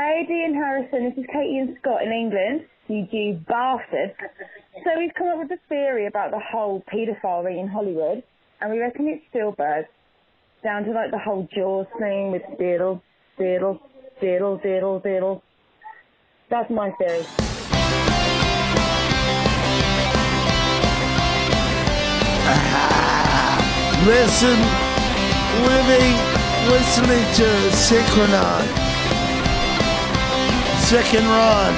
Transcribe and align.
Hey, 0.00 0.24
Dean 0.26 0.54
Harrison, 0.54 1.10
this 1.10 1.18
is 1.18 1.26
Katie 1.30 1.58
and 1.58 1.76
Scott 1.78 2.02
in 2.02 2.10
England. 2.10 2.64
You 2.88 3.06
Jew 3.12 3.38
bastard. 3.46 4.14
So 4.82 4.98
we've 4.98 5.12
come 5.12 5.28
up 5.28 5.38
with 5.38 5.50
a 5.50 5.58
theory 5.68 6.06
about 6.06 6.30
the 6.30 6.38
whole 6.38 6.82
paedophile 6.90 7.44
ring 7.44 7.58
in 7.58 7.68
Hollywood, 7.68 8.22
and 8.62 8.72
we 8.72 8.78
reckon 8.78 9.08
it's 9.08 9.22
Spielberg. 9.28 9.84
Down 10.64 10.84
to 10.84 10.92
like 10.92 11.10
the 11.10 11.18
whole 11.18 11.46
Jaws 11.54 11.86
thing 11.98 12.30
with 12.30 12.40
diddle, 12.58 13.02
diddle, 13.36 13.78
diddle, 14.22 14.56
diddle, 14.56 15.00
diddle. 15.00 15.42
That's 16.48 16.70
my 16.70 16.92
theory. 16.92 17.18
Listen, 24.06 24.58
living, 25.68 26.16
listening 26.70 27.24
to 27.34 27.72
Sick 27.72 28.08
and 28.16 28.32
Wrong. 28.32 28.89
Sick 30.90 31.14
and 31.14 31.24
Wrong. 31.24 31.72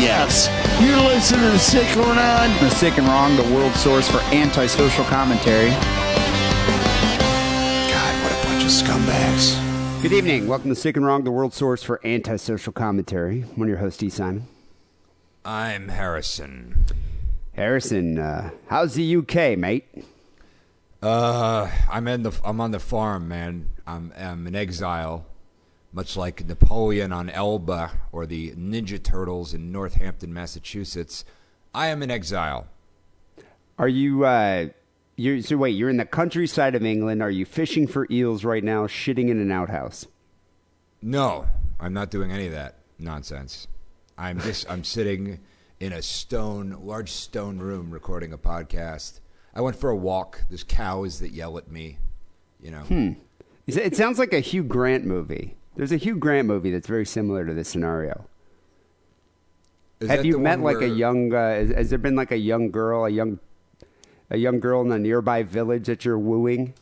Yes, 0.00 0.46
you're 0.80 0.96
listening 1.00 1.50
to 1.50 1.58
Sick 1.58 1.84
and 1.96 2.06
Wrong. 2.06 2.48
The 2.60 2.70
Sick 2.70 2.96
and 2.96 3.08
Wrong, 3.08 3.34
the 3.34 3.42
world 3.52 3.72
source 3.72 4.08
for 4.08 4.20
antisocial 4.32 5.02
commentary. 5.06 5.70
God, 7.90 8.22
what 8.22 8.30
a 8.30 8.46
bunch 8.46 8.62
of 8.62 8.70
scumbags. 8.70 10.00
Good 10.00 10.12
evening. 10.12 10.46
Welcome 10.46 10.70
to 10.70 10.76
Sick 10.76 10.96
and 10.96 11.04
Wrong, 11.04 11.24
the 11.24 11.32
world 11.32 11.52
source 11.52 11.82
for 11.82 12.00
antisocial 12.06 12.72
commentary. 12.72 13.44
I'm 13.56 13.66
your 13.66 13.78
host, 13.78 14.00
E. 14.00 14.08
Simon. 14.08 14.46
I'm 15.44 15.88
Harrison. 15.88 16.86
Harrison, 17.54 18.20
uh, 18.20 18.50
how's 18.68 18.94
the 18.94 19.16
UK, 19.16 19.58
mate? 19.58 19.88
Uh, 21.02 21.68
I'm 21.90 22.06
in 22.06 22.22
the 22.22 22.30
I'm 22.44 22.60
on 22.60 22.70
the 22.70 22.78
farm, 22.78 23.26
man. 23.26 23.70
I'm 23.88 24.12
I'm 24.16 24.46
in 24.46 24.54
exile, 24.54 25.26
much 25.92 26.16
like 26.16 26.46
Napoleon 26.46 27.12
on 27.12 27.30
Elba 27.30 27.90
or 28.12 28.26
the 28.26 28.52
Ninja 28.52 29.02
Turtles 29.02 29.54
in 29.54 29.72
Northampton, 29.72 30.32
Massachusetts. 30.32 31.24
I 31.74 31.88
am 31.88 32.02
in 32.02 32.10
exile. 32.10 32.66
Are 33.78 33.88
you, 33.88 34.24
uh, 34.24 34.68
you're, 35.16 35.42
so 35.42 35.56
wait, 35.56 35.70
you're 35.70 35.90
in 35.90 35.96
the 35.96 36.04
countryside 36.04 36.74
of 36.74 36.84
England. 36.84 37.22
Are 37.22 37.30
you 37.30 37.44
fishing 37.44 37.86
for 37.86 38.06
eels 38.10 38.44
right 38.44 38.62
now, 38.62 38.86
shitting 38.86 39.28
in 39.28 39.40
an 39.40 39.50
outhouse? 39.50 40.06
No, 41.02 41.46
I'm 41.78 41.92
not 41.92 42.10
doing 42.10 42.30
any 42.30 42.46
of 42.46 42.52
that 42.52 42.76
nonsense. 42.98 43.66
I'm 44.18 44.38
just 44.40 44.70
I'm 44.70 44.84
sitting 44.84 45.40
in 45.80 45.94
a 45.94 46.02
stone, 46.02 46.76
large 46.82 47.10
stone 47.10 47.58
room, 47.58 47.90
recording 47.90 48.34
a 48.34 48.38
podcast. 48.38 49.20
I 49.54 49.62
went 49.62 49.76
for 49.76 49.88
a 49.88 49.96
walk. 49.96 50.42
There's 50.50 50.62
cows 50.62 51.20
that 51.20 51.32
yell 51.32 51.56
at 51.56 51.70
me. 51.70 51.98
You 52.62 52.70
know. 52.70 53.16
It 53.66 53.76
it 53.78 53.96
sounds 53.96 54.18
like 54.18 54.34
a 54.34 54.40
Hugh 54.40 54.62
Grant 54.62 55.06
movie. 55.06 55.56
There's 55.76 55.92
a 55.92 55.96
Hugh 55.96 56.16
Grant 56.16 56.48
movie 56.48 56.70
that's 56.70 56.86
very 56.86 57.06
similar 57.06 57.46
to 57.46 57.54
this 57.54 57.68
scenario. 57.68 58.26
Is 60.00 60.08
Have 60.08 60.24
you 60.24 60.38
met 60.38 60.60
like 60.60 60.80
a 60.80 60.88
young? 60.88 61.32
Uh, 61.32 61.54
has, 61.54 61.70
has 61.70 61.90
there 61.90 61.98
been 61.98 62.16
like 62.16 62.32
a 62.32 62.38
young 62.38 62.70
girl, 62.70 63.04
a 63.04 63.10
young, 63.10 63.38
a 64.30 64.36
young 64.36 64.58
girl 64.58 64.80
in 64.80 64.90
a 64.90 64.98
nearby 64.98 65.42
village 65.42 65.86
that 65.86 66.04
you're 66.04 66.18
wooing? 66.18 66.74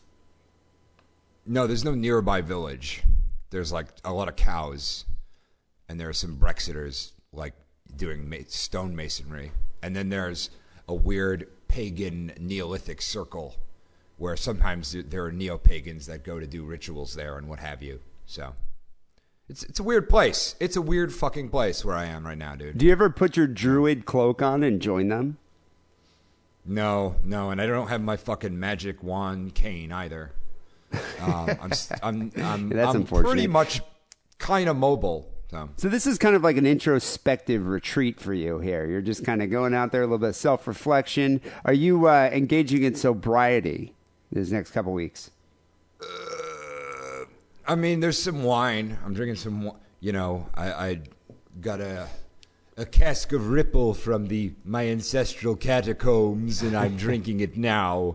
No, 1.44 1.66
there's 1.66 1.84
no 1.84 1.94
nearby 1.94 2.41
village. 2.41 3.03
There's 3.50 3.72
like 3.72 3.89
a 4.05 4.12
lot 4.12 4.28
of 4.28 4.36
cows, 4.36 5.05
and 5.89 5.98
there 5.98 6.09
are 6.09 6.14
some 6.14 6.36
Brexiters 6.36 7.12
like 7.33 7.55
doing 7.97 8.28
ma- 8.28 8.36
stone 8.47 8.94
masonry, 8.94 9.50
and 9.83 9.97
then 9.97 10.11
there's 10.11 10.50
a 10.86 10.94
weird 10.94 11.48
pagan 11.66 12.33
Neolithic 12.39 13.03
circle 13.03 13.56
where 14.16 14.36
sometimes 14.36 14.97
there 15.09 15.25
are 15.25 15.33
neo 15.33 15.59
pagans 15.59 16.06
that 16.06 16.25
go 16.25 16.41
to 16.41 16.47
do 16.47 16.64
rituals 16.64 17.14
there 17.14 17.39
and 17.39 17.48
what 17.48 17.61
have 17.61 17.83
you. 17.83 18.00
So 18.27 18.55
it's 19.48 19.62
it's 19.62 19.80
a 19.80 19.82
weird 19.82 20.08
place. 20.08 20.54
It's 20.60 20.77
a 20.77 20.82
weird 20.82 21.12
fucking 21.12 21.48
place 21.48 21.84
where 21.84 21.96
I 21.96 22.04
am 22.06 22.27
right 22.27 22.38
now, 22.38 22.54
dude. 22.54 22.78
Do 22.78 22.86
you 22.86 22.92
ever 22.92 23.08
put 23.10 23.36
your 23.36 23.46
druid 23.46 24.04
cloak 24.04 24.42
on 24.42 24.62
and 24.62 24.80
join 24.80 25.08
them? 25.08 25.38
No, 26.64 27.16
no, 27.24 27.50
and 27.50 27.60
I 27.60 27.66
don't 27.66 27.88
have 27.88 28.02
my 28.02 28.19
fucking 28.19 28.58
magic 28.58 29.03
wand 29.03 29.54
cane 29.54 29.91
either. 29.91 30.32
Um, 31.22 31.50
I'm, 31.62 31.72
I'm, 32.03 32.32
I'm, 32.37 32.69
That's 32.69 32.91
I'm 32.91 32.97
unfortunate. 32.97 33.31
pretty 33.31 33.47
much 33.47 33.81
kind 34.38 34.69
of 34.69 34.76
mobile. 34.76 35.31
So. 35.50 35.70
So 35.78 35.88
this 35.88 36.06
is 36.06 36.19
kind 36.19 36.37
of 36.37 36.42
like 36.42 36.58
an 36.58 36.66
introspective 36.66 37.66
retreat 37.66 38.20
for 38.20 38.34
you 38.34 38.58
here. 38.58 38.87
You're 38.87 39.00
just 39.00 39.25
kind 39.25 39.42
of 39.42 39.50
going 39.50 39.72
out 39.72 39.92
there, 39.92 40.03
a 40.03 40.04
little 40.04 40.19
bit 40.19 40.28
of 40.28 40.37
self-reflection. 40.37 41.41
Are 41.64 41.72
you 41.72 42.06
uh, 42.06 42.28
engaging 42.31 42.82
in 42.82 42.94
sobriety 42.94 43.94
these 44.31 44.53
next 44.53 44.72
couple 44.72 44.92
weeks? 44.92 45.31
I 47.69 47.75
mean, 47.75 48.01
there's 48.01 48.21
some 48.21 48.43
wine. 48.45 48.99
I'm 49.05 49.12
drinking 49.12 49.37
some. 49.37 49.73
You 50.01 50.12
know, 50.12 50.49
I, 50.55 50.73
I 50.73 51.01
got 51.61 51.81
a 51.81 52.09
a 52.79 52.87
cask 52.87 53.33
of 53.33 53.51
Ripple 53.51 53.93
from 53.93 54.27
the 54.27 54.55
my 54.65 54.89
ancestral 54.89 55.55
catacombs, 55.55 56.62
and 56.62 56.75
I'm 56.75 56.97
drinking 56.97 57.41
it 57.41 57.59
now. 57.59 58.15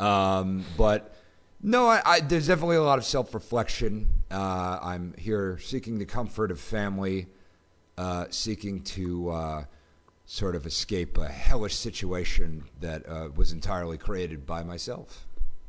Um, 0.00 0.64
but 0.78 1.14
no, 1.62 1.86
I, 1.86 2.00
I, 2.04 2.20
there's 2.20 2.46
definitely 2.46 2.76
a 2.76 2.82
lot 2.82 2.98
of 2.98 3.04
self 3.04 3.34
reflection. 3.34 4.08
Uh, 4.30 4.78
I'm 4.80 5.14
here 5.18 5.58
seeking 5.58 5.98
the 5.98 6.06
comfort 6.06 6.50
of 6.50 6.58
family, 6.58 7.26
uh, 7.98 8.26
seeking 8.30 8.82
to 8.84 9.30
uh, 9.30 9.64
sort 10.24 10.56
of 10.56 10.64
escape 10.64 11.18
a 11.18 11.28
hellish 11.28 11.74
situation 11.74 12.64
that 12.80 13.06
uh, 13.06 13.28
was 13.36 13.52
entirely 13.52 13.98
created 13.98 14.46
by 14.46 14.62
myself 14.62 15.26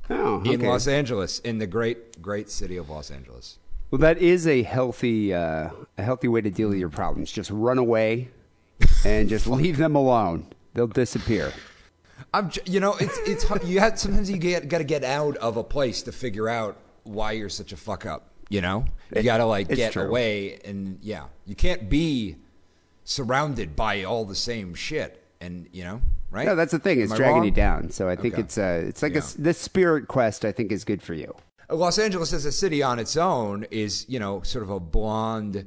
Oh, 0.10 0.42
in. 0.44 0.62
Los 0.62 0.88
Angeles, 0.88 1.40
in 1.40 1.58
the 1.58 1.68
great, 1.68 2.22
great 2.22 2.50
city 2.50 2.78
of 2.78 2.90
Los 2.90 3.12
Angeles. 3.12 3.58
Well, 3.92 4.00
that 4.00 4.18
is 4.18 4.48
a 4.48 4.64
healthy, 4.64 5.34
uh, 5.34 5.70
a 5.98 6.04
healthy 6.04 6.28
way 6.28 6.42
to 6.42 6.50
deal 6.50 6.70
with 6.70 6.78
your 6.78 6.90
problems. 6.90 7.32
Just 7.32 7.50
run 7.52 7.78
away 7.78 8.30
and 9.06 9.30
just 9.30 9.48
leave 9.62 9.78
them 9.78 9.96
alone. 9.96 10.48
They'll 10.74 10.88
disappear. 10.88 11.54
I'm, 12.34 12.50
j- 12.50 12.62
you 12.66 12.80
know, 12.80 12.96
it's 13.00 13.18
it's 13.20 13.66
you 13.66 13.80
have 13.80 13.98
sometimes 14.00 14.30
you 14.30 14.38
get 14.38 14.68
got 14.68 14.80
to 14.80 14.84
get 14.84 15.04
out 15.04 15.38
of 15.38 15.58
a 15.58 15.64
place 15.64 16.02
to 16.04 16.12
figure 16.12 16.50
out 16.50 16.78
why 17.04 17.34
you're 17.34 17.50
such 17.50 17.72
a 17.72 17.78
fuck 17.78 18.06
up. 18.06 18.32
You 18.50 18.62
know, 18.62 18.86
you 19.16 19.24
got 19.24 19.38
to 19.38 19.46
like 19.46 19.70
it's 19.70 19.78
get 19.78 19.94
true. 19.94 20.04
away, 20.04 20.60
and 20.66 21.00
yeah, 21.02 21.26
you 21.46 21.56
can't 21.56 21.90
be 21.90 22.36
surrounded 23.06 23.76
by 23.76 24.04
all 24.04 24.26
the 24.26 24.36
same 24.36 24.74
shit, 24.74 25.24
and 25.40 25.68
you 25.72 25.84
know, 25.84 26.02
right? 26.36 26.46
No, 26.46 26.56
that's 26.56 26.72
the 26.72 26.80
thing. 26.80 27.00
It's 27.02 27.12
Am 27.12 27.18
dragging 27.18 27.36
wrong? 27.38 27.46
you 27.46 27.52
down. 27.52 27.90
So 27.90 28.08
I 28.10 28.16
think 28.16 28.34
Okay. 28.36 28.44
it's 28.44 28.58
uh, 28.58 28.84
it's 28.88 29.02
like 29.02 29.14
a 29.14 29.16
Yeah. 29.16 29.20
s 29.22 29.34
this 29.34 29.58
spirit 29.58 30.08
quest. 30.08 30.44
I 30.46 30.52
think 30.52 30.72
is 30.72 30.84
good 30.84 31.02
for 31.02 31.14
you. 31.14 31.34
Los 31.70 31.98
Angeles 31.98 32.32
as 32.34 32.46
a 32.46 32.52
city 32.52 32.84
on 32.84 33.00
its 33.00 33.18
own 33.18 33.66
is, 33.72 34.06
you 34.08 34.20
know, 34.20 34.42
sort 34.44 34.62
of 34.64 34.70
a 34.70 34.80
blonde 34.80 35.66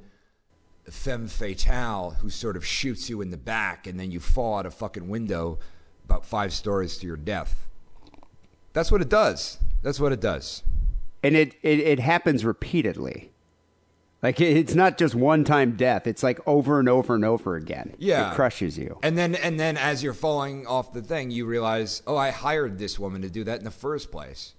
femme 0.89 1.27
fatale 1.27 2.17
who 2.21 2.31
sort 2.31 2.57
of 2.57 2.65
shoots 2.65 3.11
you 3.11 3.21
in 3.21 3.31
the 3.31 3.37
back 3.37 3.87
and 3.87 3.99
then 3.99 4.11
you 4.11 4.21
fall 4.21 4.59
out 4.59 4.67
a 4.67 4.71
fucking 4.71 5.09
window 5.09 5.59
about 6.05 6.25
five 6.25 6.53
stories 6.53 6.97
to 6.99 7.07
your 7.07 7.17
death. 7.17 7.67
That's 8.73 8.91
what 8.93 9.03
it 9.03 9.09
does. 9.09 9.59
That's 9.83 9.99
what 10.01 10.13
it 10.13 10.21
does. 10.21 10.63
and 11.23 11.35
it, 11.37 11.55
it, 11.63 11.81
it 11.81 11.99
happens 11.99 12.45
repeatedly. 12.45 13.33
Like 14.23 14.41
it's 14.41 14.75
not 14.75 14.99
just 14.99 15.15
one 15.15 15.45
time 15.45 15.77
death. 15.77 16.07
It's 16.09 16.23
like 16.25 16.41
over 16.47 16.81
and 16.81 16.89
over 16.89 17.15
and 17.15 17.25
over 17.25 17.55
again. 17.55 17.95
Yeah. 17.99 18.33
it 18.33 18.35
crushes 18.35 18.77
you. 18.77 18.99
And 19.03 19.17
then 19.17 19.37
and 19.37 19.61
then 19.61 19.77
as 19.77 20.03
you're 20.03 20.15
falling 20.15 20.67
off 20.67 20.93
the 20.93 21.03
thing, 21.03 21.31
you 21.31 21.47
realize, 21.47 22.03
oh, 22.07 22.17
I 22.17 22.31
hired 22.31 22.79
this 22.79 22.99
woman 22.99 23.23
to 23.23 23.31
do 23.31 23.45
that 23.45 23.59
in 23.61 23.65
the 23.65 23.71
first 23.71 24.11
place. 24.11 24.55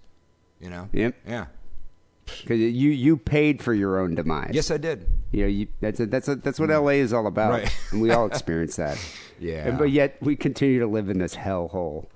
You 0.61 0.69
know? 0.69 0.87
Yep. 0.93 1.15
Yeah. 1.27 1.45
Because 2.25 2.59
you 2.59 2.91
you 2.91 3.17
paid 3.17 3.61
for 3.61 3.73
your 3.73 3.99
own 3.99 4.15
demise. 4.15 4.51
Yes, 4.53 4.71
I 4.71 4.77
did. 4.77 5.07
You 5.31 5.41
know, 5.41 5.47
you, 5.47 5.67
that's 5.81 5.99
a, 5.99 6.05
that's 6.05 6.27
a, 6.27 6.35
that's 6.35 6.59
what 6.59 6.69
LA 6.69 6.89
is 6.89 7.11
all 7.11 7.27
about, 7.27 7.51
Right. 7.51 7.77
and 7.91 8.01
we 8.01 8.11
all 8.11 8.25
experience 8.27 8.75
that. 8.77 8.97
Yeah. 9.39 9.67
And- 9.67 9.77
but 9.77 9.91
yet 9.91 10.17
we 10.21 10.35
continue 10.35 10.79
to 10.79 10.87
live 10.87 11.09
in 11.09 11.17
this 11.19 11.35
hellhole. 11.35 12.07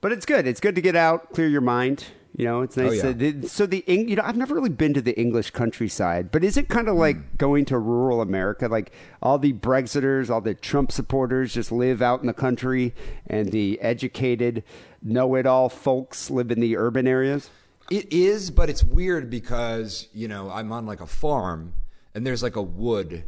But 0.00 0.12
it's 0.12 0.26
good. 0.26 0.46
It's 0.46 0.60
good 0.60 0.74
to 0.74 0.82
get 0.82 0.94
out, 0.94 1.32
clear 1.32 1.48
your 1.48 1.62
mind. 1.62 2.04
You 2.36 2.46
know, 2.46 2.62
it's 2.62 2.76
nice. 2.76 3.04
Oh, 3.04 3.10
yeah. 3.16 3.32
so 3.46 3.64
the 3.64 3.84
you 3.86 4.16
know, 4.16 4.22
I've 4.24 4.36
never 4.36 4.54
really 4.56 4.68
been 4.70 4.92
to 4.94 5.00
the 5.00 5.16
English 5.18 5.52
countryside, 5.52 6.32
but 6.32 6.42
is 6.42 6.56
it 6.56 6.68
kind 6.68 6.88
of 6.88 6.94
Hmm. 6.94 7.00
like 7.00 7.38
going 7.38 7.64
to 7.66 7.78
rural 7.78 8.20
America? 8.20 8.66
Like 8.66 8.90
all 9.22 9.38
the 9.38 9.52
Brexiters, 9.52 10.30
all 10.30 10.40
the 10.40 10.54
Trump 10.54 10.90
supporters 10.90 11.54
just 11.54 11.70
live 11.70 12.02
out 12.02 12.20
in 12.22 12.26
the 12.26 12.32
country, 12.32 12.92
and 13.28 13.52
the 13.52 13.80
educated, 13.80 14.64
know-it-all 15.00 15.68
folks 15.68 16.28
live 16.30 16.50
in 16.50 16.58
the 16.60 16.76
urban 16.76 17.06
areas. 17.06 17.50
It 17.90 18.12
is, 18.12 18.50
but 18.50 18.68
it's 18.68 18.82
weird 18.82 19.30
because, 19.30 20.08
you 20.12 20.26
know, 20.26 20.50
I'm 20.50 20.72
on 20.72 20.86
like 20.86 21.00
a 21.02 21.06
farm 21.06 21.74
and 22.14 22.26
there's 22.26 22.42
like 22.42 22.56
a 22.56 22.62
wood 22.62 23.24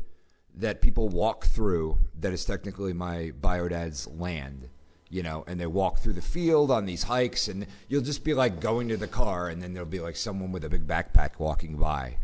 that 0.57 0.81
people 0.81 1.09
walk 1.11 1.45
through 1.45 1.99
that 2.19 2.33
is 2.33 2.45
technically 2.47 2.95
my 2.95 3.33
biodad's 3.41 4.07
land, 4.09 4.71
you 5.11 5.23
know, 5.23 5.45
and 5.47 5.61
they 5.61 5.67
walk 5.67 5.99
through 5.99 6.15
the 6.15 6.23
field 6.23 6.71
on 6.71 6.87
these 6.87 7.05
hikes 7.05 7.49
and 7.49 7.67
you'll 7.89 8.03
just 8.03 8.25
be 8.25 8.35
like 8.35 8.61
going 8.61 8.89
to 8.89 8.97
the 8.97 9.07
car 9.07 9.49
and 9.49 9.63
then 9.63 9.73
there'll 9.73 9.89
be 9.89 10.01
like 10.01 10.17
someone 10.17 10.53
with 10.53 10.65
a 10.65 10.69
big 10.69 10.87
backpack 10.87 11.39
walking 11.39 11.77
by. 11.77 12.17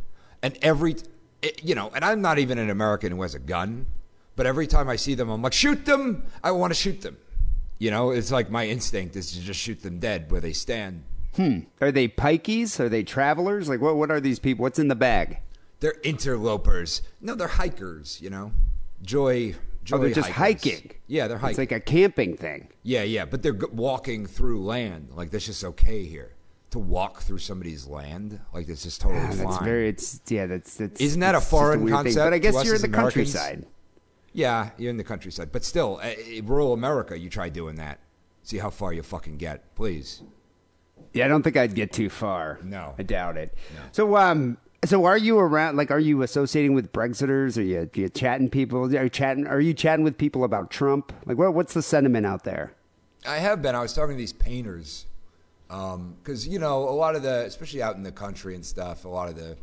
And 0.42 0.58
every, 0.62 0.96
it, 1.42 1.62
you 1.62 1.74
know, 1.74 1.90
and 1.94 2.04
I'm 2.04 2.20
not 2.20 2.38
even 2.38 2.58
an 2.58 2.70
American 2.70 3.12
who 3.12 3.22
has 3.22 3.34
a 3.34 3.38
gun, 3.38 3.86
but 4.34 4.46
every 4.46 4.66
time 4.66 4.88
I 4.88 4.96
see 4.96 5.14
them, 5.14 5.28
I'm 5.28 5.42
like, 5.42 5.52
shoot 5.52 5.84
them! 5.84 6.24
I 6.42 6.50
want 6.52 6.72
to 6.72 6.78
shoot 6.78 7.02
them. 7.02 7.18
You 7.78 7.90
know, 7.90 8.10
it's 8.10 8.30
like 8.30 8.50
my 8.50 8.66
instinct 8.66 9.16
is 9.16 9.32
to 9.32 9.40
just 9.40 9.60
shoot 9.60 9.82
them 9.82 9.98
dead 9.98 10.30
where 10.30 10.40
they 10.40 10.52
stand. 10.52 11.04
Hmm. 11.36 11.60
Are 11.80 11.92
they 11.92 12.08
pikeys? 12.08 12.78
Are 12.80 12.88
they 12.88 13.02
travelers? 13.02 13.68
Like 13.68 13.80
what? 13.80 13.96
What 13.96 14.10
are 14.10 14.20
these 14.20 14.38
people? 14.38 14.62
What's 14.62 14.78
in 14.78 14.88
the 14.88 14.94
bag? 14.94 15.38
they're 15.82 16.00
interlopers. 16.04 17.02
No, 17.20 17.34
they're 17.34 17.48
hikers. 17.48 18.20
You 18.22 18.30
know, 18.30 18.52
joy. 19.02 19.54
Joy 19.84 19.96
Oh, 19.96 20.00
they're 20.00 20.10
just 20.10 20.30
hikers. 20.30 20.62
hiking. 20.72 20.90
Yeah, 21.08 21.26
they're 21.28 21.38
hiking. 21.38 21.50
It's 21.50 21.58
like 21.58 21.72
a 21.72 21.80
camping 21.80 22.36
thing. 22.36 22.68
yeah, 22.82 23.02
yeah, 23.02 23.24
but 23.24 23.42
they're 23.42 23.52
g- 23.52 23.66
walking 23.72 24.26
through 24.26 24.62
land. 24.64 25.08
Like 25.14 25.30
that's 25.30 25.46
just 25.46 25.64
okay 25.64 26.04
here 26.04 26.34
to 26.70 26.78
walk 26.78 27.20
through 27.22 27.38
somebody's 27.38 27.86
land. 27.86 28.40
Like 28.54 28.66
that's 28.68 28.84
just 28.84 29.00
totally 29.00 29.20
Ah, 29.22 29.28
fine. 29.28 29.38
that's 29.38 29.58
very. 29.58 29.88
It's 29.88 30.20
yeah. 30.28 30.46
That's 30.46 30.76
that's. 30.76 31.00
Isn't 31.00 31.20
that 31.20 31.34
a 31.34 31.40
foreign 31.40 31.80
thing. 31.80 31.88
concept 31.88 32.16
But 32.26 32.32
I 32.34 32.38
guess 32.38 32.64
you're 32.64 32.76
in 32.76 32.80
the 32.82 32.86
Americans? 32.88 33.32
countryside. 33.34 33.66
Yeah, 34.32 34.70
you're 34.78 34.90
in 34.90 34.96
the 34.96 35.04
countryside, 35.04 35.50
but 35.52 35.62
still, 35.64 36.00
uh, 36.02 36.10
rural 36.44 36.72
America. 36.72 37.18
You 37.18 37.28
try 37.28 37.48
doing 37.50 37.74
that. 37.76 37.98
See 38.44 38.58
how 38.58 38.70
far 38.70 38.92
you 38.92 39.02
fucking 39.02 39.36
get, 39.36 39.74
please. 39.74 40.22
Yeah, 41.12 41.26
I 41.26 41.28
don't 41.28 41.42
think 41.42 41.56
I'd 41.58 41.74
get 41.74 41.92
too 41.92 42.08
far. 42.08 42.58
No. 42.62 42.94
I 42.98 43.02
doubt 43.02 43.36
it. 43.36 43.54
So, 43.92 44.16
um, 44.16 44.56
so 44.84 45.04
are 45.04 45.16
you 45.16 45.38
around? 45.38 45.76
Like, 45.76 45.90
are 45.90 46.00
you 46.00 46.22
associating 46.22 46.74
with 46.74 46.92
Brexiters? 46.92 47.56
Are 47.56 47.62
you, 47.62 47.80
are 47.80 47.90
you 47.94 48.08
chatting 48.08 48.50
people? 48.50 48.84
Are 48.84 49.04
you 49.04 49.08
chatting? 49.08 49.46
Are 49.46 49.60
you 49.60 49.74
chatting 49.74 50.04
with 50.04 50.18
people 50.18 50.44
about 50.44 50.70
Trump? 50.70 51.12
Like, 51.24 51.38
what, 51.38 51.54
what's 51.54 51.74
the 51.74 51.82
sentiment 51.82 52.26
out 52.26 52.44
there? 52.44 52.74
I 53.26 53.36
have 53.38 53.62
been. 53.62 53.74
I 53.74 53.80
was 53.80 53.92
talking 53.92 54.16
to 54.16 54.18
these 54.18 54.32
painters 54.32 55.06
because 55.68 56.46
you 56.46 56.58
know 56.58 56.88
a 56.88 56.90
lot 56.90 57.14
of 57.14 57.22
the, 57.22 57.44
especially 57.46 57.82
out 57.82 57.96
in 57.96 58.02
the 58.02 58.12
country 58.12 58.54
and 58.54 58.64
stuff, 58.64 59.04
a 59.04 59.08
lot 59.08 59.28
of 59.28 59.36
the 59.36 59.56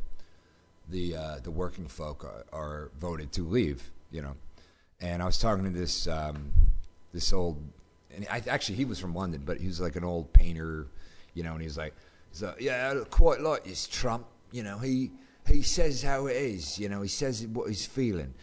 the 0.90 1.16
uh, 1.16 1.40
the 1.44 1.52
working 1.52 1.88
folk 1.88 2.24
are, 2.24 2.46
are 2.58 2.92
voted 3.00 3.32
to 3.34 3.44
leave. 3.44 3.92
You 4.12 4.22
know, 4.22 4.36
and 5.02 5.22
I 5.22 5.26
was 5.26 5.38
talking 5.38 5.66
to 5.66 5.70
this 5.70 6.08
um, 6.08 6.52
this 7.14 7.34
old, 7.34 7.62
and 8.16 8.26
I, 8.32 8.42
actually 8.50 8.76
he 8.76 8.86
was 8.86 9.00
from 9.00 9.14
London, 9.14 9.44
but 9.46 9.60
he 9.60 9.68
was 9.68 9.82
like 9.82 9.96
an 9.96 10.04
old 10.04 10.32
painter. 10.34 10.88
You 11.34 11.44
know, 11.44 11.54
and 11.54 11.62
he's 11.62 11.78
like, 11.78 11.94
he's 12.32 12.44
yeah, 12.60 12.96
quite 13.10 13.42
like 13.42 13.66
this 13.66 13.86
Trump. 13.86 14.26
You 14.52 14.64
know, 14.64 14.80
he 14.80 15.12
he 15.48 15.62
says 15.62 16.02
how 16.02 16.28
it 16.28 16.36
is. 16.36 16.80
You 16.80 16.90
know, 16.90 17.02
he 17.02 17.08
says 17.08 17.46
what 17.48 17.68
he's 17.68 17.86
feeling, 17.86 18.34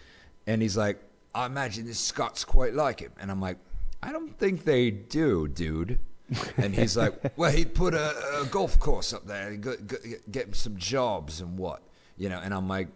and 0.47 0.63
he's 0.63 0.77
like, 0.77 1.01
I 1.35 1.47
imagine 1.47 1.87
the 1.87 1.95
Scots 1.95 2.45
quite 2.45 2.75
like 2.75 3.01
him, 3.01 3.13
and 3.21 3.31
I'm 3.31 3.41
like, 3.41 3.59
I 4.03 4.13
don't 4.13 4.37
think 4.39 4.65
they 4.65 4.91
do, 4.91 5.49
dude. 5.49 5.99
And 6.57 6.75
he's 6.75 6.97
like, 6.97 7.39
well, 7.39 7.53
he'd 7.53 7.73
put 7.73 7.95
a, 7.95 8.41
a 8.41 8.47
golf 8.47 8.81
course 8.81 9.13
up 9.13 9.29
there, 9.29 9.49
and 9.49 9.63
get, 9.63 9.87
get, 9.87 10.33
get 10.33 10.47
him 10.49 10.55
some 10.55 10.77
jobs 10.77 11.41
and 11.41 11.57
what, 11.57 11.83
you 12.17 12.29
know. 12.29 12.41
And 12.43 12.53
I'm 12.53 12.67
like, 12.67 12.89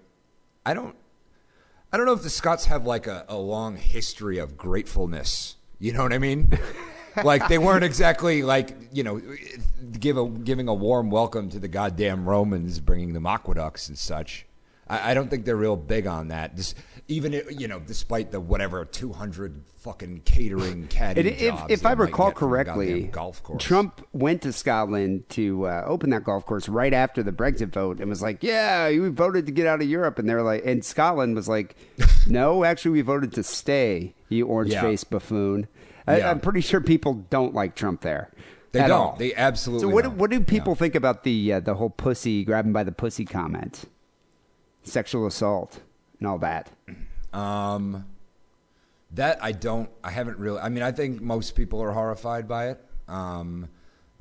I 0.66 0.74
don't, 0.74 0.96
I 1.92 1.96
don't 1.96 2.06
know 2.06 2.12
if 2.12 2.22
the 2.22 2.30
Scots 2.30 2.64
have 2.64 2.86
like 2.86 3.06
a, 3.06 3.24
a 3.28 3.36
long 3.36 3.76
history 3.76 4.38
of 4.38 4.56
gratefulness. 4.56 5.56
You 5.78 5.92
know 5.92 6.02
what 6.02 6.12
I 6.12 6.18
mean? 6.18 6.58
like 7.24 7.48
they 7.48 7.58
weren't 7.58 7.84
exactly 7.84 8.42
like 8.42 8.76
you 8.92 9.02
know 9.02 9.20
give 9.98 10.16
a, 10.16 10.28
giving 10.28 10.68
a 10.68 10.74
warm 10.74 11.10
welcome 11.10 11.48
to 11.50 11.58
the 11.58 11.68
goddamn 11.68 12.28
Romans, 12.28 12.80
bringing 12.80 13.12
them 13.12 13.26
aqueducts 13.26 13.88
and 13.88 13.98
such. 13.98 14.46
I, 14.88 15.12
I 15.12 15.14
don't 15.14 15.28
think 15.28 15.44
they're 15.44 15.56
real 15.56 15.76
big 15.76 16.06
on 16.06 16.28
that. 16.28 16.56
Just, 16.56 16.76
even 17.08 17.40
you 17.50 17.68
know, 17.68 17.80
despite 17.80 18.30
the 18.30 18.40
whatever 18.40 18.84
two 18.84 19.12
hundred 19.12 19.62
fucking 19.78 20.22
catering 20.24 20.86
caddy 20.88 21.20
And 21.20 21.28
if, 21.30 21.54
jobs 21.54 21.72
if 21.72 21.86
I 21.86 21.92
recall 21.92 22.28
get 22.28 22.38
from 22.38 22.48
a 22.48 22.50
correctly, 22.50 23.02
golf 23.04 23.42
course. 23.42 23.62
Trump 23.62 24.06
went 24.12 24.42
to 24.42 24.52
Scotland 24.52 25.28
to 25.30 25.66
uh, 25.66 25.84
open 25.86 26.10
that 26.10 26.24
golf 26.24 26.44
course 26.44 26.68
right 26.68 26.92
after 26.92 27.22
the 27.22 27.32
Brexit 27.32 27.72
vote 27.72 28.00
and 28.00 28.10
was 28.10 28.22
like, 28.22 28.42
"Yeah, 28.42 28.88
we 28.88 29.08
voted 29.08 29.46
to 29.46 29.52
get 29.52 29.66
out 29.66 29.80
of 29.80 29.88
Europe," 29.88 30.18
and 30.18 30.28
they're 30.28 30.42
like, 30.42 30.64
and 30.66 30.84
Scotland 30.84 31.34
was 31.34 31.48
like, 31.48 31.76
"No, 32.26 32.64
actually, 32.64 32.92
we 32.92 33.00
voted 33.02 33.32
to 33.34 33.42
stay." 33.42 34.14
You 34.28 34.46
orange-faced 34.46 35.10
buffoon. 35.10 35.66
I. 36.10 36.30
I'm 36.30 36.40
pretty 36.40 36.60
sure 36.60 36.80
people 36.80 37.14
don't 37.30 37.54
like 37.54 37.74
Trump 37.74 38.00
there. 38.02 38.30
They 38.72 38.80
don't. 38.80 38.90
all. 38.92 39.16
They 39.18 39.34
absolutely 39.34 39.88
So 39.88 39.94
what? 39.94 40.04
don't. 40.04 40.16
What 40.18 40.30
do 40.30 40.40
people 40.40 40.74
think 40.74 40.94
about 40.94 41.24
the 41.24 41.54
uh, 41.54 41.60
the 41.60 41.74
whole 41.74 41.90
pussy 41.90 42.44
grabbing 42.44 42.72
by 42.72 42.84
the 42.84 42.92
pussy 42.92 43.24
comment, 43.24 43.84
sexual 44.82 45.26
assault, 45.26 45.80
and 46.18 46.28
all 46.28 46.38
that? 46.38 46.70
Um, 47.32 48.06
that 49.12 49.42
I 49.42 49.52
don't. 49.52 49.90
I 50.04 50.10
haven't 50.10 50.38
really. 50.38 50.60
I 50.60 50.68
mean, 50.68 50.82
I 50.82 50.92
think 50.92 51.20
most 51.20 51.56
people 51.56 51.82
are 51.82 51.92
horrified 51.92 52.46
by 52.46 52.68
it. 52.70 52.84
Um, 53.08 53.68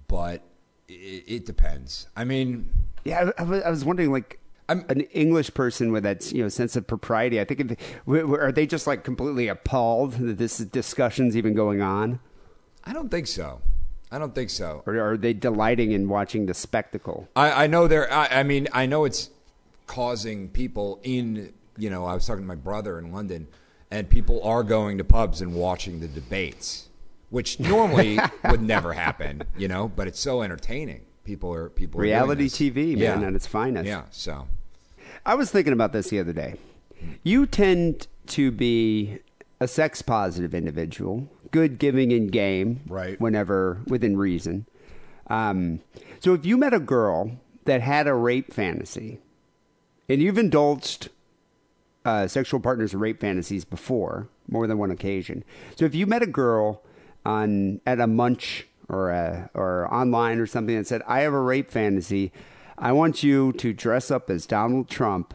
but 0.07 0.41
it, 0.87 1.23
it 1.27 1.45
depends. 1.45 2.07
I 2.15 2.23
mean, 2.23 2.69
Yeah, 3.03 3.29
I 3.37 3.43
I 3.43 3.69
was 3.69 3.85
wondering, 3.85 4.11
like, 4.11 4.38
I'm- 4.69 4.85
an 4.89 5.01
English 5.11 5.53
person 5.53 5.91
with 5.91 6.03
that 6.03 6.31
you 6.31 6.41
know 6.43 6.49
sense 6.49 6.75
of 6.75 6.87
propriety. 6.87 7.39
I 7.41 7.43
think, 7.45 7.59
if, 7.59 7.67
w- 8.05 8.21
w- 8.21 8.39
are 8.41 8.51
they 8.51 8.65
just 8.67 8.87
like 8.87 9.03
completely 9.03 9.47
appalled 9.47 10.13
that 10.13 10.37
this 10.37 10.59
discussion's 10.59 11.35
even 11.35 11.53
going 11.53 11.81
on, 11.81 12.19
I 12.85 12.93
don't 12.93 13.09
think 13.09 13.27
so. 13.27 13.61
I 14.11 14.17
don't 14.17 14.33
think 14.33 14.49
so. 14.49 14.81
or 14.87 14.97
are 14.99 15.17
they 15.17 15.33
delighting 15.33 15.91
in 15.91 16.07
watching 16.09 16.45
the 16.47 16.53
spectacle? 16.53 17.27
I, 17.35 17.65
I 17.65 17.67
know 17.67 17.87
there. 17.87 18.11
I, 18.11 18.39
I 18.39 18.43
mean, 18.43 18.67
I 18.73 18.85
know 18.87 19.05
it's 19.05 19.29
causing 19.87 20.49
people 20.49 20.99
in. 21.03 21.53
You 21.77 21.89
know, 21.89 22.05
I 22.05 22.13
was 22.13 22.25
talking 22.27 22.43
to 22.43 22.47
my 22.47 22.55
brother 22.55 22.99
in 22.99 23.11
London, 23.11 23.47
and 23.91 24.09
people 24.09 24.41
are 24.43 24.63
going 24.63 24.97
to 24.97 25.03
pubs 25.03 25.41
and 25.41 25.53
watching 25.55 25.99
the 25.99 26.07
debates, 26.07 26.89
which 27.29 27.59
normally 27.59 28.19
would 28.49 28.61
never 28.61 28.93
happen. 28.93 29.43
You 29.57 29.67
know, 29.67 29.87
but 29.87 30.07
it's 30.07 30.19
so 30.19 30.41
entertaining. 30.41 31.05
People 31.23 31.53
are 31.53 31.69
people. 31.69 31.99
Are 31.99 32.03
Reality 32.03 32.43
this. 32.45 32.57
TV, 32.57 32.97
man, 32.97 33.21
Yeah. 33.21 33.27
at 33.27 33.33
its 33.35 33.45
finest. 33.47 33.87
Yeah. 33.87 34.03
So 34.11 34.47
I 35.25 35.35
was 35.35 35.51
thinking 35.51 35.73
about 35.73 35.93
this 35.93 36.09
the 36.09 36.19
other 36.19 36.33
day. 36.33 36.55
You 37.23 37.45
tend 37.45 38.07
to 38.27 38.51
be 38.51 39.19
a 39.59 39.67
sex 39.67 40.01
positive 40.01 40.53
individual, 40.53 41.29
good 41.51 41.79
giving 41.79 42.11
in 42.11 42.27
game, 42.27 42.81
Right. 42.87 43.19
Whenever 43.19 43.81
within 43.87 44.17
reason. 44.17 44.65
Um, 45.27 45.81
so 46.19 46.33
if 46.33 46.45
you 46.45 46.57
met 46.57 46.73
a 46.73 46.79
girl 46.79 47.31
that 47.65 47.81
had 47.81 48.07
a 48.07 48.13
rape 48.13 48.53
fantasy, 48.53 49.19
and 50.07 50.21
you've 50.21 50.37
indulged 50.37 51.09
uh, 52.05 52.27
sexual 52.27 52.59
partners 52.59 52.93
rape 52.93 53.19
fantasies 53.19 53.65
before, 53.65 54.27
more 54.47 54.65
than 54.65 54.77
one 54.77 54.89
occasion. 54.91 55.43
So 55.75 55.85
if 55.85 55.93
you 55.93 56.07
met 56.07 56.23
a 56.23 56.27
girl 56.27 56.81
on 57.25 57.81
at 57.85 57.99
a 57.99 58.07
munch 58.07 58.65
or 58.87 59.11
a, 59.11 59.49
or 59.53 59.93
online 59.93 60.39
or 60.39 60.47
something 60.47 60.75
that 60.75 60.87
said, 60.87 61.03
"I 61.05 61.19
have 61.19 61.33
a 61.33 61.39
rape 61.39 61.69
fantasy," 61.69 62.31
I 62.81 62.93
want 62.93 63.23
you 63.23 63.51
to 63.53 63.73
dress 63.73 64.09
up 64.09 64.29
as 64.29 64.45
Donald 64.45 64.89
Trump, 64.89 65.33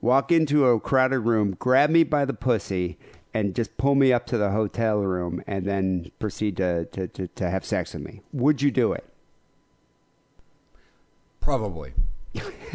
walk 0.00 0.30
into 0.30 0.64
a 0.66 0.78
crowded 0.78 1.20
room, 1.20 1.56
grab 1.58 1.90
me 1.90 2.04
by 2.04 2.24
the 2.24 2.34
pussy, 2.34 2.98
and 3.34 3.54
just 3.54 3.76
pull 3.76 3.96
me 3.96 4.12
up 4.12 4.26
to 4.26 4.38
the 4.38 4.50
hotel 4.50 5.00
room, 5.00 5.42
and 5.46 5.66
then 5.66 6.12
proceed 6.20 6.56
to 6.58 6.84
to, 6.86 7.08
to, 7.08 7.26
to 7.26 7.50
have 7.50 7.64
sex 7.64 7.94
with 7.94 8.04
me. 8.04 8.20
Would 8.32 8.62
you 8.62 8.70
do 8.70 8.92
it? 8.92 9.04
Probably. 11.40 11.94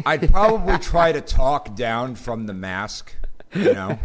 I'd 0.04 0.30
probably 0.30 0.78
try 0.78 1.12
to 1.12 1.22
talk 1.22 1.74
down 1.74 2.14
from 2.14 2.46
the 2.46 2.54
mask. 2.54 3.14
You 3.54 3.72
know, 3.72 3.98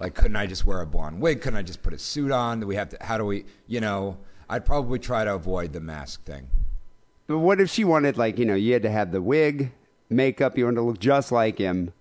like 0.00 0.14
couldn't 0.14 0.36
I 0.36 0.46
just 0.46 0.64
wear 0.64 0.80
a 0.80 0.86
blonde 0.86 1.20
wig? 1.20 1.42
Couldn't 1.42 1.58
I 1.58 1.62
just 1.62 1.82
put 1.82 1.92
a 1.92 1.98
suit 1.98 2.30
on? 2.30 2.60
Do 2.60 2.66
we 2.66 2.76
have 2.76 2.88
to? 2.90 2.98
How 3.02 3.18
do 3.18 3.26
we? 3.26 3.44
You 3.66 3.80
know, 3.80 4.16
I'd 4.48 4.64
probably 4.64 4.98
try 4.98 5.24
to 5.24 5.34
avoid 5.34 5.72
the 5.72 5.80
mask 5.80 6.24
thing. 6.24 6.48
But 7.30 7.38
what 7.38 7.60
if 7.60 7.70
she 7.70 7.84
wanted, 7.84 8.18
like, 8.18 8.40
you 8.40 8.44
know, 8.44 8.56
you 8.56 8.72
had 8.72 8.82
to 8.82 8.90
have 8.90 9.12
the 9.12 9.22
wig, 9.22 9.70
makeup, 10.08 10.58
you 10.58 10.64
wanted 10.64 10.78
to 10.78 10.82
look 10.82 10.98
just 10.98 11.30
like 11.30 11.58
him, 11.58 11.92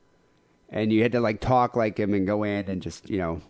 and 0.71 0.91
you 0.91 1.03
had 1.03 1.11
to, 1.11 1.19
like, 1.19 1.39
talk 1.39 1.75
like 1.75 1.99
him 1.99 2.15
and 2.15 2.25
go 2.25 2.41
in 2.41 2.67
and 2.67 2.81
just, 2.81 3.07
you 3.11 3.19
know, 3.19 3.43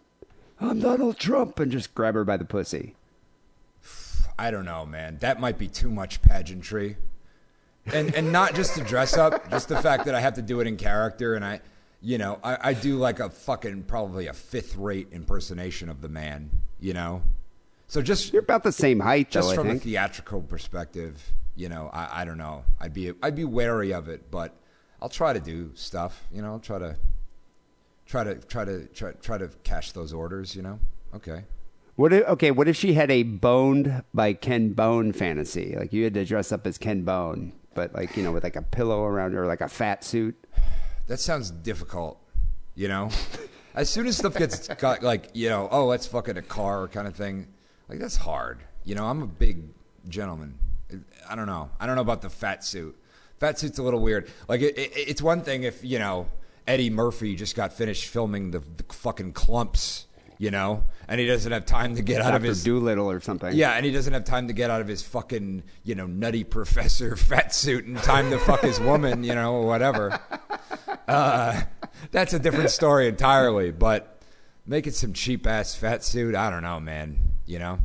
I'm 0.60 0.82
Donald 0.82 1.18
Trump, 1.18 1.58
and 1.58 1.72
just 1.72 1.96
grab 1.96 2.16
her 2.16 2.26
by 2.26 2.36
the 2.36 2.44
pussy. 2.44 2.96
I 4.38 4.52
don't 4.52 4.66
know, 4.66 4.86
man. 4.86 5.20
That 5.22 5.40
might 5.40 5.58
be 5.58 5.70
too 5.70 5.90
much 5.90 6.22
pageantry. 6.22 6.98
And 7.94 8.14
and 8.14 8.30
not 8.34 8.56
just 8.56 8.76
to 8.76 8.84
dress 8.84 9.16
up, 9.16 9.50
just 9.50 9.70
the 9.70 9.82
fact 9.82 10.04
that 10.04 10.16
I 10.16 10.20
have 10.20 10.34
to 10.34 10.42
do 10.42 10.60
it 10.60 10.68
in 10.68 10.76
character 10.76 11.36
and 11.36 11.46
I 11.46 11.62
you 12.02 12.18
know, 12.18 12.40
I, 12.44 12.58
I 12.62 12.74
do 12.74 12.98
like 12.98 13.22
a 13.22 13.30
fucking 13.30 13.84
probably 13.84 14.28
a 14.28 14.34
fifth 14.34 14.76
rate 14.76 15.08
impersonation 15.14 15.88
of 15.88 16.02
the 16.02 16.10
man, 16.10 16.50
you 16.82 16.94
know? 16.94 17.22
So 17.88 18.02
just 18.02 18.34
You're 18.34 18.42
about 18.42 18.64
the 18.64 18.74
same 18.74 19.00
height, 19.00 19.32
just 19.32 19.50
though, 19.50 19.56
from 19.56 19.70
a 19.70 19.76
theatrical 19.76 20.42
perspective, 20.42 21.34
you 21.60 21.70
know, 21.70 21.90
I, 21.92 22.22
I 22.22 22.26
don't 22.26 22.38
know. 22.38 22.64
I'd 22.80 22.94
be 22.94 23.12
I'd 23.22 23.36
be 23.36 23.46
wary 23.46 23.94
of 23.94 24.08
it, 24.08 24.32
but 24.32 24.56
I'll 25.02 25.10
try 25.10 25.34
to 25.34 25.40
do 25.40 25.72
stuff, 25.76 26.26
you 26.32 26.42
know, 26.42 26.54
I'll 26.54 26.60
try 26.60 26.80
to 26.80 26.96
try 28.06 28.24
to 28.24 28.36
try 28.36 28.66
to 28.66 28.86
try, 28.88 29.12
try 29.14 29.38
to 29.38 29.50
cash 29.64 29.92
those 29.92 30.14
orders, 30.14 30.56
you 30.56 30.62
know? 30.62 30.80
Okay. 31.14 31.44
What 31.96 32.14
if, 32.14 32.26
okay, 32.28 32.52
what 32.52 32.70
if 32.70 32.78
she 32.78 32.94
had 32.94 33.12
a 33.12 33.24
boned 33.24 34.04
by 34.14 34.34
Ken 34.34 34.72
Bone 34.72 35.12
fantasy? 35.12 35.76
Like, 35.78 35.92
you 35.92 36.06
had 36.06 36.14
to 36.14 36.24
dress 36.24 36.54
up 36.54 36.66
as 36.66 36.78
Ken 36.78 37.04
Bone, 37.04 37.52
but, 37.74 37.94
like, 37.94 38.16
you 38.16 38.24
know, 38.24 38.32
with, 38.32 38.46
like, 38.46 38.56
a 38.56 38.62
pillow 38.62 39.04
around 39.04 39.34
her, 39.34 39.46
like 39.46 39.60
a 39.60 39.68
fat 39.68 40.06
suit. 40.06 40.34
That 41.08 41.20
sounds 41.20 41.52
difficult, 41.52 42.18
you 42.74 42.88
know. 42.88 43.10
as 43.76 43.90
soon 43.90 44.08
as 44.08 44.16
stuff 44.16 44.36
gets 44.36 44.68
got 44.70 45.04
like 45.04 45.30
you 45.34 45.50
know, 45.50 45.68
oh, 45.72 45.86
let's 45.86 46.08
fuck 46.08 46.30
in 46.30 46.38
a 46.38 46.42
car 46.42 46.88
kind 46.88 47.08
of 47.08 47.16
thing. 47.16 47.48
Like 47.90 48.00
that's 48.00 48.16
hard. 48.16 48.60
You 48.86 48.96
know, 48.96 49.06
I'm 49.06 49.22
a 49.22 49.28
big 49.28 49.64
gentleman. 50.08 50.58
I 51.30 51.36
don't 51.36 51.48
know. 51.48 51.70
I 51.80 51.86
don't 51.86 51.96
know 51.96 52.02
about 52.02 52.22
the 52.22 52.30
fat 52.30 52.64
suit. 52.64 52.98
Fat 53.40 53.58
suit's 53.58 53.80
a 53.80 53.84
little 53.84 54.02
weird. 54.02 54.30
Like 54.48 54.62
it, 54.62 54.78
it, 54.78 54.92
it's 54.96 55.22
one 55.22 55.42
thing 55.42 55.64
if 55.64 55.84
you 55.84 56.00
know 56.00 56.28
Eddie 56.68 56.90
Murphy 56.90 57.36
just 57.36 57.56
got 57.56 57.74
finished 57.74 58.06
filming 58.06 58.52
the, 58.52 58.60
the 58.60 58.94
fucking 58.94 59.34
Klumps, 59.34 60.06
you 60.38 60.52
know, 60.52 60.84
and 61.08 61.20
he 61.20 61.26
doesn't 61.26 61.52
have 61.52 61.66
time 61.66 61.96
to 61.96 62.02
get 62.02 62.22
out 62.22 62.36
of 62.36 62.44
his 62.44 62.64
Dolittle 62.64 63.10
or 63.10 63.20
something. 63.20 63.56
yeah, 63.56 63.72
and 63.72 63.86
he 63.86 63.92
doesn't 63.92 64.14
have 64.14 64.24
time 64.24 64.48
to 64.48 64.54
get 64.54 64.70
out 64.70 64.80
of 64.80 64.88
his 64.88 65.02
fucking, 65.02 65.64
you 65.84 65.96
know, 65.96 66.06
nutty 66.06 66.44
professor 66.44 67.16
fat 67.18 67.54
suit 67.56 67.86
in 67.86 67.96
time 67.96 68.30
to 68.30 68.38
fuck 68.40 68.62
his 68.62 68.80
woman, 68.80 69.24
you 69.24 69.34
know, 69.34 69.56
or 69.56 69.66
whatever. 69.66 70.20
Uh, 71.08 71.60
that's 72.12 72.34
a 72.34 72.40
different 72.40 72.70
story 72.70 73.08
entirely. 73.08 73.72
But 73.72 74.22
making 74.68 74.94
some 74.94 75.14
cheap 75.14 75.48
ass 75.48 75.76
fat 75.76 76.04
suit, 76.04 76.36
I 76.36 76.52
don't 76.52 76.62
know, 76.62 76.80
man. 76.80 77.18
You 77.48 77.58
know? 77.58 77.80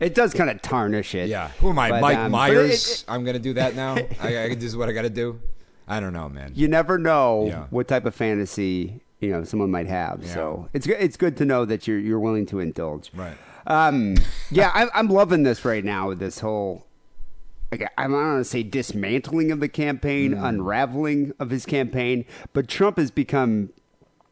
It 0.00 0.14
does 0.14 0.34
kind 0.34 0.50
of 0.50 0.60
tarnish 0.62 1.14
it. 1.14 1.28
Yeah. 1.28 1.48
Who 1.60 1.70
am 1.70 1.78
I, 1.78 1.90
But, 1.90 2.00
Mike 2.02 2.18
um, 2.18 2.32
Myers? 2.32 3.02
it- 3.02 3.04
I'm 3.08 3.24
gonna 3.24 3.38
do 3.38 3.54
that 3.54 3.74
now. 3.74 3.94
I, 4.20 4.38
I 4.38 4.54
this 4.54 4.64
is 4.64 4.76
what 4.76 4.88
I 4.88 4.92
got 4.92 5.02
to 5.02 5.10
do. 5.10 5.40
I 5.88 6.00
don't 6.00 6.12
know, 6.12 6.28
man. 6.28 6.52
you 6.54 6.68
never 6.68 6.98
know 6.98 7.46
Yeah. 7.46 7.66
what 7.70 7.86
type 7.88 8.06
of 8.06 8.14
fantasy 8.14 9.00
you 9.20 9.30
know 9.30 9.44
someone 9.44 9.70
might 9.70 9.86
have. 9.86 10.20
Yeah. 10.22 10.34
So 10.34 10.68
it's 10.72 10.86
good- 10.86 10.98
it's 11.00 11.16
good 11.16 11.36
to 11.38 11.44
know 11.44 11.64
that 11.64 11.86
you're 11.88 11.98
you're 11.98 12.20
willing 12.20 12.46
to 12.46 12.60
indulge. 12.60 13.10
Right. 13.14 13.36
Um, 13.68 14.16
yeah, 14.50 14.70
I, 14.74 14.86
I'm 14.94 15.08
loving 15.08 15.42
this 15.42 15.64
right 15.64 15.84
now 15.84 16.08
with 16.08 16.18
this 16.20 16.38
whole. 16.40 16.86
Like, 17.72 17.90
I'm 17.98 18.12
not 18.12 18.18
going 18.22 18.38
to 18.38 18.44
say 18.44 18.62
dismantling 18.62 19.50
of 19.50 19.58
the 19.58 19.68
campaign, 19.68 20.34
Mm. 20.34 20.48
unraveling 20.50 21.32
of 21.40 21.50
his 21.50 21.66
campaign, 21.66 22.24
but 22.52 22.68
Trump 22.68 22.96
has 22.96 23.10
become 23.10 23.70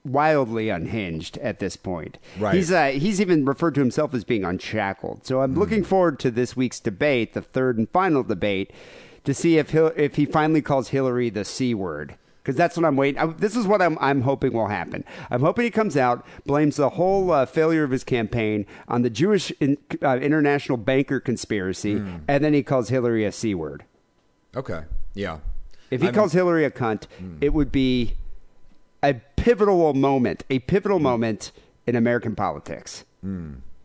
wildly 0.04 0.68
unhinged 0.68 1.38
at 1.38 1.58
this 1.58 1.76
point. 1.76 2.18
Right. 2.38 2.54
He's 2.54 2.70
uh, 2.70 2.88
he's 2.88 3.20
even 3.20 3.44
referred 3.44 3.74
to 3.76 3.80
himself 3.80 4.14
as 4.14 4.24
being 4.24 4.44
unshackled. 4.44 5.26
So 5.26 5.40
I'm 5.40 5.54
looking 5.54 5.82
forward 5.84 6.18
to 6.20 6.30
this 6.30 6.56
week's 6.56 6.80
debate, 6.80 7.32
the 7.34 7.42
third 7.42 7.78
and 7.78 7.88
final 7.90 8.22
debate, 8.22 8.70
to 9.24 9.32
see 9.34 9.58
if 9.58 9.70
he 9.70 9.78
if 9.78 10.16
he 10.16 10.26
finally 10.26 10.62
calls 10.62 10.88
Hillary 10.88 11.30
the 11.30 11.44
c 11.44 11.74
word. 11.74 12.16
Because 12.42 12.56
that's 12.56 12.76
what 12.76 12.84
I'm 12.84 12.96
waiting. 12.96 13.18
I, 13.18 13.24
this 13.24 13.56
is 13.56 13.66
what 13.66 13.80
I'm, 13.80 13.96
I'm 14.02 14.20
hoping 14.20 14.52
will 14.52 14.66
happen. 14.68 15.02
I'm 15.30 15.40
hoping 15.40 15.64
he 15.64 15.70
comes 15.70 15.96
out, 15.96 16.26
blames 16.44 16.76
the 16.76 16.90
whole 16.90 17.30
uh, 17.30 17.46
failure 17.46 17.84
of 17.84 17.90
his 17.90 18.04
campaign 18.04 18.66
on 18.86 19.00
the 19.00 19.08
Jewish 19.08 19.50
in, 19.60 19.78
uh, 20.02 20.18
international 20.18 20.76
banker 20.76 21.20
conspiracy, 21.20 22.02
and 22.28 22.44
then 22.44 22.52
he 22.52 22.62
calls 22.62 22.90
Hillary 22.90 23.24
a 23.24 23.32
c 23.32 23.54
word. 23.54 23.86
Okay. 24.54 24.82
Yeah. 25.14 25.38
If 25.90 26.02
he 26.02 26.08
I'm- 26.08 26.14
calls 26.14 26.34
Hillary 26.34 26.66
a 26.66 26.70
cunt, 26.70 27.04
it 27.40 27.54
would 27.54 27.72
be 27.72 28.12
a 29.08 29.14
pivotal 29.36 29.94
moment, 29.94 30.44
a 30.50 30.58
pivotal 30.60 30.98
moment 30.98 31.52
in 31.86 31.96
American 31.96 32.34
politics. 32.34 33.04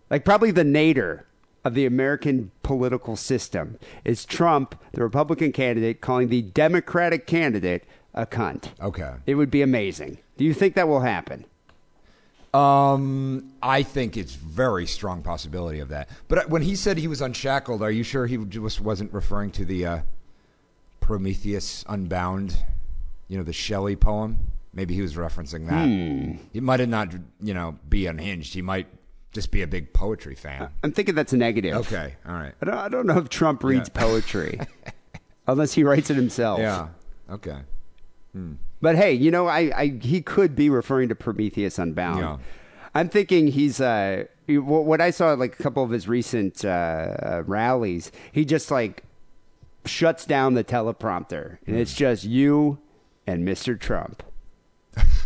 Like 0.10 0.26
probably 0.26 0.52
the 0.52 0.64
nadir 0.64 1.26
of 1.64 1.74
the 1.74 1.86
American 1.86 2.52
political 2.64 3.16
system 3.16 3.78
is 4.06 4.26
Trump, 4.26 4.80
the 4.94 5.04
Republican 5.04 5.52
candidate, 5.52 6.02
calling 6.02 6.30
the 6.30 6.42
Democratic 6.42 7.28
candidate 7.28 7.84
a 8.14 8.26
cunt. 8.26 8.70
Okay. 8.82 9.14
It 9.26 9.36
would 9.36 9.52
be 9.52 9.62
amazing. 9.62 10.18
Do 10.38 10.46
you 10.46 10.54
think 10.54 10.76
that 10.76 10.88
will 10.88 11.02
happen? 11.02 11.46
Um, 12.54 13.54
I 13.62 13.84
think 13.84 14.18
it's 14.18 14.34
very 14.34 14.88
strong 14.88 15.22
possibility 15.22 15.80
of 15.80 15.90
that. 15.90 16.10
But 16.28 16.50
when 16.50 16.64
he 16.64 16.76
said 16.76 16.98
he 16.98 17.08
was 17.08 17.22
unshackled, 17.22 17.84
are 17.84 17.92
you 17.92 18.04
sure 18.04 18.26
he 18.26 18.38
just 18.38 18.82
wasn't 18.82 19.14
referring 19.14 19.52
to 19.52 19.66
the 19.66 19.86
uh, 19.86 20.00
Prometheus 21.00 21.86
Unbound? 21.88 22.56
You 23.28 23.38
know, 23.38 23.44
the 23.44 23.54
Shelley 23.54 23.96
poem. 23.96 24.38
Maybe 24.80 24.94
he 24.96 25.02
was 25.02 25.16
referencing 25.16 25.68
that. 25.68 26.40
He 26.54 26.62
might 26.62 26.80
have 26.80 26.88
not, 26.88 27.14
you 27.42 27.54
know, 27.54 27.78
be 27.90 28.06
unhinged. 28.06 28.54
He 28.54 28.62
might 28.62 28.88
just 29.34 29.52
be 29.52 29.62
a 29.62 29.68
big 29.68 29.92
poetry 29.92 30.36
fan. 30.36 30.70
I'm 30.82 30.94
thinking 30.94 31.16
that's 31.16 31.34
a 31.34 31.38
negative. 31.38 31.74
Okay, 31.76 32.16
all 32.26 32.32
right. 32.34 32.54
I 32.62 32.66
don't, 32.66 32.78
I 32.78 32.88
don't 32.88 33.06
know 33.06 33.18
if 33.18 33.28
Trump 33.28 33.62
reads 33.62 33.92
Yeah. 33.94 34.02
poetry 34.02 34.58
unless 35.48 35.74
he 35.74 35.84
writes 35.84 36.10
it 36.10 36.16
himself. 36.16 36.60
Yeah. 36.62 36.88
Okay. 37.30 37.58
But 38.82 38.96
hey, 38.96 39.12
you 39.12 39.32
know, 39.32 39.48
I, 39.48 39.60
I 39.76 39.88
he 40.02 40.22
could 40.22 40.56
be 40.56 40.70
referring 40.70 41.10
to 41.10 41.16
Prometheus 41.16 41.78
Unbound. 41.78 42.20
Yeah. 42.22 42.38
I'm 42.96 43.10
thinking 43.10 43.48
he's 43.48 43.82
uh 43.82 44.28
what 44.48 45.02
I 45.02 45.12
saw 45.12 45.34
like 45.34 45.60
a 45.60 45.62
couple 45.62 45.84
of 45.84 45.90
his 45.90 46.08
recent 46.08 46.64
uh, 46.64 46.70
uh, 46.70 47.44
rallies. 47.46 48.14
He 48.32 48.46
just 48.46 48.72
like 48.72 49.04
shuts 49.84 50.26
down 50.26 50.54
the 50.54 50.64
teleprompter, 50.64 51.58
and 51.68 51.76
it's 51.76 51.94
just 51.94 52.24
you 52.24 52.80
and 53.28 53.46
Mr. 53.46 53.78
Trump. 53.78 54.24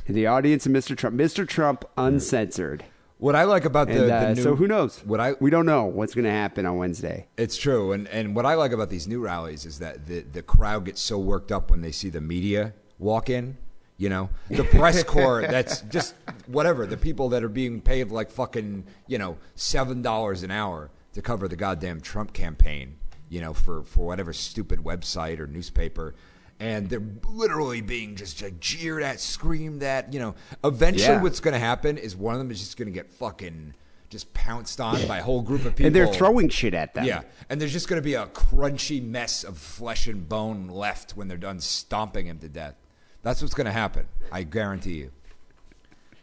The 0.07 0.27
audience 0.27 0.65
and 0.65 0.75
Mr. 0.75 0.97
Trump, 0.97 1.15
Mr. 1.15 1.47
Trump 1.47 1.85
uncensored. 1.97 2.85
What 3.17 3.35
I 3.37 3.43
like 3.45 3.63
about 3.63 3.87
the, 3.87 4.01
And 4.01 4.09
the 4.09 4.15
uh, 4.15 4.33
new, 4.33 4.41
so 4.41 4.55
who 4.55 4.67
knows? 4.67 4.99
What 5.05 5.21
I 5.21 5.33
we 5.39 5.49
don't 5.49 5.65
know 5.65 5.85
what's 5.85 6.13
going 6.13 6.25
to 6.25 6.31
happen 6.31 6.65
on 6.65 6.75
Wednesday. 6.75 7.27
It's 7.37 7.55
true, 7.55 7.93
and 7.93 8.05
and 8.09 8.35
what 8.35 8.45
I 8.45 8.55
like 8.55 8.73
about 8.73 8.89
these 8.89 9.07
new 9.07 9.21
rallies 9.21 9.65
is 9.65 9.79
that 9.79 10.07
the 10.07 10.21
the 10.21 10.41
crowd 10.41 10.85
gets 10.85 10.99
so 10.99 11.17
worked 11.17 11.49
up 11.49 11.71
when 11.71 11.79
they 11.79 11.91
see 11.91 12.09
the 12.09 12.19
media 12.19 12.73
walk 12.99 13.29
in. 13.29 13.57
You 13.95 14.09
know, 14.09 14.29
the 14.49 14.65
press 14.65 15.03
corps. 15.05 15.43
That's 15.43 15.81
just 15.83 16.15
whatever. 16.47 16.85
The 16.85 16.97
people 16.97 17.29
that 17.29 17.43
are 17.45 17.49
being 17.49 17.79
paid 17.79 18.11
like 18.11 18.29
fucking 18.29 18.85
you 19.07 19.17
know 19.17 19.37
seven 19.55 20.01
dollars 20.01 20.43
an 20.43 20.51
hour 20.51 20.89
to 21.13 21.21
cover 21.21 21.47
the 21.47 21.55
goddamn 21.55 22.01
Trump 22.01 22.33
campaign. 22.33 22.97
You 23.29 23.39
know, 23.39 23.53
for 23.53 23.83
for 23.83 24.05
whatever 24.05 24.33
stupid 24.33 24.79
website 24.79 25.39
or 25.39 25.47
newspaper. 25.47 26.13
And 26.59 26.89
they're 26.89 27.01
literally 27.27 27.81
being 27.81 28.15
just 28.15 28.41
like 28.41 28.59
jeered 28.59 29.03
at, 29.03 29.19
screamed 29.19 29.83
at. 29.83 30.13
You 30.13 30.19
know, 30.19 30.35
eventually, 30.63 31.15
Yeah. 31.15 31.21
what's 31.21 31.39
going 31.39 31.53
to 31.53 31.59
happen 31.59 31.97
is 31.97 32.15
one 32.15 32.33
of 32.35 32.39
them 32.39 32.51
is 32.51 32.59
just 32.59 32.77
going 32.77 32.87
to 32.87 32.91
get 32.93 33.11
fucking 33.11 33.73
just 34.09 34.31
pounced 34.33 34.79
on 34.79 35.05
by 35.07 35.17
a 35.17 35.23
whole 35.23 35.41
group 35.41 35.65
of 35.65 35.75
people. 35.75 35.87
And 35.87 35.95
they're 35.95 36.05
throwing 36.07 36.47
shit 36.47 36.73
at 36.75 36.93
them. 36.93 37.03
Yeah, 37.05 37.21
and 37.49 37.59
there's 37.59 37.73
just 37.73 37.89
going 37.89 37.99
to 37.99 38.03
be 38.05 38.13
a 38.13 38.27
crunchy 38.27 39.03
mess 39.03 39.43
of 39.43 39.57
flesh 39.57 40.07
and 40.07 40.29
bone 40.29 40.67
left 40.67 41.17
when 41.17 41.27
they're 41.27 41.37
done 41.37 41.59
stomping 41.59 42.27
him 42.27 42.37
to 42.39 42.47
death. 42.47 42.75
That's 43.23 43.41
what's 43.41 43.55
going 43.55 43.65
to 43.65 43.71
happen. 43.71 44.05
I 44.31 44.43
guarantee 44.43 44.93
you. 44.99 45.11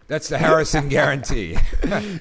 That's 0.06 0.28
the 0.28 0.38
Harrison 0.38 0.88
guarantee. 0.96 1.56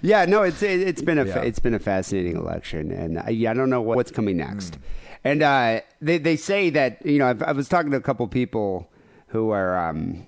Yeah, 0.01 0.25
no, 0.25 0.43
it's 0.43 0.61
it, 0.63 0.81
it's 0.81 1.01
been 1.01 1.19
a 1.19 1.25
Yeah. 1.25 1.39
it's 1.41 1.59
been 1.59 1.73
a 1.73 1.79
fascinating 1.79 2.35
election, 2.35 2.91
and 2.91 3.19
I, 3.19 3.29
yeah, 3.29 3.51
I 3.51 3.53
don't 3.53 3.69
know 3.69 3.81
what, 3.81 3.95
what's 3.95 4.11
coming 4.11 4.37
next. 4.37 4.75
Hmm. 4.75 4.81
And 5.23 5.43
uh, 5.43 5.81
they 6.01 6.17
they 6.17 6.35
say 6.35 6.69
that 6.69 7.05
you 7.05 7.19
know 7.19 7.27
I've, 7.27 7.43
I 7.43 7.51
was 7.51 7.67
talking 7.67 7.91
to 7.91 7.97
a 7.97 8.01
couple 8.01 8.27
people 8.27 8.89
who 9.27 9.49
are 9.49 9.77
um, 9.89 10.25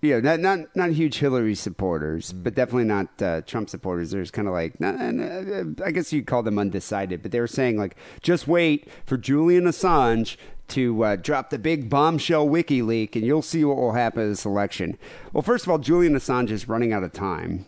you 0.00 0.10
know 0.14 0.20
not 0.20 0.40
not 0.40 0.74
not 0.74 0.90
huge 0.90 1.18
Hillary 1.18 1.54
supporters, 1.54 2.32
but 2.32 2.54
definitely 2.54 2.84
not 2.84 3.22
uh, 3.22 3.42
Trump 3.42 3.68
supporters. 3.68 4.10
There's 4.10 4.30
kind 4.30 4.48
of 4.48 4.54
like 4.54 4.80
nah, 4.80 4.92
nah, 4.92 5.10
nah, 5.10 5.84
I 5.84 5.90
guess 5.90 6.12
you'd 6.12 6.26
call 6.26 6.42
them 6.42 6.58
undecided, 6.58 7.22
but 7.22 7.32
they 7.32 7.40
were 7.40 7.46
saying 7.46 7.76
like 7.76 7.96
just 8.22 8.48
wait 8.48 8.88
for 9.04 9.16
Julian 9.16 9.64
Assange 9.64 10.36
to 10.68 11.04
uh, 11.04 11.16
drop 11.16 11.50
the 11.50 11.58
big 11.58 11.90
bombshell 11.90 12.48
wiki 12.48 12.82
leak, 12.82 13.16
and 13.16 13.24
you'll 13.26 13.42
see 13.42 13.64
what 13.64 13.76
will 13.76 13.92
happen 13.92 14.22
in 14.22 14.28
this 14.30 14.46
election. 14.46 14.96
Well, 15.32 15.42
first 15.42 15.66
of 15.66 15.70
all, 15.70 15.78
Julian 15.78 16.14
Assange 16.14 16.50
is 16.50 16.68
running 16.68 16.92
out 16.92 17.04
of 17.04 17.12
time 17.12 17.66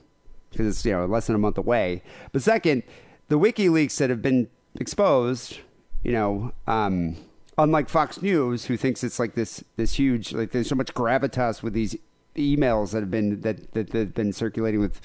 because 0.50 0.66
it's 0.66 0.84
you 0.84 0.92
know 0.92 1.06
less 1.06 1.26
than 1.26 1.36
a 1.36 1.38
month 1.38 1.58
away. 1.58 2.02
But 2.32 2.42
second, 2.42 2.82
the 3.28 3.38
WikiLeaks 3.38 3.96
that 3.98 4.10
have 4.10 4.22
been 4.22 4.48
exposed, 4.80 5.60
you 6.06 6.12
know, 6.12 6.52
um, 6.68 7.16
unlike 7.58 7.88
Fox 7.88 8.22
News, 8.22 8.66
who 8.66 8.76
thinks 8.76 9.02
it's 9.02 9.18
like 9.18 9.34
this 9.34 9.64
this 9.75 9.94
huge 9.94 10.32
like 10.32 10.52
there's 10.52 10.68
so 10.68 10.76
much 10.76 10.94
gravitas 10.94 11.64
with 11.64 11.72
these 11.72 11.96
emails 12.36 12.92
that 12.92 13.00
have 13.00 13.10
been 13.10 13.40
that 13.40 13.72
that, 13.72 13.92
have 13.92 14.14
been 14.14 14.32
circulating 14.32 14.78
with 14.78 15.00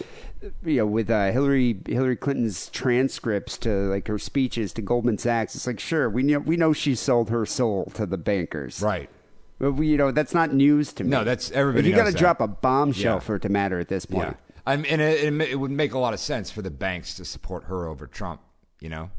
you 0.63 0.77
know 0.77 0.85
with 0.85 1.09
uh, 1.09 1.31
Hillary 1.31 1.79
Hillary 1.87 2.15
Clinton's 2.15 2.69
transcripts 2.69 3.57
to 3.59 3.69
like 3.89 4.07
her 4.07 4.19
speeches 4.19 4.73
to 4.73 4.83
Goldman 4.83 5.17
Sachs. 5.17 5.55
It's 5.55 5.65
like 5.65 5.79
sure 5.79 6.07
we 6.07 6.21
know 6.21 6.37
we 6.37 6.55
know 6.55 6.71
she 6.71 6.93
sold 6.93 7.31
her 7.31 7.47
soul 7.47 7.91
to 7.95 8.05
the 8.05 8.17
bankers, 8.19 8.79
right. 8.83 9.09
But 9.57 9.71
we, 9.73 9.87
you 9.87 9.97
know 9.97 10.11
that's 10.11 10.35
not 10.35 10.53
news 10.53 10.93
to 10.93 11.03
me. 11.03 11.09
No, 11.09 11.23
that's- 11.23 11.49
everybody 11.51 11.89
You 11.89 11.95
got 11.95 12.05
to 12.05 12.13
drop 12.13 12.41
a 12.41 12.47
bombshell 12.47 13.15
Yeah. 13.15 13.19
for 13.21 13.37
it 13.37 13.41
to 13.41 13.49
matter 13.49 13.79
at 13.79 13.87
this 13.87 14.05
point. 14.05 14.27
Yeah. 14.29 14.55
I'm, 14.67 14.85
and 14.87 15.01
it, 15.01 15.23
it, 15.23 15.41
it 15.49 15.55
would 15.55 15.71
make 15.71 15.93
a 15.93 15.97
lot 15.97 16.13
of 16.13 16.19
sense 16.19 16.51
for 16.51 16.61
the 16.61 16.69
banks 16.69 17.15
to 17.15 17.25
support 17.25 17.63
her 17.63 17.87
over 17.87 18.05
Trump, 18.05 18.41
you 18.79 18.89
know? 18.89 19.09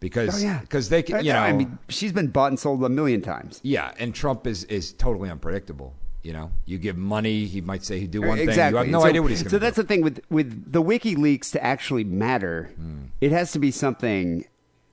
Because 0.00 0.42
Oh 0.42 0.46
yeah, 0.46 0.60
cause 0.68 0.88
they 0.88 1.02
can, 1.02 1.24
you 1.24 1.32
know, 1.32 1.40
I 1.40 1.52
mean, 1.52 1.78
she's 1.88 2.12
been 2.12 2.28
bought 2.28 2.52
and 2.52 2.58
sold 2.58 2.84
a 2.84 2.88
million 2.88 3.20
times. 3.20 3.60
yeah, 3.62 3.92
and 3.98 4.14
Trump 4.14 4.46
is, 4.46 4.64
is 4.64 4.92
totally 4.92 5.28
unpredictable. 5.30 5.94
You 6.22 6.32
know, 6.34 6.50
you 6.66 6.78
give 6.78 6.96
money, 6.96 7.46
he 7.46 7.60
might 7.60 7.84
say 7.84 8.00
he'd 8.00 8.10
do 8.10 8.20
one 8.22 8.38
exactly. 8.38 8.54
thing. 8.62 8.70
You 8.72 8.76
have 8.76 8.88
no 8.88 9.00
so, 9.00 9.06
idea 9.06 9.22
what 9.22 9.30
he's 9.30 9.42
going 9.42 9.50
to 9.50 9.50
So 9.50 9.58
do. 9.58 9.60
that's 9.64 9.76
the 9.76 9.84
thing 9.84 10.02
with 10.02 10.20
with 10.30 10.72
the 10.72 10.82
WikiLeaks 10.82 11.50
to 11.52 11.64
actually 11.64 12.04
matter. 12.04 12.70
It 13.20 13.32
has 13.32 13.52
to 13.52 13.58
be 13.58 13.70
something 13.70 14.44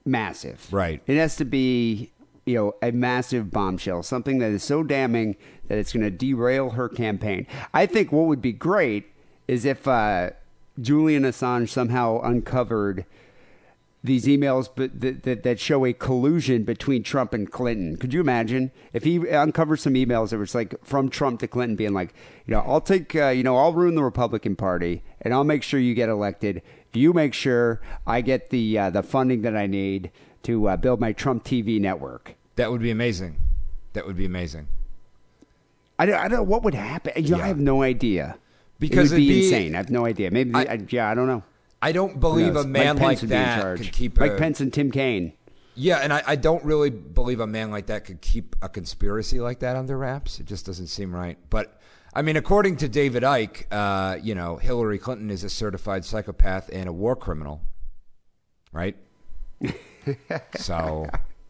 massive, 0.06 0.72
Right. 0.72 1.02
It 1.08 1.18
has 1.18 1.36
to 1.38 1.46
be 1.46 2.12
you 2.46 2.56
know 2.56 2.76
a 2.82 2.92
massive 2.92 3.52
bombshell, 3.52 4.04
something 4.04 4.38
that 4.40 4.52
is 4.52 4.64
so 4.64 4.84
damning 4.84 5.36
that 5.68 5.78
it's 5.80 5.92
going 5.94 6.04
to 6.04 6.12
derail 6.12 6.72
her 6.72 6.88
campaign. 6.88 7.48
I 7.74 7.86
think 7.88 8.12
what 8.12 8.26
would 8.28 8.42
be 8.42 8.54
great 8.54 9.06
is 9.48 9.66
if 9.66 9.88
uh, 9.88 10.30
Julian 10.80 11.24
Assange 11.24 11.70
somehow 11.70 12.22
uncovered 12.22 13.06
these 14.06 14.26
emails 14.26 14.70
but 14.76 15.00
that, 15.02 15.24
that, 15.24 15.44
that 15.44 15.60
show 15.60 15.86
a 15.86 15.94
collusion 15.94 16.64
between 16.64 17.04
Trump 17.04 17.34
and 17.34 17.52
Clinton. 17.52 17.98
Could 17.98 18.14
you 18.14 18.22
imagine 18.22 18.72
if 18.94 19.04
he 19.04 19.28
uncovers 19.30 19.82
some 19.82 19.94
emails 19.96 20.30
that 20.30 20.38
was 20.38 20.54
like 20.56 20.76
from 20.86 21.10
Trump 21.10 21.40
to 21.42 21.48
Clinton 21.48 21.76
being 21.76 21.94
like, 21.94 22.14
you 22.46 22.54
know, 22.54 22.60
I'll 22.66 22.82
take, 22.82 23.16
uh, 23.16 23.30
you 23.30 23.44
know, 23.44 23.58
I'll 23.58 23.74
ruin 23.74 23.96
the 23.96 24.04
Republican 24.04 24.56
Party 24.56 25.02
and 25.22 25.34
I'll 25.34 25.44
make 25.44 25.64
sure 25.64 25.80
you 25.80 25.94
get 25.94 26.10
elected. 26.10 26.62
You 26.94 27.12
make 27.14 27.34
sure 27.34 27.82
I 28.08 28.22
get 28.22 28.52
the 28.52 28.78
uh, 28.80 28.90
the 28.90 29.04
funding 29.04 29.42
that 29.42 29.56
I 29.58 29.68
need 29.68 30.12
to 30.44 30.70
uh, 30.70 30.78
build 30.78 31.00
my 31.02 31.12
Trump 31.12 31.44
TV 31.44 31.80
network. 31.82 32.36
that 32.56 32.72
would 32.72 32.82
be 32.82 32.92
amazing. 32.92 33.38
That 33.94 34.06
would 34.08 34.16
be 34.16 34.26
amazing. 34.26 34.68
I 35.98 36.06
don't, 36.06 36.16
I 36.16 36.28
don't 36.28 36.38
know 36.40 36.44
what 36.44 36.64
would 36.64 36.74
happen. 36.74 37.14
You 37.16 37.36
know, 37.38 37.44
I 37.44 37.48
have 37.48 37.60
no 37.60 37.82
idea. 37.82 38.38
Because 38.80 39.12
it 39.12 39.16
would 39.16 39.20
be, 39.22 39.28
be- 39.30 39.46
insane. 39.46 39.74
I 39.74 39.78
have 39.78 39.90
no 39.90 40.06
idea. 40.06 40.30
Maybe, 40.32 40.54
I- 40.54 40.64
I, 40.64 40.80
yeah, 40.90 41.10
I 41.10 41.16
don't 41.16 41.28
know. 41.28 41.44
I 41.82 41.92
don't 41.92 42.20
believe 42.20 42.56
a 42.56 42.64
man 42.64 42.98
like 42.98 43.20
Pence 43.20 43.22
would 43.22 43.30
be 43.30 43.36
in 43.36 43.42
that 43.42 43.78
could 43.78 43.92
keep 43.92 44.20
Mike 44.20 44.32
a, 44.32 44.38
Pence 44.38 44.60
and 44.60 44.74
Tim 44.74 44.92
Kaine. 44.92 45.34
Yeah, 45.76 45.98
and 45.98 46.14
I, 46.14 46.24
I 46.26 46.36
don't 46.36 46.64
really 46.64 46.90
believe 46.90 47.40
a 47.40 47.48
man 47.48 47.70
like 47.70 47.88
that 47.88 48.06
could 48.06 48.22
keep 48.22 48.56
a 48.62 48.70
conspiracy 48.70 49.40
like 49.40 49.60
that 49.60 49.76
under 49.76 49.98
wraps. 49.98 50.40
It 50.40 50.46
just 50.46 50.66
doesn't 50.66 50.88
seem 50.88 51.14
right. 51.14 51.38
But 51.50 51.80
I 52.14 52.22
mean, 52.22 52.38
according 52.38 52.78
to 52.78 52.88
David 52.88 53.24
Icke, 53.24 53.66
uh, 53.72 54.18
you 54.22 54.36
know, 54.36 54.56
Hillary 54.56 54.98
Clinton 54.98 55.30
is 55.30 55.44
a 55.44 55.50
certified 55.50 56.06
psychopath 56.06 56.70
and 56.72 56.88
a 56.88 56.94
war 56.94 57.16
criminal, 57.16 57.62
right? 58.72 58.96
so, 60.56 61.08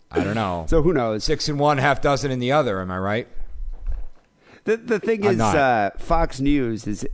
I 0.10 0.24
don't 0.24 0.36
know. 0.36 0.66
So 0.68 0.82
who 0.82 0.92
knows? 0.92 1.24
Six 1.24 1.48
in 1.48 1.60
one, 1.60 1.78
half 1.78 2.02
dozen 2.02 2.32
in 2.32 2.40
the 2.40 2.52
other. 2.52 2.82
Am 2.82 2.90
I 2.90 2.98
right? 2.98 3.28
The 4.64 4.78
the 4.78 5.00
thing 5.00 5.26
I'm 5.26 5.36
is, 5.36 5.42
uh, 5.42 5.92
Fox 6.00 6.40
News 6.40 6.88
is 6.88 7.08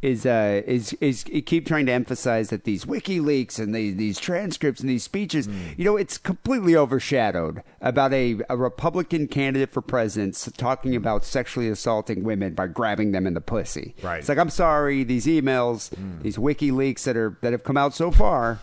is 0.00 0.24
uh, 0.24 0.62
is 0.66 0.92
is 1.00 1.24
keep 1.24 1.66
trying 1.66 1.86
to 1.86 1.92
emphasize 1.92 2.50
that 2.50 2.64
these 2.64 2.84
WikiLeaks 2.84 3.58
and 3.58 3.74
these 3.74 3.96
these 3.96 4.18
transcripts 4.20 4.80
and 4.80 4.88
these 4.88 5.02
speeches, 5.02 5.46
Hmm. 5.46 5.52
you 5.76 5.84
know, 5.84 5.96
it's 5.96 6.18
completely 6.18 6.76
overshadowed 6.76 7.62
about 7.80 8.12
a, 8.12 8.36
a 8.48 8.56
Republican 8.56 9.26
candidate 9.26 9.72
for 9.72 9.80
president 9.82 10.48
talking 10.56 10.94
about 10.94 11.24
sexually 11.24 11.68
assaulting 11.68 12.22
women 12.22 12.54
by 12.54 12.68
grabbing 12.68 13.10
them 13.12 13.26
in 13.26 13.34
the 13.34 13.40
pussy. 13.40 13.94
Right. 14.02 14.14
Hmm. 14.14 14.18
It's 14.20 14.28
like 14.28 14.38
I'm 14.38 14.50
sorry, 14.50 15.02
these 15.04 15.26
emails, 15.26 15.90
these 16.22 16.36
WikiLeaks 16.36 17.02
that 17.04 17.16
are 17.16 17.36
that 17.42 17.52
have 17.52 17.64
come 17.64 17.76
out 17.76 17.92
so 17.94 18.10
far, 18.10 18.60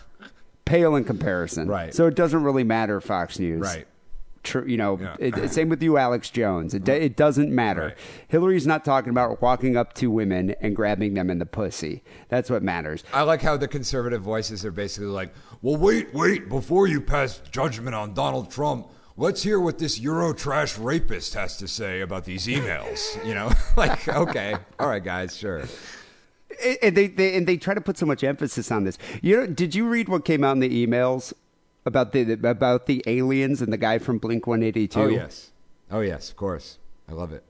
pale 0.64 0.96
in 0.96 1.04
comparison. 1.04 1.68
Right. 1.68 1.94
So 1.94 2.06
it 2.06 2.14
doesn't 2.14 2.42
really 2.44 2.64
matter, 2.64 3.00
Fox 3.00 3.38
News 3.38 3.60
Right. 3.60 3.86
Tr- 4.46 4.66
you 4.66 4.76
know, 4.76 4.98
Yeah. 5.00 5.16
it, 5.18 5.52
same 5.52 5.68
with 5.68 5.82
you, 5.82 5.98
Alex 5.98 6.30
Jones. 6.30 6.72
It, 6.72 6.78
mm-hmm. 6.78 6.84
do- 6.86 6.92
it 6.92 7.16
doesn't 7.16 7.54
matter. 7.54 7.80
Right. 7.82 7.94
Hillary's 8.28 8.66
not 8.66 8.84
talking 8.84 9.10
about 9.10 9.42
walking 9.42 9.76
up 9.76 9.92
to 9.94 10.10
women 10.10 10.54
and 10.60 10.74
grabbing 10.74 11.14
them 11.14 11.28
in 11.28 11.38
the 11.38 11.46
pussy. 11.46 12.02
That's 12.28 12.48
what 12.48 12.62
matters. 12.62 13.04
I 13.12 13.22
like 13.22 13.42
how 13.42 13.56
the 13.56 13.68
conservative 13.68 14.22
voices 14.22 14.64
are 14.64 14.70
basically 14.72 15.08
like, 15.08 15.34
well, 15.62 15.76
wait, 15.76 16.14
wait, 16.14 16.48
before 16.48 16.86
you 16.86 17.00
pass 17.00 17.40
judgment 17.50 17.94
on 17.94 18.14
Donald 18.14 18.50
Trump, 18.50 18.88
let's 19.16 19.42
hear 19.42 19.58
what 19.60 19.78
this 19.78 19.98
Euro 20.00 20.32
trash 20.32 20.78
rapist 20.78 21.34
has 21.34 21.56
to 21.58 21.66
say 21.68 22.00
about 22.00 22.24
these 22.24 22.46
emails. 22.46 23.24
you 23.26 23.34
know, 23.34 23.50
like, 23.76 24.06
okay, 24.08 24.54
all 24.78 24.88
right, 24.88 25.04
guys, 25.04 25.36
sure. 25.36 25.58
And- 25.58 25.68
And 26.82 26.96
they, 26.96 27.08
they 27.08 27.36
and 27.36 27.46
they 27.46 27.58
try 27.58 27.74
to 27.74 27.82
put 27.82 27.98
so 27.98 28.06
much 28.06 28.24
emphasis 28.24 28.70
on 28.72 28.84
this. 28.84 28.96
You 29.20 29.36
know, 29.36 29.46
did 29.46 29.74
you 29.74 29.86
read 29.88 30.08
what 30.08 30.24
came 30.24 30.42
out 30.42 30.52
in 30.52 30.60
the 30.60 30.86
emails 30.86 31.34
about 31.86 32.12
the 32.12 32.32
about 32.32 32.86
the 32.86 33.02
aliens 33.06 33.62
and 33.62 33.72
the 33.72 33.78
guy 33.78 33.98
from 33.98 34.18
Blink 34.18 34.46
One 34.46 34.62
Eighty 34.62 34.86
Two? 34.86 35.00
Oh, 35.00 35.08
yes. 35.08 35.50
Oh, 35.90 36.00
yes, 36.00 36.28
of 36.30 36.36
course. 36.36 36.78
I 37.08 37.12
love 37.12 37.32
it. 37.32 37.44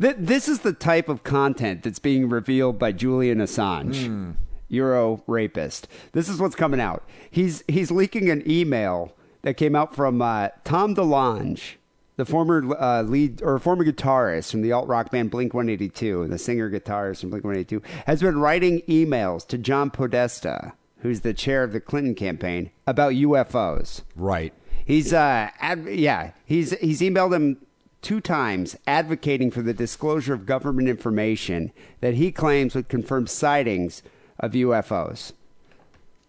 Th- 0.00 0.16
this 0.18 0.48
is 0.48 0.58
the 0.60 0.72
type 0.74 1.08
of 1.08 1.22
content 1.22 1.84
that's 1.84 2.00
being 2.00 2.28
revealed 2.28 2.78
by 2.78 2.92
Julian 2.92 3.38
Assange, 3.38 4.34
Euro 4.68 5.22
rapist. 5.26 5.88
This 6.12 6.28
is 6.28 6.38
what's 6.40 6.56
coming 6.56 6.80
out. 6.80 7.04
He's 7.30 7.64
he's 7.68 7.90
leaking 7.90 8.28
an 8.28 8.42
email 8.50 9.14
that 9.42 9.54
came 9.56 9.76
out 9.76 9.94
from 9.94 10.20
uh, 10.20 10.48
Tom 10.64 10.94
DeLonge, 10.96 11.76
the 12.16 12.24
former 12.24 12.76
uh, 12.78 13.02
lead 13.02 13.40
or 13.42 13.58
former 13.60 13.84
guitarist 13.84 14.50
from 14.50 14.62
the 14.62 14.72
alt 14.72 14.88
rock 14.88 15.10
band 15.12 15.30
Blink 15.30 15.54
One 15.54 15.68
Eighty 15.68 15.88
Two, 15.88 16.22
and 16.22 16.32
the 16.32 16.38
singer 16.38 16.68
guitarist 16.68 17.20
from 17.20 17.30
Blink 17.30 17.44
One 17.44 17.54
Eighty 17.54 17.76
Two, 17.78 17.82
has 18.06 18.20
been 18.20 18.38
writing 18.40 18.82
emails 18.88 19.46
to 19.46 19.56
John 19.56 19.90
Podesta, 19.90 20.72
who's 21.00 21.20
the 21.20 21.34
chair 21.34 21.62
of 21.62 21.72
the 21.72 21.80
Clinton 21.80 22.14
campaign, 22.14 22.70
about 22.86 23.12
UFOs. 23.12 24.02
Right. 24.14 24.52
He's 24.84 25.12
uh 25.12 25.50
ad- 25.58 25.86
yeah, 25.88 26.32
he's 26.44 26.72
he's 26.78 27.00
emailed 27.00 27.34
him 27.34 27.58
two 28.02 28.20
times 28.20 28.76
advocating 28.86 29.50
for 29.50 29.62
the 29.62 29.74
disclosure 29.74 30.32
of 30.32 30.46
government 30.46 30.88
information 30.88 31.72
that 32.00 32.14
he 32.14 32.30
claims 32.30 32.74
would 32.74 32.88
confirm 32.88 33.26
sightings 33.26 34.02
of 34.38 34.52
UFOs. 34.52 35.32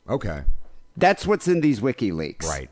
Okay. 0.10 0.44
That's 0.96 1.28
what's 1.28 1.48
in 1.48 1.62
these 1.62 1.80
WikiLeaks. 1.80 2.46
Right. 2.46 2.70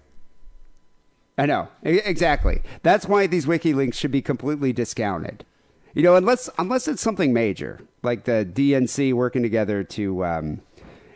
I 1.38 1.46
know. 1.46 1.68
Exactly. 1.84 2.62
That's 2.82 3.08
why 3.08 3.28
these 3.28 3.46
WikiLeaks 3.46 3.94
should 3.94 4.12
be 4.12 4.22
completely 4.22 4.74
discounted. 4.74 5.46
You 5.94 6.02
know, 6.02 6.16
unless 6.16 6.50
unless 6.58 6.88
it's 6.88 7.02
something 7.02 7.32
major, 7.32 7.82
like 8.04 8.24
the 8.24 8.48
DNC 8.52 9.14
working 9.14 9.44
together 9.44 9.84
to 9.84 10.26
um, 10.26 10.62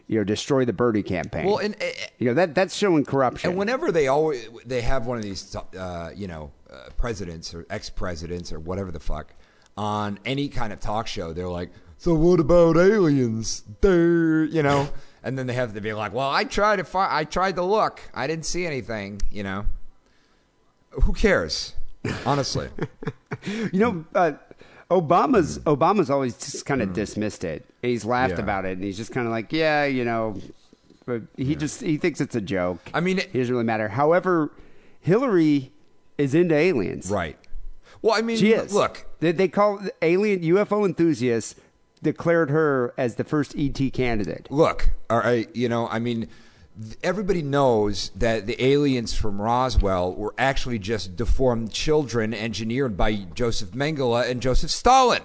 you 0.09 0.17
know, 0.17 0.23
destroy 0.23 0.65
the 0.65 0.73
Bernie 0.73 1.03
campaign. 1.03 1.45
Well, 1.45 1.59
and, 1.59 1.75
you 2.17 2.27
know, 2.27 2.33
that 2.33 2.55
that's 2.55 2.75
showing 2.75 3.05
corruption. 3.05 3.51
And 3.51 3.59
whenever 3.59 3.91
they 3.91 4.07
always 4.07 4.49
they 4.65 4.81
have 4.81 5.05
one 5.05 5.17
of 5.17 5.23
these, 5.23 5.55
uh, 5.55 6.09
you 6.15 6.27
know, 6.27 6.51
uh, 6.69 6.89
presidents 6.97 7.53
or 7.53 7.67
ex 7.69 7.91
presidents 7.91 8.51
or 8.51 8.59
whatever 8.59 8.91
the 8.91 8.99
fuck 8.99 9.35
on 9.77 10.17
any 10.25 10.49
kind 10.49 10.73
of 10.73 10.79
talk 10.79 11.05
show, 11.05 11.31
they're 11.31 11.47
like, 11.47 11.69
"So 11.99 12.15
what 12.15 12.39
about 12.39 12.75
aliens?" 12.75 13.61
There, 13.81 14.43
you 14.45 14.63
know, 14.63 14.89
and 15.23 15.37
then 15.37 15.45
they 15.45 15.53
have 15.53 15.75
to 15.75 15.81
be 15.81 15.93
like, 15.93 16.11
"Well, 16.11 16.29
I 16.29 16.43
tried 16.43 16.77
to 16.77 16.83
find, 16.83 17.13
I 17.13 17.23
tried 17.23 17.55
to 17.57 17.63
look, 17.63 18.01
I 18.11 18.25
didn't 18.25 18.47
see 18.47 18.65
anything," 18.65 19.21
you 19.31 19.43
know. 19.43 19.67
Who 21.03 21.13
cares? 21.13 21.75
Honestly, 22.25 22.69
You 23.45 23.79
know, 23.79 24.05
uh, 24.15 24.31
Obama's 24.89 25.59
Obama's 25.59 26.09
always 26.09 26.35
just 26.35 26.65
kind 26.65 26.81
of 26.81 26.93
dismissed 26.93 27.43
it. 27.43 27.68
He's 27.81 28.03
laughed. 28.05 28.33
Yeah. 28.35 28.41
about 28.41 28.65
it, 28.65 28.73
and 28.73 28.83
he's 28.83 28.97
just 28.97 29.11
kind 29.11 29.25
of 29.25 29.31
like, 29.31 29.53
yeah, 29.53 29.85
you 29.85 30.03
know, 30.05 30.37
but 31.05 31.21
he 31.37 31.55
just 31.55 31.81
he 31.81 31.97
thinks 31.97 32.19
it's 32.21 32.35
a 32.35 32.41
joke. 32.41 32.79
I 32.93 32.99
mean, 32.99 33.17
he 33.31 33.39
doesn't 33.39 33.53
really 33.53 33.65
matter. 33.65 33.87
However, 33.89 34.51
Hillary 35.01 35.71
is 36.17 36.35
into 36.35 36.55
aliens. 36.55 37.09
right? 37.09 37.37
Well, 38.01 38.13
I 38.15 38.21
mean, 38.21 38.37
She 38.37 38.53
is. 38.53 38.73
look, 38.73 39.05
they, 39.19 39.31
they 39.31 39.47
call 39.47 39.79
alien 40.01 40.41
UFO 40.41 40.85
enthusiasts 40.85 41.55
declared 42.01 42.49
her 42.49 42.93
as 42.97 43.15
the 43.15 43.23
first 43.25 43.55
ET 43.57 43.77
candidate. 43.93 44.47
look, 44.49 44.89
all 45.09 45.19
right, 45.19 45.53
you 45.53 45.67
know, 45.67 45.87
I 45.89 45.99
mean, 45.99 46.27
everybody 47.03 47.41
knows 47.41 48.11
that 48.15 48.45
the 48.47 48.61
aliens 48.63 49.13
from 49.13 49.41
Roswell 49.41 50.13
were 50.13 50.33
actually 50.37 50.79
just 50.79 51.17
deformed 51.17 51.71
children 51.73 52.33
engineered 52.33 52.95
by 52.95 53.15
Joseph 53.33 53.71
Mengele 53.71 54.29
and 54.29 54.41
Joseph 54.41 54.71
Stalin. 54.71 55.23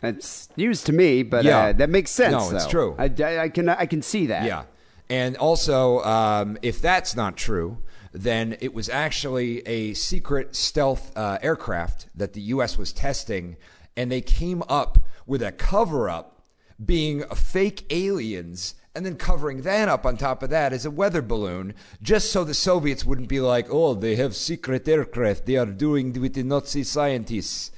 That's 0.00 0.48
news 0.56 0.82
to 0.84 0.92
me, 0.92 1.22
but 1.22 1.44
Yeah. 1.44 1.58
uh, 1.58 1.72
that 1.74 1.90
makes 1.90 2.10
sense. 2.10 2.32
No, 2.32 2.56
it's 2.56 2.66
true. 2.66 2.94
I, 2.98 3.04
I- 3.18 3.42
I 3.44 3.48
can 3.48 3.68
I 3.68 3.86
can 3.86 4.02
see 4.02 4.26
that. 4.26 4.44
Yeah. 4.44 4.64
And 5.08 5.36
also, 5.36 6.00
um, 6.02 6.58
if 6.62 6.80
that's 6.82 7.14
not 7.14 7.36
true, 7.36 7.78
then 8.12 8.56
it 8.60 8.74
was 8.74 8.88
actually 8.88 9.60
a 9.66 9.94
secret 9.94 10.56
stealth 10.56 11.16
uh, 11.16 11.38
aircraft 11.42 12.06
that 12.14 12.32
the 12.32 12.40
U.S. 12.54 12.76
was 12.76 12.92
testing, 12.92 13.56
and 13.96 14.10
they 14.10 14.20
came 14.20 14.62
up 14.68 14.98
with 15.26 15.42
a 15.42 15.52
cover 15.52 16.10
up 16.10 16.42
being 16.84 17.22
fake 17.34 17.84
aliens. 17.90 18.74
And 18.94 19.04
then 19.04 19.16
covering 19.16 19.60
that 19.62 19.90
up 19.90 20.06
on 20.06 20.16
top 20.16 20.42
of 20.42 20.48
that 20.48 20.72
as 20.72 20.86
a 20.86 20.90
weather 20.90 21.20
balloon, 21.20 21.74
just 22.00 22.32
so 22.32 22.44
the 22.44 22.54
Soviets 22.54 23.04
wouldn't 23.04 23.28
be 23.28 23.40
like, 23.40 23.66
oh, 23.70 23.92
they 23.92 24.16
have 24.16 24.34
secret 24.34 24.88
aircraft 24.88 25.44
they 25.44 25.56
are 25.56 25.66
doing 25.66 26.14
with 26.18 26.32
the 26.32 26.42
Nazi 26.42 26.82
scientists. 26.82 27.70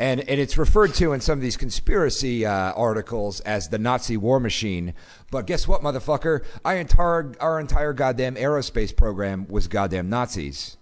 And, 0.00 0.20
and 0.20 0.40
it's 0.40 0.56
referred 0.56 0.94
to 0.94 1.12
in 1.12 1.20
some 1.20 1.38
of 1.38 1.42
these 1.42 1.56
conspiracy 1.56 2.46
uh, 2.46 2.72
articles 2.72 3.40
as 3.40 3.68
the 3.68 3.78
Nazi 3.78 4.16
war 4.16 4.38
machine. 4.38 4.94
But 5.32 5.46
guess 5.46 5.66
what, 5.66 5.82
motherfucker? 5.82 6.44
Our 6.64 6.76
entire, 6.76 7.32
our 7.40 7.58
entire 7.58 7.92
goddamn 7.92 8.36
aerospace 8.36 8.94
program 8.94 9.46
was 9.48 9.66
goddamn 9.66 10.08
Nazis. 10.08 10.76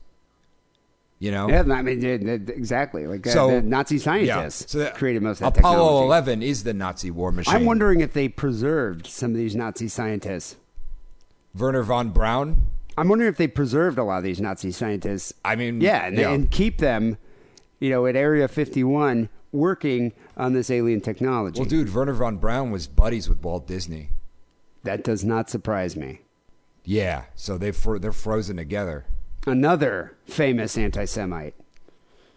You 1.18 1.30
know? 1.30 1.48
Yeah, 1.48 1.62
I 1.72 1.80
mean, 1.80 2.02
yeah, 2.02 2.18
yeah, 2.20 2.32
exactly. 2.32 3.06
Like 3.06 3.26
uh, 3.26 3.46
the 3.46 3.62
Nazi 3.62 3.96
Yeah. 3.96 4.02
scientists 4.02 4.72
So 4.72 4.80
that- 4.80 4.96
created 4.96 5.22
most 5.22 5.40
of 5.40 5.54
that 5.54 5.58
Apollo 5.60 5.76
technology. 6.02 6.06
11 6.06 6.42
is 6.42 6.64
the 6.64 6.74
Nazi 6.74 7.10
war 7.10 7.32
machine. 7.32 7.54
I'm 7.54 7.64
wondering 7.64 8.00
if 8.00 8.12
they 8.12 8.28
preserved 8.28 9.06
some 9.06 9.30
of 9.30 9.38
these 9.38 9.56
Nazi 9.56 9.88
scientists. 9.88 10.56
Wernher 11.54 11.82
von 11.84 12.10
Braun? 12.10 12.66
I'm 12.98 13.08
wondering 13.08 13.30
if 13.30 13.38
they 13.38 13.48
preserved 13.48 13.96
a 13.96 14.04
lot 14.04 14.18
of 14.18 14.24
these 14.24 14.42
Nazi 14.42 14.70
scientists. 14.70 15.32
I 15.42 15.56
mean, 15.56 15.80
yeah, 15.80 16.06
and, 16.06 16.18
yeah. 16.18 16.32
and 16.32 16.50
keep 16.50 16.78
them, 16.78 17.16
you 17.80 17.90
know, 17.90 18.06
at 18.06 18.16
Area 18.16 18.48
51 18.48 19.28
working 19.52 20.12
on 20.36 20.52
this 20.52 20.70
alien 20.70 21.00
technology. 21.00 21.58
Well, 21.60 21.68
dude, 21.68 21.92
Wernher 21.94 22.12
von 22.12 22.36
Braun 22.38 22.70
was 22.70 22.86
buddies 22.86 23.28
with 23.28 23.42
Walt 23.42 23.66
Disney. 23.66 24.10
that 24.84 25.02
does 25.02 25.24
not 25.24 25.50
surprise 25.50 25.96
me. 25.96 26.20
Yeah, 26.84 27.24
so 27.34 27.58
they 27.58 27.72
fro- 27.72 27.98
they're 27.98 28.12
frozen 28.12 28.56
together. 28.56 29.04
Another 29.46 30.16
famous 30.26 30.76
anti-Semite. 30.78 31.54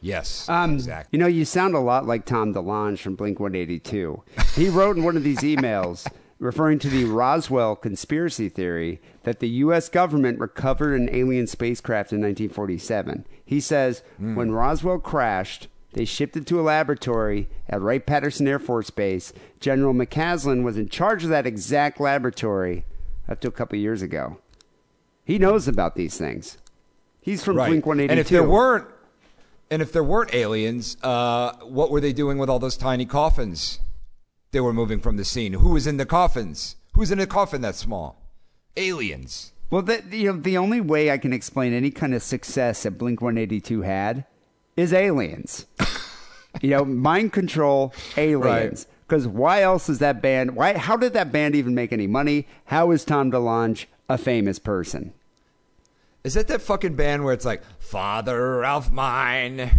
Yes, 0.02 0.47
Um, 0.47 0.75
exactly. 0.75 1.10
You 1.17 1.19
know, 1.21 1.28
you 1.28 1.43
sound 1.45 1.75
a 1.75 1.80
lot 1.80 2.08
like 2.08 2.25
Tom 2.25 2.54
DeLonge 2.54 2.99
from 2.99 3.15
Blink 3.15 3.39
182. 3.39 4.23
He 4.56 4.69
wrote 4.69 4.95
in 4.97 5.04
one 5.04 5.17
of 5.17 5.23
these 5.23 5.39
emails 5.39 6.08
referring 6.39 6.80
to 6.80 6.89
the 6.89 7.04
Roswell 7.04 7.75
conspiracy 7.75 8.47
theory 8.47 9.02
that 9.23 9.39
the 9.39 9.49
U.S. 9.49 9.89
government 9.89 10.39
recovered 10.39 10.93
an 10.99 11.10
alien 11.12 11.47
spacecraft 11.47 12.13
in 12.13 12.19
1947. 12.21 13.25
He 13.50 13.62
says 13.62 14.04
when 14.20 14.52
Roswell 14.52 15.00
crashed, 15.00 15.70
they 15.94 16.06
shipped 16.06 16.38
it 16.38 16.46
to 16.46 16.60
a 16.60 16.62
laboratory 16.62 17.50
at 17.68 17.82
Wright 17.82 18.06
Patterson 18.06 18.48
Air 18.48 18.60
Force 18.60 18.92
Base. 18.92 19.34
General 19.60 19.92
McCasland 19.92 20.62
was 20.62 20.78
in 20.78 20.88
charge 20.88 21.24
of 21.24 21.32
that 21.32 21.48
exact 21.48 22.00
laboratory 22.00 22.86
up 23.28 23.40
to 23.40 23.48
a 23.48 23.52
couple 23.52 23.80
years 23.80 24.04
ago. 24.04 24.38
He 25.26 25.40
knows 25.40 25.68
about 25.68 25.96
these 25.96 26.16
things. 26.16 26.60
He's 27.22 27.44
from 27.44 27.56
Blink 27.56 27.88
182. 27.88 28.12
And 28.12 28.20
if 28.20 28.30
there 28.30 28.48
weren't, 28.48 28.88
and 29.72 29.82
if 29.82 29.92
there 29.92 30.04
weren't 30.04 30.32
aliens, 30.36 30.96
uh, 31.02 31.54
what 31.64 31.90
were 31.90 32.02
they 32.02 32.14
doing 32.14 32.38
with 32.38 32.52
all 32.52 32.60
those 32.60 32.78
tiny 32.78 33.08
coffins? 33.08 33.80
They 34.52 34.60
were 34.60 34.74
moving 34.74 35.00
from 35.00 35.18
the 35.18 35.26
scene. 35.26 35.54
Who 35.54 35.70
was 35.70 35.88
in 35.88 35.98
the 35.98 36.06
coffins? 36.06 36.76
Who's 36.94 37.10
in 37.10 37.20
a 37.20 37.26
coffin 37.26 37.62
that 37.62 37.74
small? 37.74 38.22
Aliens. 38.78 39.54
Well, 39.70 39.84
the, 39.84 40.04
you 40.12 40.32
know, 40.32 40.40
the 40.40 40.58
only 40.58 40.82
way 40.82 41.12
I 41.12 41.18
can 41.18 41.32
explain 41.32 41.74
any 41.74 41.92
kind 41.92 42.14
of 42.14 42.24
success 42.24 42.84
that 42.84 42.98
Blink 42.98 43.22
182 43.22 43.82
had 43.82 44.26
is 44.76 44.94
aliens. 44.94 45.66
You 46.62 46.72
know, 46.72 46.84
mind 46.84 47.32
control, 47.32 47.94
aliens. 48.18 48.88
Because 49.08 49.28
why 49.28 49.62
else 49.62 49.90
is 49.90 50.00
that 50.00 50.22
band? 50.22 50.56
Why? 50.56 50.78
How 50.78 50.98
did 50.98 51.14
that 51.14 51.32
band 51.32 51.56
even 51.56 51.76
make 51.76 51.94
any 51.94 52.08
money? 52.08 52.48
How 52.66 52.92
is 52.92 53.06
Tom 53.06 53.32
DeLonge 53.32 53.86
a 54.10 54.18
famous 54.18 54.60
person? 54.60 55.14
Is 56.24 56.34
that 56.34 56.48
that 56.48 56.62
fucking 56.62 56.96
band 56.96 57.24
where 57.24 57.34
it's 57.34 57.46
like, 57.46 57.64
Father 57.80 58.66
of 58.66 58.92
mine, 58.92 59.72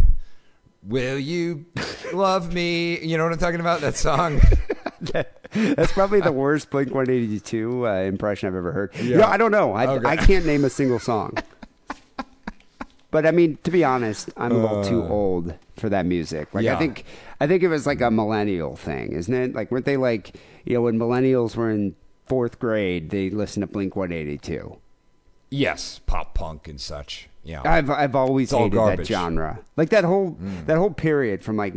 will 0.83 1.19
you 1.19 1.67
love 2.13 2.53
me? 2.53 2.99
You 3.01 3.19
know 3.19 3.25
what 3.25 3.33
I'm 3.33 3.39
talking 3.39 3.61
about? 3.61 3.81
That 3.81 3.97
song? 3.97 4.41
That's 5.53 5.93
probably 5.93 6.21
the 6.21 6.33
worst 6.33 6.71
Blink 6.71 6.89
182 6.95 7.87
uh, 7.87 7.93
impression 8.03 8.49
I've 8.49 8.55
ever 8.55 8.73
heard. 8.73 8.95
Yeah. 8.97 9.19
Know, 9.19 9.25
I 9.27 9.37
don't 9.37 9.51
know. 9.53 9.73
I, 9.73 9.87
Okay. 9.87 10.09
I 10.09 10.17
can't 10.17 10.47
name 10.47 10.65
a 10.65 10.71
single 10.71 10.99
song. 10.99 11.35
but 13.11 13.27
I 13.27 13.31
mean, 13.33 13.59
to 13.65 13.71
be 13.71 13.83
honest, 13.85 14.31
I'm 14.37 14.53
a 14.53 14.59
little 14.59 14.85
too 14.85 15.03
Uh. 15.03 15.09
old 15.09 15.55
for 15.77 15.89
that 15.89 16.07
music. 16.07 16.53
Like, 16.55 16.67
I 16.67 16.77
think, 16.77 17.05
I 17.41 17.47
think 17.47 17.63
it 17.63 17.69
was 17.69 17.87
like 17.87 18.01
a 18.01 18.11
millennial 18.11 18.77
thing, 18.77 19.13
isn't 19.13 19.35
it? 19.35 19.55
Like, 19.55 19.71
weren't 19.71 19.87
they 19.87 19.97
like, 19.97 20.37
you 20.65 20.75
know, 20.75 20.83
when 20.83 20.99
millennials 20.99 21.57
were 21.57 21.71
in 21.71 21.97
fourth 22.27 22.59
grade, 22.61 23.11
they 23.11 23.31
listened 23.31 23.63
to 23.63 23.67
Blink 23.67 23.97
182. 23.97 24.77
yes, 25.51 26.01
pop 26.07 26.35
punk 26.35 26.69
and 26.69 26.81
such. 26.81 27.29
Yeah. 27.43 27.63
I've 27.65 27.89
I've 27.91 28.15
always 28.15 28.51
hated 28.51 28.73
that 28.73 28.77
garbage. 28.77 29.07
Mm. 29.09 29.11
genre. 29.11 29.61
Like 29.77 29.89
that 29.89 30.05
whole 30.05 30.37
that 30.67 30.77
whole 30.77 30.91
period 30.93 31.43
from 31.43 31.57
like 31.57 31.75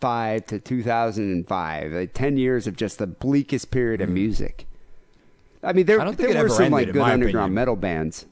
1995 0.00 0.46
to 0.46 0.58
2005, 0.58 1.92
like 1.92 2.12
10 2.14 2.36
years 2.36 2.66
of 2.66 2.76
just 2.76 2.98
the 2.98 3.06
bleakest 3.06 3.70
period 3.70 4.00
of 4.00 4.06
mm-hmm. 4.06 4.14
music. 4.14 4.66
I 5.62 5.72
mean, 5.72 5.86
there. 5.86 6.00
I 6.00 6.04
don't 6.04 6.16
think 6.16 6.30
there 6.30 6.38
it 6.38 6.42
were 6.42 6.46
ever 6.46 6.54
some 6.54 6.64
ended, 6.66 6.72
like 6.72 6.86
in 6.88 6.92
good 6.92 7.00
my 7.00 7.12
underground 7.12 7.46
opinion. 7.46 7.54
metal 7.54 7.76
bands. 7.76 8.26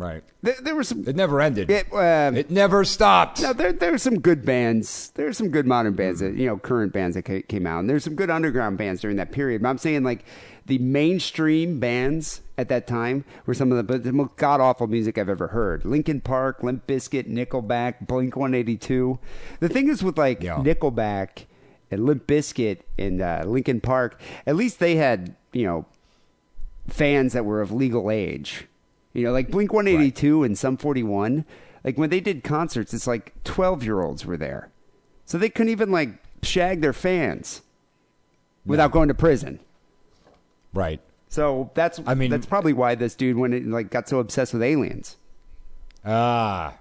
Right. 0.00 0.22
There, 0.42 0.54
there 0.60 0.74
were 0.74 0.82
some. 0.84 1.06
It 1.06 1.14
never 1.16 1.40
ended. 1.40 1.70
It, 1.70 1.92
uh, 1.92 2.32
It 2.34 2.50
never 2.50 2.84
stopped. 2.84 3.42
no, 3.42 3.52
there 3.52 3.72
there 3.72 3.92
were 3.92 3.98
some 3.98 4.18
good 4.20 4.44
bands. 4.44 5.10
There 5.14 5.26
were 5.26 5.32
some 5.32 5.50
good 5.50 5.66
modern 5.66 5.94
bands 5.94 6.20
that 6.20 6.34
you 6.34 6.46
know, 6.46 6.56
current 6.58 6.92
bands 6.92 7.14
that 7.16 7.22
came 7.48 7.66
out, 7.66 7.80
and 7.80 7.88
there's 7.90 8.04
some 8.04 8.14
good 8.14 8.30
underground 8.30 8.78
bands 8.78 9.00
during 9.02 9.16
that 9.18 9.30
period. 9.32 9.62
But 9.62 9.68
I'm 9.68 9.78
saying 9.78 10.02
like 10.02 10.24
the 10.66 10.78
mainstream 10.78 11.78
bands 11.80 12.40
at 12.56 12.68
that 12.68 12.86
time 12.86 13.24
were 13.46 13.54
some 13.54 13.72
of 13.72 13.86
the, 13.86 13.98
the 13.98 14.12
most 14.12 14.36
god 14.36 14.60
awful 14.60 14.86
music 14.86 15.18
I've 15.18 15.28
ever 15.28 15.48
heard. 15.48 15.84
Linkin 15.84 16.20
Park, 16.20 16.62
Limp 16.62 16.86
Bizkit, 16.86 17.28
Nickelback, 17.28 18.06
Blink 18.06 18.36
182. 18.36 19.18
The 19.60 19.68
thing 19.68 19.88
is 19.88 20.02
with 20.02 20.18
like 20.18 20.42
Yeah. 20.42 20.56
Nickelback 20.56 21.46
and 21.90 22.04
Limp 22.06 22.26
Bizkit 22.26 22.80
and 22.98 23.20
uh, 23.20 23.42
Linkin 23.46 23.80
Park, 23.80 24.20
at 24.46 24.56
least 24.56 24.78
they 24.78 24.96
had 24.96 25.34
you 25.52 25.64
know 25.64 25.86
fans 26.88 27.32
that 27.32 27.44
were 27.44 27.60
of 27.60 27.72
legal 27.72 28.10
age. 28.10 28.66
You 29.12 29.24
know, 29.24 29.32
like 29.32 29.50
Blink 29.50 29.72
182 29.72 30.44
and 30.44 30.56
Sum 30.58 30.76
41, 30.76 31.44
like 31.84 31.98
when 31.98 32.10
they 32.10 32.20
did 32.20 32.44
concerts, 32.44 32.94
it's 32.94 33.06
like 33.06 33.32
12 33.44 33.82
year 33.84 34.00
olds 34.02 34.24
were 34.24 34.36
there. 34.36 34.70
So 35.24 35.36
they 35.38 35.48
couldn't 35.48 35.70
even 35.70 35.90
like 35.90 36.10
shag 36.42 36.80
their 36.80 36.92
fans 36.92 37.62
without 38.64 38.92
going 38.92 39.08
to 39.08 39.14
prison. 39.14 39.60
Right. 40.72 41.00
So 41.28 41.70
that's 41.74 42.00
I 42.06 42.14
mean- 42.14 42.30
that's 42.30 42.46
probably 42.46 42.72
why 42.72 42.94
this 42.94 43.14
dude 43.14 43.36
went 43.36 43.54
and 43.54 43.72
like 43.72 43.90
got 43.90 44.08
so 44.08 44.18
obsessed 44.20 44.52
with 44.52 44.62
aliens. 44.62 45.16
Ah, 46.04 46.74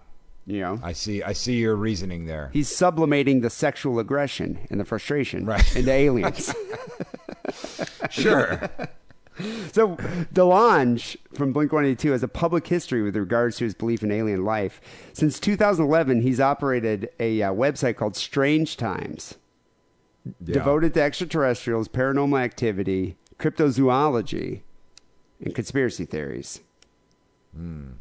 You 0.46 0.62
know, 0.62 0.80
I 0.82 0.94
see. 0.94 1.22
I 1.24 1.34
see 1.34 1.58
your 1.58 1.76
reasoning 1.76 2.26
there. 2.26 2.50
he's 2.54 2.70
sublimating 2.70 3.42
the 3.42 3.50
sexual 3.50 4.00
aggression 4.00 4.60
and 4.70 4.80
the 4.80 4.86
frustration 4.86 5.46
Right. 5.46 5.76
into 5.76 5.92
aliens. 5.92 6.54
Sure. 8.10 8.70
So 9.71 9.95
DeLonge 10.34 11.15
from 11.34 11.54
Blink 11.54 11.71
182 11.71 12.12
has 12.12 12.23
a 12.23 12.28
public 12.28 12.67
history 12.67 13.02
with 13.02 13.15
regards 13.15 13.58
to 13.58 13.63
his 13.65 13.73
belief 13.73 14.04
in 14.04 14.12
alien 14.12 14.43
life. 14.43 14.82
Since 15.13 15.39
2011, 15.39 16.21
he's 16.21 16.39
operated 16.39 17.10
a 17.19 17.41
uh, 17.41 17.54
website 17.54 17.95
called 17.95 18.15
Strange 18.15 18.78
Times, 18.78 19.36
Yeah. 20.25 20.56
devoted 20.56 20.93
to 20.95 21.02
extraterrestrials, 21.02 21.88
paranormal 21.88 22.39
activity, 22.41 23.15
cryptozoology, 23.38 24.62
and 25.43 25.56
conspiracy 25.56 26.06
theories. 26.06 26.60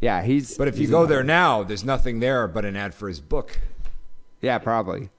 Yeah, 0.00 0.22
he's. 0.22 0.56
But 0.58 0.68
if 0.68 0.78
you 0.78 0.88
go 0.88 1.06
there 1.06 1.22
now, 1.24 1.62
there's 1.62 1.84
nothing 1.84 2.20
there 2.20 2.46
but 2.48 2.64
an 2.64 2.76
ad 2.76 2.94
for 2.94 3.08
his 3.08 3.20
book. 3.20 3.58
yeah, 4.40 4.58
probably. 4.58 5.10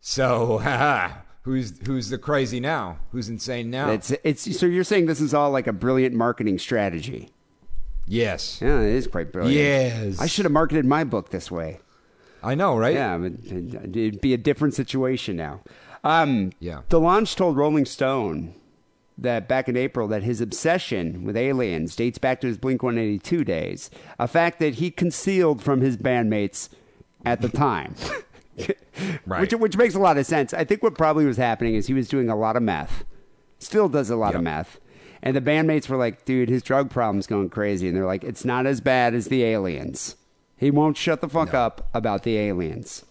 So, 0.00 0.58
haha, 0.62 1.14
who's 1.46 1.72
who's 1.86 2.10
the 2.10 2.18
crazy 2.18 2.60
now? 2.60 2.98
Who's 3.12 3.30
insane 3.30 3.70
now? 3.70 3.90
It's 3.90 4.12
it's. 4.22 4.58
So 4.58 4.66
you're 4.66 4.84
saying 4.84 5.06
this 5.06 5.20
is 5.22 5.32
all 5.32 5.50
like 5.50 5.66
a 5.66 5.72
brilliant 5.72 6.14
marketing 6.14 6.58
strategy? 6.58 7.30
yes. 8.06 8.60
Yeah, 8.60 8.80
it 8.80 8.94
is 8.94 9.06
quite 9.06 9.32
brilliant. 9.32 9.56
Yes. 9.56 10.20
I 10.20 10.26
should 10.26 10.44
have 10.44 10.52
marketed 10.52 10.84
my 10.84 11.04
book 11.04 11.30
this 11.30 11.50
way. 11.50 11.80
I 12.42 12.54
know, 12.54 12.76
right? 12.76 12.94
Yeah, 12.94 13.16
it'd 13.24 14.20
be 14.20 14.34
a 14.34 14.38
different 14.38 14.74
situation 14.74 15.36
now. 15.36 15.62
Um, 16.04 16.52
Yeah. 16.60 16.82
DeLonge 16.88 17.34
told 17.34 17.56
Rolling 17.56 17.84
Stone 17.86 18.54
that 19.18 19.48
back 19.48 19.68
in 19.68 19.76
April 19.76 20.06
that 20.08 20.22
his 20.22 20.40
obsession 20.40 21.24
with 21.24 21.36
aliens 21.36 21.96
dates 21.96 22.18
back 22.18 22.40
to 22.42 22.46
his 22.46 22.58
Blink 22.58 22.82
182 22.82 23.42
days, 23.44 23.90
a 24.18 24.28
fact 24.28 24.60
that 24.60 24.74
he 24.74 24.90
concealed 24.90 25.62
from 25.62 25.80
his 25.80 25.96
bandmates 25.96 26.68
at 27.24 27.40
the 27.40 27.48
time. 27.48 27.94
Right. 29.26 29.40
Which, 29.42 29.52
which 29.52 29.76
makes 29.76 29.94
a 29.94 29.98
lot 29.98 30.16
of 30.18 30.24
sense. 30.26 30.54
I 30.54 30.64
think 30.64 30.82
what 30.82 30.94
probably 30.96 31.26
was 31.26 31.36
happening 31.36 31.74
is 31.74 31.86
he 31.86 31.94
was 31.94 32.08
doing 32.08 32.30
a 32.30 32.36
lot 32.36 32.56
of 32.56 32.62
meth, 32.62 33.04
still 33.58 33.88
does 33.88 34.08
a 34.10 34.16
lot 34.16 34.34
of 34.34 34.40
Yep. 34.40 34.44
meth. 34.44 34.80
And 35.22 35.36
the 35.36 35.40
bandmates 35.40 35.88
were 35.88 35.96
like, 35.96 36.24
dude, 36.24 36.48
his 36.48 36.62
drug 36.62 36.90
problem's 36.90 37.26
going 37.26 37.50
crazy. 37.50 37.88
And 37.88 37.96
they're 37.96 38.06
like, 38.06 38.22
it's 38.24 38.44
not 38.44 38.64
as 38.66 38.80
bad 38.80 39.14
as 39.14 39.26
the 39.26 39.42
aliens. 39.44 40.16
He 40.56 40.70
won't 40.70 40.96
shut 40.96 41.20
the 41.20 41.28
fuck 41.28 41.52
up 41.52 41.88
about 41.92 42.22
the 42.22 42.38
aliens. 42.38 43.04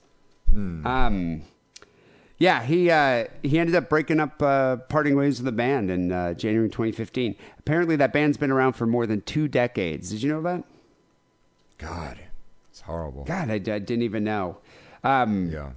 Um, 0.53 1.41
yeah, 2.37 2.63
he 2.63 2.89
uh, 2.89 3.25
he 3.43 3.59
ended 3.59 3.75
up 3.75 3.89
breaking 3.89 4.19
up, 4.19 4.41
uh, 4.41 4.77
parting 4.77 5.15
ways 5.15 5.39
with 5.39 5.45
the 5.45 5.51
band 5.51 5.89
in 5.91 6.11
uh, 6.11 6.33
January 6.33 6.69
2015. 6.69 7.35
Apparently, 7.59 7.95
that 7.97 8.13
band's 8.13 8.37
been 8.37 8.51
around 8.51 8.73
for 8.73 8.85
more 8.85 9.05
than 9.05 9.21
two 9.21 9.47
decades. 9.47 10.09
Did 10.11 10.21
you 10.23 10.31
know 10.31 10.41
that? 10.43 10.63
God, 11.77 12.17
it's 12.69 12.81
horrible. 12.81 13.23
God, 13.25 13.49
I, 13.49 13.55
I 13.55 13.59
didn't 13.59 14.01
even 14.03 14.23
know. 14.23 14.57
Um, 15.05 15.49
Yeah. 15.49 15.71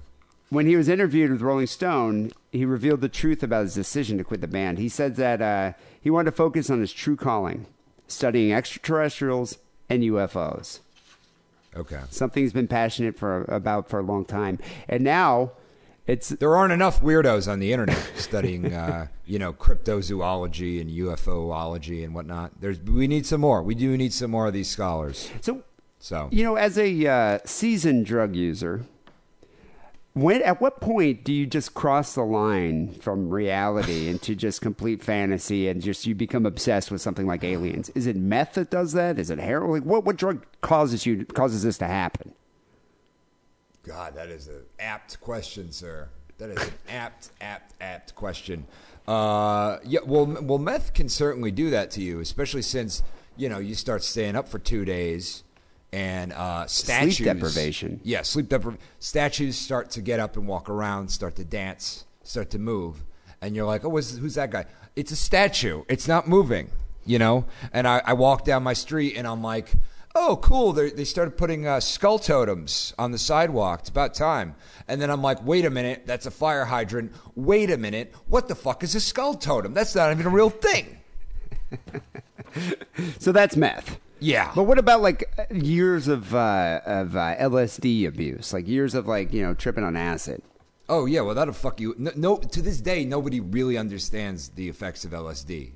When 0.49 0.65
he 0.65 0.75
was 0.75 0.89
interviewed 0.89 1.31
with 1.31 1.41
Rolling 1.41 1.67
Stone, 1.67 2.31
he 2.51 2.65
revealed 2.65 3.01
the 3.01 3.09
truth 3.09 3.43
about 3.43 3.65
his 3.65 3.75
decision 3.75 4.17
to 4.17 4.23
quit 4.23 4.41
the 4.41 4.47
band. 4.47 4.79
He 4.79 4.89
said 4.89 5.15
that 5.17 5.41
uh, 5.41 5.73
he 6.01 6.09
wanted 6.09 6.31
to 6.31 6.35
focus 6.35 6.71
on 6.71 6.79
his 6.79 6.91
true 6.91 7.15
calling, 7.15 7.67
studying 8.07 8.51
extraterrestrials 8.51 9.59
and 9.89 10.01
UFOs. 10.01 10.79
Okay. 11.77 11.99
Something 12.09 12.41
he's 12.41 12.53
been 12.53 12.67
passionate 12.67 13.15
for 13.15 13.43
about 13.43 13.87
for 13.89 13.99
a 13.99 14.03
long 14.03 14.25
time, 14.25 14.57
and 14.87 15.03
now 15.03 15.51
it's 16.07 16.29
There 16.29 16.55
aren't 16.55 16.73
enough 16.73 17.01
weirdos 17.01 17.47
on 17.47 17.59
the 17.59 17.71
internet 17.71 18.11
studying, 18.15 18.73
uh, 18.73 19.05
you 19.27 19.37
know, 19.37 19.53
cryptozoology 19.53 20.81
and 20.81 20.89
UFOlogy 20.89 22.03
and 22.03 22.15
whatnot. 22.15 22.53
There's, 22.59 22.79
we 22.79 23.07
need 23.07 23.27
some 23.27 23.41
more. 23.41 23.61
We 23.61 23.75
do 23.75 23.95
need 23.95 24.13
some 24.13 24.31
more 24.31 24.47
of 24.47 24.53
these 24.53 24.67
scholars. 24.67 25.29
so 25.41 25.61
So, 25.99 26.29
You 26.31 26.43
know, 26.43 26.55
as 26.55 26.79
a 26.79 27.05
uh, 27.07 27.39
seasoned 27.45 28.07
drug 28.07 28.35
user, 28.35 28.85
when 30.13 30.41
at 30.41 30.59
what 30.59 30.81
point 30.81 31.23
do 31.23 31.31
you 31.31 31.45
just 31.45 31.73
cross 31.73 32.15
the 32.15 32.23
line 32.23 32.93
from 32.93 33.29
reality 33.29 34.07
into 34.07 34.35
just 34.35 34.61
complete 34.61 35.03
fantasy 35.03 35.67
and 35.67 35.81
just 35.81 36.07
you 36.07 36.15
become 36.15 36.45
obsessed 36.45 36.91
with 36.91 37.01
something 37.01 37.27
like 37.27 37.43
aliens? 37.43 37.89
Is 37.89 38.07
it 38.07 38.15
meth 38.15 38.53
that 38.53 38.69
does 38.69 38.93
that? 38.93 39.19
Is 39.19 39.29
it 39.29 39.39
heroin? 39.39 39.71
Like, 39.71 39.83
what 39.83 40.03
what 40.05 40.17
drug 40.17 40.45
causes 40.61 41.05
you 41.05 41.25
causes 41.25 41.63
this 41.63 41.77
to 41.77 41.87
happen? 41.87 42.33
God, 43.83 44.15
that 44.15 44.29
is 44.29 44.47
an 44.47 44.65
apt 44.79 45.19
question, 45.21 45.71
sir. 45.71 46.09
That 46.37 46.51
is 46.51 46.61
an 46.61 46.73
apt, 46.89 47.29
apt, 47.41 47.73
apt 47.81 48.15
question. 48.15 48.65
Uh, 49.07 49.77
yeah, 49.83 50.01
well, 50.05 50.25
well, 50.25 50.59
meth 50.59 50.93
can 50.93 51.09
certainly 51.09 51.51
do 51.51 51.69
that 51.69 51.91
to 51.91 52.01
you, 52.01 52.19
especially 52.19 52.61
since 52.61 53.01
you 53.37 53.49
know 53.49 53.59
you 53.59 53.75
start 53.75 54.03
staying 54.03 54.35
up 54.35 54.47
for 54.47 54.59
two 54.59 54.85
days, 54.85 55.43
and 55.91 56.33
uh, 56.33 56.65
statues 56.67 57.17
deprivation. 57.17 57.99
Yeah, 58.03 58.21
sleep 58.21 58.49
deprivation. 58.49 58.83
Statues 58.99 59.57
start 59.57 59.89
to 59.91 60.01
get 60.01 60.19
up 60.19 60.37
and 60.37 60.47
walk 60.47 60.69
around, 60.69 61.09
start 61.09 61.35
to 61.37 61.45
dance, 61.45 62.05
start 62.23 62.49
to 62.51 62.59
move, 62.59 63.03
and 63.41 63.55
you're 63.55 63.65
like, 63.65 63.83
oh, 63.85 63.89
what's, 63.89 64.17
who's 64.17 64.35
that 64.35 64.51
guy? 64.51 64.65
It's 64.95 65.11
a 65.11 65.15
statue. 65.15 65.83
It's 65.87 66.07
not 66.07 66.27
moving, 66.27 66.69
you 67.05 67.19
know. 67.19 67.45
And 67.73 67.87
I, 67.87 68.01
I 68.05 68.13
walk 68.13 68.45
down 68.45 68.63
my 68.63 68.73
street, 68.73 69.15
and 69.17 69.27
I'm 69.27 69.43
like. 69.43 69.73
Oh, 70.15 70.37
cool! 70.37 70.73
They 70.73 70.89
they 70.89 71.05
started 71.05 71.37
putting 71.37 71.67
uh, 71.67 71.79
skull 71.79 72.17
totems 72.17 72.95
on 72.97 73.11
the 73.11 73.19
sidewalk. 73.19 73.81
It's 73.81 73.89
about 73.89 74.15
time. 74.15 74.55
And 74.87 74.99
then 74.99 75.11
I'm 75.11 75.21
like, 75.21 75.45
wait 75.45 75.65
a 75.65 75.69
minute, 75.69 76.07
that's 76.07 76.25
a 76.25 76.31
fire 76.31 76.65
hydrant. 76.65 77.13
Wait 77.35 77.69
a 77.69 77.77
minute, 77.77 78.11
what 78.27 78.47
the 78.47 78.55
fuck 78.55 78.83
is 78.83 78.95
a 78.95 78.99
skull 78.99 79.35
totem? 79.35 79.75
That's 79.75 79.93
not 79.93 80.11
even 80.11 80.25
a 80.25 80.29
real 80.29 80.49
thing. 80.49 80.97
So 83.19 83.31
that's 83.31 83.55
meth. 83.55 83.99
Yeah. 84.19 84.51
But 84.55 84.63
what 84.63 84.77
about 84.77 85.01
like 85.01 85.23
years 85.51 86.07
of 86.07 86.33
uh, 86.35 86.81
of 86.85 87.15
uh, 87.15 87.35
LSD 87.37 88.07
abuse, 88.07 88.53
like 88.53 88.67
years 88.67 88.93
of 88.95 89.07
like 89.07 89.33
you 89.33 89.41
know 89.41 89.53
tripping 89.53 89.83
on 89.83 89.95
acid? 89.95 90.41
Oh 90.89 91.05
yeah, 91.05 91.21
well 91.21 91.35
that'll 91.35 91.53
fuck 91.53 91.79
you. 91.79 91.95
No, 91.97 92.11
no, 92.15 92.37
to 92.37 92.61
this 92.61 92.81
day, 92.81 93.05
nobody 93.05 93.39
really 93.39 93.77
understands 93.77 94.49
the 94.49 94.67
effects 94.69 95.05
of 95.05 95.11
LSD. 95.11 95.71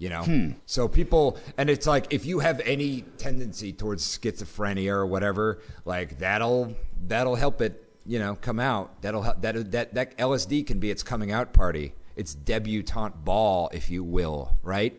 You 0.00 0.10
know, 0.10 0.22
Hmm. 0.22 0.50
so 0.64 0.86
people, 0.86 1.38
and 1.56 1.68
it's 1.68 1.84
like 1.86 2.06
if 2.10 2.24
you 2.24 2.38
have 2.38 2.60
any 2.60 3.02
tendency 3.16 3.72
towards 3.72 4.04
schizophrenia 4.06 4.90
or 4.92 5.04
whatever, 5.06 5.58
like 5.84 6.18
that'll 6.20 6.76
that'll 7.08 7.34
help 7.34 7.60
it, 7.60 7.82
you 8.06 8.20
know, 8.20 8.36
come 8.40 8.60
out. 8.60 9.02
That'll 9.02 9.22
help 9.22 9.42
that 9.42 9.72
that 9.72 9.94
that 9.94 10.16
LSD 10.18 10.64
can 10.68 10.78
be 10.78 10.92
its 10.92 11.02
coming 11.02 11.32
out 11.32 11.52
party, 11.52 11.94
its 12.14 12.32
debutante 12.32 13.24
ball, 13.24 13.70
if 13.72 13.90
you 13.90 14.04
will, 14.04 14.52
right? 14.62 14.94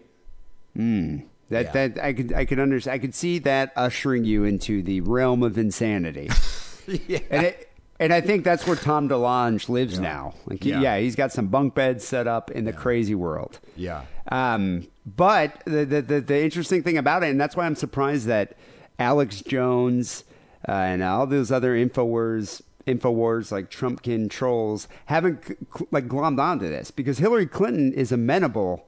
That 1.49 1.65
Yeah. 1.73 1.87
that 1.87 2.03
I 2.03 2.13
could 2.13 2.33
I 2.33 2.45
could 2.45 2.59
understand. 2.59 2.93
I 2.95 2.99
could 2.99 3.15
see 3.15 3.39
that 3.39 3.71
ushering 3.75 4.23
you 4.25 4.43
into 4.43 4.81
the 4.83 5.01
realm 5.01 5.43
of 5.43 5.57
insanity. 5.57 6.29
yeah. 6.87 7.19
and 7.29 7.45
it, 7.47 7.65
and 7.99 8.13
I 8.13 8.21
think 8.21 8.45
that's 8.45 8.65
where 8.65 8.75
Tom 8.77 9.09
DeLonge 9.09 9.67
lives 9.67 9.99
now. 9.99 10.33
Like, 10.45 10.63
Yeah. 10.63 10.79
yeah. 10.79 10.97
he's 10.99 11.15
got 11.17 11.33
some 11.33 11.47
bunk 11.47 11.75
beds 11.75 12.05
set 12.05 12.27
up 12.27 12.49
in 12.51 12.63
the 12.65 12.71
crazy 12.73 13.15
world. 13.15 13.59
Yeah. 13.75 14.03
Um, 14.31 14.87
but 15.05 15.61
the, 15.65 15.85
the 15.85 16.01
the 16.01 16.21
the 16.21 16.43
interesting 16.43 16.83
thing 16.83 16.97
about 16.97 17.23
it, 17.23 17.29
and 17.29 17.41
that's 17.41 17.55
why 17.55 17.65
I'm 17.65 17.75
surprised 17.75 18.27
that 18.27 18.55
Alex 18.99 19.41
Jones 19.41 20.23
uh, 20.67 20.71
and 20.71 21.01
all 21.01 21.25
those 21.25 21.51
other 21.51 21.73
Infowars 21.75 22.61
Infowars 22.85 23.51
like 23.51 23.69
Trumpkin 23.71 24.29
trolls 24.29 24.87
haven't 25.07 25.57
like 25.91 26.07
glommed 26.07 26.39
onto 26.39 26.67
this 26.69 26.91
because 26.91 27.17
Hillary 27.17 27.45
Clinton 27.47 27.91
is 27.93 28.11
amenable 28.11 28.85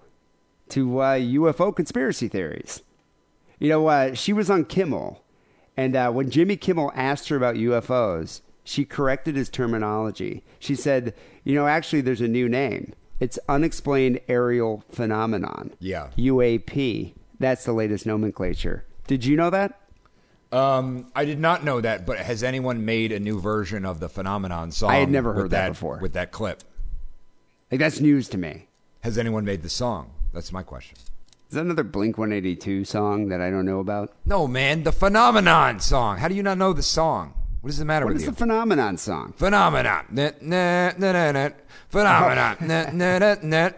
to 0.72 1.00
uh, 1.00 1.16
UFO 1.18 1.76
conspiracy 1.76 2.28
theories. 2.28 2.82
You 3.60 3.70
know, 3.70 3.88
uh, 3.88 4.14
she 4.14 4.34
was 4.34 4.50
on 4.50 4.66
Kimmel, 4.66 5.24
and 5.78 5.96
uh, 5.96 6.12
when 6.12 6.30
Jimmy 6.30 6.56
Kimmel 6.58 6.92
asked 6.96 7.30
her 7.30 7.36
about 7.36 7.56
UFOs, 7.56 8.42
she 8.64 8.86
corrected 8.86 9.36
his 9.36 9.50
terminology. 9.50 10.44
She 10.60 10.76
said, 10.76 11.14
"You 11.44 11.56
know, 11.56 11.68
actually, 11.68 12.02
there's 12.02 12.22
a 12.22 12.28
new 12.28 12.50
name. 12.50 12.94
It's 13.20 13.38
unexplained 13.48 14.20
aerial 14.28 14.84
phenomenon. 14.92 15.74
Yeah. 15.80 16.08
UAP. 16.18 17.14
That's 17.40 17.66
the 17.66 17.74
latest 17.74 18.06
nomenclature. 18.08 18.84
Did 19.08 19.26
you 19.26 19.36
know 19.38 19.50
that? 19.52 19.80
Um, 20.52 21.08
I 21.16 21.26
did 21.26 21.40
not 21.40 21.64
know 21.64 21.82
that, 21.82 22.06
but 22.06 22.18
has 22.18 22.44
anyone 22.44 22.84
made 22.84 23.12
a 23.12 23.20
new 23.20 23.40
version 23.40 23.86
of 23.86 24.00
the 24.00 24.10
phenomenon 24.10 24.72
song? 24.72 24.90
I 24.92 24.96
had 24.98 25.10
never 25.10 25.34
heard 25.34 25.52
that 25.52 25.70
before. 25.70 26.00
With 26.02 26.14
that 26.14 26.32
clip, 26.32 26.64
Like 27.72 27.80
that's 27.80 28.00
news 28.00 28.28
to 28.30 28.38
me. 28.38 28.68
has 29.02 29.18
anyone 29.18 29.46
made 29.46 29.62
the 29.62 29.70
song? 29.70 30.12
That's 30.34 30.52
my 30.52 30.64
question. 30.64 30.98
Is 31.50 31.56
that 31.56 31.62
another 31.62 31.84
Blink 31.84 32.18
182 32.18 32.86
song 32.86 33.28
that 33.28 33.42
I 33.42 33.50
don't 33.50 33.66
know 33.66 33.80
about? 33.80 34.14
No, 34.26 34.48
man. 34.48 34.84
The 34.84 34.94
Phenomenon 34.94 35.82
song. 35.82 36.18
How 36.18 36.30
do 36.30 36.36
you 36.36 36.44
not 36.44 36.58
know 36.58 36.72
the 36.72 36.82
song? 36.82 37.34
What 37.60 37.72
does 37.72 37.80
it 37.80 37.86
matter 37.86 38.06
what 38.06 38.14
with 38.14 38.22
you? 38.22 38.28
What 38.28 38.34
is 38.34 38.38
the 38.38 38.46
Phenomenon 38.46 38.98
song? 38.98 39.34
Phenomenon. 39.36 40.06
Nah, 40.12 40.32
nah, 40.42 40.92
nah, 40.98 41.32
nah, 41.32 41.50
Phenomenon. 41.90 42.58
nah, 42.62 42.90
nah, 42.92 43.20
nah, 43.20 43.36
nah. 43.44 43.70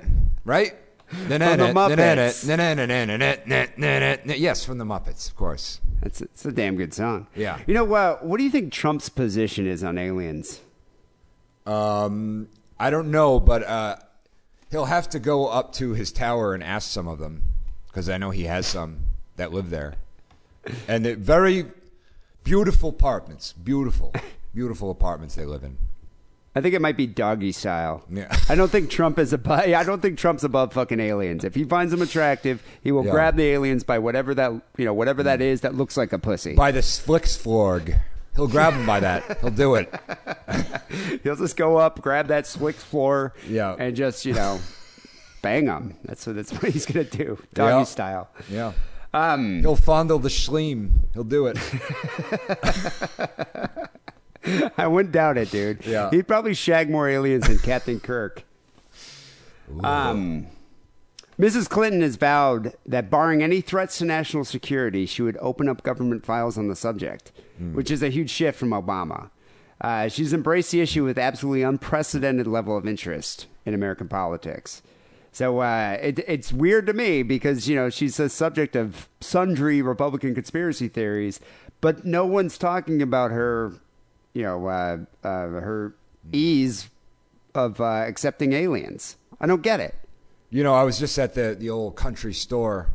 Right? 0.45 0.73
from 1.07 1.27
the 1.57 1.73
Muppets. 1.73 2.45
Yes, 4.39 4.65
from 4.65 4.77
the 4.77 4.85
Muppets, 4.85 5.29
of 5.29 5.35
course. 5.35 5.81
That's 6.01 6.21
a, 6.21 6.25
it's 6.25 6.45
a 6.45 6.51
damn 6.51 6.75
good 6.75 6.93
song. 6.93 7.27
Yeah. 7.35 7.59
You 7.65 7.73
know 7.73 7.83
what? 7.83 8.25
What 8.25 8.37
do 8.37 8.43
you 8.43 8.49
think 8.49 8.71
Trump's 8.71 9.09
position 9.09 9.67
is 9.67 9.83
on 9.83 9.97
aliens? 9.97 10.61
Um, 11.65 12.49
I 12.79 12.89
don't 12.89 13.11
know, 13.11 13.39
but 13.39 13.63
uh, 13.63 13.95
he'll 14.73 14.85
have 14.85 15.07
to 15.07 15.19
go 15.19 15.47
up 15.47 15.71
to 15.71 15.93
his 15.93 16.11
tower 16.11 16.55
and 16.55 16.63
ask 16.63 16.89
some 16.89 17.07
of 17.07 17.19
them 17.19 17.43
because 17.87 18.09
I 18.09 18.17
know 18.17 18.31
he 18.31 18.45
has 18.45 18.65
some 18.65 18.97
that 19.35 19.53
live 19.53 19.69
there, 19.69 19.93
and 20.87 21.05
they're 21.05 21.15
very 21.15 21.67
beautiful 22.43 22.89
apartments. 22.89 23.53
Beautiful, 23.53 24.11
beautiful 24.53 24.89
apartments 24.89 25.35
they 25.35 25.45
live 25.45 25.63
in. 25.63 25.77
I 26.55 26.61
think 26.61 26.73
it 26.73 26.81
might 26.81 26.97
be 26.97 27.05
doggy 27.05 27.51
style. 27.51 28.03
Yeah. 28.09 28.35
I 28.49 28.55
don't 28.55 28.71
think 28.71 28.89
Trump 28.89 29.19
is 29.19 29.31
above. 29.31 29.59
I 29.59 29.83
don't 29.83 30.01
think 30.01 30.17
Trump's 30.17 30.43
above 30.43 30.73
fucking 30.73 30.99
aliens. 30.99 31.43
If 31.43 31.53
he 31.53 31.65
finds 31.65 31.91
them 31.91 32.01
attractive, 32.01 32.63
he 32.81 32.91
will 32.91 33.05
Yeah. 33.05 33.11
grab 33.11 33.35
the 33.35 33.45
aliens 33.45 33.83
by 33.83 33.99
whatever 33.99 34.33
that 34.33 34.51
you 34.77 34.85
know 34.85 34.93
whatever 34.93 35.21
that 35.23 35.39
mm. 35.39 35.43
is 35.43 35.61
that 35.61 35.75
looks 35.75 35.97
like 35.97 36.13
a 36.13 36.19
pussy. 36.19 36.55
By 36.55 36.71
the 36.71 36.81
Flixflorg. 36.81 37.99
He'll 38.35 38.47
grab 38.47 38.73
him 38.73 38.85
by 38.85 38.99
that. 38.99 39.39
He'll 39.41 39.49
do 39.51 39.75
it. 39.75 39.93
He'll 41.23 41.35
just 41.35 41.55
go 41.55 41.77
up, 41.77 42.01
grab 42.01 42.27
that 42.27 42.45
Swix 42.45 42.75
floor, 42.75 43.33
Yeah. 43.47 43.75
and 43.77 43.95
just 43.95 44.25
you 44.25 44.33
know 44.33 44.59
bang 45.41 45.65
them. 45.65 45.95
That's 46.03 46.25
what 46.25 46.35
that's 46.35 46.51
what 46.51 46.71
he's 46.71 46.85
gonna 46.85 47.03
do, 47.05 47.37
doggy 47.53 47.69
Yeah. 47.79 47.83
style. 47.83 48.29
Yeah. 48.49 48.71
Um, 49.13 49.59
He'll 49.61 49.75
fondle 49.75 50.17
the 50.17 50.29
schleem. 50.29 50.89
He'll 51.13 51.23
do 51.23 51.45
it. 51.47 51.57
I 54.77 54.87
wouldn't 54.87 55.13
doubt 55.13 55.37
it, 55.37 55.51
dude. 55.51 55.85
Yeah. 55.85 56.09
he'd 56.09 56.27
probably 56.27 56.53
shag 56.53 56.89
more 56.89 57.07
aliens 57.07 57.47
than 57.47 57.59
Captain 57.59 57.99
Kirk. 57.99 58.43
Um, 59.83 60.47
Mrs. 61.39 61.67
Clinton 61.67 62.01
has 62.01 62.15
vowed 62.15 62.73
that, 62.85 63.09
barring 63.09 63.41
any 63.41 63.59
threats 63.61 63.97
to 63.97 64.05
national 64.05 64.45
security, 64.45 65.05
she 65.05 65.21
would 65.21 65.37
open 65.41 65.67
up 65.67 65.83
government 65.83 66.25
files 66.25 66.57
on 66.57 66.67
the 66.67 66.75
subject, 66.75 67.31
which 67.73 67.89
is 67.89 68.03
a 68.03 68.09
huge 68.09 68.29
shift 68.29 68.59
from 68.59 68.69
Obama. 68.69 69.29
Uh, 69.81 70.07
she's 70.07 70.33
embraced 70.33 70.71
the 70.71 70.81
issue 70.81 71.03
with 71.03 71.17
absolutely 71.17 71.63
unprecedented 71.63 72.47
level 72.47 72.77
of 72.77 72.87
interest 72.87 73.47
in 73.65 73.73
American 73.73 74.07
politics. 74.07 74.81
So 75.31 75.59
uh, 75.59 75.97
it, 75.99 76.19
it's 76.27 76.53
weird 76.53 76.85
to 76.85 76.93
me 76.93 77.23
because 77.23 77.67
you 77.67 77.75
know 77.75 77.89
she's 77.89 78.17
the 78.17 78.29
subject 78.29 78.75
of 78.75 79.09
sundry 79.19 79.81
Republican 79.81 80.35
conspiracy 80.35 80.87
theories, 80.87 81.39
but 81.81 82.05
no 82.05 82.25
one's 82.25 82.57
talking 82.57 83.01
about 83.01 83.31
her, 83.31 83.73
you 84.33 84.43
know, 84.43 84.67
uh, 84.67 84.97
uh, 85.23 85.47
her 85.47 85.95
ease 86.31 86.89
of 87.55 87.81
uh, 87.81 88.05
accepting 88.07 88.53
aliens. 88.53 89.17
I 89.41 89.47
don't 89.47 89.63
get 89.63 89.79
it. 89.79 89.95
You 90.53 90.61
know, 90.61 90.75
I 90.75 90.83
was 90.83 90.99
just 90.99 91.17
at 91.17 91.33
the, 91.33 91.55
the 91.59 91.71
old 91.71 91.95
country 91.95 92.31
store 92.31 92.89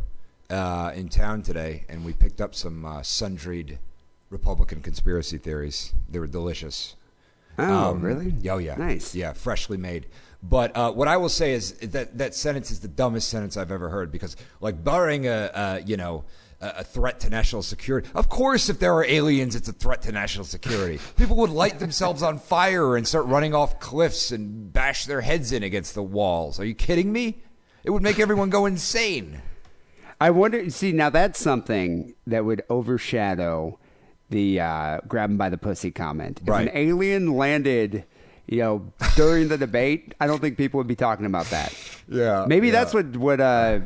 uh, 0.48 0.92
in 0.94 1.08
town 1.08 1.42
today, 1.42 1.84
and 1.88 2.04
we 2.04 2.12
picked 2.12 2.40
up 2.40 2.54
some 2.54 2.84
uh, 2.84 3.00
sundried 3.00 3.78
Republican 4.30 4.80
conspiracy 4.80 5.38
theories. 5.38 5.92
They 6.08 6.20
were 6.20 6.28
delicious. 6.28 6.94
Oh, 7.58 7.90
Um, 7.90 8.00
really? 8.00 8.32
Oh, 8.48 8.58
yeah. 8.58 8.76
Nice. 8.76 9.12
Yeah, 9.12 9.32
freshly 9.32 9.76
made. 9.76 10.06
But 10.40 10.76
uh, 10.76 10.92
what 10.92 11.08
I 11.08 11.16
will 11.16 11.28
say 11.28 11.52
is 11.52 11.72
that 11.78 12.16
that 12.18 12.36
sentence 12.36 12.70
is 12.70 12.78
the 12.78 12.86
dumbest 12.86 13.28
sentence 13.28 13.56
I've 13.56 13.72
ever 13.72 13.88
heard 13.88 14.12
because, 14.12 14.36
like, 14.60 14.84
barring 14.84 15.26
a, 15.26 15.50
a 15.52 15.80
you 15.84 15.96
know 15.96 16.26
a, 16.60 16.74
a 16.76 16.84
threat 16.84 17.18
to 17.20 17.28
national 17.28 17.64
security, 17.64 18.08
of 18.14 18.28
course, 18.28 18.68
if 18.68 18.78
there 18.78 18.94
are 18.94 19.04
aliens, 19.04 19.56
it's 19.56 19.68
a 19.68 19.72
threat 19.72 20.02
to 20.02 20.12
national 20.12 20.44
security. 20.44 21.00
People 21.16 21.34
would 21.38 21.50
light 21.50 21.80
themselves 21.80 22.22
on 22.22 22.38
fire 22.38 22.96
and 22.96 23.04
start 23.04 23.26
running 23.26 23.52
off 23.52 23.80
cliffs 23.80 24.30
and 24.30 24.72
bash 24.72 25.06
their 25.06 25.22
heads 25.22 25.50
in 25.50 25.64
against 25.64 25.96
the 25.96 26.04
walls. 26.04 26.60
Are 26.60 26.64
you 26.64 26.76
kidding 26.76 27.10
me? 27.10 27.42
It 27.84 27.90
would 27.90 28.02
make 28.02 28.18
everyone 28.18 28.50
go 28.50 28.66
insane. 28.66 29.40
I 30.20 30.30
wonder. 30.30 30.68
See, 30.70 30.92
now 30.92 31.10
that's 31.10 31.38
something 31.40 32.14
that 32.26 32.44
would 32.44 32.62
overshadow 32.68 33.78
the 34.30 34.60
uh, 34.60 35.00
him 35.12 35.36
by 35.36 35.48
the 35.48 35.58
pussy" 35.58 35.90
comment. 35.90 36.40
If 36.42 36.48
Right. 36.48 36.68
an 36.68 36.76
alien 36.76 37.36
landed, 37.36 38.04
you 38.46 38.58
know, 38.58 38.92
during 39.16 39.48
the 39.48 39.56
debate, 39.56 40.14
I 40.20 40.26
don't 40.26 40.40
think 40.40 40.56
people 40.56 40.78
would 40.78 40.86
be 40.88 40.96
talking 40.96 41.24
about 41.26 41.46
that. 41.50 41.72
Yeah, 42.08 42.44
maybe 42.48 42.70
that's 42.70 42.92
what 42.92 43.16
what 43.16 43.40
uh, 43.40 43.80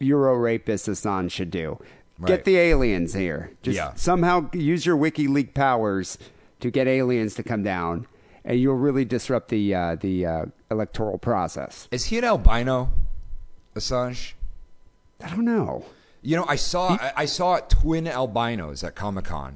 Euro 0.00 0.34
rapist 0.36 0.86
Assange 0.88 1.30
should 1.30 1.50
do. 1.50 1.78
Get 2.26 2.44
the 2.44 2.56
aliens 2.56 3.14
here. 3.14 3.52
Just 3.62 3.76
Yeah. 3.76 3.92
somehow 3.94 4.50
use 4.52 4.84
your 4.84 4.96
WikiLeaks 4.96 5.54
powers 5.54 6.18
to 6.60 6.70
get 6.70 6.88
aliens 6.88 7.34
to 7.36 7.44
come 7.44 7.62
down, 7.62 8.06
and 8.44 8.58
you'll 8.60 8.74
really 8.74 9.04
disrupt 9.04 9.48
the 9.48 9.74
uh, 9.74 9.94
the 9.94 10.26
uh, 10.26 10.44
electoral 10.70 11.16
process. 11.18 11.88
Is 11.92 12.06
he 12.06 12.18
an 12.18 12.24
albino, 12.24 12.90
Assange? 13.74 14.32
I 15.22 15.28
don't 15.30 15.44
know. 15.44 15.84
You 16.22 16.36
know, 16.36 16.44
I 16.48 16.56
saw 16.56 16.90
I, 17.00 17.12
I 17.18 17.24
saw 17.26 17.58
twin 17.58 18.06
albinos 18.06 18.82
at 18.84 18.94
Comic 18.94 19.26
Con. 19.26 19.54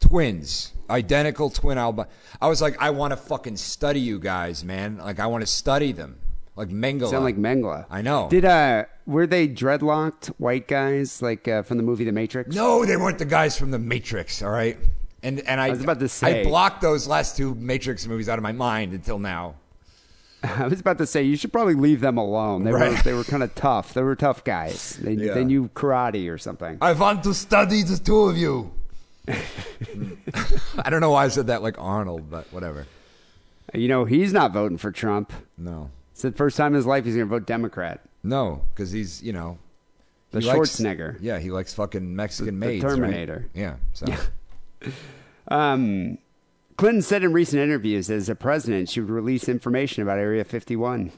Twins, 0.00 0.72
identical 0.88 1.50
twin 1.50 1.78
albino. 1.78 2.08
I 2.40 2.48
was 2.48 2.60
like, 2.62 2.76
I 2.80 2.90
want 2.90 3.12
to 3.12 3.16
fucking 3.16 3.56
study 3.56 4.00
you 4.00 4.18
guys, 4.18 4.62
man. 4.64 4.98
Like, 4.98 5.18
I 5.18 5.26
want 5.26 5.42
to 5.42 5.46
study 5.46 5.92
them, 5.92 6.18
like 6.54 6.68
Mengele. 6.68 7.10
Sound 7.10 7.24
like 7.24 7.36
Mengele. 7.36 7.86
I 7.90 8.02
know. 8.02 8.28
Did 8.30 8.44
uh 8.44 8.84
were 9.06 9.26
they 9.26 9.48
dreadlocked 9.48 10.26
white 10.38 10.68
guys 10.68 11.22
like 11.22 11.48
uh, 11.48 11.62
from 11.62 11.76
the 11.78 11.82
movie 11.82 12.04
The 12.04 12.12
Matrix? 12.12 12.54
No, 12.54 12.84
they 12.84 12.96
weren't 12.96 13.18
the 13.18 13.24
guys 13.24 13.58
from 13.58 13.70
the 13.70 13.78
Matrix. 13.78 14.42
All 14.42 14.50
right, 14.50 14.76
and 15.22 15.40
and 15.40 15.60
I, 15.60 15.66
I 15.66 15.70
was 15.70 15.82
about 15.82 15.98
to 16.00 16.08
say- 16.08 16.40
I 16.42 16.44
blocked 16.44 16.82
those 16.82 17.06
last 17.08 17.36
two 17.36 17.54
Matrix 17.54 18.06
movies 18.06 18.28
out 18.28 18.38
of 18.38 18.42
my 18.42 18.52
mind 18.52 18.92
until 18.92 19.18
now. 19.18 19.56
I 20.58 20.66
was 20.68 20.80
about 20.80 20.98
to 20.98 21.06
say 21.06 21.22
you 21.22 21.36
should 21.36 21.52
probably 21.52 21.74
leave 21.74 22.00
them 22.00 22.16
alone. 22.18 22.64
They 22.64 22.72
were 22.72 22.94
they 23.04 23.12
were 23.14 23.24
kind 23.24 23.42
of 23.42 23.54
tough. 23.54 23.94
They 23.94 24.02
were 24.02 24.16
tough 24.16 24.44
guys. 24.44 24.96
They, 25.02 25.12
Yeah. 25.12 25.34
they 25.34 25.44
knew 25.44 25.68
karate 25.74 26.30
or 26.32 26.38
something. 26.38 26.78
I 26.80 26.92
want 26.92 27.22
to 27.24 27.34
study 27.34 27.82
the 27.82 27.96
two 27.98 28.22
of 28.24 28.36
you. 28.36 28.70
I 30.78 30.90
don't 30.90 31.00
know 31.00 31.10
why 31.10 31.24
I 31.24 31.28
said 31.28 31.48
that 31.48 31.62
like 31.62 31.76
Arnold, 31.78 32.30
but 32.30 32.46
whatever. 32.52 32.86
You 33.74 33.88
know 33.88 34.04
he's 34.04 34.32
not 34.32 34.52
voting 34.52 34.78
for 34.78 34.92
Trump. 34.92 35.32
No, 35.58 35.90
It's 36.12 36.22
the 36.22 36.32
first 36.32 36.56
time 36.56 36.68
in 36.68 36.74
his 36.76 36.86
life 36.86 37.04
he's 37.04 37.14
going 37.16 37.26
to 37.26 37.30
vote 37.30 37.46
Democrat. 37.46 38.00
no, 38.22 38.62
because 38.74 38.90
he's 38.92 39.22
you 39.22 39.32
know 39.32 39.58
The 40.30 40.40
he 40.40 40.46
likes- 40.46 40.58
Schwarzenegger. 40.76 41.18
yeah, 41.20 41.38
he 41.38 41.50
likes 41.50 41.74
fucking 41.74 42.14
Mexican 42.14 42.60
The- 42.60 42.66
the 42.66 42.72
maids. 42.72 42.84
right? 42.84 42.90
Terminator. 42.90 43.46
Yeah. 43.54 43.76
So 43.92 44.06
Um, 45.48 46.18
Clinton 46.76 47.02
said 47.02 47.22
in 47.22 47.32
recent 47.32 47.62
interviews 47.62 48.08
that 48.08 48.16
as 48.16 48.28
a 48.28 48.34
president, 48.34 48.88
she 48.90 49.00
would 49.00 49.10
release 49.10 49.48
information 49.48 50.02
about 50.02 50.18
Area 50.18 50.44
51. 50.44 51.12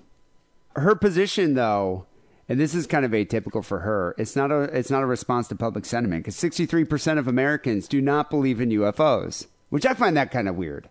Her 0.76 0.94
position, 0.94 1.54
though, 1.54 2.06
and 2.48 2.60
this 2.60 2.74
is 2.74 2.86
kind 2.86 3.04
of 3.04 3.10
atypical 3.10 3.64
for 3.64 3.80
her. 3.80 4.14
It's 4.18 4.36
not 4.36 4.52
a 4.52 4.62
it's 4.62 4.90
not 4.90 5.02
a 5.02 5.06
response 5.06 5.48
to 5.48 5.56
public 5.56 5.84
sentiment 5.84 6.24
because 6.24 6.36
63% 6.36 7.18
of 7.18 7.26
Americans 7.26 7.88
do 7.88 8.00
not 8.00 8.30
believe 8.30 8.60
in 8.60 8.70
UFOs, 8.70 9.48
which 9.70 9.84
I 9.84 9.94
find 9.94 10.16
that 10.16 10.30
kind 10.30 10.48
of 10.48 10.54
weird. 10.56 10.88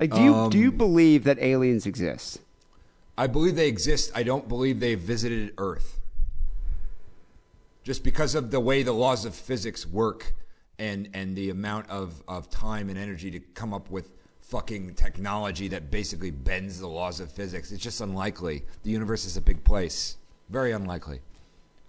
Like, 0.00 0.10
do 0.12 0.20
you 0.22 0.48
do 0.50 0.58
you 0.58 0.70
Um, 0.70 0.76
believe 0.78 1.24
that 1.24 1.38
aliens 1.38 1.86
exist? 1.86 2.40
I 3.16 3.28
believe 3.28 3.54
they 3.54 3.68
exist. 3.68 4.10
I 4.14 4.24
don't 4.24 4.48
believe 4.48 4.80
they've 4.80 4.98
visited 4.98 5.52
Earth. 5.58 6.00
Just 7.84 8.02
because 8.02 8.34
of 8.34 8.50
the 8.50 8.60
way 8.60 8.82
the 8.82 8.92
laws 8.92 9.24
of 9.24 9.34
physics 9.34 9.86
work 9.86 10.34
and 10.82 11.08
and 11.14 11.36
the 11.36 11.50
amount 11.50 11.88
of, 11.88 12.22
of 12.26 12.50
time 12.50 12.90
and 12.90 12.98
energy 12.98 13.30
to 13.30 13.38
come 13.54 13.72
up 13.72 13.88
with 13.88 14.10
fucking 14.40 14.94
technology 14.94 15.68
that 15.68 15.90
basically 15.90 16.32
bends 16.32 16.80
the 16.80 16.88
laws 16.88 17.20
of 17.20 17.30
physics. 17.30 17.70
It's 17.70 17.82
just 17.82 18.00
unlikely. 18.00 18.64
The 18.82 18.90
universe 18.90 19.24
is 19.24 19.36
a 19.36 19.40
big 19.40 19.62
place. 19.62 20.16
Very 20.50 20.72
unlikely. 20.72 21.20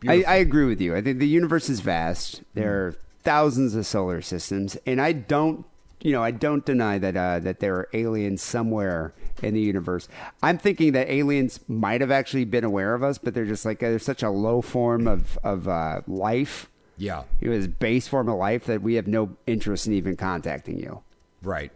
I, 0.08 0.23
I 0.27 0.36
agree 0.36 0.65
with 0.65 0.79
you. 0.79 0.95
I 0.95 1.01
think 1.01 1.19
the 1.19 1.27
universe 1.27 1.69
is 1.69 1.79
vast. 1.79 2.43
There 2.53 2.88
are 2.88 2.95
thousands 3.23 3.73
of 3.73 3.86
solar 3.86 4.21
systems, 4.21 4.77
and 4.86 5.01
I 5.01 5.13
don't, 5.13 5.65
you 6.01 6.12
know, 6.12 6.21
I 6.21 6.32
don't 6.32 6.65
deny 6.65 6.99
that 6.99 7.17
uh, 7.17 7.39
that 7.39 7.62
there 7.62 7.75
are 7.75 7.89
aliens 7.93 8.43
somewhere 8.43 9.13
in 9.41 9.56
the 9.56 9.62
universe. 9.62 10.08
I'm 10.43 10.58
thinking 10.58 10.91
that 10.91 11.10
aliens 11.10 11.62
might 11.67 12.01
have 12.01 12.12
actually 12.12 12.45
been 12.45 12.63
aware 12.63 12.93
of 12.93 13.01
us, 13.01 13.17
but 13.17 13.34
they're 13.34 13.45
just 13.45 13.65
like 13.65 13.79
they're 13.79 13.97
such 13.97 14.21
a 14.21 14.29
low 14.29 14.62
form 14.62 15.08
of 15.08 15.39
of 15.43 15.67
uh, 15.67 16.01
life. 16.06 16.69
Yeah. 17.03 17.23
It 17.41 17.49
was 17.49 17.67
base 17.67 18.07
form 18.07 18.29
of 18.29 18.37
life 18.37 18.65
that 18.65 18.81
we 18.81 18.95
have 18.95 19.07
no 19.07 19.35
interest 19.45 19.87
in 19.87 19.93
even 19.93 20.15
contacting 20.15 20.79
you. 20.79 21.01
Right. 21.41 21.71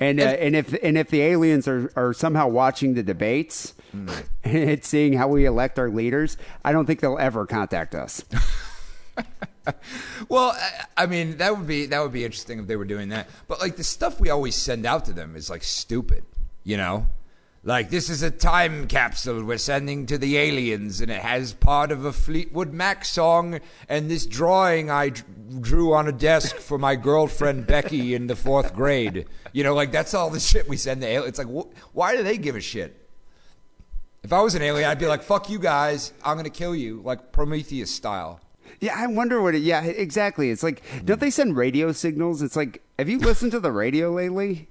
And 0.00 0.20
uh, 0.20 0.24
and 0.24 0.54
if 0.56 0.74
and 0.82 0.98
if 0.98 1.08
the 1.08 1.22
aliens 1.22 1.66
are, 1.68 1.90
are 1.96 2.12
somehow 2.12 2.48
watching 2.48 2.94
the 2.94 3.02
debates 3.02 3.74
and 4.44 4.84
seeing 4.84 5.12
how 5.14 5.28
we 5.28 5.46
elect 5.46 5.78
our 5.78 5.88
leaders, 5.88 6.36
I 6.64 6.72
don't 6.72 6.84
think 6.84 7.00
they'll 7.00 7.18
ever 7.18 7.46
contact 7.46 7.94
us. 7.94 8.24
Well, 10.28 10.54
I- 10.58 10.84
I 11.04 11.06
mean, 11.06 11.38
that 11.38 11.56
would 11.56 11.66
be 11.66 11.86
that 11.86 12.00
would 12.02 12.12
be 12.12 12.24
interesting 12.24 12.58
if 12.58 12.66
they 12.66 12.76
were 12.76 12.84
doing 12.84 13.08
that. 13.10 13.28
But 13.48 13.60
like 13.60 13.76
the 13.76 13.84
stuff 13.84 14.20
we 14.20 14.28
always 14.28 14.54
send 14.54 14.84
out 14.84 15.06
to 15.06 15.12
them 15.12 15.36
is 15.36 15.48
like 15.48 15.62
stupid, 15.64 16.24
you 16.64 16.76
know? 16.76 17.06
Like 17.66 17.88
this 17.88 18.10
is 18.10 18.22
a 18.22 18.30
time 18.30 18.86
capsule 18.88 19.42
we're 19.42 19.56
sending 19.56 20.04
to 20.06 20.18
the 20.18 20.36
aliens, 20.36 21.00
and 21.00 21.10
it 21.10 21.22
has 21.22 21.54
part 21.54 21.90
of 21.90 22.04
a 22.04 22.12
Fleetwood 22.12 22.74
Mac 22.74 23.06
song 23.06 23.58
and 23.88 24.10
this 24.10 24.26
drawing 24.26 24.90
I 24.90 25.08
d- 25.08 25.22
drew 25.60 25.94
on 25.94 26.06
a 26.06 26.12
desk 26.12 26.56
for 26.56 26.76
my 26.76 26.94
girlfriend 26.94 27.66
Becky 27.66 28.14
in 28.14 28.26
the 28.26 28.36
fourth 28.36 28.74
grade. 28.74 29.26
You 29.52 29.64
know, 29.64 29.74
like 29.74 29.92
that's 29.92 30.12
all 30.12 30.28
the 30.28 30.40
shit 30.40 30.68
we 30.68 30.76
send 30.76 31.00
to 31.00 31.06
aliens. 31.06 31.28
It's 31.28 31.38
like, 31.38 31.48
wh- 31.48 31.96
why 31.96 32.14
do 32.14 32.22
they 32.22 32.36
give 32.36 32.54
a 32.54 32.60
shit? 32.60 33.00
If 34.22 34.34
I 34.34 34.42
was 34.42 34.54
an 34.54 34.60
alien, 34.60 34.90
I'd 34.90 34.98
be 34.98 35.06
like, 35.06 35.22
"Fuck 35.22 35.48
you 35.48 35.58
guys! 35.58 36.12
I'm 36.22 36.36
gonna 36.36 36.50
kill 36.50 36.76
you," 36.76 37.00
like 37.02 37.32
Prometheus 37.32 37.90
style. 37.90 38.40
Yeah, 38.80 38.94
I 38.94 39.06
wonder 39.06 39.40
what 39.40 39.54
it. 39.54 39.62
Yeah, 39.62 39.82
exactly. 39.84 40.50
It's 40.50 40.62
like, 40.62 40.82
don't 41.02 41.16
hmm. 41.16 41.20
they 41.20 41.30
send 41.30 41.56
radio 41.56 41.92
signals? 41.92 42.42
It's 42.42 42.56
like, 42.56 42.82
have 42.98 43.08
you 43.08 43.18
listened 43.18 43.52
to 43.52 43.60
the 43.60 43.72
radio 43.72 44.10
lately? 44.10 44.68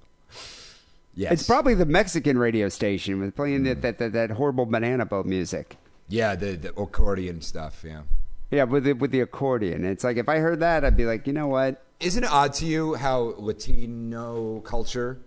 Yes, 1.16 1.32
It's 1.34 1.44
probably 1.44 1.76
the 1.76 1.86
Mexican 1.86 2.38
radio 2.38 2.70
station 2.70 3.20
with 3.20 3.36
playing 3.36 3.64
that, 3.64 3.82
that, 3.84 4.00
that 4.00 4.14
that 4.14 4.32
horrible 4.32 4.66
banana 4.66 5.06
boat 5.06 5.26
music. 5.26 5.78
Yeah, 6.08 6.36
the, 6.36 6.56
the 6.56 6.70
accordion 6.70 7.42
stuff. 7.42 7.84
Yeah. 7.86 8.02
Yeah, 8.50 8.64
with 8.64 8.84
the, 8.84 8.94
with 8.94 9.12
the 9.12 9.22
accordion. 9.22 9.86
It's 9.86 10.04
like 10.04 10.18
if 10.18 10.28
I 10.28 10.38
heard 10.38 10.60
that, 10.60 10.84
I'd 10.84 10.98
be 10.98 11.06
like, 11.06 11.28
you 11.28 11.34
know 11.34 11.48
what? 11.48 11.84
Isn't 12.00 12.24
it 12.24 12.32
odd 12.32 12.54
to 12.56 12.66
you 12.66 12.96
how 12.96 13.36
Latino 13.38 14.60
culture, 14.62 15.20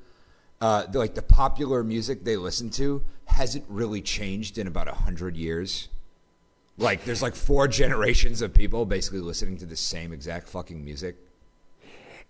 uh, 0.61 0.87
the, 0.87 0.99
like 0.99 1.14
the 1.14 1.22
popular 1.22 1.83
music 1.83 2.25
they 2.25 2.37
listen 2.37 2.70
to, 2.70 3.03
hasn't 3.27 3.64
really 3.68 4.01
changed 4.01 4.59
in 4.59 4.66
about 4.66 4.88
a 4.88 4.94
hundred 4.94 5.37
years? 5.37 5.88
Like, 6.79 7.05
there's 7.05 7.22
like 7.22 7.35
four 7.35 7.68
generations 7.83 8.42
of 8.42 8.53
people 8.53 8.87
basically 8.87 9.20
listening 9.20 9.57
to 9.59 9.66
the 9.66 9.77
same 9.77 10.12
exact 10.12 10.49
fucking 10.49 10.85
music. 10.85 11.16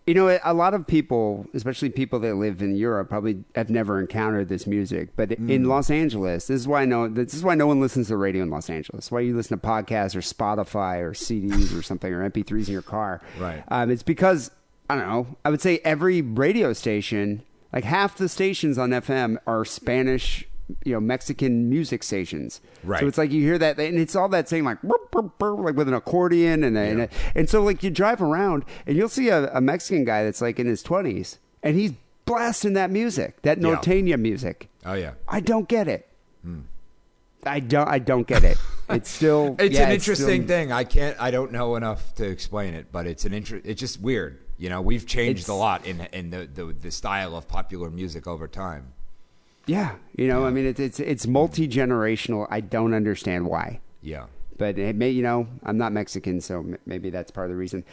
You 0.07 0.15
know, 0.15 0.39
a 0.45 0.55
lot 0.55 0.73
of 0.73 0.87
people, 0.87 1.47
especially 1.53 1.91
people 1.91 2.21
that 2.21 2.37
live 2.37 2.63
in 2.63 2.77
Europe, 2.77 3.09
probably 3.09 3.43
have 3.57 3.71
never 3.71 3.99
encountered 3.99 4.49
this 4.49 4.65
music. 4.65 5.17
But 5.17 5.33
in 5.33 5.65
Los 5.65 5.91
Angeles, 5.91 6.47
this 6.47 6.61
is 6.61 6.69
why 6.69 6.83
I 6.83 6.85
know. 6.85 7.09
This 7.09 7.35
is 7.35 7.43
why 7.43 7.57
no 7.57 7.67
one 7.67 7.81
listens 7.81 8.07
to 8.07 8.13
the 8.13 8.17
radio 8.17 8.45
in 8.45 8.51
Los 8.51 8.71
Angeles. 8.71 9.11
Why 9.11 9.21
you 9.21 9.35
listen 9.35 9.59
to 9.59 9.67
podcasts 9.67 10.15
or 10.15 10.21
Spotify 10.21 11.01
or 11.01 11.11
CDs 11.11 11.77
or 11.77 11.83
something 11.83 12.13
or 12.13 12.29
MP3s 12.31 12.69
in 12.69 12.73
your 12.73 12.83
car. 12.83 13.21
Right. 13.37 13.65
Um, 13.69 13.91
it's 13.91 14.05
because 14.05 14.53
I 14.89 14.95
don't 14.95 15.09
know. 15.09 15.37
I 15.45 15.51
would 15.51 15.61
say 15.61 15.79
every 15.79 16.23
radio 16.23 16.73
station, 16.73 17.43
like 17.73 17.85
half 17.85 18.17
the 18.17 18.29
stations 18.29 18.79
on 18.79 18.91
FM, 18.91 19.39
are 19.47 19.65
Spanish. 19.65 20.47
You 20.85 20.95
know, 20.95 21.01
Mexican 21.01 21.69
music 21.71 22.03
stations. 22.03 22.61
Right. 22.83 23.01
So 23.01 23.07
it's 23.07 23.19
like 23.19 23.31
you 23.31 23.41
hear 23.43 23.59
that, 23.59 23.79
and 23.79 23.99
it's 23.99 24.17
all 24.17 24.29
that 24.31 24.49
same 24.49 24.65
like 24.65 24.83
burr, 24.83 24.97
burr, 25.13 25.23
burr, 25.23 25.55
like 25.55 25.77
with 25.77 25.87
an 25.89 25.95
accordion, 25.95 26.65
and 26.65 26.77
a, 26.77 26.81
and, 26.81 27.01
a, 27.03 27.09
and 27.37 27.49
so 27.49 27.63
like 27.63 27.83
you 27.85 27.91
drive 27.91 28.21
around, 28.21 28.65
and 28.87 28.97
you'll 28.97 29.09
see 29.09 29.29
a, 29.29 29.49
a 29.53 29.61
Mexican 29.61 30.05
guy 30.05 30.25
that's 30.25 30.41
like 30.41 30.59
in 30.59 30.67
his 30.67 30.83
twenties, 30.83 31.39
and 31.63 31.77
he's 31.77 31.93
blasting 32.25 32.73
that 32.73 32.91
music, 32.91 33.41
that 33.43 33.59
Yeah. 33.61 34.17
music. 34.17 34.69
Oh 34.85 34.95
yeah. 34.95 35.13
I 35.29 35.39
don't 35.41 35.69
get 35.69 35.87
it. 35.89 36.09
Hmm. 36.43 36.61
I 37.45 37.61
don't. 37.61 37.89
I 37.89 38.01
don't 38.01 38.27
get 38.27 38.43
it. 38.43 38.59
It's 38.91 39.09
still. 39.09 39.55
It's 39.61 39.77
yeah, 39.77 39.87
an 39.87 39.93
interesting 39.93 40.43
still- 40.45 40.49
thing. 40.49 40.73
I 40.73 40.83
can't. 40.83 41.17
I 41.21 41.31
don't 41.31 41.53
know 41.53 41.77
enough 41.77 42.13
to 42.17 42.25
explain 42.29 42.75
it, 42.75 42.87
but 42.91 43.07
it's 43.07 43.25
an 43.25 43.33
inter- 43.33 43.61
It's 43.65 43.79
just 43.81 44.01
weird. 44.01 44.39
You 44.59 44.69
know, 44.71 44.81
we've 44.81 45.07
changed 45.07 45.49
a 45.49 45.55
lot 45.55 45.87
in 45.87 46.01
in 46.13 46.31
the, 46.31 46.49
the 46.53 46.73
the 46.73 46.91
style 46.91 47.37
of 47.37 47.47
popular 47.47 47.89
music 47.91 48.27
over 48.27 48.49
time. 48.49 48.93
Yeah, 49.67 49.97
you 50.17 50.29
know, 50.29 50.47
I 50.47 50.51
mean, 50.51 50.65
it's 50.67 50.79
it's 50.81 51.01
it's 51.01 51.27
multi 51.27 51.67
generational. 51.69 52.47
I 52.51 52.61
don't 52.61 52.95
understand 52.95 53.47
why. 53.47 53.81
Yeah. 54.03 54.27
but 54.59 54.79
it 54.79 54.95
may 54.97 55.11
you 55.11 55.23
know 55.23 55.49
i'm 55.65 55.77
not 55.77 55.93
mexican 55.93 56.41
so 56.41 56.61
m- 56.61 56.79
maybe 56.87 57.11
that's 57.11 57.31
part 57.33 57.47
of 57.47 57.51
the 57.51 57.57
reason 57.57 57.85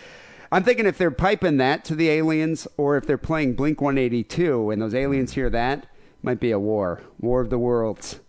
i'm 0.51 0.63
thinking 0.63 0.85
if 0.85 0.97
they're 0.97 1.09
piping 1.11 1.57
that 1.57 1.83
to 1.85 1.93
the 1.95 2.07
aliens 2.09 2.67
or 2.77 2.95
if 2.97 3.05
they're 3.07 3.17
playing 3.17 3.53
blink 3.55 3.81
182 3.81 4.69
and 4.69 4.79
those 4.81 4.93
aliens 4.93 5.33
hear 5.33 5.49
that 5.49 5.87
might 6.21 6.39
be 6.39 6.51
a 6.51 6.59
war 6.59 7.01
war 7.19 7.41
of 7.41 7.49
the 7.49 7.57
worlds 7.57 8.19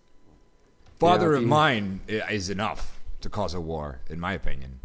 Father 0.99 1.35
of 1.35 1.45
mine 1.45 2.01
i- 2.09 2.33
is 2.33 2.49
enough 2.51 3.01
to 3.21 3.29
cause 3.29 3.55
a 3.55 3.61
war, 3.61 4.01
in 4.09 4.19
my 4.19 4.33
opinion. 4.33 4.81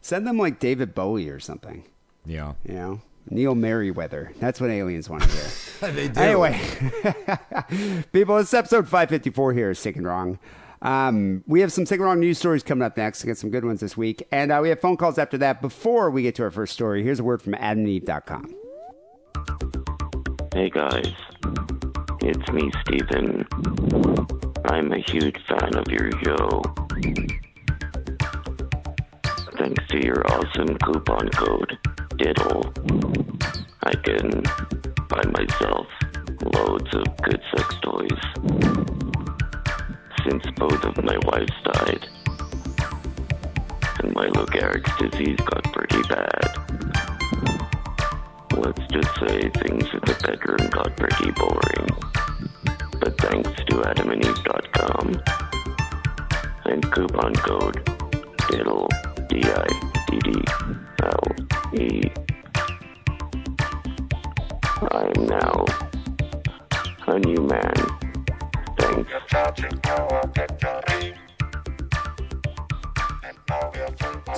send 0.00 0.26
them 0.26 0.38
like 0.38 0.58
david 0.58 0.94
bowie 0.94 1.28
or 1.28 1.38
something 1.38 1.84
Yeah. 2.26 2.54
you 2.64 2.74
know 2.74 3.00
neil 3.30 3.54
merriweather 3.54 4.32
that's 4.38 4.60
what 4.60 4.70
aliens 4.70 5.08
want 5.08 5.22
to 5.22 5.28
hear 5.30 5.48
they 5.92 6.08
do. 6.08 6.20
Anyway, 6.20 6.60
people, 8.12 8.36
it's 8.38 8.52
episode 8.52 8.84
554 8.88 9.52
here, 9.52 9.74
Sick 9.74 9.94
and 9.96 10.04
Wrong. 10.06 10.38
Um, 10.82 11.44
we 11.46 11.60
have 11.60 11.72
some 11.72 11.86
Sick 11.86 11.98
and 12.00 12.04
Wrong 12.04 12.18
news 12.18 12.38
stories 12.38 12.64
coming 12.64 12.84
up 12.84 12.96
next. 12.96 13.22
We 13.22 13.28
got 13.28 13.36
some 13.36 13.50
good 13.50 13.64
ones 13.64 13.80
this 13.80 13.96
week. 13.96 14.26
And 14.32 14.50
uh, 14.50 14.58
we 14.60 14.70
have 14.70 14.80
phone 14.80 14.96
calls 14.96 15.18
after 15.18 15.38
that. 15.38 15.60
Before 15.62 16.10
we 16.10 16.22
get 16.22 16.34
to 16.36 16.42
our 16.42 16.50
first 16.50 16.72
story, 16.72 17.02
here's 17.04 17.20
a 17.20 17.24
word 17.24 17.40
from 17.42 17.52
adamandeve.com. 17.54 18.54
Hey 20.52 20.70
guys, 20.70 21.12
it's 22.22 22.52
me, 22.52 22.72
Steven. 22.80 23.46
I'm 24.64 24.92
a 24.92 24.98
huge 24.98 25.38
fan 25.46 25.76
of 25.76 25.86
your 25.88 26.10
show. 26.24 26.62
Thanks 29.58 29.86
to 29.90 30.04
your 30.04 30.26
awesome 30.32 30.76
coupon 30.78 31.28
code, 31.30 31.78
Diddle, 32.18 32.72
I 33.84 33.94
can 34.02 34.42
buy 35.08 35.22
myself 35.30 35.86
loads 36.52 36.92
of 36.92 37.16
good 37.22 37.40
sex 37.54 37.76
toys. 37.80 38.22
Since 40.24 40.50
both 40.56 40.84
of 40.84 41.04
my 41.04 41.16
wives 41.26 41.52
died, 41.62 42.08
and 44.02 44.12
my 44.14 44.26
Lou 44.26 44.46
Gehrig's 44.46 44.90
disease 44.98 45.38
got 45.38 45.62
pretty 45.72 46.02
bad. 46.08 46.58
Let's 48.56 48.84
just 48.92 49.14
say 49.20 49.48
things 49.62 49.84
in 49.92 50.00
the 50.00 50.16
bedroom 50.26 50.70
got 50.70 50.96
pretty 50.96 51.30
boring. 51.30 51.88
But 52.98 53.16
thanks 53.18 53.50
to 53.66 53.76
adamandeve.com 53.76 55.22
and 56.64 56.92
coupon 56.92 57.34
code 57.36 57.84
DIDDLE, 58.50 58.88
D-I-D-D-L-E, 60.98 62.10
I 64.90 65.12
am 65.16 65.26
now 65.26 65.64
a 67.06 67.18
new 67.18 67.42
man. 67.42 67.74
Thanks. 68.78 69.12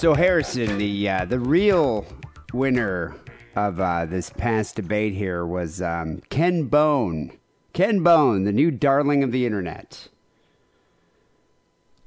So, 0.00 0.14
Harrison, 0.14 0.78
the, 0.78 1.08
uh, 1.08 1.24
the 1.24 1.40
real 1.40 2.06
winner 2.52 3.16
of 3.56 3.80
uh, 3.80 4.06
this 4.06 4.30
past 4.30 4.76
debate 4.76 5.14
here 5.14 5.44
was 5.46 5.80
um, 5.82 6.20
Ken 6.30 6.64
Bone. 6.64 7.32
Ken 7.72 8.02
Bone, 8.02 8.44
the 8.44 8.52
new 8.52 8.70
darling 8.70 9.22
of 9.22 9.32
the 9.32 9.46
internet. 9.46 10.08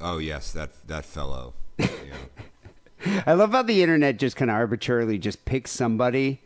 Oh 0.01 0.17
yes, 0.17 0.51
that 0.51 0.71
that 0.88 1.05
fellow. 1.05 1.53
Yeah. 1.80 1.89
I 3.26 3.34
love 3.34 3.51
how 3.51 3.64
the 3.64 3.82
internet 3.82 4.18
just 4.18 4.36
kind 4.36 4.51
of 4.51 4.56
arbitrarily 4.56 5.18
just 5.18 5.45
picks 5.45 5.72
somebody 5.72 6.41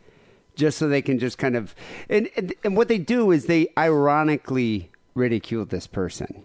just 0.54 0.78
so 0.78 0.88
they 0.88 1.02
can 1.02 1.18
just 1.18 1.38
kind 1.38 1.56
of 1.56 1.74
and, 2.08 2.28
and 2.36 2.52
and 2.64 2.76
what 2.76 2.88
they 2.88 2.98
do 2.98 3.30
is 3.30 3.46
they 3.46 3.68
ironically 3.78 4.90
ridicule 5.14 5.64
this 5.64 5.86
person. 5.86 6.44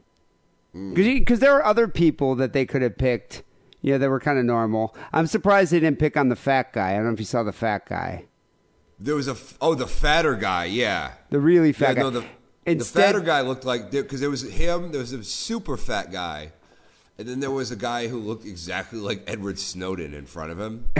Mm. 0.76 0.96
Because 0.96 1.40
there 1.40 1.54
are 1.56 1.66
other 1.66 1.88
people 1.88 2.36
that 2.36 2.54
they 2.54 2.66
could 2.66 2.82
have 2.82 2.98
picked, 2.98 3.44
you 3.82 3.94
know, 3.94 3.98
that 4.00 4.10
were 4.10 4.20
kind 4.20 4.40
of 4.40 4.46
normal. 4.46 4.96
I'm 5.12 5.28
surprised 5.28 5.72
they 5.72 5.80
didn't 5.80 6.00
pick 6.00 6.18
on 6.18 6.30
the 6.30 6.36
fat 6.36 6.74
guy. 6.74 6.92
I 6.92 6.96
don't 6.96 7.06
know 7.06 7.14
if 7.14 7.20
you 7.20 7.26
saw 7.26 7.44
the 7.44 7.54
fat 7.54 7.86
guy, 7.88 8.26
There 9.00 9.16
was 9.16 9.28
a 9.28 9.32
f- 9.32 9.58
oh 9.62 9.76
the 9.76 9.88
fatter 9.88 10.36
guy, 10.36 10.66
yeah. 10.66 11.14
the 11.30 11.40
really 11.40 11.74
fat 11.74 11.90
yeah, 11.90 11.94
guy. 11.96 12.02
no, 12.02 12.10
the, 12.10 12.20
the 12.22 12.28
Instead, 12.66 13.06
fatter 13.14 13.20
guy 13.20 13.42
looked 13.42 13.66
like 13.66 13.92
because 13.92 14.20
there 14.22 14.30
was 14.30 14.42
him. 14.44 14.92
There 14.92 15.02
was 15.02 15.12
a 15.14 15.24
super 15.24 15.76
fat 15.78 16.12
guy, 16.12 16.54
and 17.18 17.28
then 17.28 17.40
there 17.40 17.52
was 17.52 17.72
a 17.72 17.76
guy 17.76 18.08
who 18.08 18.20
looked 18.20 18.46
exactly 18.46 19.00
like 19.00 19.24
Edward 19.28 19.60
Snowden 19.60 20.14
in 20.14 20.26
front 20.26 20.52
of 20.52 20.60
him. 20.60 20.88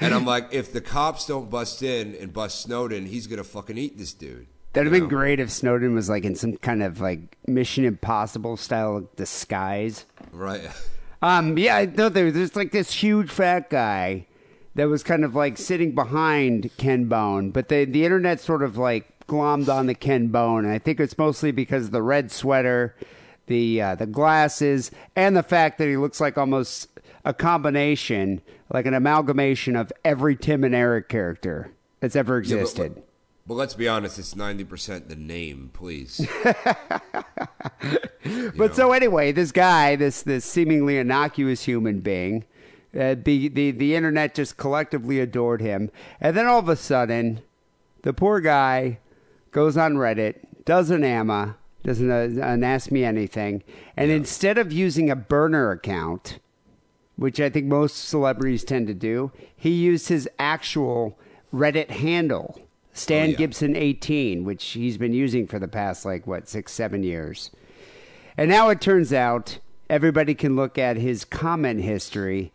and 0.00 0.14
I'm 0.14 0.26
like, 0.26 0.48
if 0.52 0.72
the 0.72 0.80
cops 0.80 1.26
don't 1.26 1.50
bust 1.50 1.82
in 1.82 2.14
and 2.16 2.32
bust 2.32 2.62
Snowden, 2.62 3.06
he's 3.06 3.26
gonna 3.26 3.44
fucking 3.44 3.78
eat 3.78 3.98
this 3.98 4.12
dude. 4.12 4.46
That'd 4.72 4.92
have 4.92 4.92
been 4.92 5.08
know? 5.08 5.16
great 5.16 5.40
if 5.40 5.50
Snowden 5.50 5.94
was 5.94 6.08
like 6.08 6.24
in 6.24 6.34
some 6.34 6.56
kind 6.58 6.82
of 6.82 7.00
like 7.00 7.36
Mission 7.46 7.84
Impossible 7.84 8.56
style 8.56 9.08
disguise. 9.16 10.06
right? 10.32 10.60
Um, 11.22 11.58
yeah, 11.58 11.76
I 11.76 11.86
there, 11.86 12.10
there's 12.10 12.56
like 12.56 12.72
this 12.72 12.92
huge 12.92 13.30
fat 13.30 13.68
guy 13.68 14.26
that 14.74 14.88
was 14.88 15.02
kind 15.02 15.24
of 15.24 15.34
like 15.34 15.58
sitting 15.58 15.94
behind 15.94 16.70
Ken 16.76 17.06
Bone, 17.06 17.50
but 17.50 17.68
the 17.68 17.84
the 17.84 18.04
internet 18.04 18.40
sort 18.40 18.62
of 18.62 18.76
like 18.76 19.06
glommed 19.26 19.68
on 19.68 19.86
the 19.86 19.94
Ken 19.94 20.28
Bone, 20.28 20.64
and 20.64 20.72
I 20.72 20.78
think 20.78 21.00
it's 21.00 21.18
mostly 21.18 21.50
because 21.50 21.86
of 21.86 21.90
the 21.90 22.02
red 22.02 22.30
sweater, 22.30 22.94
the 23.50 23.82
uh, 23.82 23.94
the 23.96 24.06
glasses, 24.06 24.90
and 25.14 25.36
the 25.36 25.42
fact 25.42 25.76
that 25.78 25.88
he 25.88 25.96
looks 25.98 26.20
like 26.20 26.38
almost 26.38 26.88
a 27.24 27.34
combination, 27.34 28.40
like 28.72 28.86
an 28.86 28.94
amalgamation 28.94 29.76
of 29.76 29.92
every 30.04 30.36
Tim 30.36 30.64
and 30.64 30.74
Eric 30.74 31.08
character 31.10 31.70
that's 32.00 32.16
ever 32.16 32.40
Yeah, 32.40 32.54
but- 32.54 32.60
existed. 32.62 33.02
But, 33.46 33.54
let's 33.54 33.74
be 33.74 33.88
honest, 33.88 34.16
it's 34.18 34.36
ninety 34.36 34.62
percent 34.64 35.08
the 35.08 35.16
name, 35.16 35.70
please. 35.74 36.26
But 38.56 38.76
so 38.76 38.92
anyway, 38.92 39.32
this 39.32 39.50
guy, 39.50 39.96
this 39.96 40.22
this 40.22 40.44
seemingly 40.44 40.98
innocuous 40.98 41.64
human 41.64 42.00
being, 42.00 42.44
uh, 42.94 43.16
the 43.24 43.48
the 43.48 43.70
the 43.72 43.94
internet 43.96 44.34
just 44.34 44.56
collectively 44.56 45.18
adored 45.20 45.60
him, 45.62 45.90
and 46.20 46.36
then 46.36 46.46
all 46.46 46.58
of 46.60 46.68
a 46.68 46.76
sudden, 46.76 47.40
the 48.02 48.12
poor 48.12 48.40
guy 48.40 48.98
goes 49.50 49.76
on 49.76 49.94
Reddit, 49.94 50.36
does 50.64 50.90
an 50.90 51.02
AMA, 51.02 51.56
doesn't 51.82 52.10
uh, 52.10 52.66
ask 52.66 52.90
me 52.90 53.04
anything, 53.04 53.62
and 53.96 54.10
instead 54.10 54.58
of 54.58 54.72
using 54.72 55.10
a 55.10 55.16
burner 55.16 55.70
account, 55.70 56.38
which 57.16 57.40
I 57.40 57.50
think 57.50 57.66
most 57.66 57.96
celebrities 58.08 58.64
tend 58.64 58.86
to 58.88 58.94
do, 58.94 59.32
he 59.56 59.70
used 59.70 60.08
his 60.08 60.28
actual 60.38 61.18
Reddit 61.52 61.90
handle, 61.90 62.60
Stan 62.92 63.28
Oh, 63.28 63.30
yeah. 63.30 63.36
Gibson 63.36 63.76
18, 63.76 64.44
which 64.44 64.64
he's 64.64 64.98
been 64.98 65.12
using 65.12 65.46
for 65.46 65.58
the 65.58 65.68
past 65.68 66.04
like 66.04 66.26
what 66.26 66.48
six 66.48 66.72
seven 66.72 67.02
years. 67.02 67.50
And 68.36 68.48
now 68.48 68.68
it 68.68 68.80
turns 68.80 69.12
out 69.12 69.58
everybody 69.88 70.34
can 70.34 70.56
look 70.56 70.78
at 70.78 70.96
his 70.96 71.24
comment 71.24 71.82
history 71.82 72.52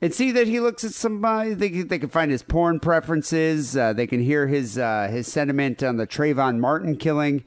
and 0.00 0.14
see 0.14 0.30
that 0.32 0.46
he 0.46 0.60
looks 0.60 0.84
at 0.84 0.92
somebody. 0.92 1.54
They 1.54 1.70
can, 1.70 1.88
they 1.88 1.98
can 1.98 2.08
find 2.10 2.30
his 2.30 2.42
porn 2.42 2.78
preferences. 2.78 3.76
Uh, 3.76 3.92
they 3.92 4.06
can 4.06 4.20
hear 4.20 4.46
his 4.46 4.78
uh, 4.78 5.08
his 5.10 5.30
sentiment 5.30 5.82
on 5.82 5.96
the 5.96 6.06
Trayvon 6.06 6.58
Martin 6.58 6.96
killing. 6.96 7.44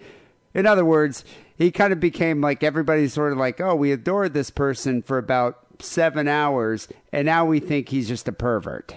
In 0.54 0.66
other 0.66 0.86
words, 0.86 1.24
he 1.58 1.72
kind 1.72 1.94
of 1.94 2.00
became 2.00 2.42
like 2.42 2.64
everybody's 2.64 3.14
sort 3.14 3.32
of 3.32 3.38
like, 3.38 3.62
oh, 3.62 3.76
we 3.76 3.92
adored 3.92 4.34
this 4.34 4.50
person 4.50 5.02
for 5.02 5.18
about 5.18 5.60
seven 5.80 6.28
hours, 6.28 6.88
and 7.12 7.26
now 7.26 7.46
we 7.46 7.60
think 7.60 7.90
he's 7.90 8.08
just 8.08 8.28
a 8.28 8.32
pervert. 8.32 8.96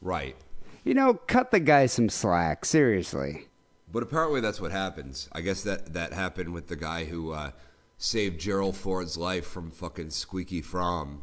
right. 0.00 0.36
You 0.84 0.94
know, 0.94 1.14
cut 1.14 1.50
the 1.50 1.60
guy 1.60 1.84
some 1.84 2.08
slack. 2.08 2.64
Seriously. 2.64 3.48
But 3.92 4.02
apparently 4.02 4.40
that's 4.40 4.60
what 4.60 4.70
happens. 4.70 5.28
I 5.32 5.42
guess 5.42 5.62
that 5.64 5.92
that 5.92 6.14
happened 6.14 6.54
with 6.54 6.68
the 6.68 6.76
guy 6.76 7.04
who 7.04 7.32
uh, 7.32 7.50
saved 7.98 8.40
Gerald 8.40 8.76
Ford's 8.76 9.16
life 9.16 9.46
from 9.46 9.70
fucking 9.70 10.10
Squeaky 10.10 10.62
Fromme. 10.62 11.20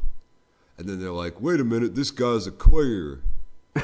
And 0.78 0.88
then 0.88 1.00
they're 1.00 1.10
like, 1.10 1.40
wait 1.40 1.58
a 1.58 1.64
minute, 1.64 1.94
this 1.94 2.10
guy's 2.10 2.46
a 2.46 2.50
queer. 2.50 3.22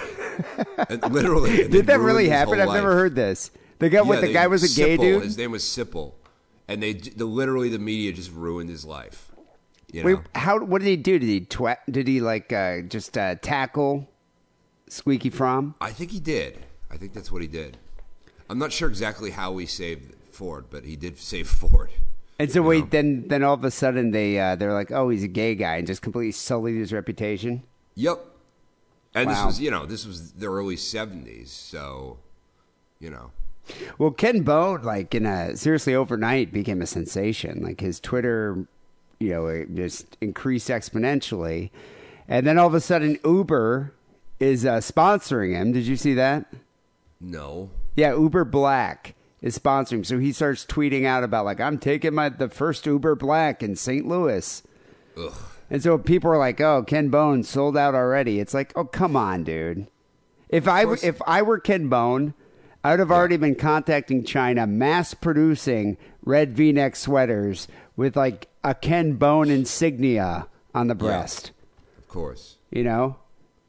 and 0.88 1.12
literally. 1.12 1.62
and 1.62 1.72
Did 1.72 1.86
that 1.86 2.00
really 2.00 2.28
happen? 2.28 2.60
I've 2.60 2.68
never 2.68 2.94
heard 2.94 3.14
this. 3.14 3.50
The 3.82 3.90
guy, 3.90 4.00
what? 4.02 4.14
Yeah, 4.14 4.20
The 4.20 4.26
they- 4.28 4.32
guy 4.32 4.46
was 4.46 4.62
a 4.62 4.80
gay 4.80 4.96
dude. 4.96 5.24
His 5.24 5.36
name 5.36 5.50
was 5.50 5.64
Sipple. 5.64 6.12
And 6.68 6.80
they, 6.80 6.92
the, 6.92 7.24
literally, 7.24 7.68
the 7.68 7.80
media 7.80 8.12
just 8.12 8.30
ruined 8.32 8.70
his 8.70 8.84
life. 8.84 9.32
You 9.92 10.04
Wait, 10.04 10.12
know? 10.12 10.22
how? 10.36 10.58
What 10.60 10.80
did 10.80 10.88
he 10.88 10.96
do? 10.96 11.18
Did 11.18 11.28
he 11.28 11.40
twat? 11.40 11.78
Did 11.90 12.06
he 12.06 12.20
like 12.20 12.52
uh, 12.52 12.82
just 12.82 13.18
uh, 13.18 13.34
tackle 13.34 14.08
Squeaky 14.88 15.30
Fromme? 15.30 15.74
I 15.80 15.90
think 15.90 16.12
he 16.12 16.20
did. 16.20 16.60
I 16.92 16.96
think 16.96 17.12
that's 17.12 17.32
what 17.32 17.42
he 17.42 17.48
did. 17.48 17.76
I'm 18.48 18.58
not 18.58 18.72
sure 18.72 18.88
exactly 18.88 19.30
how 19.30 19.56
he 19.58 19.66
saved 19.66 20.14
Ford, 20.30 20.66
but 20.70 20.84
he 20.84 20.94
did 20.94 21.18
save 21.18 21.48
Ford. 21.60 21.90
And 22.38 22.50
so 22.50 22.62
wait, 22.62 22.90
then 22.92 23.26
then 23.26 23.42
all 23.42 23.54
of 23.54 23.64
a 23.64 23.70
sudden 23.72 24.12
they 24.12 24.38
uh, 24.38 24.54
they're 24.54 24.72
like, 24.72 24.92
oh, 24.92 25.08
he's 25.08 25.24
a 25.24 25.28
gay 25.28 25.56
guy, 25.56 25.76
and 25.76 25.86
just 25.88 26.02
completely 26.02 26.32
sullied 26.32 26.76
his 26.76 26.92
reputation. 26.92 27.64
Yep. 27.96 28.24
And 29.14 29.28
this 29.28 29.44
was, 29.44 29.60
you 29.60 29.70
know, 29.70 29.84
this 29.84 30.06
was 30.06 30.32
the 30.32 30.46
early 30.46 30.76
70s, 30.76 31.48
so, 31.48 32.18
you 32.98 33.10
know. 33.10 33.30
Well, 33.98 34.10
Ken 34.10 34.42
Bone, 34.42 34.82
like 34.82 35.14
in 35.14 35.26
a 35.26 35.56
seriously 35.56 35.94
overnight, 35.94 36.52
became 36.52 36.82
a 36.82 36.86
sensation. 36.86 37.62
Like 37.62 37.80
his 37.80 38.00
Twitter, 38.00 38.66
you 39.18 39.30
know, 39.30 39.46
it 39.46 39.74
just 39.74 40.16
increased 40.20 40.68
exponentially, 40.68 41.70
and 42.28 42.46
then 42.46 42.58
all 42.58 42.66
of 42.66 42.74
a 42.74 42.80
sudden 42.80 43.18
Uber 43.24 43.92
is 44.40 44.66
uh, 44.66 44.78
sponsoring 44.78 45.54
him. 45.54 45.72
Did 45.72 45.86
you 45.86 45.96
see 45.96 46.14
that? 46.14 46.52
No. 47.20 47.70
Yeah, 47.94 48.14
Uber 48.14 48.44
Black 48.44 49.14
is 49.40 49.58
sponsoring. 49.58 50.04
So 50.04 50.18
he 50.18 50.32
starts 50.32 50.64
tweeting 50.64 51.04
out 51.04 51.24
about 51.24 51.44
like 51.44 51.60
I'm 51.60 51.78
taking 51.78 52.14
my 52.14 52.28
the 52.28 52.48
first 52.48 52.86
Uber 52.86 53.14
Black 53.14 53.62
in 53.62 53.76
St. 53.76 54.06
Louis. 54.06 54.62
Ugh. 55.16 55.32
And 55.70 55.82
so 55.82 55.96
people 55.98 56.30
are 56.30 56.38
like, 56.38 56.60
"Oh, 56.60 56.82
Ken 56.82 57.08
Bone 57.08 57.42
sold 57.42 57.76
out 57.76 57.94
already." 57.94 58.40
It's 58.40 58.54
like, 58.54 58.72
"Oh, 58.76 58.84
come 58.84 59.16
on, 59.16 59.44
dude." 59.44 59.86
If 60.48 60.68
I 60.68 60.84
if 61.02 61.20
I 61.26 61.40
were 61.42 61.58
Ken 61.58 61.88
Bone, 61.88 62.34
I 62.84 62.90
would 62.90 62.98
have 62.98 63.12
already 63.12 63.36
been 63.36 63.54
contacting 63.54 64.24
China, 64.24 64.66
mass 64.66 65.14
producing 65.14 65.96
red 66.24 66.56
V-neck 66.56 66.96
sweaters 66.96 67.68
with 67.96 68.16
like 68.16 68.48
a 68.64 68.74
Ken 68.74 69.14
Bone 69.14 69.50
insignia 69.50 70.48
on 70.74 70.88
the 70.88 70.94
breast. 70.94 71.52
Of 71.98 72.08
course. 72.08 72.56
You 72.70 72.84
know? 72.84 73.16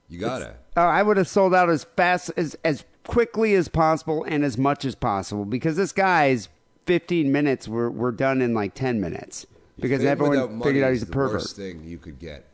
You 0.09 0.20
gotta. 0.20 0.55
Oh, 0.76 0.82
I 0.82 1.03
would 1.03 1.18
have 1.18 1.28
sold 1.28 1.53
out 1.53 1.70
as 1.70 1.84
fast 1.84 2.32
as 2.38 2.55
as 2.64 2.84
quickly 3.05 3.53
as 3.55 3.68
possible 3.68 4.24
and 4.24 4.43
as 4.43 4.57
much 4.57 4.86
as 4.86 4.95
possible 4.95 5.45
because 5.45 5.76
this 5.76 5.91
guy's 5.91 6.47
15 6.86 7.32
minutes 7.32 7.68
were 7.68 7.89
were 7.91 8.11
done 8.11 8.41
in 8.41 8.53
like 8.53 8.74
10 8.74 8.99
minutes 9.01 9.45
because 9.80 10.03
everyone 10.05 10.61
figured 10.61 10.84
out 10.84 10.91
he's 10.91 11.03
a 11.03 11.05
the 11.05 11.11
pervert. 11.11 11.41
worst 11.41 11.55
thing 11.55 11.84
you 11.84 11.97
could 11.97 12.20
get 12.20 12.45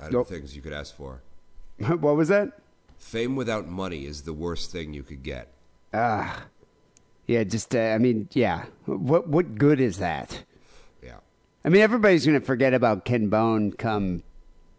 out 0.00 0.08
of 0.08 0.12
Nope. 0.12 0.28
things 0.28 0.54
you 0.54 0.62
could 0.62 0.72
ask 0.72 0.94
for. 0.96 1.20
what 1.78 2.16
was 2.16 2.28
that? 2.28 2.52
Fame 2.98 3.36
without 3.36 3.66
money 3.68 4.06
is 4.06 4.22
the 4.22 4.32
worst 4.32 4.70
thing 4.70 4.94
you 4.94 5.02
could 5.02 5.22
get. 5.22 5.48
Ah, 5.96 6.44
yeah. 7.26 7.42
Just 7.44 7.74
uh, 7.74 7.78
I 7.78 7.98
mean, 7.98 8.28
yeah. 8.32 8.66
What 8.84 9.28
what 9.28 9.56
good 9.56 9.80
is 9.80 9.98
that? 9.98 10.44
Yeah. 11.02 11.16
I 11.64 11.70
mean, 11.70 11.80
everybody's 11.80 12.26
going 12.26 12.38
to 12.38 12.44
forget 12.44 12.74
about 12.74 13.04
Ken 13.04 13.28
Bone 13.28 13.72
come, 13.72 14.22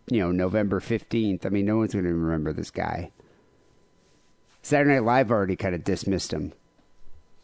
you 0.09 0.19
know, 0.19 0.31
November 0.31 0.79
fifteenth. 0.79 1.45
I 1.45 1.49
mean, 1.49 1.65
no 1.65 1.77
one's 1.77 1.93
going 1.93 2.05
to 2.05 2.13
remember 2.13 2.53
this 2.53 2.69
guy. 2.69 3.11
Saturday 4.61 4.95
Night 4.95 5.03
Live 5.03 5.31
already 5.31 5.55
kind 5.55 5.73
of 5.73 5.83
dismissed 5.83 6.31
him. 6.31 6.53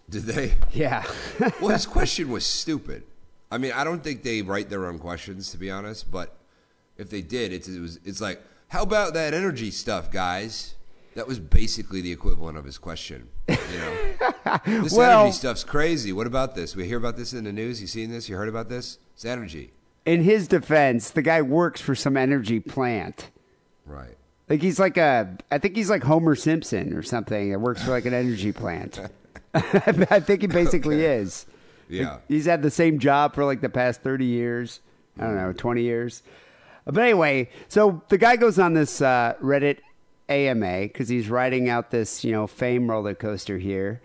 Did 0.10 0.24
they? 0.24 0.54
Yeah. 0.72 1.04
well, 1.62 1.70
his 1.70 1.86
question 1.86 2.30
was 2.30 2.46
stupid. 2.46 3.04
I 3.50 3.58
mean, 3.58 3.72
I 3.72 3.84
don't 3.84 4.04
think 4.04 4.24
they 4.24 4.42
write 4.42 4.70
their 4.70 4.86
own 4.86 5.00
questions, 5.00 5.50
to 5.52 5.58
be 5.58 5.72
honest. 5.72 6.12
But 6.12 6.36
if 6.98 7.10
they 7.10 7.22
did, 7.22 7.54
it's, 7.54 7.68
it 7.68 7.80
was. 7.80 8.00
It's 8.04 8.22
like, 8.22 8.42
how 8.68 8.84
about 8.84 9.14
that 9.14 9.34
energy 9.34 9.72
stuff, 9.72 10.12
guys? 10.12 10.76
That 11.16 11.28
was 11.28 11.40
basically 11.40 12.02
the 12.02 12.12
equivalent 12.12 12.58
of 12.58 12.66
his 12.66 12.78
question. 12.78 13.28
You 13.48 13.56
know, 13.56 14.60
this 14.66 14.94
Well- 14.94 15.22
energy 15.22 15.36
stuff's 15.38 15.64
crazy. 15.64 16.12
What 16.14 16.28
about 16.28 16.56
this? 16.56 16.76
We 16.76 16.88
hear 16.88 16.98
about 16.98 17.18
this 17.18 17.34
in 17.34 17.44
the 17.44 17.54
news. 17.54 17.80
You 17.82 17.88
seen 17.88 18.12
this? 18.12 18.28
You 18.28 18.36
heard 18.36 18.50
about 18.50 18.70
this? 18.70 18.98
It's 19.14 19.26
energy, 19.26 19.72
In 20.06 20.24
his 20.24 20.48
defense, 20.48 21.12
the 21.12 21.22
guy 21.22 21.42
works 21.42 21.80
for 21.82 21.94
some 21.96 22.18
energy 22.18 22.60
plant. 22.60 23.30
right? 23.86 24.18
Like 24.50 24.62
he's 24.62 24.80
like 24.80 24.98
a, 24.98 25.38
I 25.52 25.58
think 25.60 25.76
he's 25.76 25.90
like 25.90 26.04
Homer 26.04 26.36
Simpson 26.36 26.94
or 26.94 27.02
something 27.04 27.52
that 27.52 27.60
works 27.60 27.84
for 27.84 27.92
like 27.92 28.06
an 28.06 28.14
energy 28.14 28.52
plant. 28.52 29.00
I 29.54 30.20
think 30.20 30.42
he 30.42 30.48
basically 30.48 30.96
Okay. 31.06 31.18
is. 31.22 31.46
Yeah. 31.90 32.18
He's 32.28 32.46
had 32.46 32.62
the 32.64 32.72
same 32.72 32.98
job 33.00 33.36
for 33.36 33.46
like 33.46 33.62
the 33.62 33.70
past 33.70 34.02
30 34.02 34.26
years. 34.26 34.80
I 35.20 35.26
don't 35.26 35.36
know, 35.36 35.54
20 35.54 35.82
years. 35.84 36.24
But 36.86 36.98
anyway, 36.98 37.50
so 37.68 38.02
the 38.10 38.18
guy 38.18 38.36
goes 38.36 38.58
on 38.60 38.74
this 38.74 39.00
uh, 39.00 39.36
Reddit 39.42 39.78
AMA 40.34 40.82
because 40.82 41.10
he's 41.10 41.30
riding 41.30 41.70
out 41.70 41.92
this, 41.92 42.24
you 42.24 42.32
know, 42.32 42.48
fame 42.48 42.90
roller 42.90 43.16
coaster 43.16 43.58
here. 43.58 44.02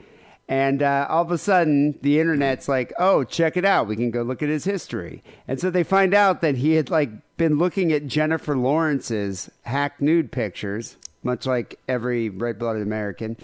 And 0.48 0.82
uh, 0.82 1.06
all 1.10 1.22
of 1.22 1.30
a 1.30 1.36
sudden, 1.36 1.98
the 2.00 2.18
internet's 2.20 2.68
like, 2.68 2.92
oh, 2.98 3.22
check 3.22 3.58
it 3.58 3.66
out. 3.66 3.86
We 3.86 3.96
can 3.96 4.10
go 4.10 4.22
look 4.22 4.42
at 4.42 4.48
his 4.48 4.64
history. 4.64 5.22
And 5.46 5.60
so 5.60 5.68
they 5.68 5.84
find 5.84 6.14
out 6.14 6.40
that 6.40 6.56
he 6.56 6.72
had 6.72 6.88
like 6.88 7.10
been 7.36 7.58
looking 7.58 7.92
at 7.92 8.06
Jennifer 8.06 8.56
Lawrence's 8.56 9.50
hack 9.64 10.00
nude 10.00 10.32
pictures, 10.32 10.96
much 11.22 11.44
like 11.44 11.78
every 11.86 12.30
red 12.30 12.58
blooded 12.58 12.82
American 12.82 13.36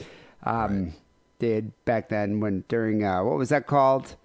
um, 0.45 0.95
did 1.39 1.73
back 1.85 2.09
then 2.09 2.41
when 2.41 2.65
during, 2.69 3.05
uh, 3.05 3.23
what 3.23 3.37
was 3.37 3.51
that 3.51 3.67
called? 3.67 4.17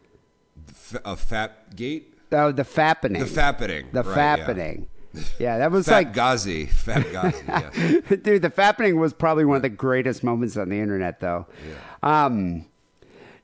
F- 0.70 1.02
a 1.04 1.16
fap 1.16 1.76
gate. 1.76 2.14
Oh, 2.32 2.54
the 2.54 2.64
fappening. 2.64 3.20
The 3.20 3.42
fappening. 3.42 3.92
The 3.92 4.04
right, 4.04 4.40
fappening. 4.40 4.78
Yeah, 4.80 4.99
that 5.40 5.72
was 5.72 5.88
Fat 5.88 5.94
like 5.94 6.14
Ghazi. 6.14 6.66
Fat 6.68 7.12
Ghazi. 7.12 7.44
Yes. 7.48 8.20
Dude, 8.22 8.42
the 8.42 8.50
fappening 8.50 8.98
was 8.98 9.14
probably 9.14 9.46
one 9.46 9.58
of 9.58 9.62
the 9.62 9.70
greatest 9.70 10.24
moments 10.24 10.58
on 10.58 10.70
the 10.70 10.80
internet, 10.80 11.20
though. 11.20 11.48
Um. 12.04 12.66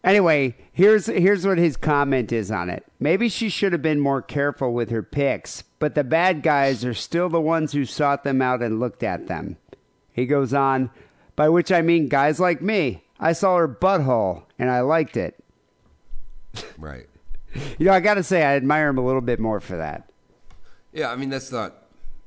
Anyway, 0.04 0.56
here's 0.72 1.08
here's 1.08 1.48
what 1.48 1.58
his 1.58 1.76
comment 1.76 2.32
is 2.32 2.52
on 2.52 2.70
it. 2.70 2.86
Maybe 3.00 3.28
she 3.28 3.50
should 3.50 3.74
have 3.74 3.82
been 3.82 4.00
more 4.00 4.22
careful 4.22 4.72
with 4.72 4.92
her 4.92 5.02
pics, 5.02 5.64
but 5.80 5.96
the 5.96 6.04
bad 6.04 6.44
guys 6.44 6.86
are 6.86 6.94
still 6.94 7.28
the 7.28 7.42
ones 7.42 7.72
who 7.72 7.86
sought 7.86 8.24
them 8.24 8.40
out 8.40 8.62
and 8.62 8.80
looked 8.80 9.02
at 9.02 9.26
them. 9.26 9.58
He 10.14 10.28
goes 10.28 10.54
on, 10.54 10.92
by 11.36 11.50
which 11.50 11.72
I 11.72 11.82
mean 11.82 12.08
guys 12.08 12.40
like 12.40 12.62
me. 12.62 13.04
I 13.20 13.34
saw 13.34 13.58
her 13.58 13.68
butthole 13.68 14.44
and 14.60 14.70
I 14.70 14.82
liked 14.82 15.18
it. 15.18 15.44
Right. 16.78 17.08
You 17.80 17.86
know, 17.86 17.94
I 17.94 18.02
got 18.02 18.16
to 18.16 18.24
say, 18.24 18.44
I 18.44 18.58
admire 18.58 18.90
him 18.90 18.98
a 18.98 19.06
little 19.06 19.22
bit 19.22 19.40
more 19.40 19.62
for 19.62 19.78
that. 19.78 20.10
Yeah, 20.96 21.12
I 21.12 21.16
mean 21.18 21.30
that's 21.30 21.52
not, 21.52 21.76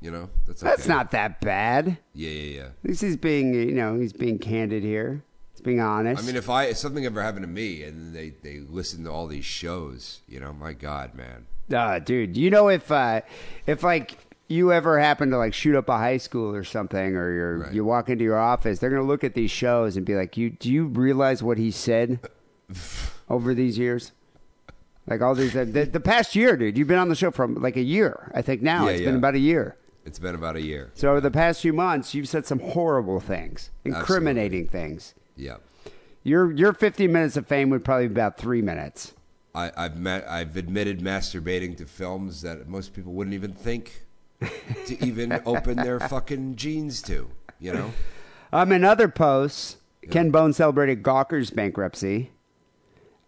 you 0.01 0.11
know, 0.11 0.29
that's 0.47 0.61
That's 0.61 0.87
not 0.87 1.11
that 1.13 1.41
bad. 1.41 1.99
Yeah, 2.13 2.31
yeah, 2.31 2.57
yeah. 2.61 2.67
At 2.67 2.85
least 2.85 3.01
he's 3.03 3.17
being, 3.17 3.55
you 3.55 3.73
know, 3.75 3.99
he's 3.99 4.13
being 4.13 4.39
candid 4.39 4.83
here. 4.85 5.25
He's 5.53 5.61
being 5.63 5.81
honest. 5.81 6.23
I 6.23 6.27
mean, 6.27 6.37
if 6.37 6.49
I 6.49 6.65
if 6.67 6.77
something 6.77 7.05
ever 7.05 7.23
happened 7.23 7.43
to 7.45 7.49
me 7.51 7.83
and 7.83 8.15
they 8.15 8.31
they 8.31 8.61
listen 8.61 9.03
to 9.05 9.11
all 9.11 9.27
these 9.27 9.45
shows, 9.47 10.21
you 10.29 10.39
know, 10.39 10.53
my 10.53 10.73
God, 10.75 11.15
man. 11.15 11.47
Uh, 11.75 11.99
dude, 11.99 12.37
you 12.37 12.51
know 12.51 12.69
if 12.69 12.93
uh, 12.93 13.23
if 13.67 13.83
like 13.83 14.19
you 14.49 14.73
ever 14.73 14.99
happen 15.01 15.31
to 15.31 15.37
like 15.39 15.53
shoot 15.55 15.75
up 15.77 15.89
a 15.89 15.99
high 15.99 16.17
school 16.19 16.55
or 16.55 16.65
something, 16.65 17.17
or 17.17 17.33
you're 17.33 17.59
Right. 17.59 17.73
you 17.73 17.85
walk 17.85 18.09
into 18.09 18.23
your 18.25 18.39
office, 18.39 18.79
they're 18.79 18.91
gonna 18.91 19.03
look 19.03 19.25
at 19.25 19.35
these 19.35 19.51
shows 19.51 19.97
and 19.97 20.07
be 20.07 20.15
like, 20.15 20.37
"You 20.37 20.51
do 20.51 20.71
you 20.71 20.87
realize 20.87 21.43
what 21.43 21.59
he 21.59 21.71
said 21.71 22.21
over 23.31 23.53
these 23.55 23.79
years? 23.79 24.13
Like 25.09 25.21
all 25.23 25.35
these 25.35 25.53
the, 25.55 25.65
the 25.65 26.01
past 26.01 26.37
year, 26.37 26.57
dude. 26.57 26.77
You've 26.77 26.89
been 26.89 26.99
on 26.99 27.09
the 27.09 27.15
show 27.15 27.31
for 27.31 27.47
like 27.49 27.77
a 27.77 27.83
year, 27.83 28.31
I 28.35 28.43
think. 28.43 28.63
Now 28.63 28.85
Yeah, 28.87 28.91
it's 28.93 29.01
yeah. 29.01 29.07
been 29.07 29.17
about 29.17 29.35
a 29.35 29.39
year. 29.39 29.77
It's 30.05 30.19
been 30.19 30.35
about 30.35 30.57
a 30.57 30.63
year. 30.63 30.91
So 30.95 31.11
over 31.11 31.21
the 31.21 31.31
past 31.31 31.61
few 31.61 31.73
months, 31.73 32.15
you've 32.15 32.29
said 32.29 32.47
some 32.47 32.61
horrible 32.61 33.21
things, 33.21 33.71
incriminating 33.85 34.67
things. 34.67 35.15
Yeah. 35.37 35.57
Your 36.25 36.51
your 36.53 36.73
15 36.73 37.11
minutes 37.13 37.37
of 37.37 37.47
fame 37.47 37.71
would 37.71 37.85
probably 37.85 38.09
be 38.09 38.13
about 38.13 38.37
three 38.39 38.63
minutes. 38.63 39.15
I, 39.55 39.73
I've 39.77 39.97
met, 39.99 40.29
I've 40.29 40.57
admitted 40.57 41.01
masturbating 41.01 41.77
to 41.79 41.87
films 41.87 42.43
that 42.43 42.69
most 42.69 42.95
people 42.95 43.13
wouldn't 43.13 43.35
even 43.35 43.53
think 43.53 44.05
to 44.87 45.05
even 45.05 45.41
open 45.47 45.77
their 45.77 45.99
fucking 46.01 46.57
jeans 46.57 47.03
to. 47.03 47.31
You 47.59 47.73
know, 47.73 47.93
Um, 48.53 48.71
in 48.73 48.85
other 48.85 49.09
posts, 49.09 49.79
Ken 50.11 50.31
Bone 50.31 50.53
celebrated 50.53 51.03
Gawker's 51.03 51.51
bankruptcy. 51.51 52.31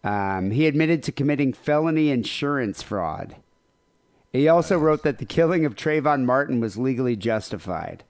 Um, 0.03 0.51
he 0.51 0.65
admitted 0.67 1.03
to 1.03 1.11
committing 1.11 1.53
felony 1.53 2.09
insurance 2.09 2.81
fraud. 2.81 3.35
He 4.33 4.47
also 4.47 4.77
wrote 4.77 5.03
that 5.03 5.17
the 5.19 5.25
killing 5.25 5.65
of 5.65 5.75
Trayvon 5.75 6.23
Martin 6.25 6.59
was 6.59 6.77
legally 6.77 7.15
justified. 7.15 8.03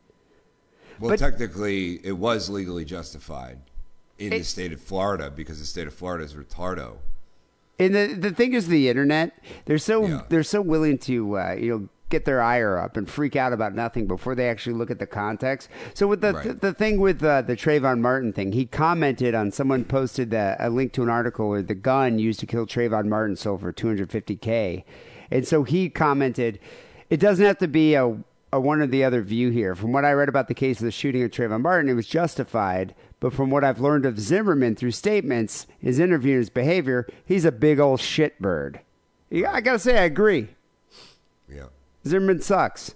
well, 0.99 1.09
But- 1.11 1.19
technically, 1.19 1.99
it 2.05 2.13
was 2.17 2.49
legally 2.49 2.85
justified 2.85 3.57
in 4.19 4.29
the 4.29 4.43
state 4.43 4.71
of 4.71 4.79
Florida 4.79 5.31
because 5.35 5.59
the 5.59 5.65
state 5.65 5.87
of 5.87 5.93
Florida 5.93 6.23
is 6.23 6.35
retardo. 6.35 6.97
And 7.79 7.95
the 7.95 8.13
the 8.13 8.29
thing 8.31 8.53
is, 8.53 8.67
the 8.67 8.87
internet 8.87 9.33
they're 9.65 9.79
so 9.79 10.05
Yeah. 10.05 10.21
they're 10.29 10.43
so 10.43 10.61
willing 10.61 10.99
to 10.99 11.37
uh, 11.39 11.53
you 11.59 11.69
know 11.71 11.89
get 12.11 12.25
their 12.25 12.41
ire 12.41 12.77
up 12.77 12.97
and 12.97 13.09
freak 13.09 13.35
out 13.35 13.53
about 13.53 13.73
nothing 13.73 14.05
before 14.05 14.35
they 14.35 14.47
actually 14.49 14.73
look 14.75 14.91
at 14.91 14.99
the 14.99 15.07
context. 15.07 15.69
So 15.93 16.07
with 16.07 16.21
the 16.21 16.33
Right. 16.33 16.47
the, 16.47 16.53
the 16.53 16.73
thing 16.73 16.99
with 16.99 17.23
uh, 17.23 17.41
the 17.41 17.55
Trayvon 17.55 18.01
Martin 18.01 18.31
thing, 18.33 18.51
he 18.51 18.65
commented 18.65 19.33
on 19.33 19.51
someone 19.51 19.85
posted 19.85 20.33
uh, 20.33 20.55
a 20.59 20.69
link 20.69 20.91
to 20.93 21.03
an 21.03 21.09
article 21.09 21.49
where 21.49 21.61
the 21.63 21.73
gun 21.75 22.19
used 22.19 22.39
to 22.41 22.45
kill 22.45 22.67
Trayvon 22.67 23.07
Martin 23.07 23.35
sold 23.35 23.61
for 23.61 23.73
250k, 23.73 24.83
and 25.31 25.47
so 25.47 25.63
he 25.63 25.89
commented, 25.89 26.59
"It 27.09 27.19
doesn't 27.19 27.45
have 27.45 27.57
to 27.59 27.67
be 27.67 27.95
a." 27.95 28.17
A 28.53 28.59
one 28.59 28.81
or 28.81 28.85
the 28.87 29.05
other 29.05 29.21
view 29.21 29.49
here. 29.49 29.75
From 29.75 29.93
what 29.93 30.03
I 30.03 30.11
read 30.11 30.27
about 30.27 30.49
the 30.49 30.53
case 30.53 30.79
of 30.79 30.83
the 30.83 30.91
shooting 30.91 31.23
of 31.23 31.31
Trayvon 31.31 31.61
Martin, 31.61 31.89
it 31.89 31.93
was 31.93 32.05
justified. 32.05 32.93
But 33.21 33.31
from 33.31 33.49
what 33.49 33.63
I've 33.63 33.79
learned 33.79 34.05
of 34.05 34.19
Zimmerman 34.19 34.75
through 34.75 34.91
statements, 34.91 35.67
his 35.79 35.99
interview, 35.99 36.31
and 36.33 36.39
his 36.39 36.49
behavior, 36.49 37.07
he's 37.23 37.45
a 37.45 37.51
big 37.53 37.79
old 37.79 38.01
shitbird. 38.01 38.81
Yeah, 39.29 39.53
I 39.53 39.61
gotta 39.61 39.79
say, 39.79 39.97
I 39.97 40.03
agree. 40.03 40.49
Yeah. 41.49 41.67
Zimmerman 42.05 42.41
sucks. 42.41 42.95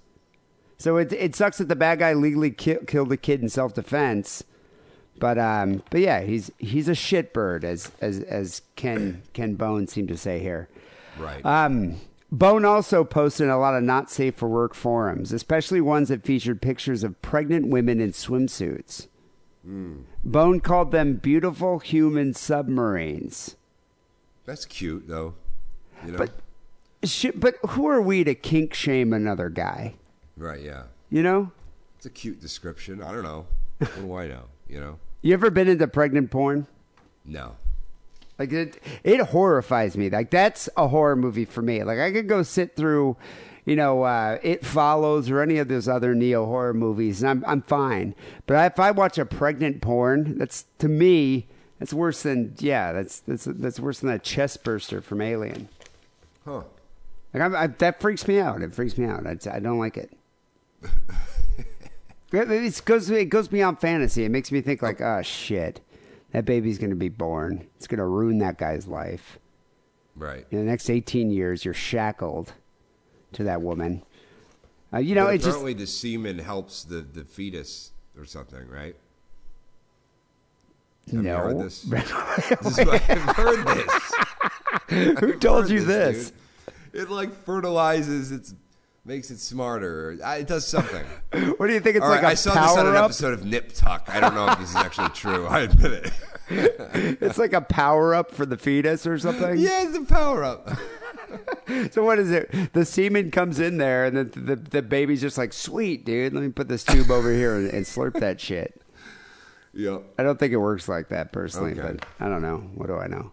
So 0.77 0.97
it 0.97 1.13
it 1.13 1.35
sucks 1.35 1.57
that 1.59 1.69
the 1.69 1.75
bad 1.75 1.99
guy 1.99 2.13
legally 2.13 2.51
ki- 2.51 2.79
killed 2.87 3.09
the 3.09 3.17
kid 3.17 3.41
in 3.41 3.49
self 3.49 3.73
defense, 3.73 4.43
but 5.19 5.37
um, 5.37 5.83
but 5.89 6.01
yeah, 6.01 6.21
he's 6.21 6.51
he's 6.57 6.89
a 6.89 6.93
shitbird 6.93 7.63
as 7.63 7.91
as 8.01 8.19
as 8.21 8.61
Ken 8.75 9.23
Ken 9.33 9.55
Bone 9.55 9.87
seemed 9.87 10.09
to 10.09 10.17
say 10.17 10.39
here. 10.39 10.67
Right. 11.17 11.45
Um, 11.45 11.95
Bone 12.31 12.65
also 12.65 13.05
posted 13.05 13.47
a 13.47 13.57
lot 13.57 13.75
of 13.75 13.83
not 13.83 14.11
safe 14.11 14.35
for 14.35 14.49
work 14.49 14.73
forums, 14.73 15.31
especially 15.31 15.79
ones 15.79 16.09
that 16.09 16.23
featured 16.23 16.61
pictures 16.61 17.03
of 17.03 17.21
pregnant 17.21 17.67
women 17.67 18.01
in 18.01 18.11
swimsuits. 18.11 19.07
Bone 20.23 20.59
called 20.59 20.91
them 20.91 21.15
beautiful 21.15 21.79
human 21.79 22.33
submarines. 22.35 23.55
That's 24.45 24.65
cute, 24.65 25.07
though. 25.07 25.33
You 26.05 26.11
know. 26.11 26.17
But 26.19 26.31
But 27.35 27.55
who 27.69 27.87
are 27.87 28.01
we 28.01 28.23
to 28.23 28.35
kink 28.35 28.73
shame 28.73 29.13
another 29.13 29.49
guy? 29.49 29.95
right. 30.37 30.61
Yeah. 30.61 30.83
You 31.09 31.23
know? 31.23 31.51
It's 31.97 32.05
a 32.05 32.09
cute 32.09 32.41
description. 32.41 33.01
I 33.01 33.11
don't 33.11 33.23
know. 33.23 33.45
What 33.79 33.95
do 33.95 34.13
I 34.15 34.27
know? 34.27 34.43
You 34.67 34.79
know. 34.79 34.99
You 35.21 35.33
ever 35.33 35.49
been 35.49 35.67
into 35.67 35.87
pregnant 35.87 36.31
porn? 36.31 36.67
No. 37.25 37.55
Like 38.37 38.51
it, 38.51 38.81
it 39.03 39.19
horrifies 39.21 39.97
me. 39.97 40.09
Like 40.09 40.29
that's 40.29 40.69
a 40.75 40.87
horror 40.87 41.15
movie 41.15 41.45
for 41.45 41.61
me. 41.61 41.83
Like 41.83 41.99
I 41.99 42.11
could 42.11 42.27
go 42.27 42.43
sit 42.43 42.75
through, 42.75 43.15
you 43.65 43.75
know, 43.75 44.03
uh, 44.03 44.37
It 44.43 44.65
Follows 44.65 45.29
or 45.29 45.41
any 45.41 45.57
of 45.57 45.67
those 45.67 45.87
other 45.87 46.13
neo 46.13 46.45
horror 46.45 46.73
movies, 46.73 47.23
and 47.23 47.29
I'm 47.29 47.45
I'm 47.47 47.61
fine. 47.61 48.13
But 48.45 48.73
if 48.73 48.79
I 48.79 48.91
watch 48.91 49.17
a 49.17 49.25
pregnant 49.25 49.81
porn, 49.81 50.37
that's 50.37 50.65
to 50.79 50.87
me, 50.89 51.47
that's 51.79 51.93
worse 51.93 52.23
than 52.23 52.55
yeah, 52.59 52.91
that's 52.91 53.21
that's 53.21 53.45
that's 53.45 53.79
worse 53.79 53.99
than 53.99 54.09
that 54.09 54.23
chest 54.23 54.63
burster 54.63 55.01
from 55.01 55.21
Alien. 55.21 55.69
Huh. 56.45 56.63
Like 57.36 57.53
I, 57.53 57.63
I, 57.63 57.67
that 57.67 57.99
freaks 57.99 58.25
me 58.29 58.39
out. 58.39 58.61
It 58.61 58.73
freaks 58.73 58.97
me 58.97 59.05
out. 59.05 59.27
I, 59.27 59.38
I 59.51 59.59
don't 59.59 59.79
like 59.79 59.97
it. 59.97 60.11
It 62.33 62.51
it's 62.51 62.81
goes 62.81 63.09
it 63.09 63.29
goes 63.29 63.47
beyond 63.47 63.79
fantasy. 63.79 64.25
It 64.25 64.29
makes 64.29 64.51
me 64.51 64.59
think 64.59 64.81
like, 64.81 64.99
oh 64.99 65.21
shit, 65.21 65.79
that 66.31 66.43
baby's 66.43 66.77
gonna 66.77 66.95
be 66.95 67.07
born. 67.07 67.67
It's 67.77 67.88
gonna 67.88 68.07
ruin 68.07 68.39
that 68.39 68.57
guy's 68.57 68.88
life. 68.88 69.39
Right. 70.17 70.45
In 70.51 70.57
the 70.57 70.65
next 70.65 70.89
eighteen 70.89 71.29
years, 71.29 71.63
you're 71.63 71.73
shackled 71.73 72.51
to 73.33 73.43
that 73.45 73.61
woman. 73.61 74.03
Uh, 74.91 74.97
you 74.97 75.15
know, 75.15 75.25
But 75.25 75.36
it 75.36 75.38
just 75.38 75.49
apparently 75.49 75.75
the 75.75 75.88
semen 75.88 76.39
helps 76.39 76.83
the, 76.83 77.01
the 77.01 77.23
fetus 77.23 77.91
or 78.17 78.25
something, 78.25 78.67
right? 78.67 78.95
Have 81.11 81.23
no. 81.23 81.29
you 81.29 81.38
heard 81.38 81.59
this? 81.59 81.86
This 82.63 82.79
is 82.79 82.79
I've 82.79 83.01
heard 83.01 83.67
this. 83.67 84.13
Who 84.89 85.33
I've 85.33 85.39
told 85.39 85.63
heard 85.65 85.69
you 85.69 85.86
this? 85.86 86.31
dude. 86.31 86.39
It 86.95 87.09
like 87.09 87.33
fertilizes. 87.43 88.31
It 88.31 88.51
makes 89.03 89.29
it 89.29 89.39
smarter. 89.39 90.17
It 90.21 90.47
does 90.47 90.65
something. 90.67 91.05
What 91.57 91.67
do 91.67 91.73
you 91.73 91.79
think? 91.81 91.97
It's 91.97 92.03
All 92.03 92.09
like 92.09 92.21
right, 92.23 92.29
a 92.29 92.31
I 92.31 92.35
saw 92.35 92.53
this 92.53 92.77
on 92.77 92.87
an 92.87 92.95
up. 92.95 93.05
episode 93.05 93.33
of 93.33 93.43
Nip 93.45 93.71
Tuck. 93.73 94.05
I 94.07 94.19
don't 94.21 94.33
know 94.35 94.47
if 94.49 94.57
this 94.59 94.69
is 94.69 94.75
actually 94.75 95.09
true. 95.09 95.45
I 95.49 95.61
admit 95.61 95.91
it. 95.91 96.11
It's 97.21 97.37
like 97.39 97.53
a 97.53 97.61
power 97.61 98.13
up 98.13 98.31
for 98.31 98.45
the 98.45 98.55
fetus 98.57 99.05
or 99.07 99.17
something. 99.17 99.57
yeah, 99.57 99.87
it's 99.87 99.97
a 99.97 100.03
power 100.03 100.43
up. 100.43 100.69
So 101.91 102.03
what 102.05 102.19
is 102.19 102.29
it? 102.31 102.71
The 102.73 102.85
semen 102.85 103.31
comes 103.31 103.59
in 103.59 103.77
there, 103.77 104.05
and 104.05 104.15
then 104.15 104.31
the, 104.45 104.55
the 104.55 104.81
baby's 104.83 105.21
just 105.21 105.37
like, 105.39 105.53
"Sweet, 105.53 106.05
dude. 106.05 106.33
Let 106.33 106.43
me 106.43 106.49
put 106.49 106.67
this 106.67 106.83
tube 106.83 107.09
over 107.09 107.33
here 107.33 107.55
and, 107.55 107.69
and 107.71 107.83
slurp 107.85 108.19
that 108.19 108.39
shit." 108.39 108.79
yeah. 109.73 109.97
I 110.19 110.23
don't 110.23 110.37
think 110.39 110.53
it 110.53 110.57
works 110.57 110.87
like 110.87 111.09
that 111.09 111.33
personally, 111.33 111.71
Okay. 111.71 111.81
but 111.97 112.05
I 112.19 112.29
don't 112.29 112.41
know. 112.43 112.57
What 112.75 112.87
do 112.87 112.95
I 112.97 113.07
know? 113.07 113.31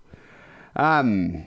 Um, 0.74 1.46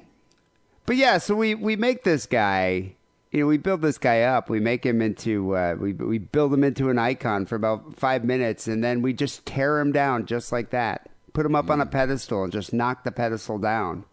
but 0.85 0.95
yeah, 0.95 1.17
so 1.17 1.35
we 1.35 1.55
we 1.55 1.75
make 1.75 2.03
this 2.03 2.25
guy. 2.25 2.93
You 3.31 3.41
know, 3.41 3.47
we 3.47 3.57
build 3.57 3.81
this 3.81 3.97
guy 3.97 4.21
up. 4.21 4.49
We 4.49 4.59
make 4.61 4.85
him 4.85 5.01
into 5.01 5.55
uh, 5.55 5.75
we 5.79 5.93
we 5.93 6.17
build 6.19 6.53
him 6.53 6.63
into 6.63 6.89
an 6.89 6.97
icon 6.97 7.45
for 7.45 7.55
about 7.55 7.95
five 7.97 8.23
minutes, 8.23 8.67
and 8.67 8.83
then 8.83 9.01
we 9.01 9.13
just 9.13 9.45
tear 9.45 9.79
him 9.79 9.91
down 9.91 10.25
just 10.25 10.51
like 10.51 10.69
that. 10.69 11.09
Put 11.33 11.45
him 11.45 11.55
up 11.55 11.65
Mm. 11.65 11.71
on 11.71 11.81
a 11.81 11.85
pedestal 11.85 12.43
and 12.43 12.53
just 12.53 12.71
knock 12.71 13.03
the 13.03 13.11
pedestal 13.11 13.57
down. 13.57 14.05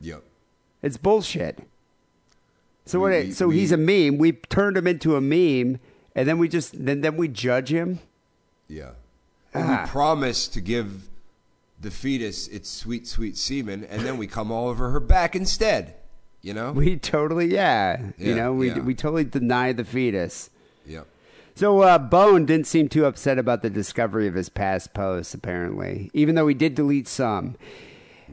Yep. 0.00 0.22
It's 0.82 0.96
bullshit. 0.96 1.58
So 2.86 3.00
We- 3.00 3.02
what? 3.10 3.24
we- 3.26 3.32
so 3.32 3.48
we- 3.48 3.58
he's 3.58 3.72
a 3.72 3.76
meme. 3.76 4.16
We 4.18 4.32
turned 4.32 4.76
him 4.76 4.86
into 4.86 5.16
a 5.16 5.20
meme, 5.20 5.80
and 6.14 6.28
then 6.28 6.38
we 6.38 6.48
just 6.48 6.84
then 6.86 7.00
then 7.00 7.16
we 7.16 7.26
judge 7.28 7.72
him. 7.72 7.98
Yeah. 8.68 8.90
And 9.52 9.64
Ah. 9.64 9.82
we 9.84 9.90
promise 9.90 10.46
to 10.48 10.60
give 10.60 11.08
the 11.80 11.90
fetus 11.90 12.46
its 12.48 12.68
sweet, 12.70 13.06
sweet 13.08 13.36
semen, 13.36 13.82
and 13.84 14.02
then 14.02 14.18
we 14.18 14.26
come 14.28 14.52
all 14.52 14.68
over 14.68 14.90
her 14.90 15.00
back 15.00 15.34
instead. 15.34 15.94
You 16.48 16.54
know? 16.54 16.72
We 16.72 16.96
totally, 16.96 17.52
yeah. 17.52 18.12
you 18.16 18.34
know, 18.34 18.54
we 18.54 18.68
yeah. 18.68 18.78
we 18.78 18.94
totally 18.94 19.24
deny 19.24 19.74
the 19.74 19.84
fetus. 19.84 20.48
Yep. 20.86 21.06
So 21.54 21.82
uh, 21.82 21.98
Bone 21.98 22.46
didn't 22.46 22.66
seem 22.66 22.88
too 22.88 23.04
upset 23.04 23.38
about 23.38 23.60
the 23.60 23.68
discovery 23.68 24.26
of 24.26 24.32
his 24.32 24.48
past 24.48 24.94
posts, 24.94 25.34
apparently, 25.34 26.10
even 26.14 26.36
though 26.36 26.48
he 26.48 26.54
did 26.54 26.74
delete 26.74 27.06
some. 27.06 27.56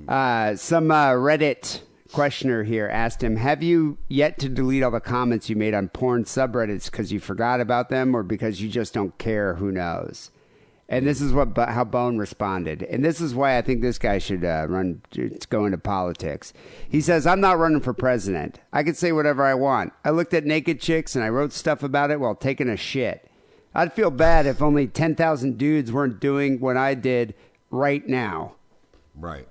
Uh, 0.07 0.55
some 0.55 0.91
uh, 0.91 1.11
Reddit 1.11 1.81
questioner 2.13 2.63
here 2.63 2.87
asked 2.87 3.21
him, 3.21 3.35
"Have 3.35 3.61
you 3.61 3.97
yet 4.07 4.39
to 4.39 4.47
delete 4.47 4.81
all 4.81 4.91
the 4.91 5.01
comments 5.01 5.49
you 5.49 5.57
made 5.57 5.73
on 5.73 5.89
porn 5.89 6.23
subreddits 6.23 6.89
because 6.89 7.11
you 7.11 7.19
forgot 7.19 7.59
about 7.59 7.89
them, 7.89 8.15
or 8.15 8.23
because 8.23 8.61
you 8.61 8.69
just 8.69 8.93
don't 8.93 9.17
care? 9.17 9.55
Who 9.55 9.73
knows?" 9.73 10.31
And 10.87 11.07
this 11.07 11.19
is 11.19 11.33
what 11.33 11.57
how 11.57 11.83
Bone 11.83 12.19
responded, 12.19 12.83
and 12.83 13.03
this 13.03 13.19
is 13.19 13.33
why 13.33 13.57
I 13.57 13.63
think 13.63 13.81
this 13.81 13.97
guy 13.97 14.19
should 14.19 14.45
uh, 14.45 14.67
run 14.69 15.01
go 15.49 15.65
into 15.65 15.79
politics. 15.79 16.53
He 16.87 17.01
says, 17.01 17.25
"I'm 17.25 17.41
not 17.41 17.57
running 17.57 17.81
for 17.81 17.91
president. 17.93 18.59
I 18.71 18.83
can 18.83 18.93
say 18.93 19.11
whatever 19.11 19.43
I 19.43 19.55
want. 19.55 19.93
I 20.03 20.11
looked 20.11 20.35
at 20.35 20.45
naked 20.45 20.79
chicks 20.79 21.15
and 21.15 21.25
I 21.25 21.29
wrote 21.29 21.53
stuff 21.53 21.81
about 21.81 22.11
it 22.11 22.19
while 22.19 22.35
taking 22.35 22.69
a 22.69 22.77
shit. 22.77 23.27
I'd 23.73 23.93
feel 23.93 24.11
bad 24.11 24.45
if 24.45 24.61
only 24.61 24.85
ten 24.85 25.15
thousand 25.15 25.57
dudes 25.57 25.91
weren't 25.91 26.19
doing 26.19 26.59
what 26.59 26.77
I 26.77 26.93
did 26.93 27.33
right 27.71 28.07
now." 28.07 28.53
Right. 29.15 29.47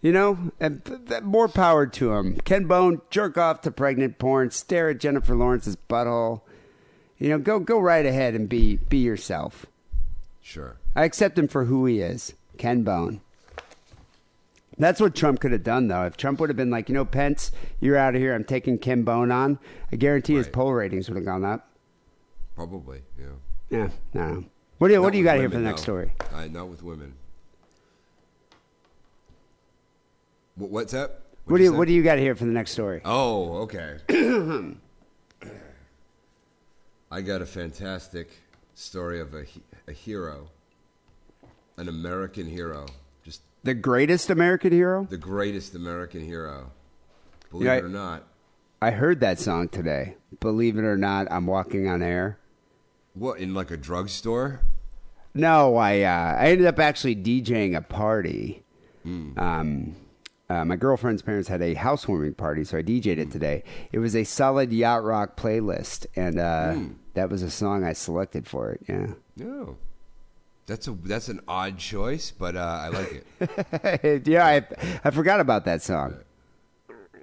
You 0.00 0.12
know, 0.12 0.52
and 0.60 0.84
th- 0.84 1.00
th- 1.08 1.22
more 1.22 1.48
power 1.48 1.86
to 1.86 2.12
him. 2.12 2.36
Ken 2.44 2.66
Bone, 2.66 3.00
jerk 3.10 3.36
off 3.36 3.62
to 3.62 3.72
pregnant 3.72 4.18
porn, 4.18 4.52
stare 4.52 4.90
at 4.90 5.00
Jennifer 5.00 5.34
Lawrence's 5.34 5.76
butthole. 5.76 6.42
You 7.18 7.30
know, 7.30 7.38
go 7.38 7.58
go 7.58 7.80
right 7.80 8.06
ahead 8.06 8.34
and 8.34 8.48
be 8.48 8.76
be 8.76 8.98
yourself. 8.98 9.66
Sure. 10.42 10.76
I 10.94 11.04
accept 11.04 11.38
him 11.38 11.48
for 11.48 11.64
who 11.66 11.86
he 11.86 12.00
is, 12.00 12.34
Ken 12.58 12.82
Bone. 12.82 13.20
That's 14.78 15.00
what 15.00 15.14
Trump 15.14 15.40
could 15.40 15.52
have 15.52 15.62
done, 15.62 15.88
though. 15.88 16.04
If 16.04 16.16
Trump 16.16 16.40
would 16.40 16.48
have 16.50 16.56
been 16.56 16.70
like, 16.70 16.88
you 16.88 16.94
know, 16.94 17.04
Pence, 17.04 17.52
you're 17.80 17.96
out 17.96 18.14
of 18.16 18.20
here. 18.20 18.34
I'm 18.34 18.42
taking 18.44 18.78
Ken 18.78 19.02
Bone 19.04 19.30
on. 19.30 19.58
I 19.92 19.96
guarantee 19.96 20.34
his 20.34 20.46
Right. 20.46 20.52
poll 20.54 20.72
ratings 20.72 21.08
would 21.08 21.16
have 21.16 21.24
gone 21.24 21.44
up. 21.44 21.68
Probably. 22.56 23.02
Yeah. 23.18 23.26
Yeah, 23.70 23.88
no. 24.12 24.44
What 24.78 24.88
do 24.88 24.94
you 24.94 25.00
What 25.00 25.08
Not 25.08 25.12
do 25.12 25.18
you 25.18 25.24
with 25.24 25.30
got 25.32 25.38
here 25.38 25.48
for 25.48 25.54
the 25.54 25.56
women, 25.58 25.70
next 25.70 25.82
story? 25.82 26.12
I, 26.34 26.48
not 26.48 26.68
with 26.68 26.82
women. 26.82 27.14
What, 30.56 30.70
what's 30.70 30.92
that? 30.92 31.20
What 31.44 31.58
do 31.58 31.64
you 31.64 31.72
What 31.72 31.86
do 31.88 31.94
you 31.94 32.02
got 32.02 32.18
here 32.18 32.34
for 32.34 32.44
the 32.44 32.50
next 32.50 32.72
story? 32.72 33.00
Oh, 33.04 33.58
okay. 33.68 33.98
I 37.10 37.20
got 37.20 37.42
a 37.42 37.46
fantastic 37.46 38.30
story 38.74 39.20
of 39.20 39.34
a, 39.34 39.44
he- 39.44 39.62
a 39.88 39.92
hero, 39.92 40.48
an 41.76 41.88
American 41.88 42.46
hero, 42.46 42.86
just 43.24 43.42
The 43.64 43.74
greatest 43.74 44.30
American 44.30 44.72
hero. 44.72 45.06
the 45.08 45.16
greatest 45.16 45.74
American 45.74 46.22
hero. 46.24 46.70
Believe 47.50 47.66
Yeah, 47.66 47.72
I- 47.72 47.76
it 47.78 47.84
or 47.84 47.88
not. 47.88 48.24
I 48.80 48.90
heard 48.90 49.20
that 49.20 49.38
song 49.38 49.68
today. 49.68 50.16
Believe 50.40 50.76
it 50.76 50.82
or 50.84 50.96
not, 50.96 51.28
I'm 51.30 51.46
walking 51.46 51.86
on 51.86 52.02
air. 52.02 52.38
What, 53.14 53.38
in 53.38 53.54
like 53.54 53.70
a 53.70 53.76
drugstore? 53.76 54.60
No, 55.34 55.76
I 55.76 56.00
uh, 56.02 56.36
I 56.38 56.48
ended 56.50 56.66
up 56.66 56.78
actually 56.80 57.14
DJing 57.16 57.76
a 57.76 57.80
party. 57.80 58.64
Um, 59.04 59.94
uh, 60.48 60.64
my 60.64 60.76
girlfriend's 60.76 61.22
parents 61.22 61.48
had 61.48 61.62
a 61.62 61.74
housewarming 61.74 62.34
party, 62.34 62.64
so 62.64 62.76
I 62.78 62.82
DJ'd 62.82 63.18
it 63.18 63.30
today. 63.30 63.62
It 63.92 63.98
was 63.98 64.14
a 64.16 64.24
solid 64.24 64.72
yacht 64.72 65.02
rock 65.04 65.36
playlist, 65.36 66.06
and 66.16 66.38
uh, 66.38 66.76
that 67.14 67.30
was 67.30 67.42
a 67.42 67.50
song 67.50 67.84
I 67.84 67.92
selected 67.94 68.46
for 68.46 68.72
it. 68.72 68.80
Yeah, 68.88 69.06
No. 69.36 69.76
That's 70.66 70.86
a 70.86 70.92
that's 70.92 71.28
an 71.28 71.40
odd 71.48 71.78
choice, 71.78 72.30
but 72.30 72.54
uh, 72.56 72.60
I 72.60 72.88
like 72.88 73.24
it. 73.40 74.26
yeah, 74.28 74.46
I 74.46 74.62
I 75.04 75.10
forgot 75.10 75.40
about 75.40 75.64
that 75.64 75.82
song. 75.82 76.16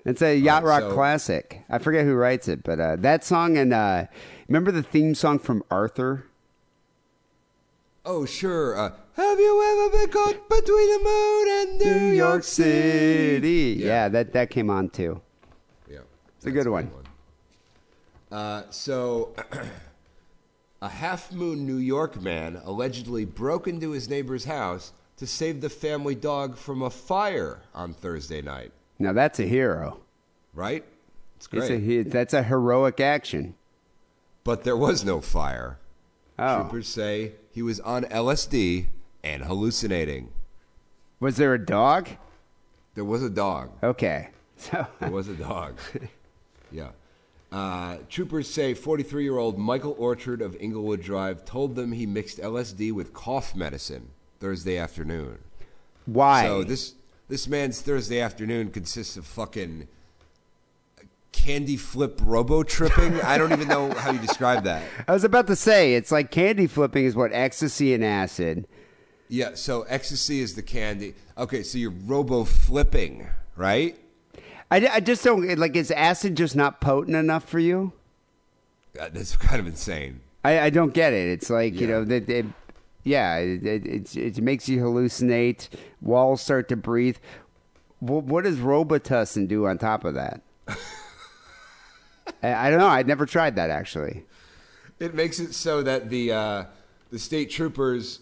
It's 0.05 0.21
a 0.21 0.35
yacht 0.37 0.63
rock 0.63 0.81
so- 0.81 0.93
classic. 0.93 1.63
I 1.69 1.77
forget 1.77 2.05
who 2.05 2.15
writes 2.15 2.47
it, 2.47 2.63
but 2.63 2.79
uh, 2.79 2.95
that 2.97 3.23
song 3.23 3.57
and 3.57 3.73
uh, 3.73 4.05
remember 4.47 4.71
the 4.71 4.83
theme 4.83 5.15
song 5.15 5.39
from 5.39 5.63
Arthur. 5.71 6.25
oh, 8.05 8.25
sure. 8.25 8.77
Uh, 8.77 8.91
have 9.15 9.39
you 9.39 9.61
ever 9.71 9.97
been 9.97 10.09
caught 10.09 10.49
between 10.49 10.89
the 10.91 10.99
moon 11.03 11.47
and 11.59 11.79
New, 11.79 12.15
York 12.15 12.43
City? 12.43 13.75
Yeah. 13.77 14.07
that 14.09 14.33
that 14.33 14.49
came 14.49 14.69
on 14.69 14.89
too. 14.89 15.21
Yeah, 15.89 15.99
It's 16.37 16.45
a 16.45 16.51
good 16.51 16.67
one. 16.67 16.89
Uh, 18.31 18.63
so, 18.69 19.33
a 20.81 20.89
Halfmoon 20.89 21.59
New 21.59 21.77
York 21.77 22.21
man 22.21 22.61
allegedly 22.63 23.25
broke 23.25 23.67
into 23.67 23.91
his 23.91 24.09
neighbor's 24.09 24.45
house 24.45 24.93
to 25.17 25.27
save 25.27 25.59
the 25.61 25.69
family 25.69 26.15
dog 26.15 26.55
from 26.57 26.81
a 26.81 26.89
fire 26.89 27.59
on 27.73 27.93
Thursday 27.93 28.41
night. 28.41 28.71
Now 28.97 29.11
that's 29.13 29.39
a 29.39 29.43
hero. 29.45 29.99
Right? 30.53 30.83
It's 31.35 31.47
It's 31.51 31.67
great. 31.67 32.05
a, 32.07 32.09
that's 32.09 32.33
a 32.33 32.43
heroic 32.43 32.99
action. 32.99 33.55
but 34.43 34.63
there 34.63 34.77
was 34.77 35.03
no 35.05 35.21
fire. 35.21 35.77
Oh, 36.37 36.61
Troopers 36.61 36.87
say 36.87 37.33
he 37.51 37.61
was 37.61 37.79
on 37.81 38.03
LSD 38.05 38.85
and 39.23 39.43
hallucinating. 39.43 40.29
was 41.19 41.35
there 41.35 41.53
a 41.53 41.63
dog? 41.65 42.07
There 42.95 43.03
was 43.05 43.21
a 43.23 43.29
dog. 43.29 43.71
Okay, 43.83 44.29
so 44.57 44.87
There 44.99 45.11
was 45.11 45.27
a 45.27 45.35
dog. 45.35 45.77
yeah. 46.71 46.89
Uh, 47.51 47.97
troopers 48.09 48.47
say 48.47 48.73
43 48.73 49.23
year 49.23 49.37
old 49.37 49.57
Michael 49.57 49.95
Orchard 49.97 50.41
of 50.41 50.55
Inglewood 50.57 51.01
Drive 51.01 51.45
told 51.45 51.75
them 51.75 51.91
he 51.91 52.05
mixed 52.05 52.37
LSD 52.39 52.91
with 52.91 53.11
cough 53.13 53.55
medicine 53.55 54.09
Thursday 54.39 54.77
afternoon. 54.77 55.39
why? 56.05 56.43
So 56.45 56.63
this 56.63 56.93
this 57.27 57.47
man's 57.47 57.81
Thursday 57.81 58.21
afternoon 58.21 58.69
consists 58.71 59.17
of 59.17 59.25
fucking 59.25 59.87
candy 61.31 61.77
flip 61.77 62.19
robo 62.23 62.63
tripping. 62.63 63.19
I 63.21 63.37
don't 63.37 63.51
even 63.51 63.67
know 63.67 63.91
how 63.91 64.11
you 64.11 64.19
describe 64.19 64.63
that. 64.63 64.83
I 65.07 65.13
was 65.13 65.23
about 65.23 65.47
to 65.47 65.55
say 65.55 65.95
it's 65.95 66.11
like 66.11 66.31
candy 66.31 66.67
flipping 66.67 67.05
is 67.05 67.15
what 67.15 67.31
ecstasy 67.33 67.93
and 67.93 68.03
acid. 68.03 68.67
Yeah, 69.27 69.53
so 69.53 69.83
ecstasy 69.83 70.41
is 70.41 70.55
the 70.55 70.63
candy. 70.63 71.13
Okay, 71.37 71.61
so 71.61 71.77
you're 71.77 71.93
robo 72.05 72.43
flipping, 72.43 73.27
right? 73.55 73.97
I, 74.71 74.87
I 74.87 74.99
just 74.99 75.23
don't 75.23 75.57
like. 75.57 75.75
Is 75.75 75.91
acid 75.91 76.35
just 76.35 76.55
not 76.55 76.79
potent 76.79 77.15
enough 77.15 77.47
for 77.47 77.59
you? 77.59 77.93
Uh, 78.99 79.09
That's 79.11 79.35
kind 79.37 79.59
of 79.59 79.67
insane. 79.67 80.21
I, 80.43 80.59
I 80.59 80.69
don't 80.69 80.93
get 80.93 81.13
it. 81.13 81.29
It's 81.29 81.49
like 81.49 81.79
you 81.79 81.87
know 81.87 82.03
that. 82.05 82.29
It, 82.29 82.45
yeah, 83.03 83.37
it, 83.37 83.65
it, 83.65 83.87
it, 83.87 84.17
it 84.17 84.41
makes 84.41 84.67
you 84.69 84.81
hallucinate. 84.81 85.69
Walls 86.01 86.41
start 86.41 86.67
to 86.69 86.75
breathe. 86.75 87.17
What, 87.99 88.25
what 88.25 88.43
does 88.43 88.57
Robitussin 88.57 89.47
do 89.47 89.65
on 89.67 89.77
top 89.77 90.05
of 90.05 90.15
that? 90.15 90.41
I, 92.43 92.67
I 92.67 92.69
don't 92.69 92.79
know. 92.79 92.87
I'd 92.87 93.07
never 93.07 93.25
tried 93.25 93.55
that 93.55 93.69
actually. 93.69 94.25
It 94.99 95.15
makes 95.15 95.39
it 95.39 95.53
so 95.53 95.81
that 95.83 96.09
the 96.09 96.31
uh, 96.31 96.65
the 97.09 97.19
state 97.19 97.49
troopers 97.49 98.19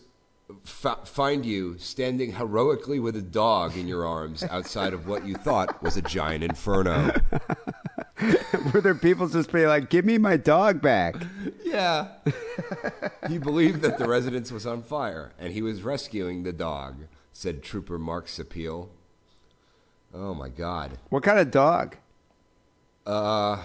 f- 0.66 1.08
find 1.08 1.46
you 1.46 1.78
standing 1.78 2.34
heroically 2.34 3.00
with 3.00 3.16
a 3.16 3.22
dog 3.22 3.76
in 3.78 3.88
your 3.88 4.06
arms 4.06 4.44
outside 4.44 4.94
of 4.94 5.08
what 5.08 5.26
you 5.26 5.36
thought 5.36 5.82
was 5.82 5.98
a 5.98 6.02
giant 6.02 6.44
inferno. 6.44 7.12
Were 8.74 8.82
there 8.82 8.96
people 8.96 9.28
just 9.28 9.52
being 9.52 9.68
like, 9.68 9.90
"Give 9.90 10.06
me 10.06 10.18
my 10.18 10.38
dog 10.38 10.82
back"? 10.82 11.16
Yeah. 11.64 12.08
he 13.28 13.38
believed 13.38 13.82
that 13.82 13.98
the 13.98 14.08
residence 14.08 14.52
was 14.52 14.66
on 14.66 14.82
fire 14.82 15.34
and 15.38 15.54
he 15.54 15.62
was 15.62 15.84
rescuing 15.84 16.44
the 16.44 16.54
dog, 16.54 17.06
said 17.32 17.62
Trooper 17.62 18.00
Mark 18.00 18.28
Sapil. 18.28 18.90
Oh 20.14 20.34
my 20.34 20.50
God. 20.50 20.98
What 21.10 21.24
kind 21.24 21.40
of 21.40 21.52
dog? 21.52 21.98
Uh, 23.06 23.62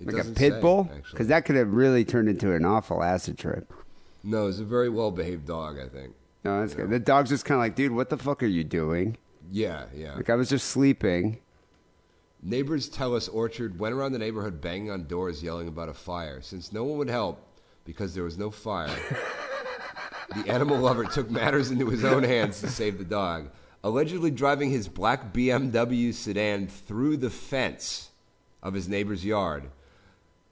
it 0.00 0.06
Like 0.12 0.24
a 0.24 0.28
pit 0.28 0.54
say, 0.54 0.60
bull? 0.60 0.90
Because 1.10 1.28
that 1.28 1.44
could 1.44 1.56
have 1.56 1.72
really 1.72 2.04
turned 2.04 2.28
into 2.28 2.52
an 2.52 2.64
awful 2.64 3.02
acid 3.02 3.38
trip. 3.38 3.72
No, 4.26 4.48
it's 4.48 4.58
a 4.58 4.64
very 4.64 4.88
well 4.88 5.12
behaved 5.12 5.46
dog, 5.46 5.78
I 5.78 5.88
think. 5.88 6.12
No, 6.42 6.60
that's 6.60 6.74
good. 6.74 6.90
The 6.90 6.98
dog's 6.98 7.30
just 7.30 7.44
kind 7.44 7.56
of 7.56 7.60
like, 7.60 7.76
dude, 7.76 7.92
what 7.92 8.10
the 8.10 8.18
fuck 8.18 8.42
are 8.42 8.46
you 8.46 8.64
doing? 8.64 9.16
Yeah, 9.52 9.84
yeah. 9.94 10.14
Like, 10.16 10.28
I 10.28 10.34
was 10.34 10.48
just 10.48 10.66
sleeping. 10.68 11.38
Neighbors 12.42 12.88
tell 12.88 13.14
us 13.14 13.28
Orchard 13.28 13.78
went 13.78 13.94
around 13.94 14.12
the 14.12 14.18
neighborhood 14.18 14.60
banging 14.60 14.90
on 14.90 15.06
doors 15.06 15.44
yelling 15.44 15.68
about 15.68 15.88
a 15.88 15.94
fire. 15.94 16.40
Since 16.42 16.72
no 16.72 16.82
one 16.82 16.98
would 16.98 17.08
help 17.08 17.40
because 17.84 18.14
there 18.14 18.24
was 18.24 18.36
no 18.36 18.50
fire, 18.50 18.90
the 20.34 20.50
animal 20.50 20.78
lover 20.78 21.04
took 21.04 21.30
matters 21.30 21.70
into 21.70 21.88
his 21.88 22.04
own 22.04 22.24
hands 22.24 22.60
to 22.60 22.68
save 22.68 22.98
the 22.98 23.04
dog, 23.04 23.50
allegedly 23.84 24.32
driving 24.32 24.70
his 24.70 24.88
black 24.88 25.32
BMW 25.32 26.12
sedan 26.12 26.66
through 26.66 27.16
the 27.18 27.30
fence 27.30 28.10
of 28.60 28.74
his 28.74 28.88
neighbor's 28.88 29.24
yard. 29.24 29.70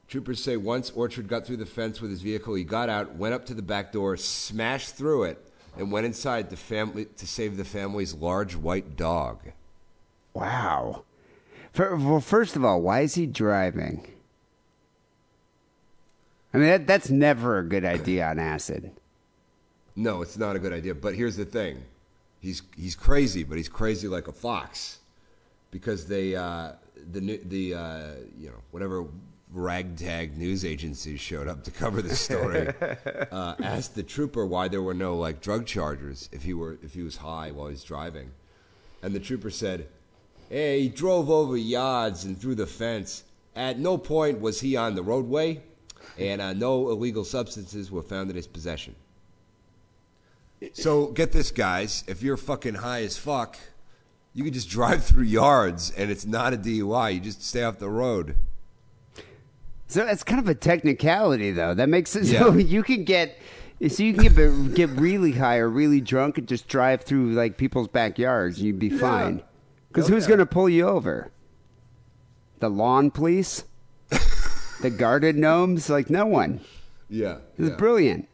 Troopers 0.08 0.42
say 0.42 0.56
once 0.56 0.90
Orchard 0.90 1.28
got 1.28 1.46
through 1.46 1.56
the 1.56 1.66
fence 1.66 2.00
with 2.00 2.10
his 2.10 2.22
vehicle, 2.22 2.54
he 2.54 2.64
got 2.64 2.88
out, 2.88 3.16
went 3.16 3.34
up 3.34 3.46
to 3.46 3.54
the 3.54 3.62
back 3.62 3.92
door, 3.92 4.16
smashed 4.16 4.94
through 4.94 5.24
it, 5.24 5.50
and 5.76 5.90
went 5.90 6.06
inside 6.06 6.50
to, 6.50 6.56
family, 6.56 7.06
to 7.16 7.26
save 7.26 7.56
the 7.56 7.64
family's 7.64 8.14
large 8.14 8.54
white 8.54 8.96
dog. 8.96 9.52
Wow. 10.34 11.04
For, 11.72 11.96
well, 11.96 12.20
first 12.20 12.54
of 12.54 12.64
all, 12.64 12.82
why 12.82 13.00
is 13.00 13.14
he 13.14 13.26
driving? 13.26 14.06
I 16.52 16.58
mean, 16.58 16.68
that, 16.68 16.86
that's 16.86 17.10
never 17.10 17.58
a 17.58 17.64
good 17.64 17.84
idea 17.84 18.28
on 18.28 18.38
acid. 18.38 18.92
No, 19.96 20.22
it's 20.22 20.38
not 20.38 20.54
a 20.54 20.58
good 20.60 20.72
idea. 20.72 20.94
But 20.94 21.14
here's 21.14 21.36
the 21.36 21.44
thing: 21.44 21.82
he's 22.40 22.62
he's 22.76 22.94
crazy, 22.94 23.42
but 23.42 23.56
he's 23.56 23.68
crazy 23.68 24.08
like 24.08 24.28
a 24.28 24.32
fox, 24.32 24.98
because 25.70 26.06
they 26.06 26.36
uh, 26.36 26.72
the 27.12 27.40
the 27.44 27.74
uh, 27.74 28.10
you 28.38 28.48
know 28.48 28.60
whatever 28.70 29.06
ragtag 29.54 30.36
news 30.36 30.64
agencies 30.64 31.20
showed 31.20 31.48
up 31.48 31.62
to 31.64 31.70
cover 31.70 32.02
the 32.02 32.14
story 32.14 32.68
uh, 33.32 33.54
asked 33.62 33.94
the 33.94 34.02
trooper 34.02 34.44
why 34.44 34.68
there 34.68 34.82
were 34.82 34.94
no 34.94 35.16
like 35.16 35.40
drug 35.40 35.66
charges 35.66 36.28
if 36.32 36.42
he 36.42 36.54
were 36.54 36.78
if 36.82 36.94
he 36.94 37.02
was 37.02 37.16
high 37.16 37.50
while 37.50 37.68
he's 37.68 37.84
driving, 37.84 38.30
and 39.02 39.14
the 39.14 39.20
trooper 39.20 39.50
said, 39.50 39.86
Hey, 40.48 40.82
he 40.82 40.88
drove 40.88 41.30
over 41.30 41.56
yards 41.56 42.24
and 42.24 42.38
through 42.38 42.56
the 42.56 42.66
fence. 42.66 43.24
At 43.56 43.78
no 43.78 43.96
point 43.98 44.40
was 44.40 44.60
he 44.60 44.76
on 44.76 44.94
the 44.94 45.02
roadway, 45.02 45.62
and 46.18 46.40
uh, 46.40 46.52
no 46.52 46.90
illegal 46.90 47.24
substances 47.24 47.90
were 47.90 48.02
found 48.02 48.30
in 48.30 48.36
his 48.36 48.46
possession. 48.46 48.96
So 50.72 51.08
get 51.08 51.32
this, 51.32 51.50
guys. 51.50 52.04
If 52.06 52.22
you're 52.22 52.36
fucking 52.36 52.76
high 52.76 53.02
as 53.02 53.16
fuck, 53.16 53.58
you 54.32 54.42
can 54.44 54.52
just 54.52 54.68
drive 54.68 55.04
through 55.04 55.24
yards, 55.24 55.90
and 55.92 56.10
it's 56.10 56.26
not 56.26 56.52
a 56.52 56.56
DUI. 56.56 57.14
You 57.14 57.20
just 57.20 57.44
stay 57.44 57.62
off 57.62 57.78
the 57.78 57.88
road. 57.88 58.36
So 59.86 60.04
that's 60.04 60.22
kind 60.24 60.40
of 60.40 60.48
a 60.48 60.54
technicality, 60.54 61.50
though. 61.50 61.74
That 61.74 61.88
makes 61.88 62.16
it 62.16 62.24
Yeah. 62.24 62.38
so 62.40 62.52
you 62.54 62.82
can 62.82 63.04
get, 63.04 63.38
so 63.88 64.02
you 64.02 64.14
can 64.14 64.24
get 64.34 64.74
get 64.74 64.90
really 64.90 65.32
high 65.32 65.58
or 65.58 65.68
really 65.68 66.00
drunk 66.00 66.38
and 66.38 66.48
just 66.48 66.68
drive 66.68 67.02
through 67.02 67.32
like 67.32 67.56
people's 67.58 67.88
backyards. 67.88 68.58
and 68.58 68.66
You'd 68.66 68.78
be 68.78 68.90
fine. 68.90 69.42
Because 69.88 70.10
Oh, 70.10 70.14
who's 70.14 70.26
going 70.26 70.38
to 70.40 70.46
pull 70.46 70.68
you 70.68 70.88
over? 70.88 71.30
The 72.60 72.68
lawn 72.68 73.10
police, 73.10 73.64
the 74.80 74.90
guarded 74.90 75.36
gnomes, 75.36 75.90
like 75.90 76.08
no 76.10 76.26
one. 76.26 76.60
Yeah. 77.08 77.38
It's 77.58 77.76
brilliant. 77.76 78.28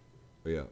Oh, 0.46 0.50
yeah. 0.50 0.62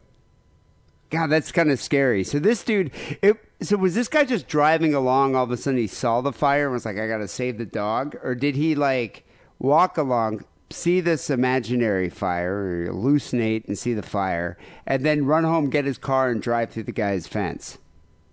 God, 1.10 1.28
that's 1.28 1.50
kind 1.52 1.70
of 1.70 1.80
scary. 1.80 2.22
So 2.22 2.38
this 2.38 2.62
dude, 2.62 2.90
it, 3.22 3.36
so 3.60 3.76
was 3.76 3.94
this 3.94 4.08
guy 4.08 4.24
just 4.24 4.46
driving 4.46 4.94
along? 4.94 5.34
All 5.34 5.44
of 5.44 5.50
a 5.50 5.56
sudden, 5.56 5.78
he 5.80 5.86
saw 5.86 6.20
the 6.20 6.32
fire 6.32 6.64
and 6.66 6.72
was 6.74 6.84
like, 6.84 6.98
"I 6.98 7.08
got 7.08 7.18
to 7.18 7.28
save 7.28 7.56
the 7.58 7.64
dog," 7.64 8.16
or 8.22 8.34
did 8.34 8.54
he 8.56 8.74
like 8.74 9.26
walk 9.58 9.96
along, 9.96 10.44
see 10.70 11.00
this 11.00 11.30
imaginary 11.30 12.08
fire, 12.10 12.86
or 12.86 12.92
hallucinate 12.92 13.66
and 13.68 13.78
see 13.78 13.94
the 13.94 14.02
fire, 14.02 14.56
and 14.86 15.04
then 15.04 15.24
run 15.26 15.44
home, 15.44 15.70
get 15.70 15.84
his 15.84 15.98
car, 15.98 16.30
and 16.30 16.42
drive 16.42 16.70
through 16.70 16.82
the 16.84 16.92
guy's 16.92 17.26
fence? 17.26 17.78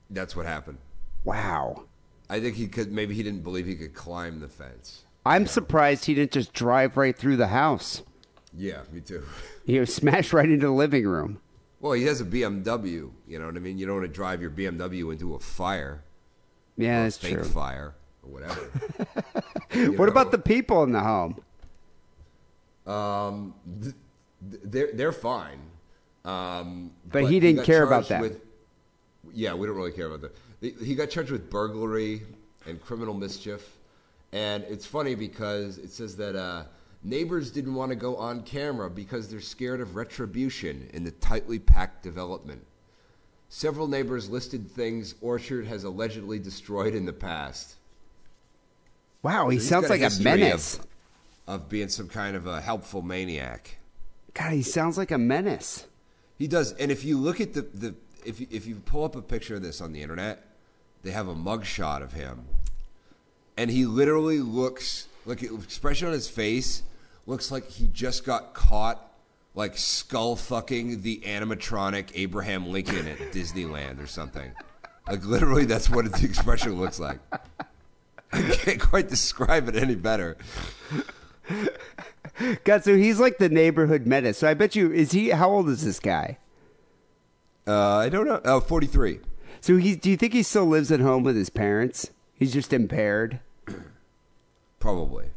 That's 0.10 0.36
what 0.36 0.46
happened. 0.46 0.78
Wow, 1.24 1.86
I 2.30 2.40
think 2.40 2.56
he 2.56 2.68
could. 2.68 2.92
Maybe 2.92 3.16
he 3.16 3.24
didn't 3.24 3.42
believe 3.44 3.66
he 3.66 3.76
could 3.76 3.94
climb 3.94 4.40
the 4.40 4.48
fence. 4.48 5.06
I'm 5.26 5.48
surprised 5.48 6.06
he 6.06 6.14
didn't 6.14 6.32
just 6.34 6.54
drive 6.54 6.98
right 6.98 7.18
through 7.18 7.38
the 7.38 7.48
house. 7.48 8.04
Yeah, 8.54 8.82
me 8.92 9.02
too. 9.02 9.24
He 9.66 9.80
was 9.80 9.92
smashed 9.92 10.32
right 10.32 10.48
into 10.48 10.68
the 10.68 10.72
living 10.72 11.08
room. 11.08 11.40
Well, 11.80 11.94
he 11.94 12.04
has 12.04 12.22
a 12.22 12.24
BMW. 12.24 13.10
You 13.28 13.40
know 13.40 13.48
what 13.48 13.56
I 13.56 13.60
mean? 13.60 13.80
You 13.80 13.88
don't 13.88 13.96
want 13.96 14.08
to 14.08 14.14
drive 14.14 14.40
your 14.40 14.52
BMW 14.52 15.12
into 15.12 15.34
a 15.34 15.40
fire, 15.40 16.04
Yeah, 16.78 17.02
that's 17.02 17.18
fake 17.18 17.34
true. 17.34 17.44
fire, 17.46 17.96
or 18.22 18.30
whatever. 18.32 18.62
What 19.98 20.08
about 20.08 20.30
the 20.32 20.38
people 20.38 20.84
in 20.84 20.92
the 20.92 21.00
home? 21.02 21.42
Um, 22.88 23.54
th- 23.82 23.96
th- 24.52 24.62
they're 24.64 24.92
they're 24.94 25.12
fine. 25.12 25.60
Um, 26.24 26.92
But 27.12 27.26
he 27.26 27.40
didn't 27.40 27.58
got 27.58 27.66
care 27.66 27.84
about 27.84 28.08
that. 28.10 28.22
With, 28.22 28.42
yeah, 29.34 29.54
we 29.54 29.68
don't 29.68 29.76
really 29.76 29.92
care 29.92 30.08
about 30.08 30.22
that. 30.22 30.36
He- 30.62 30.86
He 30.86 30.96
got 30.96 31.10
charged 31.10 31.32
with 31.32 31.50
burglary 31.50 32.24
and 32.68 32.82
criminal 32.82 33.14
mischief, 33.14 33.78
and 34.32 34.64
it's 34.64 34.86
funny 34.86 35.16
because 35.16 35.78
it 35.78 35.92
says 35.92 36.16
that 36.18 36.36
uh, 36.36 36.64
neighbors 37.04 37.52
didn't 37.52 37.76
want 37.76 37.90
to 37.90 37.96
go 37.96 38.16
on 38.18 38.42
camera 38.44 38.90
because 38.90 39.30
they're 39.30 39.40
scared 39.42 39.82
of 39.82 39.96
retribution 39.96 40.90
in 40.94 41.04
the 41.04 41.12
tightly 41.12 41.60
packed 41.60 42.02
development. 42.04 42.64
Several 43.50 43.88
neighbors 43.88 44.28
listed 44.30 44.70
things 44.72 45.14
Orchard 45.22 45.68
has 45.68 45.84
allegedly 45.84 46.40
destroyed 46.40 46.96
in 46.96 47.06
the 47.06 47.14
past. 47.14 47.76
Wow, 49.22 49.50
he 49.50 49.60
So 49.60 49.66
sounds 49.70 49.90
like 49.90 50.02
a 50.02 50.06
history 50.06 50.32
of- 50.32 50.40
menace. 50.40 50.80
Of 51.48 51.70
being 51.70 51.89
some 51.89 52.08
kind 52.08 52.36
of 52.36 52.48
a 52.48 52.62
helpful 52.62 53.02
maniac. 53.02 53.78
God, 54.34 54.54
he 54.54 54.62
sounds 54.62 54.98
like 54.98 55.12
a 55.12 55.18
menace. 55.18 55.86
He 56.38 56.48
does, 56.48 56.74
and 56.74 56.91
if 56.91 57.06
you 57.06 57.18
look 57.18 57.39
at 57.39 57.54
the, 57.54 57.62
the 57.62 57.96
if 58.26 58.39
you, 58.39 58.48
if 58.52 58.66
you 58.66 58.76
pull 58.76 59.04
up 59.04 59.16
a 59.16 59.22
picture 59.22 59.56
of 59.56 59.62
this 59.62 59.80
on 59.80 59.93
the 59.93 60.02
internet, 60.02 60.43
they 61.04 61.12
have 61.12 61.28
a 61.28 61.36
mugshot 61.36 62.02
of 62.02 62.14
him, 62.14 62.46
and 63.56 63.72
he 63.72 63.86
literally 63.86 64.39
looks 64.39 65.08
like 65.26 65.39
the 65.39 65.54
expression 65.56 66.08
on 66.08 66.14
his 66.14 66.28
face 66.28 66.84
looks 67.26 67.52
like 67.52 67.70
he 67.70 67.88
just 67.88 68.26
got 68.26 68.54
caught 68.54 69.02
like 69.56 69.78
skull 69.78 70.36
fucking 70.36 71.02
the 71.02 71.22
animatronic 71.22 72.12
Abraham 72.14 72.68
Lincoln 72.68 73.08
at 73.08 73.18
Disneyland 73.32 74.04
or 74.04 74.08
something. 74.08 74.52
Like 75.08 75.24
literally, 75.24 75.66
that's 75.66 75.89
what 75.89 76.12
the 76.12 76.26
expression 76.26 76.80
looks 76.80 77.00
like. 77.00 77.20
I 78.34 78.41
can't 78.41 78.82
quite 78.82 79.08
describe 79.08 79.70
it 79.70 79.76
any 79.76 79.96
better. 79.96 80.38
God, 82.64 82.84
so 82.84 82.96
he's 82.98 83.20
like 83.20 83.38
the 83.38 83.50
neighborhood 83.50 84.06
menace. 84.06 84.39
So 84.39 84.48
I 84.48 84.54
bet 84.54 84.76
you, 84.76 84.91
is 84.91 85.12
he? 85.12 85.30
How 85.30 85.50
old 85.50 85.70
is 85.70 85.86
this 85.86 86.00
guy? 86.00 86.38
Uh, 87.68 87.98
I 87.98 88.10
don't 88.10 88.28
know. 88.28 88.41
Oh, 88.46 88.60
43. 88.60 89.20
So 89.62 89.78
he, 89.78 89.96
do 89.96 90.10
you 90.10 90.18
think 90.18 90.34
he 90.34 90.43
still 90.43 90.66
lives 90.66 90.91
at 90.91 91.00
home 91.00 91.24
with 91.24 91.36
his 91.36 91.50
parents? 91.50 92.12
He's 92.36 92.54
just 92.54 92.74
impaired. 92.74 93.39
Probably. 94.80 95.28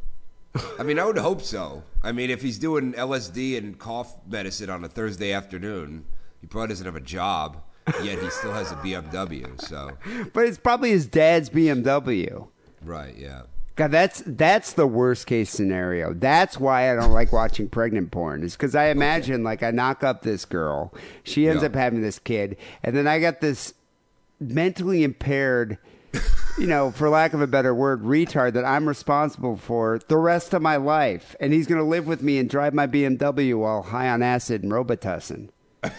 I 0.78 0.82
mean, 0.82 0.98
I 0.98 1.04
would 1.04 1.18
hope 1.18 1.40
so. 1.42 1.84
I 2.02 2.10
mean, 2.12 2.30
if 2.30 2.42
he's 2.42 2.58
doing 2.58 2.92
LSD 2.94 3.56
and 3.56 3.78
cough 3.78 4.14
medicine 4.26 4.68
on 4.70 4.84
a 4.84 4.88
Thursday 4.88 5.32
afternoon, 5.32 6.04
he 6.40 6.46
probably 6.46 6.68
doesn't 6.68 6.84
have 6.86 6.96
a 6.96 7.00
job, 7.00 7.62
yet 8.02 8.18
he 8.20 8.28
still 8.30 8.52
has 8.52 8.72
a 8.72 8.76
BMW. 8.76 9.60
So, 9.60 9.92
But 10.32 10.46
it's 10.46 10.58
probably 10.58 10.90
his 10.90 11.06
dad's 11.06 11.48
BMW. 11.48 12.48
right, 12.82 13.14
yeah. 13.16 13.42
God, 13.78 13.92
that's 13.92 14.22
that's 14.26 14.72
the 14.72 14.86
worst 14.88 15.26
case 15.28 15.50
scenario. 15.50 16.12
That's 16.12 16.58
why 16.58 16.90
I 16.92 16.96
don't 16.96 17.12
like 17.12 17.32
watching 17.32 17.68
pregnant 17.68 18.10
porn. 18.10 18.42
Is 18.42 18.54
because 18.56 18.74
I 18.74 18.88
imagine 18.88 19.44
like 19.44 19.62
I 19.62 19.70
knock 19.70 20.02
up 20.02 20.22
this 20.22 20.44
girl, 20.44 20.92
she 21.22 21.48
ends 21.48 21.62
Yeah. 21.62 21.68
up 21.68 21.74
having 21.76 22.02
this 22.02 22.18
kid, 22.18 22.56
and 22.82 22.96
then 22.96 23.06
I 23.06 23.20
got 23.20 23.40
this 23.40 23.74
mentally 24.40 25.04
impaired, 25.04 25.78
you 26.58 26.66
know, 26.66 26.90
for 26.90 27.08
lack 27.08 27.34
of 27.34 27.40
a 27.40 27.46
better 27.46 27.72
word, 27.74 28.02
retard 28.02 28.54
that 28.54 28.64
I'm 28.64 28.88
responsible 28.88 29.56
for 29.56 30.00
the 30.08 30.16
rest 30.16 30.52
of 30.54 30.60
my 30.60 30.74
life, 30.76 31.36
and 31.38 31.52
he's 31.52 31.66
going 31.68 31.80
to 31.80 31.84
live 31.88 32.06
with 32.08 32.20
me 32.22 32.38
and 32.38 32.50
drive 32.50 32.74
my 32.74 32.86
BMW 32.88 33.56
while 33.58 33.82
high 33.82 34.08
on 34.08 34.22
acid 34.22 34.64
and 34.64 34.72
Robitussin 34.72 35.50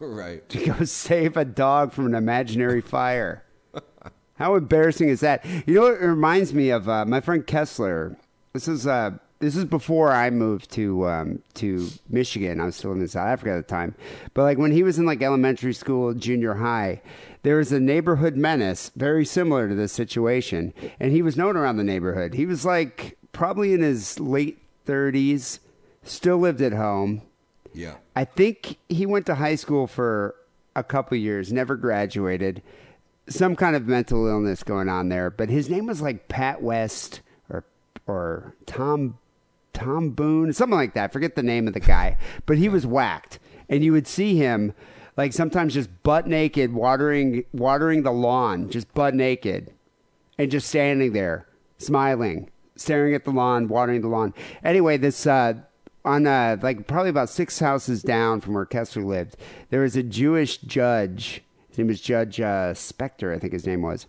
Right. 0.00 0.48
to 0.48 0.64
go 0.66 0.84
save 0.84 1.36
a 1.36 1.44
dog 1.44 1.92
from 1.92 2.06
an 2.06 2.14
imaginary 2.14 2.80
fire. 2.80 3.44
How 4.36 4.54
embarrassing 4.54 5.08
is 5.08 5.20
that? 5.20 5.44
You 5.66 5.74
know 5.74 5.82
what 5.82 5.94
it 5.94 6.06
reminds 6.06 6.52
me 6.52 6.70
of? 6.70 6.88
Uh, 6.88 7.04
my 7.04 7.20
friend 7.20 7.46
Kessler. 7.46 8.16
This 8.52 8.68
is 8.68 8.86
uh, 8.86 9.12
this 9.38 9.56
is 9.56 9.64
before 9.64 10.12
I 10.12 10.30
moved 10.30 10.70
to 10.72 11.06
um, 11.06 11.42
to 11.54 11.88
Michigan. 12.08 12.60
I 12.60 12.66
was 12.66 12.76
still 12.76 12.90
living 12.90 13.02
in 13.02 13.08
South 13.08 13.28
Africa 13.28 13.52
at 13.52 13.56
the 13.56 13.62
time. 13.62 13.94
But 14.34 14.42
like 14.42 14.58
when 14.58 14.72
he 14.72 14.82
was 14.82 14.98
in 14.98 15.06
like 15.06 15.22
elementary 15.22 15.74
school, 15.74 16.14
junior 16.14 16.54
high, 16.54 17.02
there 17.42 17.56
was 17.56 17.72
a 17.72 17.80
neighborhood 17.80 18.36
menace 18.36 18.90
very 18.96 19.24
similar 19.24 19.68
to 19.68 19.74
this 19.74 19.92
situation, 19.92 20.72
and 21.00 21.12
he 21.12 21.22
was 21.22 21.36
known 21.36 21.56
around 21.56 21.76
the 21.76 21.84
neighborhood. 21.84 22.34
He 22.34 22.46
was 22.46 22.64
like 22.64 23.18
probably 23.32 23.72
in 23.72 23.80
his 23.80 24.18
late 24.20 24.58
thirties, 24.84 25.60
still 26.02 26.38
lived 26.38 26.62
at 26.62 26.72
home. 26.72 27.22
Yeah. 27.74 27.96
I 28.14 28.24
think 28.24 28.78
he 28.88 29.04
went 29.04 29.26
to 29.26 29.34
high 29.34 29.56
school 29.56 29.86
for 29.86 30.34
a 30.74 30.82
couple 30.82 31.16
years, 31.18 31.52
never 31.52 31.76
graduated. 31.76 32.62
Some 33.28 33.56
kind 33.56 33.74
of 33.74 33.86
mental 33.86 34.26
illness 34.26 34.62
going 34.62 34.88
on 34.88 35.08
there, 35.08 35.30
but 35.30 35.48
his 35.50 35.68
name 35.68 35.86
was 35.86 36.00
like 36.00 36.28
Pat 36.28 36.62
West 36.62 37.20
or 37.50 37.64
or 38.06 38.54
Tom 38.66 39.18
Tom 39.72 40.10
Boone, 40.10 40.52
something 40.52 40.78
like 40.78 40.94
that. 40.94 41.12
Forget 41.12 41.34
the 41.34 41.42
name 41.42 41.66
of 41.68 41.74
the 41.74 41.80
guy, 41.80 42.16
but 42.46 42.56
he 42.56 42.68
was 42.68 42.86
whacked, 42.86 43.38
and 43.68 43.84
you 43.84 43.92
would 43.92 44.06
see 44.06 44.36
him 44.36 44.74
like 45.16 45.32
sometimes 45.32 45.74
just 45.74 45.90
butt 46.02 46.26
naked, 46.26 46.72
watering 46.72 47.44
watering 47.52 48.02
the 48.02 48.12
lawn, 48.12 48.70
just 48.70 48.92
butt 48.94 49.14
naked, 49.14 49.72
and 50.38 50.50
just 50.50 50.68
standing 50.68 51.12
there, 51.12 51.46
smiling, 51.78 52.50
staring 52.76 53.14
at 53.14 53.24
the 53.24 53.30
lawn, 53.30 53.68
watering 53.68 54.02
the 54.02 54.08
lawn. 54.08 54.34
Anyway, 54.62 54.96
this 54.96 55.26
uh, 55.26 55.54
on 56.04 56.26
uh, 56.26 56.56
like 56.62 56.86
probably 56.86 57.10
about 57.10 57.28
six 57.28 57.58
houses 57.58 58.02
down 58.02 58.40
from 58.40 58.54
where 58.54 58.66
Kessler 58.66 59.04
lived, 59.04 59.36
there 59.70 59.80
was 59.80 59.96
a 59.96 60.02
Jewish 60.02 60.58
judge. 60.58 61.42
His 61.76 61.80
name 61.80 61.88
was 61.88 62.00
Judge 62.00 62.40
uh, 62.40 62.72
Spector, 62.72 63.36
I 63.36 63.38
think 63.38 63.52
his 63.52 63.66
name 63.66 63.82
was. 63.82 64.06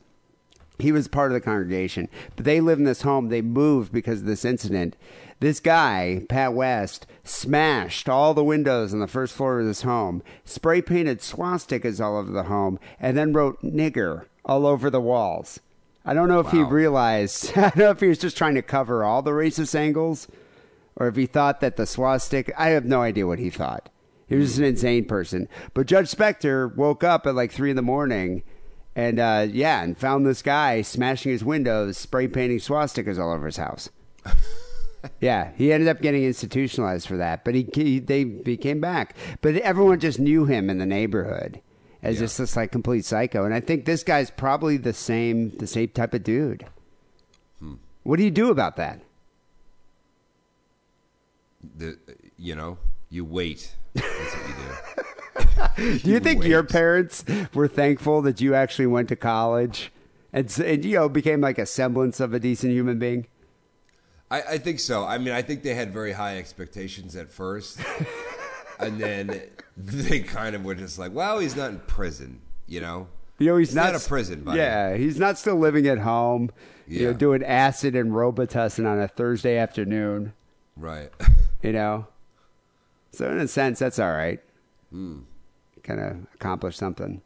He 0.80 0.93
was 0.93 1.09
part 1.09 1.32
of 1.32 1.34
the 1.34 1.41
congregation, 1.41 2.07
but 2.38 2.45
they 2.45 2.61
lived 2.61 2.80
in 2.80 2.86
this 2.86 3.01
home. 3.01 3.28
They 3.28 3.41
moved 3.41 3.91
because 3.91 4.22
of 4.22 4.26
this 4.26 4.45
incident. 4.45 4.95
This 5.41 5.59
guy, 5.59 6.26
Pat 6.30 6.53
West, 6.53 7.05
smashed 7.26 8.07
all 8.07 8.34
the 8.34 8.41
windows 8.41 8.93
on 8.93 9.01
the 9.01 9.05
first 9.05 9.34
floor 9.34 9.59
of 9.59 9.65
this 9.65 9.82
home, 9.82 10.24
spray 10.45 10.82
painted 10.82 11.20
swastikas 11.20 11.99
all 11.99 12.15
over 12.15 12.32
the 12.32 12.43
home, 12.43 12.80
and 13.01 13.18
then 13.18 13.34
wrote 13.34 13.61
nigger 13.61 14.28
all 14.45 14.65
over 14.65 14.89
the 14.89 15.01
walls. 15.01 15.59
I 16.05 16.13
don't 16.13 16.30
know 16.30 16.39
if 16.39 16.51
he 16.51 16.63
realized, 16.63 17.51
I 17.57 17.63
don't 17.63 17.78
know 17.80 17.89
if 17.89 17.99
he 17.99 18.07
was 18.07 18.18
just 18.18 18.38
trying 18.38 18.55
to 18.55 18.61
cover 18.61 19.03
all 19.03 19.22
the 19.22 19.32
racist 19.32 19.76
angles 19.76 20.30
or 20.95 21.09
if 21.09 21.18
he 21.18 21.26
thought 21.26 21.59
that 21.59 21.76
the 21.76 21.86
swastika, 21.86 22.53
I 22.57 22.70
have 22.70 22.86
no 22.86 23.01
idea 23.01 23.28
what 23.28 23.39
he 23.39 23.49
thought. 23.49 23.89
He 24.28 24.36
was 24.36 24.47
just 24.49 24.59
an 24.59 24.65
insane 24.65 25.05
person. 25.05 25.47
But 25.73 25.88
Judge 25.88 26.11
Spector 26.11 26.75
woke 26.75 27.03
up 27.03 27.25
at 27.25 27.36
like 27.36 27.51
three 27.51 27.69
in 27.69 27.75
the 27.75 27.82
morning 27.82 28.43
and, 28.95 29.19
uh, 29.19 29.47
yeah, 29.49 29.84
and 29.84 29.97
found 29.97 30.25
this 30.25 30.41
guy 30.41 30.82
smashing 30.82 31.32
his 31.32 31.43
windows, 31.43 31.97
spray 31.97 32.28
painting 32.28 32.57
swastikas 32.59 33.19
all 33.19 33.32
over 33.32 33.45
his 33.45 33.57
house. 33.57 33.89
yeah, 35.21 35.51
he 35.55 35.71
ended 35.71 35.88
up 35.88 36.01
getting 36.01 36.23
institutionalized 36.23 37.07
for 37.07 37.15
that, 37.17 37.45
but 37.45 37.55
he, 37.55 37.69
he 37.73 37.99
they 37.99 38.25
he 38.43 38.57
came 38.57 38.82
back. 38.82 39.15
But 39.41 39.55
everyone 39.57 39.99
just 39.99 40.19
knew 40.19 40.45
him 40.45 40.69
in 40.69 40.80
the 40.80 40.86
neighborhood 40.86 41.61
as 42.03 42.15
Yeah. 42.15 42.21
just 42.21 42.38
this 42.39 42.55
like 42.57 42.71
complete 42.71 43.05
psycho. 43.05 43.45
And 43.45 43.53
I 43.53 43.59
think 43.59 43.86
this 43.86 44.03
guy's 44.03 44.32
probably 44.32 44.75
the 44.78 44.93
same 44.93 45.51
the 45.57 45.67
same 45.67 45.89
type 45.89 46.13
of 46.13 46.23
dude. 46.23 46.65
What 48.03 48.17
do 48.17 48.23
you 48.23 48.32
do 48.32 48.49
about 48.49 48.75
that? 48.78 49.01
The, 51.78 51.97
you 52.38 52.55
know, 52.55 52.78
you 53.09 53.25
wait. 53.25 53.75
That's 54.02 54.36
what 54.36 54.48
you 54.48 55.93
do. 55.93 56.00
Do 56.04 56.12
you 56.12 56.20
think 56.20 56.41
wait. 56.41 56.50
your 56.50 56.64
parents 56.64 57.24
were 57.54 57.68
thankful 57.68 58.22
that 58.24 58.41
you 58.41 58.56
actually 58.56 58.88
went 58.88 59.10
to 59.10 59.16
college 59.16 59.91
and, 60.34 60.60
and 60.60 60.86
you 60.86 60.95
know 60.95 61.10
became 61.10 61.41
like 61.41 61.58
a 61.58 61.66
semblance 61.66 62.20
of 62.20 62.34
a 62.34 62.39
decent 62.39 62.74
human 62.74 63.00
being? 63.00 63.28
I, 64.30 64.41
I 64.41 64.58
think 64.58 64.80
so. 64.80 65.06
I 65.06 65.18
mean, 65.18 65.34
I 65.34 65.41
think 65.41 65.64
they 65.64 65.74
had 65.74 65.93
very 65.93 66.12
high 66.12 66.38
expectations 66.38 67.16
at 67.16 67.32
first, 67.32 67.80
and 68.80 69.00
then 69.00 69.41
they 69.78 70.20
kind 70.20 70.56
of 70.56 70.66
were 70.66 70.76
just 70.76 71.00
like, 71.00 71.14
"Well, 71.14 71.39
he's 71.39 71.56
not 71.56 71.72
in 71.72 71.80
prison," 71.80 72.41
you 72.68 72.82
know. 72.82 73.08
You 73.39 73.48
know, 73.48 73.58
he's 73.58 73.70
It's 73.70 73.76
not, 73.76 73.93
not 73.93 74.04
a 74.04 74.08
prison, 74.08 74.43
buddy. 74.43 74.58
Yeah, 74.58 74.95
he's 74.98 75.20
not 75.20 75.38
still 75.38 75.58
living 75.58 75.88
at 75.88 76.00
home. 76.00 76.52
You 76.88 77.08
know, 77.08 77.14
doing 77.14 77.43
acid 77.43 77.95
and 77.95 78.12
Robitussin 78.12 78.88
on 78.88 79.00
a 79.00 79.08
Thursday 79.08 79.58
afternoon. 79.58 80.34
Right. 80.76 81.10
You 81.62 81.74
know, 81.74 82.08
so 83.18 83.32
in 83.32 83.39
a 83.39 83.47
sense, 83.47 83.80
that's 83.80 83.99
all 83.99 84.11
right. 84.11 84.39
Hmm. 84.91 85.20
Kind 85.84 85.99
of 85.99 86.18
accomplished 86.36 86.78
something. 86.78 87.22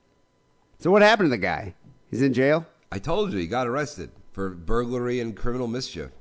So 0.80 0.90
what 0.90 1.02
happened 1.02 1.28
to 1.28 1.32
the 1.32 1.38
guy? 1.38 1.74
He's 2.10 2.22
in 2.22 2.34
jail. 2.34 2.66
I 2.92 3.00
told 3.00 3.34
you 3.34 3.40
he 3.40 3.48
got 3.48 3.68
arrested 3.68 4.10
for 4.32 4.50
burglary 4.50 5.20
and 5.20 5.36
criminal 5.36 5.68
mischief. 5.68 6.12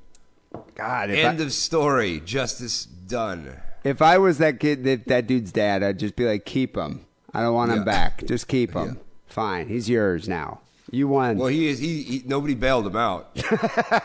God, 0.75 1.09
End 1.09 1.39
I, 1.39 1.43
of 1.43 1.53
story. 1.53 2.19
Justice 2.19 2.85
done. 2.85 3.57
if 3.83 4.01
I 4.01 4.17
was 4.17 4.37
that 4.39 4.59
kid, 4.59 4.83
that, 4.83 5.07
that 5.07 5.27
dude's 5.27 5.51
dad, 5.51 5.83
I'd 5.83 5.99
just 5.99 6.15
be 6.15 6.25
like, 6.25 6.45
keep 6.45 6.75
him. 6.75 7.05
I 7.33 7.41
don't 7.41 7.53
want 7.53 7.71
him 7.71 7.85
back. 7.85 8.25
Just 8.25 8.47
keep 8.47 8.73
him. 8.73 8.87
Yeah. 8.87 9.01
Fine, 9.27 9.69
he's 9.69 9.89
yours 9.89 10.27
now. 10.27 10.59
You 10.91 11.07
won. 11.07 11.37
Well, 11.37 11.47
he 11.47 11.67
is. 11.67 11.79
He, 11.79 12.03
he 12.03 12.23
nobody 12.25 12.53
bailed 12.53 12.85
him 12.85 12.97
out. 12.97 13.29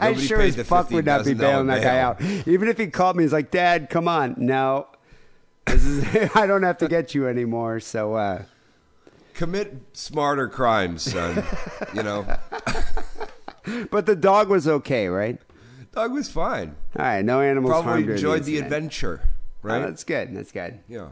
I 0.00 0.10
Nobody 0.10 0.26
sure 0.26 0.40
as 0.40 0.56
fuck 0.62 0.88
would 0.92 1.04
not 1.04 1.24
be 1.24 1.34
bailing 1.34 1.66
that 1.66 1.82
guy 1.82 1.98
out. 1.98 2.22
Even 2.46 2.68
if 2.68 2.78
he 2.78 2.86
called 2.86 3.16
me, 3.16 3.24
he's 3.24 3.32
like, 3.32 3.50
Dad, 3.50 3.90
come 3.90 4.06
on. 4.06 4.36
No. 4.38 4.86
This 5.66 5.84
is, 5.84 6.30
I 6.34 6.46
don't 6.46 6.62
have 6.62 6.78
to 6.78 6.88
get 6.88 7.14
you 7.14 7.26
anymore. 7.28 7.80
So, 7.80 8.14
uh, 8.14 8.42
Commit 9.34 9.74
smarter 9.92 10.48
crimes, 10.48 11.02
son. 11.12 11.44
you 11.94 12.02
know, 12.02 12.24
but 13.90 14.06
the 14.06 14.16
dog 14.16 14.48
was 14.48 14.66
okay, 14.66 15.08
right? 15.08 15.38
dog 15.92 16.12
was 16.12 16.30
fine. 16.30 16.74
All 16.98 17.04
right, 17.04 17.24
no 17.24 17.40
animals 17.40 17.72
harmed 17.72 17.86
Probably 17.86 18.12
enjoyed 18.12 18.44
the 18.44 18.58
incident. 18.58 18.64
adventure. 18.66 19.20
Oh, 19.24 19.28
Right. 19.62 19.80
that's 19.80 20.04
good. 20.04 20.34
That's 20.36 20.52
good. 20.52 20.78
yeah. 20.88 21.08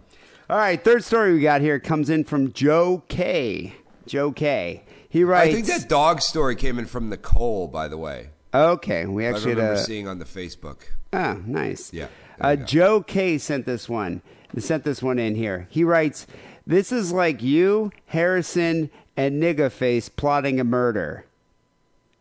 All 0.48 0.56
right, 0.58 0.82
third 0.82 1.02
story 1.04 1.32
we 1.34 1.40
got 1.40 1.60
here 1.62 1.80
comes 1.80 2.08
in 2.10 2.24
from 2.24 2.52
Joe 2.52 3.02
K. 3.08 3.74
Joe 4.06 4.30
K. 4.30 4.84
He 5.08 5.24
writes. 5.24 5.48
I 5.50 5.52
think 5.52 5.66
that 5.66 5.88
dog 5.88 6.20
story 6.20 6.54
came 6.54 6.78
in 6.78 6.84
from 6.86 7.08
Nicole, 7.08 7.66
by 7.66 7.88
the 7.88 7.96
way. 7.96 8.28
Okay, 8.54 9.06
we 9.06 9.26
I 9.26 9.30
actually 9.30 9.50
had 9.52 9.58
remember 9.58 9.80
a. 9.80 9.84
seeing 9.84 10.06
on 10.06 10.18
the 10.18 10.24
Facebook. 10.26 10.82
Oh, 11.12 11.40
nice. 11.46 11.92
Yeah, 11.92 12.04
Uh, 12.40 12.48
there 12.48 12.50
you 12.52 12.56
go. 12.58 12.64
Joe 12.66 13.02
K 13.02 13.38
sent 13.38 13.64
this 13.66 13.88
one. 13.88 14.22
Sent 14.58 14.84
this 14.84 15.02
one 15.02 15.18
in 15.18 15.34
here. 15.34 15.66
He 15.70 15.84
writes, 15.84 16.26
"This 16.66 16.92
is 16.92 17.12
like 17.12 17.42
you, 17.42 17.90
Harrison, 18.06 18.90
and 19.16 19.42
Nigga 19.42 19.70
Face 19.70 20.08
plotting 20.08 20.60
a 20.60 20.64
murder." 20.64 21.24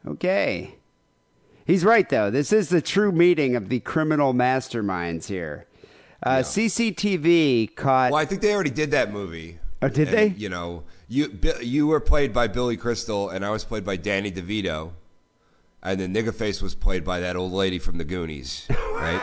Okay. 0.07 0.75
He's 1.65 1.85
right 1.85 2.09
though. 2.09 2.29
This 2.29 2.51
is 2.51 2.69
the 2.69 2.81
true 2.81 3.11
meeting 3.11 3.55
of 3.55 3.69
the 3.69 3.79
criminal 3.79 4.33
masterminds 4.33 5.27
here. 5.27 5.65
Uh, 6.21 6.41
CCTV 6.41 7.75
caught. 7.75 8.11
Well, 8.11 8.21
I 8.21 8.25
think 8.25 8.41
they 8.41 8.53
already 8.53 8.69
did 8.69 8.91
that 8.91 9.11
movie. 9.11 9.59
Oh, 9.81 9.89
did 9.89 10.07
And, 10.07 10.17
they? 10.17 10.27
You 10.37 10.49
know, 10.49 10.83
you 11.07 11.37
you 11.61 11.87
were 11.87 11.99
played 11.99 12.33
by 12.33 12.47
Billy 12.47 12.77
Crystal, 12.77 13.29
and 13.29 13.45
I 13.45 13.49
was 13.49 13.63
played 13.63 13.85
by 13.85 13.97
Danny 13.97 14.31
DeVito, 14.31 14.91
and 15.83 15.99
the 15.99 16.07
Nigga 16.07 16.33
Face 16.33 16.61
was 16.61 16.75
played 16.75 17.03
by 17.03 17.19
that 17.19 17.35
old 17.35 17.51
lady 17.51 17.77
from 17.77 17.97
the 17.97 18.05
Goonies, 18.05 18.67
right? 18.93 19.21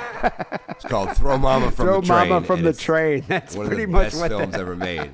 it's 0.69 0.85
called 0.85 1.17
Throw 1.17 1.39
Mama 1.39 1.71
from 1.71 1.87
Throw 1.87 2.01
the 2.01 2.07
Train. 2.07 2.19
Throw 2.19 2.29
Mama 2.29 2.47
from 2.47 2.63
the 2.63 2.73
Train. 2.73 3.25
That's 3.27 3.57
One 3.57 3.67
pretty 3.67 3.85
of 3.85 3.89
the 3.91 3.93
much 3.93 4.05
best 4.07 4.21
what 4.21 4.29
films 4.29 4.53
that, 4.53 4.61
ever 4.61 4.77
made. 4.77 5.11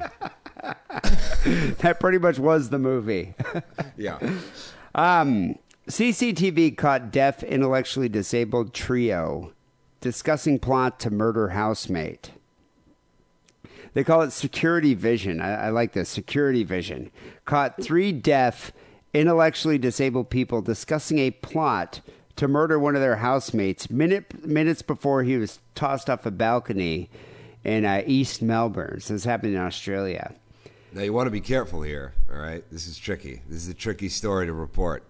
that 1.79 1.99
pretty 2.01 2.19
much 2.19 2.39
was 2.39 2.71
the 2.71 2.79
movie. 2.79 3.35
Yeah. 3.99 4.19
Um, 4.95 5.57
CCTV 5.89 6.77
caught 6.77 7.11
deaf, 7.11 7.43
intellectually 7.43 8.11
disabled 8.11 8.75
trio 8.75 9.53
discussing 10.01 10.59
plot 10.59 11.01
to 11.01 11.11
murder 11.11 11.49
housemate. 11.49 12.33
They 13.95 14.05
call 14.05 14.23
it 14.23 14.33
security 14.33 14.95
vision. 14.95 15.41
I, 15.41 15.67
I 15.67 15.71
like 15.71 15.95
this 15.95 16.09
security 16.09 16.63
vision. 16.63 17.11
Caught 17.47 17.83
three 17.83 18.13
deaf, 18.13 18.73
intellectually 19.17 19.79
disabled 19.79 20.31
people 20.31 20.61
discussing 20.61 21.19
a 21.19 21.31
plot 21.31 22.01
to 22.37 22.47
murder 22.47 22.79
one 22.79 22.95
of 22.95 23.01
their 23.01 23.17
housemates 23.17 23.91
minute, 23.91 24.45
minutes 24.45 24.83
before 24.83 25.23
he 25.23 25.37
was 25.39 25.59
tossed 25.75 26.11
off 26.11 26.27
a 26.27 26.31
balcony 26.31 27.09
in 27.65 27.85
uh, 27.85 28.03
East 28.07 28.43
Melbourne. 28.43 29.01
So 29.01 29.15
this 29.15 29.25
happened 29.25 29.55
in 29.55 29.61
Australia. 29.61 30.35
Now 30.93 31.03
you 31.03 31.13
want 31.13 31.27
to 31.27 31.31
be 31.33 31.41
careful 31.41 31.83
here. 31.83 32.13
All 32.31 32.39
right, 32.39 32.63
this 32.71 32.87
is 32.87 32.99
tricky. 32.99 33.43
This 33.49 33.63
is 33.63 33.69
a 33.69 33.75
tricky 33.75 34.09
story 34.09 34.47
to 34.47 34.53
report. 34.53 35.03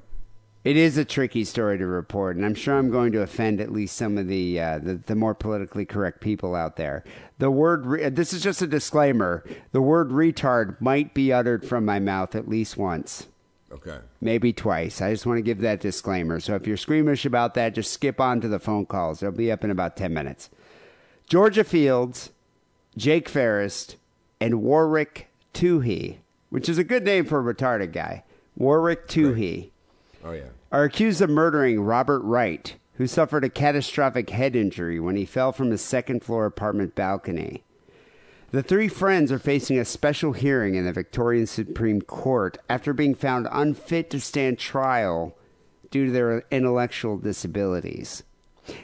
It 0.65 0.77
is 0.77 0.97
a 0.97 1.05
tricky 1.05 1.45
story 1.45 1.79
to 1.79 1.87
report, 1.87 2.35
and 2.35 2.45
I'm 2.45 2.57
sure 2.57 2.77
I'm 2.77 2.91
going 2.91 3.13
to 3.13 3.23
offend 3.23 3.61
at 3.61 3.71
least 3.71 3.97
some 3.97 4.19
of 4.19 4.27
the 4.27 4.61
uh, 4.61 4.79
the, 4.81 4.95
the 4.95 5.15
more 5.15 5.33
politically 5.33 5.85
correct 5.85 6.21
people 6.21 6.57
out 6.57 6.75
there. 6.75 7.05
The 7.39 7.53
word 7.53 7.87
re- 7.87 8.09
this 8.09 8.33
is 8.33 8.43
just 8.43 8.63
a 8.63 8.67
disclaimer. 8.67 9.45
The 9.71 9.81
word 9.81 10.11
retard 10.11 10.81
might 10.81 11.15
be 11.15 11.33
uttered 11.33 11.65
from 11.65 11.85
my 11.85 12.01
mouth 12.01 12.35
at 12.35 12.49
least 12.49 12.77
once, 12.77 13.29
Okay. 13.73 13.99
maybe 14.21 14.53
twice. 14.53 15.03
I 15.03 15.11
just 15.13 15.27
want 15.27 15.39
to 15.39 15.43
give 15.43 15.61
that 15.61 15.81
disclaimer. 15.81 16.39
So 16.41 16.55
if 16.55 16.67
you're 16.67 16.77
squeamish 16.77 17.25
about 17.25 17.55
that, 17.55 17.75
just 17.75 17.93
skip 17.93 18.21
on 18.21 18.41
to 18.41 18.49
the 18.49 18.61
phone 18.61 18.87
calls. 18.87 19.21
They'll 19.21 19.33
be 19.33 19.51
up 19.51 19.65
in 19.65 19.71
about 19.71 19.97
ten 19.97 20.15
minutes. 20.15 20.51
Georgia 21.29 21.65
Fields, 21.65 22.31
Jake 22.97 23.29
Ferris, 23.29 23.97
and 24.41 24.63
Warwick 24.63 25.29
Toohey, 25.53 26.19
which 26.51 26.69
is 26.69 26.79
a 26.79 26.85
good 26.85 27.05
name 27.05 27.25
for 27.25 27.41
a 27.41 27.55
retarded 27.55 27.93
guy. 27.93 28.23
Warwick 28.57 29.09
Toohey 29.09 29.71
Oh 30.25 30.33
yeah. 30.33 30.45
are 30.71 30.85
accused 30.85 31.21
of 31.21 31.29
murdering 31.31 31.81
Robert 31.81 32.21
Wright, 32.21 32.77
who 32.95 33.07
suffered 33.07 33.45
a 33.45 33.51
catastrophic 33.51 34.31
head 34.31 34.55
injury 34.57 35.01
when 35.01 35.17
he 35.17 35.25
fell 35.25 35.53
from 35.53 35.71
his 35.71 35.83
second 35.83 36.23
floor 36.23 36.47
apartment 36.47 36.95
balcony. 36.95 37.65
The 38.53 38.63
three 38.63 38.89
friends 38.89 39.33
are 39.33 39.39
facing 39.39 39.79
a 39.79 39.85
special 39.85 40.33
hearing 40.33 40.75
in 40.77 40.85
the 40.85 40.93
Victorian 40.93 41.47
Supreme 41.47 42.01
Court 42.01 42.59
after 42.69 42.93
being 42.93 43.15
found 43.15 43.49
unfit 43.51 44.09
to 44.11 44.21
stand 44.21 44.59
trial 44.59 45.37
due 45.91 46.07
to 46.07 46.13
their 46.13 46.45
intellectual 46.51 47.19
disabilities. 47.19 48.23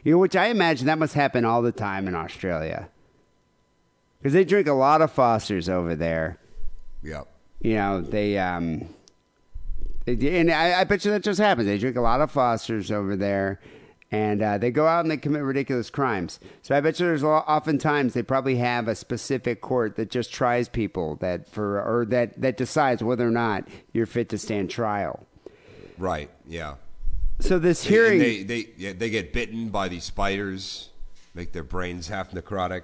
You 0.04 0.12
know, 0.12 0.18
which 0.18 0.36
I 0.36 0.46
imagine 0.46 0.86
that 0.86 0.98
must 0.98 1.14
happen 1.14 1.44
all 1.44 1.62
the 1.62 1.72
time 1.72 2.06
in 2.08 2.14
Australia. 2.14 2.88
Because 4.18 4.32
they 4.34 4.44
drink 4.44 4.66
a 4.68 4.72
lot 4.72 5.00
of 5.02 5.10
Fosters 5.10 5.68
over 5.68 5.94
there 5.96 6.38
Yeah. 7.02 7.22
you 7.60 7.74
know 7.74 8.00
they 8.00 8.38
um 8.38 8.88
they- 10.04 10.38
and 10.38 10.50
I, 10.50 10.80
I 10.80 10.84
bet 10.84 11.04
you 11.04 11.10
that 11.12 11.22
just 11.24 11.40
happens 11.40 11.66
they 11.66 11.78
drink 11.78 11.96
a 11.96 12.00
lot 12.00 12.20
of 12.20 12.30
fosters 12.30 12.90
over 12.92 13.16
there 13.16 13.58
and 14.12 14.42
uh, 14.42 14.58
they 14.58 14.70
go 14.70 14.86
out 14.86 15.00
and 15.00 15.10
they 15.10 15.16
commit 15.16 15.42
ridiculous 15.42 15.90
crimes 15.90 16.38
so 16.62 16.76
i 16.76 16.80
bet 16.80 17.00
you 17.00 17.06
there's 17.06 17.22
a 17.22 17.26
lot, 17.26 17.44
oftentimes 17.48 18.12
they 18.14 18.22
probably 18.22 18.56
have 18.56 18.86
a 18.86 18.94
specific 18.94 19.60
court 19.60 19.96
that 19.96 20.10
just 20.10 20.32
tries 20.32 20.68
people 20.68 21.16
that 21.16 21.48
for 21.48 21.80
or 21.82 22.04
that 22.04 22.40
that 22.40 22.56
decides 22.56 23.02
whether 23.02 23.26
or 23.26 23.30
not 23.32 23.66
you're 23.92 24.06
fit 24.06 24.28
to 24.28 24.38
stand 24.38 24.70
trial 24.70 25.26
Right. 25.98 26.30
Yeah. 26.46 26.74
so 27.40 27.58
this 27.58 27.82
They- 27.84 27.90
hearing 27.90 28.18
they 28.18 28.42
they 28.42 28.66
yeah, 28.76 28.92
they 28.96 29.08
get 29.10 29.32
bitten 29.32 29.68
by 29.68 29.88
these 29.88 30.04
spiders, 30.04 30.90
make 31.34 31.52
their 31.52 31.62
brains 31.62 32.08
half 32.08 32.32
necrotic. 32.32 32.82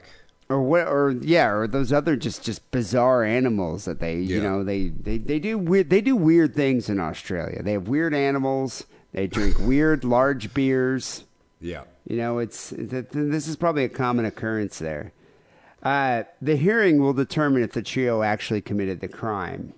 or 0.48 0.62
what 0.62 0.86
or 0.86 1.10
yeah 1.20 1.48
or 1.48 1.66
those 1.66 1.92
other 1.92 2.16
just 2.16 2.42
just 2.44 2.70
bizarre 2.70 3.24
animals 3.24 3.84
that 3.86 3.98
they 4.00 4.16
you 4.18 4.40
know 4.42 4.62
they, 4.64 4.88
they 4.88 5.18
they 5.18 5.38
do 5.38 5.58
weird 5.58 5.90
they 5.90 6.00
do 6.00 6.14
weird 6.16 6.54
things 6.54 6.88
in 6.88 6.98
australia 7.00 7.62
they 7.62 7.72
have 7.72 7.88
weird 7.88 8.14
animals 8.14 8.84
they 9.12 9.26
drink 9.26 9.58
weird 9.58 10.04
large 10.04 10.52
beers 10.54 11.24
Yeah. 11.60 11.84
you 12.06 12.16
know 12.16 12.38
it's 12.38 12.70
th- 12.70 12.88
th- 12.90 13.06
this 13.12 13.48
is 13.48 13.56
probably 13.56 13.84
a 13.84 13.88
common 13.88 14.24
occurrence 14.24 14.78
there 14.78 15.12
uh, 15.82 16.24
the 16.42 16.56
hearing 16.56 17.00
will 17.00 17.12
determine 17.12 17.62
if 17.62 17.72
the 17.72 17.82
trio 17.82 18.22
actually 18.22 18.60
committed 18.60 19.00
the 19.00 19.08
crime 19.08 19.72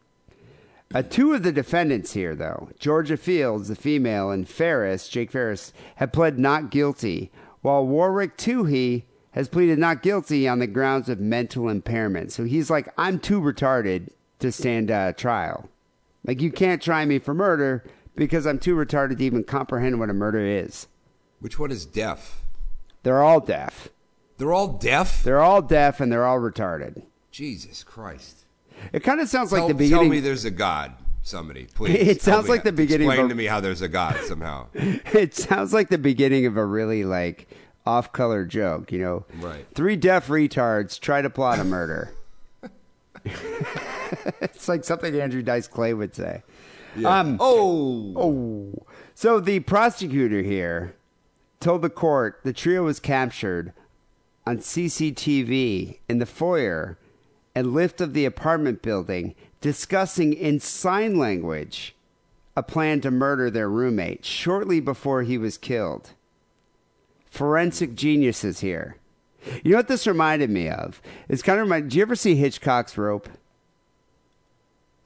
uh, 0.93 1.03
two 1.03 1.33
of 1.35 1.45
the 1.45 1.53
defendants 1.53 2.15
here, 2.15 2.35
though, 2.35 2.69
Georgia 2.81 3.17
Fields, 3.17 3.69
the 3.69 3.77
female, 3.77 4.33
and 4.33 4.49
Ferris, 4.49 5.09
Jake 5.09 5.31
Ferris, 5.31 5.73
have 5.95 6.11
pled 6.11 6.37
not 6.37 6.73
guilty, 6.73 7.31
while 7.63 7.87
Warwick 7.87 8.37
Toohey 8.37 9.05
has 9.31 9.49
pleaded 9.49 9.79
not 9.79 10.03
guilty 10.03 10.49
on 10.49 10.59
the 10.59 10.67
grounds 10.67 11.09
of 11.09 11.21
mental 11.21 11.69
impairment. 11.69 12.33
So 12.33 12.43
he's 12.43 12.71
like, 12.71 12.93
I'm 12.99 13.21
too 13.21 13.41
retarded 13.41 14.09
to 14.41 14.51
stand 14.51 14.91
uh, 14.91 15.13
trial. 15.13 15.69
Like, 16.27 16.41
you 16.41 16.51
can't 16.51 16.83
try 16.83 17.05
me 17.05 17.21
for 17.21 17.35
murder 17.35 17.85
because 18.15 18.47
I'm 18.47 18.59
too 18.59 18.75
retarded 18.77 19.19
to 19.19 19.25
even 19.25 19.45
comprehend 19.45 19.99
what 19.99 20.11
a 20.11 20.15
murder 20.15 20.41
is. 20.41 20.87
Which 21.41 21.59
one 21.59 21.71
is 21.71 21.87
deaf? 21.87 22.43
They're 23.03 23.23
all 23.23 23.41
deaf. 23.41 23.89
They're 24.39 24.53
all 24.53 24.69
deaf. 24.69 25.23
They're 25.23 25.41
all 25.41 25.63
deaf 25.63 26.01
and 26.01 26.11
they're 26.13 26.27
all 26.27 26.39
retarded. 26.39 27.03
Jesus 27.31 27.83
Christ. 27.85 28.45
It 28.93 29.03
kind 29.03 29.21
of 29.21 29.29
sounds 29.29 29.53
like 29.53 29.69
the 29.69 29.75
beginning. 29.75 30.05
tell 30.05 30.11
me 30.11 30.21
there's 30.21 30.45
a 30.45 30.51
God. 30.51 30.93
Somebody, 31.23 31.67
please. 31.75 31.95
It 31.97 32.23
sounds 32.23 32.49
like 32.49 32.63
the 32.63 32.73
beginning 32.73 33.09
Explain 33.09 33.27
a- 33.27 33.29
to 33.29 33.35
me 33.35 33.45
how 33.45 33.61
there's 33.61 33.83
a 33.83 33.89
God 33.89 34.17
somehow. 34.25 34.67
It 34.75 35.35
sounds 35.35 35.73
like 35.73 35.89
the 35.89 35.99
beginning 35.99 36.47
of 36.47 36.57
a 36.57 36.65
really 36.65 37.05
like 37.05 37.49
off-color 37.87 38.45
joke, 38.47 38.91
you 38.93 38.99
know. 39.01 39.25
Right. 39.39 39.67
Three 39.75 39.97
deaf 39.97 40.29
retards 40.29 40.99
try 40.99 41.21
to 41.23 41.29
plot 41.31 41.59
a 41.59 41.65
murder. 41.65 42.15
it's 44.41 44.69
like 44.69 44.85
something 44.85 45.19
Andrew 45.21 45.43
Dice 45.43 45.69
Clay 45.69 45.93
would 45.95 46.15
say. 46.15 46.43
Um, 47.05 47.37
oh, 47.41 48.13
Oh. 48.17 48.87
So 49.15 49.39
the 49.41 49.61
prosecutor 49.61 50.43
here 50.43 50.97
told 51.61 51.83
the 51.83 51.91
court 51.91 52.41
the 52.43 52.53
trio 52.53 52.85
was 52.85 53.01
captured 53.01 53.73
on 54.47 54.59
CCTV 54.59 55.99
in 56.09 56.19
the 56.19 56.27
foyer 56.27 56.99
and 57.55 57.75
lift 57.75 58.01
of 58.01 58.15
the 58.15 58.25
apartment 58.25 58.81
building 58.83 59.35
discussing 59.61 60.33
in 60.33 60.59
sign 60.59 61.17
language 61.17 61.95
a 62.57 62.63
plan 62.63 63.01
to 63.03 63.11
murder 63.11 63.51
their 63.51 63.69
roommate 63.69 64.25
shortly 64.25 64.81
before 64.81 65.23
he 65.23 65.39
was 65.39 65.59
killed. 65.59 66.13
Forensic 67.31 67.95
geniuses 67.95 68.61
here. 68.61 68.97
You 69.63 69.73
know 69.73 69.79
what 69.79 69.89
this 69.89 70.07
reminded 70.07 70.51
me 70.51 70.69
of? 70.69 71.01
It's 71.29 71.43
kind 71.43 71.59
of 71.59 71.67
remind. 71.67 71.91
Do 71.91 71.97
you 71.97 72.03
ever 72.03 72.17
see 72.17 72.35
Hitchcock's 72.37 72.99
Rope? 72.99 73.29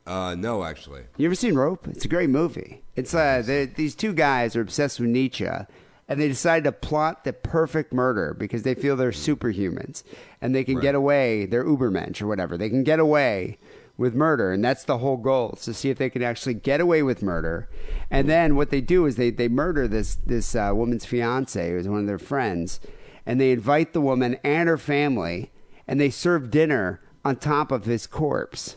Uh, 0.06 0.34
no, 0.34 0.64
actually. 0.64 1.02
You 1.16 1.26
ever 1.26 1.34
seen 1.34 1.54
Rope? 1.54 1.88
It's 1.88 2.04
a 2.04 2.08
great 2.08 2.30
movie. 2.30 2.82
It's 2.94 3.14
uh, 3.14 3.68
these 3.74 3.94
two 3.94 4.12
guys 4.12 4.54
are 4.54 4.60
obsessed 4.60 5.00
with 5.00 5.08
Nietzsche, 5.08 5.46
and 5.46 6.20
they 6.20 6.28
decide 6.28 6.64
to 6.64 6.72
plot 6.72 7.24
the 7.24 7.32
perfect 7.32 7.92
murder 7.92 8.34
because 8.34 8.62
they 8.62 8.74
feel 8.74 8.96
they're 8.96 9.10
superhumans 9.10 10.02
and 10.40 10.54
they 10.54 10.64
can 10.64 10.78
get 10.78 10.94
away. 10.94 11.46
They're 11.46 11.64
Ubermensch 11.64 12.20
or 12.20 12.26
whatever. 12.26 12.58
They 12.58 12.68
can 12.68 12.84
get 12.84 13.00
away 13.00 13.58
with 13.96 14.14
murder, 14.14 14.52
and 14.52 14.62
that's 14.62 14.84
the 14.84 14.98
whole 14.98 15.16
goal: 15.16 15.54
is 15.56 15.64
to 15.64 15.74
see 15.74 15.88
if 15.88 15.98
they 15.98 16.10
can 16.10 16.22
actually 16.22 16.54
get 16.54 16.80
away 16.80 17.02
with 17.02 17.22
murder. 17.22 17.68
And 18.10 18.28
then 18.28 18.56
what 18.56 18.70
they 18.70 18.82
do 18.82 19.06
is 19.06 19.16
they 19.16 19.30
they 19.30 19.48
murder 19.48 19.88
this 19.88 20.16
this 20.16 20.54
uh, 20.54 20.72
woman's 20.74 21.06
fiance, 21.06 21.70
who's 21.70 21.88
one 21.88 22.00
of 22.00 22.06
their 22.06 22.18
friends, 22.18 22.78
and 23.24 23.40
they 23.40 23.52
invite 23.52 23.94
the 23.94 24.00
woman 24.02 24.36
and 24.44 24.68
her 24.68 24.78
family, 24.78 25.50
and 25.88 25.98
they 25.98 26.10
serve 26.10 26.50
dinner 26.50 27.00
on 27.24 27.36
top 27.36 27.72
of 27.72 27.86
his 27.86 28.06
corpse. 28.06 28.76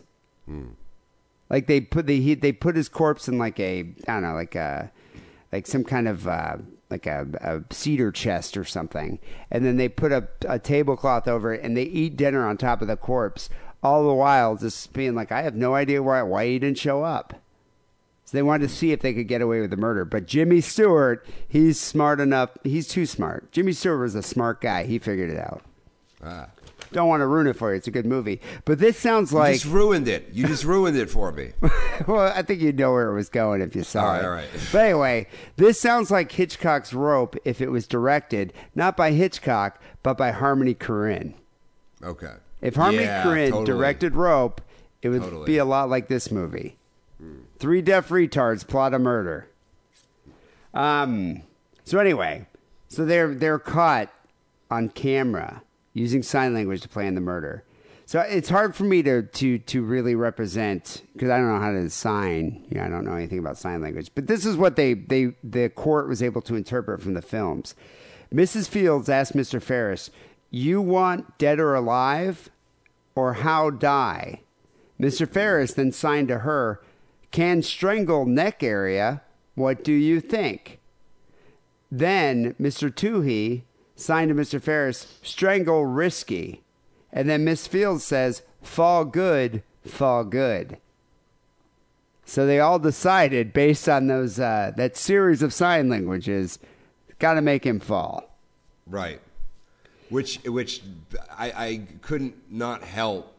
Like 1.50 1.68
they 1.68 1.82
put 1.82 2.08
the 2.08 2.20
he, 2.20 2.34
they 2.36 2.52
put 2.52 2.76
his 2.76 2.90
corpse 2.90 3.28
in 3.28 3.38
like 3.38 3.60
a 3.60 3.80
I 4.08 4.14
don't 4.14 4.24
know 4.24 4.34
like 4.34 4.56
a 4.56 4.92
like 5.52 5.66
some 5.68 5.84
kind 5.84 6.08
of 6.08 6.28
uh, 6.28 6.58
like 6.90 7.06
a, 7.06 7.28
a 7.42 7.74
cedar 7.74 8.12
chest 8.12 8.58
or 8.58 8.66
something, 8.66 9.20
and 9.50 9.66
then 9.66 9.78
they 9.78 9.90
put 9.90 10.12
a, 10.12 10.28
a 10.48 10.60
tablecloth 10.60 11.28
over 11.28 11.54
it 11.54 11.64
and 11.64 11.76
they 11.76 11.84
eat 11.84 12.18
dinner 12.18 12.46
on 12.48 12.58
top 12.58 12.82
of 12.82 12.88
the 12.88 12.98
corpse. 12.98 13.50
All 13.84 14.06
the 14.08 14.14
while, 14.14 14.58
just 14.58 14.92
being 14.92 15.14
like, 15.14 15.32
I 15.32 15.44
have 15.44 15.56
no 15.56 15.76
idea 15.76 16.04
why 16.04 16.22
why 16.24 16.48
he 16.48 16.60
didn't 16.60 16.80
show 16.80 17.04
up. 17.04 17.34
So 18.26 18.36
they 18.36 18.44
wanted 18.44 18.68
to 18.68 18.76
see 18.76 18.92
if 18.92 19.00
they 19.00 19.14
could 19.14 19.30
get 19.30 19.42
away 19.42 19.62
with 19.62 19.70
the 19.70 19.78
murder. 19.78 20.04
But 20.04 20.26
Jimmy 20.26 20.60
Stewart, 20.60 21.26
he's 21.48 21.80
smart 21.80 22.20
enough. 22.20 22.50
He's 22.64 22.86
too 22.86 23.06
smart. 23.06 23.50
Jimmy 23.54 23.72
Stewart 23.72 24.02
was 24.02 24.16
a 24.16 24.22
smart 24.22 24.60
guy. 24.60 24.84
He 24.84 25.00
figured 25.00 25.30
it 25.30 25.38
out. 25.38 25.62
Ah. 26.22 26.48
Don't 26.92 27.08
want 27.08 27.22
to 27.22 27.28
ruin 27.28 27.48
it 27.48 27.54
for 27.56 27.72
you. 27.72 27.78
It's 27.78 27.88
a 27.88 27.92
good 27.92 28.06
movie. 28.06 28.40
But 28.66 28.80
this 28.80 28.98
sounds 28.98 29.32
You 29.32 29.38
like 29.40 29.54
just 29.56 29.66
ruined 29.66 30.08
it. 30.08 30.30
You 30.32 30.48
just 30.48 30.64
ruined 30.64 30.98
it 30.98 31.10
for 31.10 31.32
me. 31.32 31.52
well, 32.08 32.32
I 32.36 32.42
think 32.42 32.62
you'd 32.62 32.78
know 32.80 32.92
where 32.94 33.10
it 33.12 33.14
was 33.16 33.30
going 33.30 33.62
if 33.62 33.76
you 33.76 33.84
saw 33.84 34.02
All 34.04 34.08
right, 34.12 34.20
it. 34.20 34.26
all 34.26 34.32
right. 34.32 34.48
But 34.72 34.78
anyway, 34.86 35.28
this 35.58 35.80
sounds 35.80 36.10
like 36.12 36.32
Hitchcock's 36.32 36.94
Rope 36.94 37.36
if 37.46 37.62
it 37.62 37.70
was 37.70 37.88
directed 37.88 38.54
not 38.76 38.96
by 38.98 39.12
Hitchcock 39.12 39.82
but 40.04 40.18
by 40.18 40.32
Harmony 40.32 40.74
Korine. 40.76 41.34
Okay. 42.04 42.34
If 42.62 42.76
Harmony 42.76 43.04
Yeah, 43.04 43.24
Korine 43.24 43.50
totally. 43.50 43.66
directed 43.66 44.16
Rope, 44.16 44.62
it 45.02 45.10
would 45.10 45.22
Totally. 45.24 45.46
be 45.46 45.58
a 45.58 45.66
lot 45.66 45.90
like 45.90 46.08
this 46.08 46.32
movie. 46.32 46.78
Three 47.60 47.82
deaf 47.82 48.10
retards 48.10 48.66
plot 48.68 48.94
a 48.94 49.00
murder. 49.00 49.48
Um. 50.74 51.42
So 51.86 52.00
anyway, 52.00 52.48
so 52.88 53.06
they're 53.06 53.34
they're 53.34 53.60
caught 53.60 54.12
on 54.70 54.90
camera 54.90 55.62
using 55.98 56.24
sign 56.24 56.54
language 56.54 56.82
to 56.82 56.90
plan 56.90 57.16
the 57.16 57.22
murder. 57.22 57.64
So 58.06 58.22
it's 58.22 58.48
hard 58.48 58.74
for 58.74 58.86
me 58.86 59.04
to 59.04 59.24
to 59.24 59.58
to 59.60 59.84
really 59.84 60.16
represent 60.16 61.04
because 61.12 61.30
I 61.30 61.38
don't 61.38 61.50
know 61.50 61.60
how 61.60 61.74
to 61.74 61.90
sign. 61.90 62.66
Know, 62.72 62.84
I 62.84 62.88
don't 62.88 63.04
know 63.04 63.16
anything 63.16 63.40
about 63.40 63.58
sign 63.58 63.82
language. 63.82 64.12
But 64.16 64.28
this 64.28 64.46
is 64.46 64.56
what 64.56 64.78
they 64.78 64.94
they 64.94 65.34
the 65.44 65.70
court 65.70 66.08
was 66.08 66.24
able 66.24 66.42
to 66.44 66.56
interpret 66.56 67.02
from 67.02 67.16
the 67.16 67.22
films. 67.22 67.76
Mrs. 68.34 68.70
Fields 68.70 69.10
asked 69.10 69.36
Mr. 69.36 69.62
Ferris, 69.62 70.10
"You 70.50 70.82
want 70.82 71.38
dead 71.38 71.60
or 71.60 71.76
alive, 71.76 72.50
or 73.14 73.34
how 73.34 73.70
die?" 73.70 74.42
Mr. 74.98 75.28
Ferris 75.28 75.74
then 75.74 75.92
signed 75.92 76.30
to 76.30 76.40
her, 76.40 76.80
"Can 77.32 77.62
strangle 77.62 78.26
neck 78.26 78.64
area. 78.64 79.22
What 79.56 79.84
do 79.84 79.92
you 79.92 80.22
think?" 80.22 80.80
Then 81.92 82.54
Mr. 82.54 82.90
Toohey 82.90 83.64
signed 83.98 84.30
to 84.30 84.36
Mr. 84.36 84.62
Ferris, 84.62 85.18
strangle 85.22 85.86
risky. 85.86 86.62
And 87.12 87.30
then 87.30 87.44
Miss 87.44 87.68
Fields 87.68 88.04
says, 88.04 88.44
fall 88.62 89.04
good, 89.04 89.64
fall 89.86 90.24
good. 90.24 90.78
So 92.26 92.46
they 92.46 92.60
all 92.60 92.80
decided, 92.80 93.54
based 93.54 93.90
on 93.90 94.08
those 94.08 94.40
uh, 94.40 94.74
that 94.76 94.98
series 94.98 95.42
of 95.42 95.54
sign 95.54 95.90
languages, 95.90 96.60
got 97.20 97.36
to 97.36 97.42
make 97.42 97.66
him 97.66 97.80
fall. 97.80 98.38
Right. 98.86 99.22
Which 100.10 100.40
which 100.44 100.82
I, 101.38 101.52
I 101.52 101.82
couldn't 102.02 102.36
not 102.52 102.84
help 102.84 103.34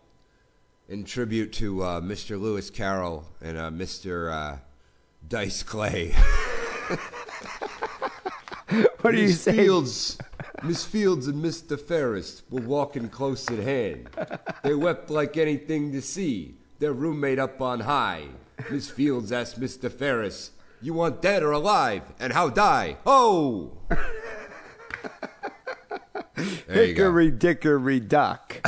in 0.88 1.04
tribute 1.04 1.52
to 1.54 1.82
uh, 1.82 2.00
Mr. 2.00 2.40
Lewis 2.40 2.70
Carroll 2.70 3.26
and 3.42 3.58
uh, 3.58 3.70
Mr. 3.70 4.32
Uh, 4.32 4.56
Dice 5.26 5.62
Clay. 5.62 6.14
What 9.00 9.12
do 9.12 9.20
you 9.20 9.30
say? 9.30 9.52
Fields, 9.52 10.18
Miss 10.62 10.84
Fields 10.84 11.26
and 11.26 11.42
Mr. 11.44 11.78
Ferris 11.80 12.42
were 12.50 12.62
walking 12.62 13.08
close 13.08 13.48
at 13.50 13.58
hand. 13.58 14.08
They 14.62 14.74
wept 14.74 15.10
like 15.10 15.36
anything 15.36 15.92
to 15.92 16.02
see. 16.02 16.56
Their 16.78 16.92
roommate 16.92 17.38
up 17.38 17.60
on 17.60 17.80
high. 17.80 18.24
Miss 18.70 18.90
Fields 18.90 19.30
asked 19.32 19.60
Mr. 19.60 19.90
Ferris, 19.90 20.50
"You 20.80 20.94
want 20.94 21.22
dead 21.22 21.42
or 21.42 21.52
alive, 21.52 22.02
and 22.20 22.32
how 22.32 22.48
die?" 22.50 22.96
Oh. 23.06 23.72
Hickory 26.68 27.30
dickory 27.30 28.00
duck. 28.00 28.60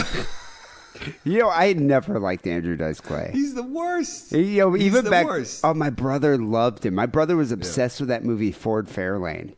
you 1.25 1.39
know, 1.39 1.51
I 1.51 1.73
never 1.75 2.19
liked 2.19 2.47
Andrew 2.47 2.77
Dice 2.77 3.01
Clay. 3.01 3.31
He's 3.33 3.55
the 3.55 3.63
worst. 3.63 4.33
You 4.33 4.59
know, 4.59 4.73
He's 4.73 4.87
even 4.87 5.05
the 5.05 5.11
back. 5.11 5.27
worst. 5.27 5.61
Oh, 5.65 5.75
my 5.75 5.91
brother 5.91 6.37
loved 6.37 6.85
him. 6.85 6.95
My 6.95 7.07
brother 7.07 7.37
was 7.37 7.53
obsessed 7.53 8.01
with 8.01 8.09
that 8.09 8.25
movie 8.25 8.53
Ford 8.53 8.89
Fairlane. 8.89 9.55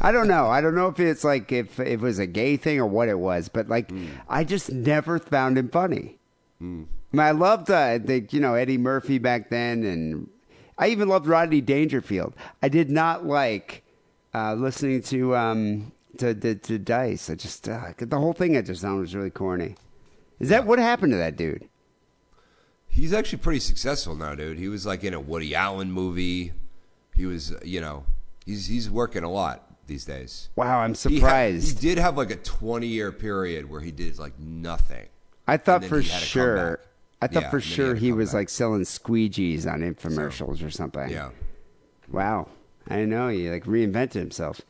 I 0.00 0.12
don't 0.12 0.28
know. 0.28 0.46
I 0.46 0.60
don't 0.60 0.74
know 0.74 0.88
if 0.88 0.98
it's 1.00 1.24
like 1.24 1.50
if, 1.52 1.78
if 1.78 1.86
it 1.86 2.00
was 2.00 2.18
a 2.18 2.26
gay 2.26 2.56
thing 2.56 2.78
or 2.78 2.86
what 2.86 3.08
it 3.08 3.18
was, 3.18 3.48
but 3.48 3.68
like 3.68 3.90
Hmm. 3.90 4.06
I 4.28 4.44
just 4.44 4.72
never 4.72 5.18
found 5.18 5.56
him 5.58 5.68
funny. 5.68 6.18
I, 6.60 6.64
mean, 6.64 6.88
I 7.18 7.30
loved 7.32 7.70
uh, 7.70 7.98
the 7.98 8.26
you 8.30 8.40
know 8.40 8.54
Eddie 8.54 8.78
Murphy 8.78 9.18
back 9.18 9.50
then, 9.50 9.84
and 9.84 10.28
I 10.78 10.88
even 10.88 11.08
loved 11.08 11.26
Rodney 11.26 11.60
Dangerfield. 11.60 12.34
I 12.62 12.68
did 12.68 12.90
not 12.90 13.24
like 13.26 13.82
uh, 14.34 14.54
listening 14.54 15.02
to 15.02 15.36
um 15.36 15.92
to, 16.18 16.34
to 16.34 16.54
to 16.54 16.78
Dice. 16.78 17.30
I 17.30 17.34
just 17.34 17.68
uh, 17.68 17.92
the 17.98 18.18
whole 18.18 18.32
thing 18.32 18.56
I 18.56 18.62
just 18.62 18.82
found 18.82 19.00
was 19.00 19.14
really 19.14 19.30
corny. 19.30 19.76
Is 20.40 20.48
that 20.48 20.66
what 20.66 20.78
happened 20.78 21.12
to 21.12 21.18
that 21.18 21.36
dude? 21.36 21.68
He's 22.88 23.12
actually 23.12 23.38
pretty 23.38 23.60
successful 23.60 24.14
now, 24.14 24.34
dude. 24.34 24.58
He 24.58 24.68
was 24.68 24.86
like 24.86 25.02
in 25.04 25.14
a 25.14 25.20
Woody 25.20 25.54
Allen 25.54 25.90
movie. 25.90 26.52
He 27.14 27.26
was, 27.26 27.52
you 27.64 27.80
know, 27.80 28.04
he's 28.44 28.66
he's 28.66 28.90
working 28.90 29.24
a 29.24 29.30
lot 29.30 29.66
these 29.86 30.04
days. 30.04 30.48
Wow, 30.56 30.80
I'm 30.80 30.94
He, 30.94 31.14
had- 31.14 31.20
surprised. 31.20 31.80
he 31.80 31.88
did 31.88 31.98
have 31.98 32.16
like 32.16 32.30
a 32.30 32.36
20 32.36 32.86
year 32.86 33.12
period 33.12 33.68
where 33.68 33.80
he 33.80 33.90
did 33.90 34.18
like 34.18 34.38
nothing. 34.38 35.06
I 35.46 35.56
thought 35.58 35.84
for 35.84 36.00
he 36.00 36.08
sure. 36.08 36.80
I 37.20 37.26
thought 37.26 37.42
Yeah, 37.44 37.50
for 37.50 37.56
then 37.58 37.68
he 37.68 37.74
sure 37.74 37.94
he, 37.94 38.12
was 38.12 38.32
like 38.34 38.48
selling 38.48 38.82
squeegees 38.82 39.70
on 39.70 39.80
infomercials 39.80 40.64
or 40.64 40.70
something. 40.70 41.08
Yeah. 41.10 41.30
Wow. 42.10 42.48
I 42.88 43.04
know 43.04 43.28
he 43.28 43.48
like 43.50 43.64
reinvented 43.64 44.14
himself. 44.14 44.60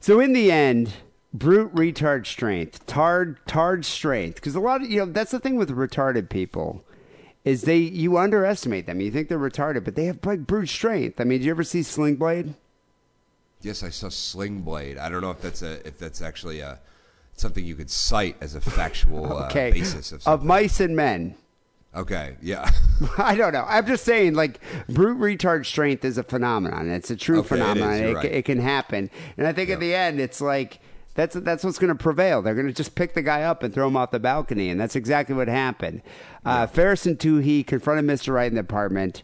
So 0.00 0.20
in 0.20 0.32
the 0.32 0.50
end, 0.50 0.92
brute 1.34 1.74
retard 1.74 2.26
strength, 2.26 2.86
tard 2.86 3.38
tard 3.46 3.84
strength. 3.84 4.36
Because 4.36 4.54
a 4.54 4.60
lot 4.60 4.82
of 4.82 4.90
you 4.90 5.00
know 5.00 5.06
that's 5.06 5.30
the 5.32 5.40
thing 5.40 5.56
with 5.56 5.70
retarded 5.70 6.28
people. 6.30 6.82
Is 7.44 7.62
they 7.62 7.78
you 7.78 8.18
underestimate 8.18 8.84
them. 8.86 9.00
You 9.00 9.10
think 9.10 9.28
they're 9.28 9.38
retarded, 9.38 9.84
but 9.84 9.94
they 9.96 10.04
have 10.06 10.18
like 10.24 10.46
brute 10.46 10.68
strength. 10.68 11.20
I 11.20 11.24
mean, 11.24 11.38
did 11.38 11.46
you 11.46 11.50
ever 11.50 11.64
see 11.64 11.82
Sling 11.82 12.16
Blade? 12.16 12.54
Yes, 13.62 13.82
I 13.82 13.90
saw 13.90 14.08
Sling 14.08 14.60
Blade. 14.62 14.96
I 14.98 15.08
don't 15.08 15.20
know 15.20 15.30
if 15.30 15.40
that's 15.42 15.62
a 15.62 15.86
if 15.86 15.98
that's 15.98 16.22
actually 16.22 16.60
a 16.60 16.78
something 17.34 17.64
you 17.64 17.74
could 17.74 17.90
cite 17.90 18.36
as 18.40 18.54
a 18.54 18.60
factual 18.60 19.32
Okay. 19.44 19.70
uh, 19.70 19.72
basis 19.74 20.12
of 20.12 20.26
of 20.26 20.44
mice 20.44 20.80
and 20.80 20.94
men. 20.96 21.34
okay, 21.94 22.36
yeah. 22.42 22.70
I 23.18 23.34
don't 23.34 23.52
know. 23.52 23.64
I'm 23.68 23.86
just 23.86 24.04
saying, 24.04 24.34
like, 24.34 24.60
brute 24.88 25.18
retard 25.18 25.66
strength 25.66 26.04
is 26.04 26.18
a 26.18 26.22
phenomenon. 26.22 26.88
It's 26.90 27.10
a 27.10 27.16
true 27.16 27.38
Okay, 27.40 27.48
phenomenon. 27.48 27.98
You're 27.98 28.10
It, 28.10 28.14
right. 28.14 28.24
it 28.26 28.44
can 28.44 28.60
happen. 28.60 29.10
And 29.36 29.46
I 29.46 29.52
think 29.52 29.70
at 29.70 29.80
the 29.80 29.94
end, 29.94 30.20
it's 30.20 30.40
like 30.40 30.80
That's 31.14 31.34
that's 31.34 31.64
what's 31.64 31.78
going 31.78 31.88
to 31.96 32.02
prevail. 32.02 32.40
They're 32.40 32.54
going 32.54 32.68
to 32.68 32.72
just 32.72 32.94
pick 32.94 33.14
the 33.14 33.22
guy 33.22 33.42
up 33.42 33.62
and 33.64 33.74
throw 33.74 33.88
him 33.88 33.96
off 33.96 34.10
the 34.12 34.20
balcony, 34.20 34.70
and 34.70 34.80
that's 34.80 34.94
exactly 34.96 35.34
what 35.34 35.48
happened. 35.48 36.02
Uh, 36.44 36.66
Ferris 36.68 37.04
and 37.04 37.18
Toohey 37.18 37.66
confronted 37.66 38.04
Mr. 38.06 38.32
Wright 38.32 38.46
in 38.48 38.54
the 38.54 38.60
apartment, 38.60 39.22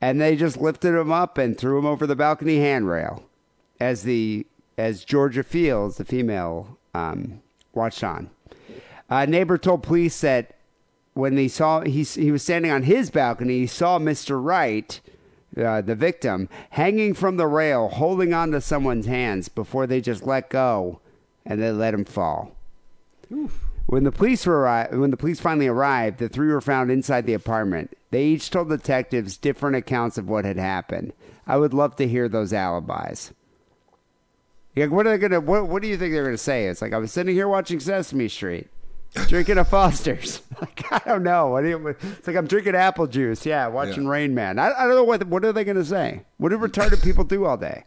and 0.00 0.18
they 0.20 0.34
just 0.34 0.56
lifted 0.56 0.98
him 0.98 1.12
up 1.12 1.36
and 1.36 1.56
threw 1.58 1.78
him 1.78 1.84
over 1.86 2.06
the 2.06 2.16
balcony 2.16 2.56
handrail, 2.58 3.22
as 3.80 4.02
the 4.02 4.46
as 4.78 5.04
Georgia 5.04 5.42
Fields, 5.42 5.96
the 5.96 6.04
female, 6.04 6.76
um, 6.94 7.40
watched 7.72 8.04
on. 8.04 8.30
A 9.08 9.26
neighbor 9.26 9.56
told 9.56 9.82
police 9.82 10.20
that 10.20 10.56
when 11.14 11.34
they 11.34 11.48
saw 11.48 11.80
he 11.80 12.02
he 12.02 12.30
was 12.30 12.42
standing 12.42 12.70
on 12.70 12.82
his 12.82 13.10
balcony, 13.10 13.60
he 13.60 13.66
saw 13.66 13.98
Mr. 13.98 14.42
Wright, 14.42 15.00
uh, 15.56 15.80
the 15.80 15.94
victim, 15.94 16.48
hanging 16.70 17.14
from 17.14 17.36
the 17.36 17.46
rail, 17.46 17.88
holding 17.88 18.34
onto 18.34 18.60
someone's 18.60 19.06
hands 19.06 19.48
before 19.48 19.86
they 19.86 20.00
just 20.00 20.26
let 20.26 20.50
go 20.50 21.00
and 21.44 21.62
they 21.62 21.70
let 21.70 21.94
him 21.94 22.04
fall. 22.04 22.52
When 23.86 24.02
the 24.02 24.12
police 24.12 24.44
were 24.44 24.64
arri- 24.64 24.98
when 24.98 25.12
the 25.12 25.16
police 25.16 25.40
finally 25.40 25.68
arrived, 25.68 26.18
the 26.18 26.28
three 26.28 26.48
were 26.48 26.60
found 26.60 26.90
inside 26.90 27.24
the 27.24 27.34
apartment. 27.34 27.96
They 28.10 28.24
each 28.24 28.50
told 28.50 28.68
detectives 28.68 29.36
different 29.36 29.76
accounts 29.76 30.18
of 30.18 30.28
what 30.28 30.44
had 30.44 30.56
happened. 30.56 31.12
I 31.46 31.56
would 31.56 31.72
love 31.72 31.94
to 31.96 32.08
hear 32.08 32.28
those 32.28 32.52
alibis. 32.52 33.32
Yeah, 34.76 34.86
what 34.86 35.06
are 35.06 35.10
they 35.10 35.18
gonna? 35.18 35.40
What 35.40 35.68
What 35.68 35.82
do 35.82 35.88
you 35.88 35.96
think 35.96 36.12
they're 36.12 36.24
gonna 36.24 36.36
say? 36.36 36.66
It's 36.66 36.82
like 36.82 36.92
I 36.92 36.98
was 36.98 37.10
sitting 37.10 37.34
here 37.34 37.48
watching 37.48 37.80
Sesame 37.80 38.28
Street, 38.28 38.68
drinking 39.26 39.56
a 39.56 39.64
Foster's. 39.64 40.42
like 40.60 40.84
I 40.92 41.00
don't 41.06 41.22
know. 41.22 41.48
What 41.48 41.62
do 41.62 41.68
you, 41.70 41.88
it's 41.88 42.26
like 42.26 42.36
I'm 42.36 42.46
drinking 42.46 42.76
apple 42.76 43.06
juice. 43.06 43.46
Yeah, 43.46 43.68
watching 43.68 44.04
Yeah. 44.04 44.10
Rain 44.10 44.34
Man. 44.34 44.58
I, 44.58 44.72
I 44.72 44.82
don't 44.86 44.94
know 44.94 45.04
what. 45.04 45.26
What 45.26 45.44
are 45.46 45.52
they 45.52 45.64
gonna 45.64 45.84
say? 45.84 46.24
What 46.36 46.50
do 46.50 46.58
retarded 46.58 47.02
people 47.02 47.24
do 47.24 47.46
all 47.46 47.56
day? 47.56 47.84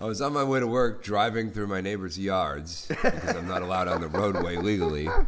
I 0.00 0.04
was 0.04 0.20
on 0.20 0.32
my 0.32 0.42
way 0.44 0.58
to 0.60 0.66
work 0.66 1.02
driving 1.04 1.50
through 1.50 1.66
my 1.66 1.80
neighbor's 1.80 2.18
yards 2.18 2.86
because 2.88 3.36
I'm 3.36 3.46
not 3.46 3.62
allowed 3.62 3.88
on 3.88 4.00
the 4.00 4.08
roadway 4.08 4.56
legally. 4.56 5.08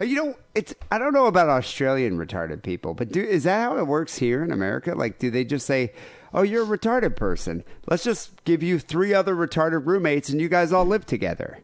You 0.00 0.16
know, 0.16 0.34
it's 0.56 0.74
I 0.90 0.98
don't 0.98 1.12
know 1.12 1.26
about 1.26 1.48
Australian 1.48 2.18
retarded 2.18 2.64
people, 2.64 2.94
but 2.94 3.12
do 3.12 3.22
is 3.22 3.44
that 3.44 3.60
how 3.62 3.78
it 3.78 3.86
works 3.86 4.16
here 4.18 4.42
in 4.42 4.50
America? 4.50 4.92
Like, 4.96 5.20
do 5.20 5.30
they 5.30 5.44
just 5.44 5.66
say, 5.66 5.92
"Oh, 6.32 6.42
you're 6.42 6.64
a 6.64 6.78
retarded 6.78 7.16
person. 7.16 7.64
Let's 7.88 8.04
just 8.04 8.44
give 8.44 8.62
you 8.62 8.78
three 8.78 9.12
other 9.14 9.34
retarded 9.34 9.86
roommates, 9.86 10.28
and 10.28 10.40
you 10.40 10.48
guys 10.48 10.72
all 10.72 10.84
live 10.84 11.06
together." 11.06 11.60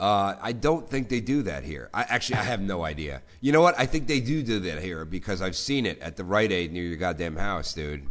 Uh, 0.00 0.34
I 0.40 0.52
don't 0.52 0.88
think 0.88 1.10
they 1.10 1.20
do 1.20 1.42
that 1.42 1.62
here. 1.62 1.90
I 1.92 2.02
actually 2.04 2.36
I 2.36 2.44
have 2.44 2.62
no 2.62 2.84
idea. 2.84 3.20
You 3.42 3.52
know 3.52 3.60
what? 3.60 3.78
I 3.78 3.84
think 3.84 4.06
they 4.06 4.20
do 4.20 4.42
do 4.42 4.58
that 4.60 4.82
here 4.82 5.04
because 5.04 5.42
I've 5.42 5.56
seen 5.56 5.84
it 5.84 6.00
at 6.00 6.16
the 6.16 6.24
Rite 6.24 6.52
Aid 6.52 6.72
near 6.72 6.84
your 6.84 6.96
goddamn 6.96 7.36
house, 7.36 7.74
dude. 7.74 8.06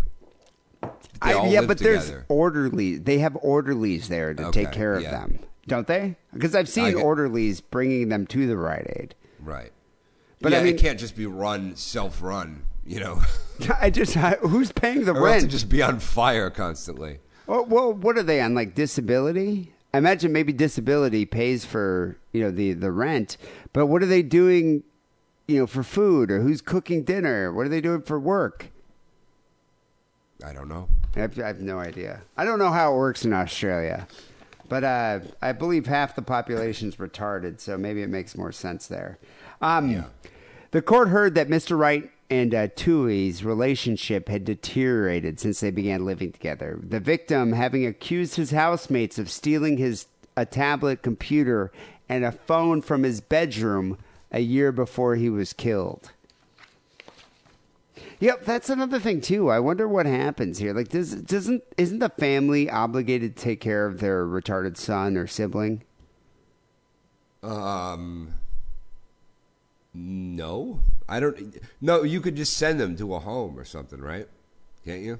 I, 1.19 1.47
yeah, 1.47 1.61
but 1.61 1.79
together. 1.79 1.99
there's 1.99 2.25
orderlies. 2.29 3.01
They 3.01 3.17
have 3.19 3.35
orderlies 3.41 4.07
there 4.07 4.35
to 4.35 4.51
take 4.51 4.71
care 4.71 4.93
of 4.93 5.01
yeah. 5.01 5.11
them, 5.11 5.39
don't 5.67 5.87
they? 5.87 6.15
Because 6.31 6.53
I've 6.55 6.69
seen 6.69 6.93
get- 6.93 7.03
orderlies 7.03 7.59
bringing 7.59 8.09
them 8.09 8.27
to 8.27 8.45
the 8.45 8.55
Rite 8.55 8.87
Aid. 8.95 9.15
right. 9.41 9.71
But 10.41 10.53
yeah, 10.53 10.59
I 10.59 10.63
mean- 10.63 10.75
it 10.75 10.79
can't 10.79 10.99
just 10.99 11.17
be 11.17 11.25
run 11.25 11.75
self-run. 11.75 12.63
You 12.85 12.99
know, 12.99 13.21
I 13.79 13.89
just 13.89 14.15
I, 14.17 14.31
who's 14.41 14.71
paying 14.71 15.05
the 15.05 15.11
or 15.13 15.27
else 15.27 15.35
rent? 15.35 15.41
to 15.43 15.47
just 15.47 15.69
be 15.69 15.81
on 15.81 15.99
fire 15.99 16.49
constantly. 16.49 17.19
Well, 17.47 17.65
well, 17.65 17.93
what 17.93 18.17
are 18.17 18.23
they 18.23 18.41
on? 18.41 18.53
Like 18.55 18.75
disability? 18.75 19.73
I 19.93 19.97
imagine 19.97 20.31
maybe 20.31 20.53
disability 20.53 21.25
pays 21.25 21.65
for 21.65 22.17
you 22.31 22.41
know 22.41 22.51
the 22.51 22.73
the 22.73 22.91
rent, 22.91 23.37
but 23.73 23.87
what 23.87 24.01
are 24.03 24.07
they 24.07 24.21
doing? 24.21 24.83
You 25.47 25.59
know, 25.61 25.67
for 25.67 25.81
food 25.81 26.29
or 26.29 26.41
who's 26.41 26.61
cooking 26.61 27.03
dinner? 27.03 27.51
What 27.51 27.65
are 27.65 27.69
they 27.69 27.81
doing 27.81 28.03
for 28.03 28.19
work? 28.19 28.67
I 30.45 30.53
don't 30.53 30.69
know. 30.69 30.87
I 31.15 31.21
have, 31.21 31.39
I 31.39 31.47
have 31.47 31.59
no 31.59 31.79
idea. 31.79 32.21
I 32.37 32.45
don't 32.45 32.59
know 32.59 32.69
how 32.71 32.93
it 32.93 32.97
works 32.97 33.25
in 33.25 33.33
Australia, 33.33 34.07
but 34.69 34.83
uh, 34.83 35.19
I 35.41 35.51
believe 35.53 35.87
half 35.87 36.15
the 36.15 36.21
population's 36.21 36.95
retarded, 36.97 37.59
so 37.59 37.77
maybe 37.77 38.03
it 38.03 38.09
makes 38.09 38.37
more 38.37 38.51
sense 38.51 38.87
there. 38.87 39.17
Um, 39.61 39.89
Yeah. 39.91 40.03
The 40.71 40.83
court 40.83 41.09
heard 41.09 41.33
that 41.33 41.49
Mr. 41.49 41.77
Wright 41.77 42.11
and 42.29 42.53
uh, 42.53 42.67
Toohey's 42.69 43.43
relationship 43.43 44.29
had 44.29 44.45
deteriorated 44.45 45.39
since 45.39 45.59
they 45.59 45.71
began 45.71 46.05
living 46.05 46.31
together. 46.31 46.79
The 46.81 46.99
victim 46.99 47.53
having 47.53 47.85
accused 47.85 48.35
his 48.35 48.51
housemates 48.51 49.17
of 49.17 49.29
stealing 49.29 49.77
his 49.77 50.07
a 50.37 50.45
tablet 50.45 51.01
computer 51.01 51.71
and 52.07 52.23
a 52.23 52.31
phone 52.31 52.81
from 52.81 53.03
his 53.03 53.19
bedroom 53.19 53.97
a 54.31 54.39
year 54.39 54.71
before 54.71 55.15
he 55.15 55.29
was 55.29 55.53
killed. 55.53 56.11
Yep, 58.19 58.45
that's 58.45 58.69
another 58.69 58.99
thing 58.99 59.21
too. 59.21 59.49
I 59.49 59.59
wonder 59.59 59.87
what 59.87 60.05
happens 60.05 60.57
here. 60.57 60.73
Like, 60.73 60.89
does 60.89 61.15
doesn't 61.15 61.63
isn't 61.77 61.99
the 61.99 62.09
family 62.09 62.69
obligated 62.69 63.35
to 63.35 63.43
take 63.43 63.61
care 63.61 63.85
of 63.85 63.99
their 63.99 64.25
retarded 64.25 64.77
son 64.77 65.15
or 65.15 65.25
sibling? 65.25 65.83
Um, 67.41 68.33
no, 69.93 70.81
I 71.07 71.19
don't. 71.19 71.57
No, 71.81 72.03
you 72.03 72.21
could 72.21 72.35
just 72.35 72.57
send 72.57 72.79
them 72.79 72.95
to 72.97 73.15
a 73.15 73.19
home 73.19 73.57
or 73.57 73.65
something, 73.65 73.99
right? 73.99 74.27
Can't 74.85 75.01
you? 75.01 75.19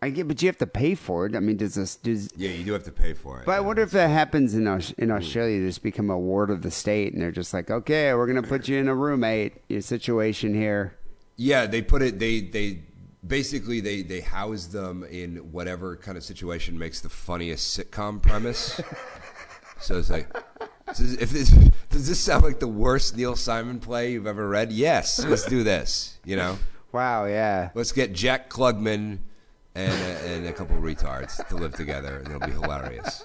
I 0.00 0.10
get, 0.10 0.28
but 0.28 0.40
you 0.42 0.48
have 0.48 0.58
to 0.58 0.66
pay 0.66 0.94
for 0.94 1.26
it. 1.26 1.34
I 1.34 1.40
mean, 1.40 1.56
does 1.56 1.74
this 1.74 1.96
does? 1.96 2.30
Yeah, 2.36 2.50
you 2.50 2.64
do 2.64 2.72
have 2.72 2.84
to 2.84 2.92
pay 2.92 3.14
for 3.14 3.40
it. 3.40 3.46
But 3.46 3.52
I 3.52 3.60
wonder 3.60 3.82
if 3.82 3.90
that 3.92 4.08
happens 4.08 4.54
in 4.54 4.68
Aus- 4.68 4.92
in 4.92 5.10
Australia. 5.10 5.66
Just 5.66 5.82
become 5.82 6.08
a 6.10 6.18
ward 6.18 6.50
of 6.50 6.62
the 6.62 6.70
state, 6.70 7.12
and 7.12 7.22
they're 7.22 7.32
just 7.32 7.52
like, 7.52 7.70
okay, 7.70 8.14
we're 8.14 8.26
gonna 8.26 8.42
put 8.42 8.68
you 8.68 8.78
in 8.78 8.86
a 8.88 8.94
roommate 8.94 9.54
your 9.68 9.80
situation 9.80 10.54
here. 10.54 10.96
Yeah, 11.36 11.66
they 11.66 11.82
put 11.82 12.02
it. 12.02 12.18
They 12.20 12.40
they 12.40 12.82
basically 13.26 13.80
they 13.80 14.02
they 14.02 14.20
house 14.20 14.66
them 14.66 15.04
in 15.04 15.36
whatever 15.52 15.96
kind 15.96 16.16
of 16.16 16.22
situation 16.22 16.78
makes 16.78 17.00
the 17.00 17.08
funniest 17.08 17.76
sitcom 17.76 18.22
premise. 18.22 18.80
so 19.80 19.98
it's 19.98 20.10
like, 20.10 20.28
if 20.96 21.30
this, 21.30 21.50
does 21.90 22.08
this 22.08 22.18
sound 22.20 22.44
like 22.44 22.58
the 22.60 22.68
worst 22.68 23.16
Neil 23.16 23.36
Simon 23.36 23.78
play 23.80 24.12
you've 24.12 24.26
ever 24.26 24.48
read? 24.48 24.72
Yes, 24.72 25.24
let's 25.24 25.44
do 25.46 25.62
this. 25.62 26.18
You 26.24 26.36
know, 26.36 26.58
Wow, 26.92 27.26
yeah. 27.26 27.70
let's 27.74 27.92
get 27.92 28.12
Jack 28.12 28.48
Klugman 28.50 29.18
and 29.74 29.92
a, 29.92 30.34
and 30.34 30.46
a 30.46 30.52
couple 30.52 30.76
of 30.76 30.82
retards 30.82 31.46
to 31.48 31.56
live 31.56 31.74
together, 31.74 32.18
and 32.18 32.26
it'll 32.28 32.40
be 32.46 32.52
hilarious. 32.52 33.22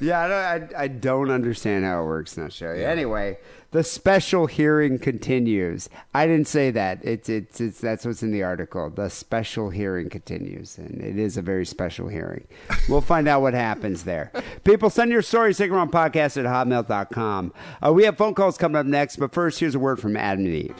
Yeah, 0.00 0.20
I 0.20 0.28
don't, 0.58 0.74
I, 0.76 0.82
I 0.84 0.88
don't 0.88 1.30
understand 1.30 1.84
how 1.84 2.02
it 2.02 2.06
works 2.06 2.36
in 2.36 2.44
Australia. 2.44 2.86
Anyway, 2.86 3.38
the 3.72 3.82
special 3.82 4.46
hearing 4.46 4.98
continues. 4.98 5.88
I 6.14 6.26
didn't 6.26 6.46
say 6.46 6.70
that. 6.70 7.00
It's, 7.02 7.28
it's 7.28 7.60
it's 7.60 7.80
that's 7.80 8.06
what's 8.06 8.22
in 8.22 8.30
the 8.30 8.44
article. 8.44 8.90
The 8.90 9.08
special 9.08 9.70
hearing 9.70 10.08
continues, 10.08 10.78
and 10.78 11.02
it 11.02 11.18
is 11.18 11.36
a 11.36 11.42
very 11.42 11.66
special 11.66 12.06
hearing. 12.08 12.46
We'll 12.88 13.00
find 13.00 13.26
out 13.26 13.42
what 13.42 13.54
happens 13.54 14.04
there. 14.04 14.30
People, 14.62 14.88
send 14.88 15.10
your 15.10 15.22
stories. 15.22 15.58
Take 15.58 15.70
them 15.70 15.80
on 15.80 15.90
podcast 15.90 16.36
at 16.36 16.46
hotmail.com. 16.46 17.52
Uh, 17.84 17.92
we 17.92 18.04
have 18.04 18.16
phone 18.16 18.34
calls 18.34 18.56
coming 18.56 18.76
up 18.76 18.86
next, 18.86 19.16
but 19.16 19.32
first, 19.32 19.58
here's 19.58 19.74
a 19.74 19.80
word 19.80 19.98
from 19.98 20.16
Adam 20.16 20.44
and 20.44 20.54
Eve. 20.54 20.76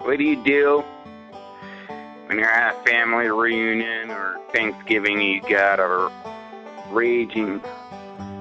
What 0.00 0.18
do 0.18 0.24
you 0.24 0.42
do 0.42 0.84
when 2.36 2.44
you're 2.44 2.52
at 2.52 2.76
a 2.76 2.82
family 2.82 3.30
reunion 3.30 4.10
or 4.10 4.38
Thanksgiving? 4.52 5.22
You 5.22 5.40
got 5.40 5.80
a 5.80 6.12
raging 6.90 7.62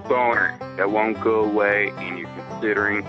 boner 0.10 0.58
that 0.76 0.92
won't 0.92 1.22
go 1.22 1.46
away, 1.46 1.94
and 1.96 2.20
you're 2.20 2.30
considering 2.50 3.04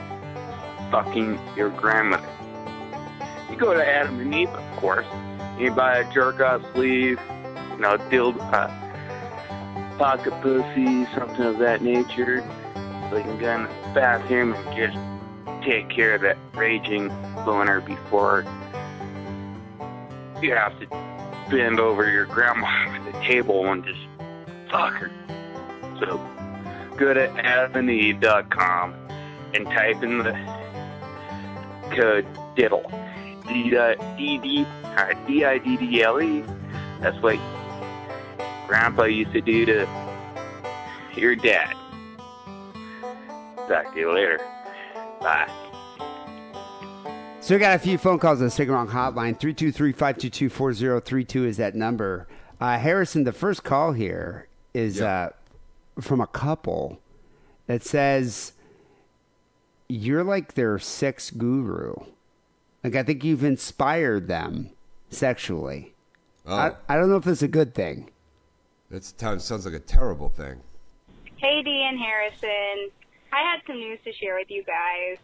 fucking 0.92 1.40
your 1.56 1.70
grandmother. 1.70 2.28
You 3.50 3.56
go 3.56 3.74
to 3.74 3.84
Adam 3.84 4.20
and 4.20 4.32
Eve, 4.32 4.48
of 4.50 4.76
course. 4.76 5.06
You 5.58 5.72
buy 5.72 5.98
a 5.98 6.12
jerk 6.12 6.38
off 6.38 6.62
sleeve, 6.72 7.18
you 7.72 7.78
know, 7.78 7.96
dild, 8.08 8.38
uh, 8.38 8.68
pocket 9.98 10.40
pussy, 10.40 11.04
something 11.16 11.46
of 11.46 11.58
that 11.58 11.82
nature. 11.82 12.42
So 13.10 13.16
you 13.16 13.24
can 13.24 13.38
go 13.38 13.54
in 13.56 13.62
the 13.64 13.68
bathroom 13.92 14.54
and 14.54 14.76
just 14.76 15.64
take 15.64 15.88
care 15.88 16.14
of 16.14 16.20
that 16.20 16.38
raging 16.54 17.08
boner 17.44 17.80
before 17.80 18.44
you 20.42 20.52
have 20.52 20.78
to 20.80 20.86
bend 21.50 21.80
over 21.80 22.10
your 22.10 22.26
grandma 22.26 22.66
at 22.88 23.04
the 23.12 23.18
table 23.20 23.66
and 23.70 23.84
just 23.84 24.00
fuck 24.70 24.94
her. 24.94 25.10
So 26.00 26.20
go 26.96 27.14
to 27.14 27.28
adamandeve.com 27.28 28.94
and 29.54 29.66
type 29.66 30.02
in 30.02 30.18
the 30.18 30.34
code 31.94 32.26
diddle. 32.56 32.90
D-I-D-D-L-E. 33.46 33.94
That's 37.00 37.22
what 37.22 37.38
Grandpa 38.66 39.04
used 39.04 39.32
to 39.32 39.40
do 39.40 39.64
to 39.66 39.88
your 41.14 41.36
dad. 41.36 41.74
Talk 43.68 43.94
to 43.94 44.00
you 44.00 44.12
later. 44.12 44.38
Bye. 45.20 45.48
So 47.46 47.54
we 47.54 47.60
got 47.60 47.76
a 47.76 47.78
few 47.78 47.96
phone 47.96 48.18
calls 48.18 48.40
on 48.40 48.46
the 48.46 48.50
Sick 48.50 48.66
and 48.66 48.74
Wrong 48.74 48.88
hotline. 48.88 49.38
323-522-4032 49.38 51.46
is 51.46 51.58
that 51.58 51.76
number. 51.76 52.26
Uh, 52.60 52.76
Harrison, 52.76 53.22
the 53.22 53.32
first 53.32 53.62
call 53.62 53.92
here 53.92 54.48
is 54.74 55.00
uh, 55.00 55.30
from 56.00 56.20
a 56.20 56.26
couple 56.26 56.98
that 57.68 57.84
says 57.84 58.52
you're 59.88 60.24
like 60.24 60.54
their 60.54 60.80
sex 60.80 61.30
guru. 61.30 61.94
Like 62.82 62.96
I 62.96 63.04
think 63.04 63.22
you've 63.22 63.44
inspired 63.44 64.26
them 64.26 64.70
sexually. 65.10 65.94
Oh, 66.46 66.56
I, 66.56 66.72
I 66.88 66.96
don't 66.96 67.08
know 67.08 67.18
if 67.18 67.24
that's 67.26 67.42
a 67.42 67.46
good 67.46 67.76
thing. 67.76 68.10
that 68.90 69.04
sounds 69.04 69.64
like 69.64 69.72
a 69.72 69.78
terrible 69.78 70.30
thing. 70.30 70.62
Hey, 71.36 71.62
Dean 71.62 71.96
Harrison. 71.96 72.90
I 73.32 73.52
had 73.52 73.60
some 73.68 73.76
news 73.76 74.00
to 74.02 74.12
share 74.14 74.34
with 74.34 74.50
you 74.50 74.64
guys. 74.64 75.18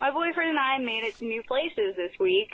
My 0.00 0.10
boyfriend 0.10 0.50
and 0.50 0.58
I 0.58 0.78
made 0.78 1.04
it 1.04 1.16
to 1.18 1.24
new 1.24 1.42
places 1.42 1.96
this 1.96 2.12
week. 2.20 2.50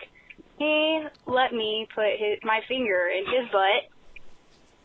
He 0.58 1.02
let 1.26 1.52
me 1.52 1.88
put 1.94 2.18
his, 2.18 2.38
my 2.42 2.60
finger 2.68 3.08
in 3.08 3.24
his 3.26 3.50
butt. 3.50 3.88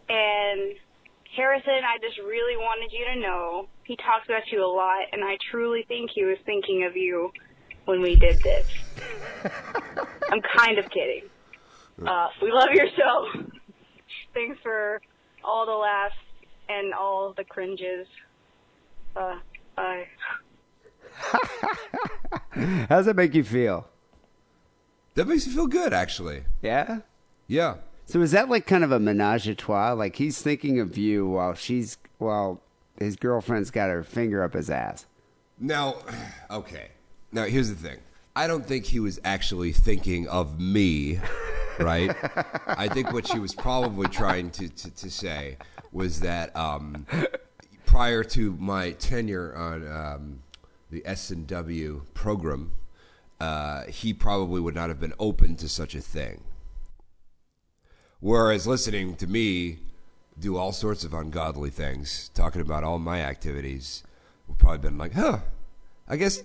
And 0.08 0.76
Harrison, 1.36 1.82
I 1.84 1.98
just 2.02 2.18
really 2.20 2.56
wanted 2.58 2.92
you 2.92 3.06
to 3.14 3.20
know 3.20 3.68
he 3.84 3.96
talks 3.98 4.26
about 4.28 4.44
you 4.52 4.64
a 4.64 4.72
lot, 4.72 5.08
and 5.12 5.24
I 5.24 5.38
truly 5.52 5.84
think 5.88 6.12
he 6.14 6.24
was 6.24 6.38
thinking 6.46 6.86
of 6.86 6.96
you 6.96 7.32
when 7.86 8.02
we 8.02 8.16
did 8.16 8.40
this. 8.42 8.68
I'm 10.32 10.42
kind 10.58 10.80
of 10.80 10.90
kidding. 10.90 11.30
Uh, 12.06 12.28
we 12.42 12.52
love 12.52 12.70
your 12.74 12.88
show. 12.96 13.44
Thanks 14.34 14.58
for 14.64 15.02
all 15.44 15.66
the 15.66 15.72
laughs 15.72 16.16
and 16.68 16.94
all 16.94 17.34
the 17.36 17.44
cringes. 17.44 18.08
Uh, 19.16 19.40
bye. 19.76 20.06
How 22.52 22.98
does 22.98 23.06
that 23.06 23.16
make 23.16 23.34
you 23.34 23.44
feel? 23.44 23.88
That 25.16 25.28
makes 25.28 25.48
me 25.48 25.54
feel 25.54 25.68
good, 25.68 25.94
actually. 25.94 26.44
Yeah. 26.62 27.00
Yeah. 27.48 27.76
So 28.06 28.22
is 28.22 28.32
that 28.32 28.50
like 28.50 28.68
kind 28.68 28.84
of 28.84 28.92
a 28.92 29.00
menage 29.00 29.48
a 29.48 29.56
trois? 29.56 29.94
Like 29.94 30.16
he's 30.18 30.42
thinking 30.42 30.80
of 30.80 30.98
you 30.98 31.28
while 31.28 31.54
she's 31.56 31.98
while 32.18 32.62
his 33.00 33.16
girlfriend's 33.16 33.72
got 33.72 33.90
her 33.90 34.04
finger 34.04 34.44
up 34.44 34.54
his 34.54 34.70
ass. 34.70 35.06
Now, 35.60 35.96
okay. 36.52 36.90
Now, 37.32 37.44
here's 37.46 37.70
the 37.70 37.76
thing. 37.76 38.00
I 38.36 38.48
don't 38.48 38.66
think 38.66 38.86
he 38.86 39.00
was 39.00 39.20
actually 39.24 39.72
thinking 39.72 40.28
of 40.28 40.60
me, 40.60 41.20
right? 41.80 42.16
I 42.68 42.88
think 42.90 43.14
what 43.14 43.28
she 43.28 43.40
was 43.40 43.56
probably 43.56 44.08
trying 44.10 44.52
to, 44.52 44.68
to, 44.68 44.92
to 44.92 45.10
say 45.10 45.58
was 45.94 46.20
that 46.20 46.56
um, 46.56 47.06
prior 47.86 48.24
to 48.26 48.52
my 48.60 48.92
tenure 48.92 49.56
on 49.56 49.88
um, 49.88 50.40
the 50.90 51.02
S&W 51.06 52.06
program, 52.14 52.72
uh, 53.40 53.84
he 53.84 54.14
probably 54.14 54.62
would 54.62 54.76
not 54.76 54.90
have 54.90 55.00
been 55.00 55.14
open 55.20 55.56
to 55.58 55.68
such 55.68 55.96
a 55.96 56.02
thing. 56.02 56.44
Whereas 58.20 58.66
listening 58.66 59.16
to 59.18 59.28
me 59.28 59.80
do 60.40 60.58
all 60.58 60.72
sorts 60.72 61.04
of 61.04 61.14
ungodly 61.14 61.70
things, 61.70 62.30
talking 62.34 62.62
about 62.62 62.84
all 62.84 63.00
my 63.00 63.22
activities, 63.22 64.04
would 64.48 64.58
probably 64.58 64.80
been 64.80 64.98
like, 64.98 65.14
huh, 65.14 65.40
I 66.08 66.18
guess 66.18 66.44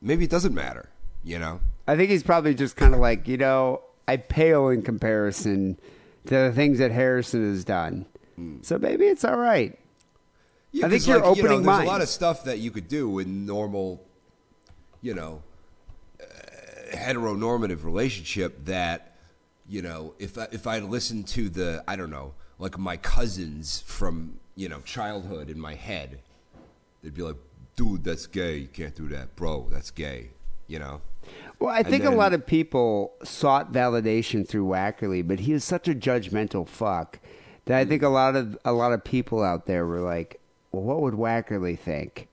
maybe 0.00 0.24
it 0.24 0.30
doesn't 0.30 0.54
matter, 0.54 0.88
you 1.22 1.38
know? 1.38 1.60
I 1.86 1.96
think 1.96 2.10
he's 2.10 2.22
probably 2.22 2.54
just 2.54 2.76
kind 2.76 2.94
of 2.94 3.00
like 3.00 3.28
you 3.28 3.36
know 3.36 3.82
I 4.08 4.16
pale 4.16 4.68
in 4.68 4.82
comparison 4.82 5.78
to 6.26 6.34
the 6.34 6.52
things 6.52 6.78
that 6.78 6.90
Harrison 6.90 7.48
has 7.50 7.64
done. 7.64 8.06
So 8.62 8.78
maybe 8.78 9.04
it's 9.04 9.24
all 9.24 9.36
right. 9.36 9.78
Yeah, 10.74 10.86
I 10.86 10.90
think 10.90 11.06
you're 11.06 11.20
like, 11.20 11.36
you 11.36 11.42
know, 11.44 11.48
opening 11.50 11.62
there's 11.62 11.82
a 11.82 11.86
lot 11.86 12.00
of 12.00 12.08
stuff 12.08 12.42
that 12.44 12.58
you 12.58 12.72
could 12.72 12.88
do 12.88 13.20
in 13.20 13.46
normal, 13.46 14.04
you 15.02 15.14
know, 15.14 15.40
uh, 16.20 16.24
heteronormative 16.96 17.84
relationship 17.84 18.64
that, 18.64 19.14
you 19.68 19.82
know, 19.82 20.14
if 20.18 20.36
I, 20.36 20.48
if 20.50 20.66
I 20.66 20.80
listened 20.80 21.28
to 21.28 21.48
the 21.48 21.84
I 21.86 21.94
don't 21.94 22.10
know, 22.10 22.34
like 22.58 22.76
my 22.76 22.96
cousins 22.96 23.84
from 23.86 24.40
you 24.56 24.68
know 24.68 24.80
childhood 24.80 25.48
in 25.48 25.60
my 25.60 25.74
head, 25.74 26.18
they'd 27.02 27.14
be 27.14 27.22
like, 27.22 27.36
"Dude, 27.76 28.02
that's 28.02 28.26
gay. 28.26 28.56
You 28.56 28.66
can't 28.66 28.96
do 28.96 29.06
that, 29.10 29.36
bro. 29.36 29.68
That's 29.70 29.92
gay." 29.92 30.30
You 30.66 30.80
know. 30.80 31.02
Well, 31.60 31.72
I 31.72 31.84
think 31.84 32.02
a 32.02 32.10
lot 32.10 32.34
of 32.34 32.44
people 32.44 33.14
sought 33.22 33.72
validation 33.72 34.46
through 34.46 34.66
Wackerly, 34.66 35.26
but 35.26 35.38
he 35.38 35.52
was 35.52 35.62
such 35.62 35.86
a 35.86 35.94
judgmental 35.94 36.66
fuck 36.66 37.20
that 37.66 37.78
I 37.78 37.84
think 37.84 38.02
a 38.02 38.08
lot 38.08 38.34
of 38.34 38.58
a 38.64 38.72
lot 38.72 38.92
of 38.92 39.04
people 39.04 39.42
out 39.42 39.66
there 39.66 39.86
were 39.86 40.00
like, 40.00 40.40
"Well, 40.74 40.84
what 40.84 41.00
would 41.00 41.14
Wackerly 41.14 41.78
think?" 41.78 42.28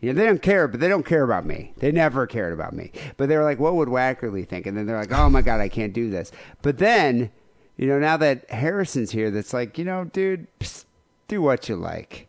You 0.00 0.12
know, 0.12 0.18
they 0.18 0.26
don't 0.26 0.40
care, 0.40 0.66
but 0.66 0.80
they 0.80 0.88
don't 0.88 1.04
care 1.04 1.22
about 1.22 1.44
me. 1.44 1.74
They 1.76 1.92
never 1.92 2.26
cared 2.26 2.54
about 2.54 2.72
me. 2.72 2.90
But 3.18 3.28
they 3.28 3.36
were 3.36 3.44
like, 3.44 3.58
"What 3.58 3.74
would 3.74 3.88
Wackerly 3.88 4.48
think?" 4.48 4.66
And 4.66 4.76
then 4.76 4.86
they're 4.86 4.98
like, 4.98 5.12
"Oh 5.12 5.28
my 5.28 5.42
god, 5.42 5.60
I 5.60 5.68
can't 5.68 5.92
do 5.92 6.08
this." 6.10 6.32
But 6.62 6.78
then, 6.78 7.30
you 7.76 7.86
know, 7.86 7.98
now 7.98 8.16
that 8.16 8.50
Harrison's 8.50 9.10
here, 9.10 9.30
that's 9.30 9.52
like, 9.52 9.76
you 9.76 9.84
know, 9.84 10.04
dude, 10.04 10.46
psst, 10.58 10.84
do 11.28 11.42
what 11.42 11.68
you 11.68 11.76
like. 11.76 12.28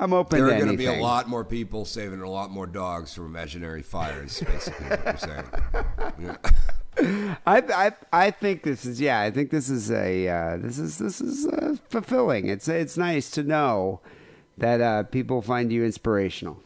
I'm 0.00 0.12
open 0.12 0.38
There 0.38 0.46
are 0.48 0.58
going 0.58 0.70
to 0.70 0.76
be 0.76 0.86
a 0.86 1.02
lot 1.02 1.28
more 1.28 1.44
people 1.44 1.84
saving 1.84 2.20
a 2.20 2.30
lot 2.30 2.50
more 2.50 2.66
dogs 2.66 3.14
from 3.14 3.26
imaginary 3.26 3.82
fires. 3.82 4.40
Basically, 4.40 4.86
what 4.86 5.04
you're 5.04 5.16
saying. 5.16 5.44
Yeah. 6.20 7.36
I, 7.46 7.58
I 7.58 7.92
I 8.12 8.30
think 8.30 8.62
this 8.62 8.84
is 8.84 9.00
yeah. 9.00 9.20
I 9.20 9.30
think 9.30 9.50
this 9.50 9.68
is 9.68 9.90
a 9.90 10.28
uh, 10.28 10.56
this 10.56 10.78
is 10.78 10.98
this 10.98 11.20
is 11.20 11.46
uh, 11.46 11.76
fulfilling. 11.88 12.48
It's 12.48 12.68
it's 12.68 12.96
nice 12.96 13.30
to 13.32 13.42
know 13.42 14.00
that 14.58 14.80
uh, 14.80 15.02
people 15.04 15.42
find 15.42 15.72
you 15.72 15.84
inspirational. 15.84 16.60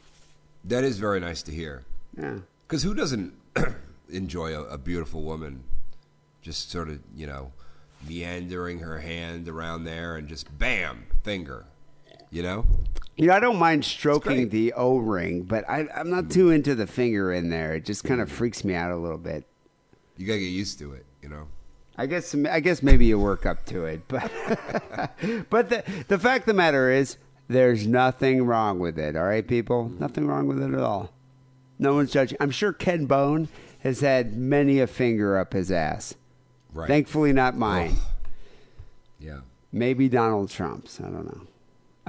That 0.64 0.85
is 0.85 0.98
very 0.98 1.20
nice 1.20 1.43
to 1.43 1.52
hear. 1.52 1.85
Yeah. 2.16 2.39
Because 2.66 2.82
who 2.82 2.94
doesn't 2.94 3.35
enjoy 4.09 4.55
a, 4.55 4.64
a 4.64 4.78
beautiful 4.78 5.23
woman 5.23 5.64
just 6.40 6.70
sort 6.70 6.89
of, 6.89 7.01
you 7.14 7.27
know, 7.27 7.52
meandering 8.09 8.81
her 8.81 8.98
hand 8.98 9.48
around 9.48 9.85
there 9.85 10.16
and 10.16 10.28
just 10.28 10.59
bam, 10.59 11.06
finger, 11.23 11.64
you 12.31 12.43
know? 12.43 12.66
You 13.16 13.28
know, 13.28 13.35
I 13.35 13.40
don't 13.40 13.59
mind 13.59 13.85
stroking 13.85 14.48
the 14.48 14.73
O 14.73 14.97
ring, 14.97 15.43
but 15.43 15.69
I, 15.69 15.86
I'm 15.94 16.10
not 16.10 16.31
too 16.31 16.51
into 16.51 16.74
the 16.74 16.86
finger 16.86 17.32
in 17.32 17.51
there. 17.51 17.74
It 17.74 17.85
just 17.85 18.05
kind 18.05 18.20
of 18.20 18.32
freaks 18.32 18.64
me 18.64 18.74
out 18.74 18.90
a 18.90 18.97
little 18.97 19.19
bit. 19.19 19.44
You 20.16 20.27
got 20.27 20.35
to 20.35 20.40
get 20.40 20.47
used 20.47 20.78
to 20.78 20.94
it, 20.94 21.05
you 21.23 21.28
know? 21.28 21.47
I 21.97 22.06
guess 22.06 22.35
I 22.35 22.60
guess 22.60 22.82
maybe 22.82 23.05
you 23.05 23.19
work 23.19 23.44
up 23.44 23.66
to 23.66 23.85
it, 23.85 24.09
but 24.09 24.31
but 25.51 25.69
the 25.69 25.85
the 26.09 26.19
fact 26.19 26.43
of 26.43 26.47
the 26.47 26.55
matter 26.55 26.90
is, 26.90 27.19
there's 27.53 27.87
nothing 27.87 28.45
wrong 28.45 28.79
with 28.79 28.99
it. 28.99 29.16
All 29.16 29.24
right, 29.24 29.47
people, 29.47 29.91
nothing 29.99 30.27
wrong 30.27 30.47
with 30.47 30.61
it 30.62 30.73
at 30.73 30.81
all. 30.81 31.12
No 31.79 31.95
one's 31.95 32.12
judging. 32.12 32.39
I'm 32.41 32.51
sure 32.51 32.73
Ken 32.73 33.07
Bone 33.07 33.49
has 33.81 34.01
had 34.01 34.37
many 34.37 34.79
a 34.81 34.87
finger 34.87 35.39
up 35.39 35.53
his 35.53 35.70
ass. 35.73 36.15
Right. 36.73 36.89
Thankfully, 36.89 37.33
not 37.33 37.57
mine. 37.57 37.97
yeah. 39.19 39.41
Maybe 39.73 40.09
Donald 40.09 40.51
Trump's. 40.51 41.01
I 41.01 41.05
don't 41.05 41.24
know. 41.24 41.47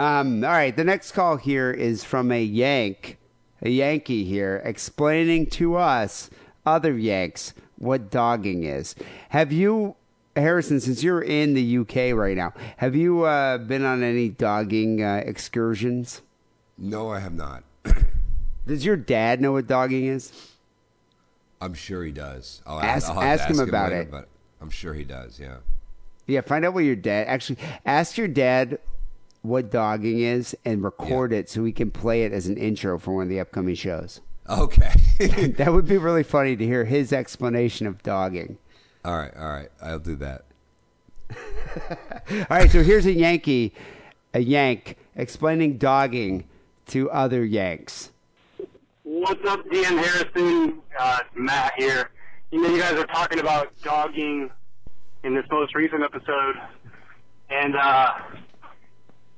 Um, 0.04 0.44
all 0.44 0.50
right, 0.52 0.76
the 0.76 0.84
next 0.84 1.12
call 1.12 1.38
here 1.38 1.72
is 1.72 2.04
from 2.04 2.32
a 2.32 2.42
Yank, 2.44 3.18
a 3.62 3.70
Yankee 3.70 4.24
here, 4.26 4.62
explaining 4.66 5.46
to 5.52 5.76
us, 5.76 6.30
other 6.66 6.98
Yanks, 6.98 7.54
what 7.78 8.10
dogging 8.10 8.64
is. 8.64 8.96
Have 9.30 9.52
you, 9.52 9.96
Harrison, 10.36 10.80
since 10.80 11.04
you're 11.04 11.22
in 11.22 11.54
the 11.54 11.78
UK 11.80 12.16
right 12.16 12.36
now, 12.36 12.54
have 12.78 12.96
you 12.96 13.24
uh, 13.24 13.60
been 13.60 13.86
on 13.86 14.02
any 14.04 14.30
dogging 14.30 15.04
uh, 15.04 15.22
excursions? 15.26 16.22
No, 16.78 17.12
I 17.12 17.20
have 17.20 17.34
not. 17.34 17.64
Does 18.68 18.84
your 18.86 18.96
dad 18.96 19.42
know 19.42 19.52
what 19.52 19.68
dogging 19.68 20.06
is? 20.06 20.32
I'm 21.62 21.74
sure 21.74 22.04
he 22.04 22.12
does. 22.12 22.62
I'll 22.66 22.80
Ask- 22.80 23.10
I'll 23.10 23.22
to 23.22 23.26
ask 23.26 23.50
him 23.50 23.60
about 23.60 23.92
later, 23.92 24.02
it. 24.02 24.12
But 24.12 24.28
I'm 24.62 24.70
sure 24.70 24.94
he 24.94 25.06
does, 25.06 25.40
yeah. 25.40 25.58
Yeah, 26.28 26.42
find 26.42 26.66
out 26.66 26.74
what 26.74 26.84
your 26.84 26.96
dad 26.96 27.28
actually 27.28 27.58
ask 27.86 28.18
your 28.18 28.28
dad 28.28 28.80
what 29.44 29.70
dogging 29.72 30.20
is 30.22 30.56
and 30.66 30.84
record 30.84 31.32
it 31.34 31.50
so 31.50 31.62
we 31.62 31.72
can 31.72 31.92
play 31.92 32.24
it 32.24 32.32
as 32.32 32.48
an 32.48 32.58
intro 32.58 32.98
for 32.98 33.14
one 33.14 33.24
of 33.24 33.30
the 33.30 33.40
upcoming 33.40 33.76
shows. 33.76 34.22
Okay. 34.50 34.92
that 35.58 35.72
would 35.72 35.88
be 35.88 35.98
really 35.98 36.24
funny 36.24 36.56
to 36.56 36.66
hear 36.66 36.86
his 36.86 37.14
explanation 37.14 37.88
of 37.88 38.02
dogging. 38.04 38.58
All 39.06 39.18
right, 39.18 39.32
all 39.38 39.50
right. 39.50 39.70
I'll 39.82 40.00
do 40.00 40.16
that. 40.18 40.46
All 42.30 42.46
right, 42.58 42.70
so 42.70 42.84
here's 42.84 43.08
a 43.08 43.12
Yankee, 43.12 43.74
a 44.36 44.40
Yank 44.40 44.98
explaining 45.16 45.78
dogging 45.78 46.44
to 46.88 47.10
other 47.10 47.44
Yanks. 47.44 48.12
What's 49.04 49.44
up, 49.48 49.64
Dan 49.72 49.98
Harrison? 49.98 50.82
Uh, 50.98 51.20
Matt 51.36 51.74
here. 51.78 52.12
You 52.52 52.62
know, 52.62 52.70
you 52.70 52.80
guys 52.80 52.94
are 52.94 53.08
talking 53.08 53.40
about 53.40 53.74
dogging 53.82 54.52
in 55.24 55.34
this 55.34 55.46
most 55.52 55.74
recent 55.76 56.04
episode, 56.04 56.56
and 57.50 57.76
uh, 57.76 58.14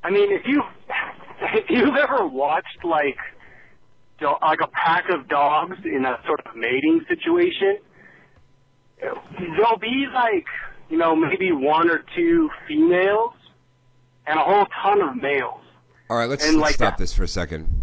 I 0.03 0.09
mean, 0.09 0.31
if 0.31 0.41
you 0.45 0.61
if 1.53 1.69
you've 1.69 1.95
ever 1.95 2.27
watched 2.27 2.83
like 2.83 3.17
do- 4.19 4.35
like 4.41 4.59
a 4.61 4.67
pack 4.67 5.05
of 5.09 5.27
dogs 5.27 5.77
in 5.85 6.05
a 6.05 6.19
sort 6.25 6.41
of 6.45 6.55
mating 6.55 7.05
situation, 7.07 7.77
there'll 9.01 9.77
be 9.79 10.07
like 10.13 10.45
you 10.89 10.97
know 10.97 11.15
maybe 11.15 11.51
one 11.51 11.89
or 11.89 12.03
two 12.15 12.49
females 12.67 13.33
and 14.27 14.39
a 14.39 14.43
whole 14.43 14.65
ton 14.81 15.01
of 15.01 15.15
males. 15.21 15.61
All 16.09 16.17
right, 16.17 16.29
let's, 16.29 16.43
let's 16.43 16.55
like 16.57 16.75
stop 16.75 16.93
that- 16.93 16.97
this 16.97 17.13
for 17.13 17.23
a 17.23 17.27
second. 17.27 17.81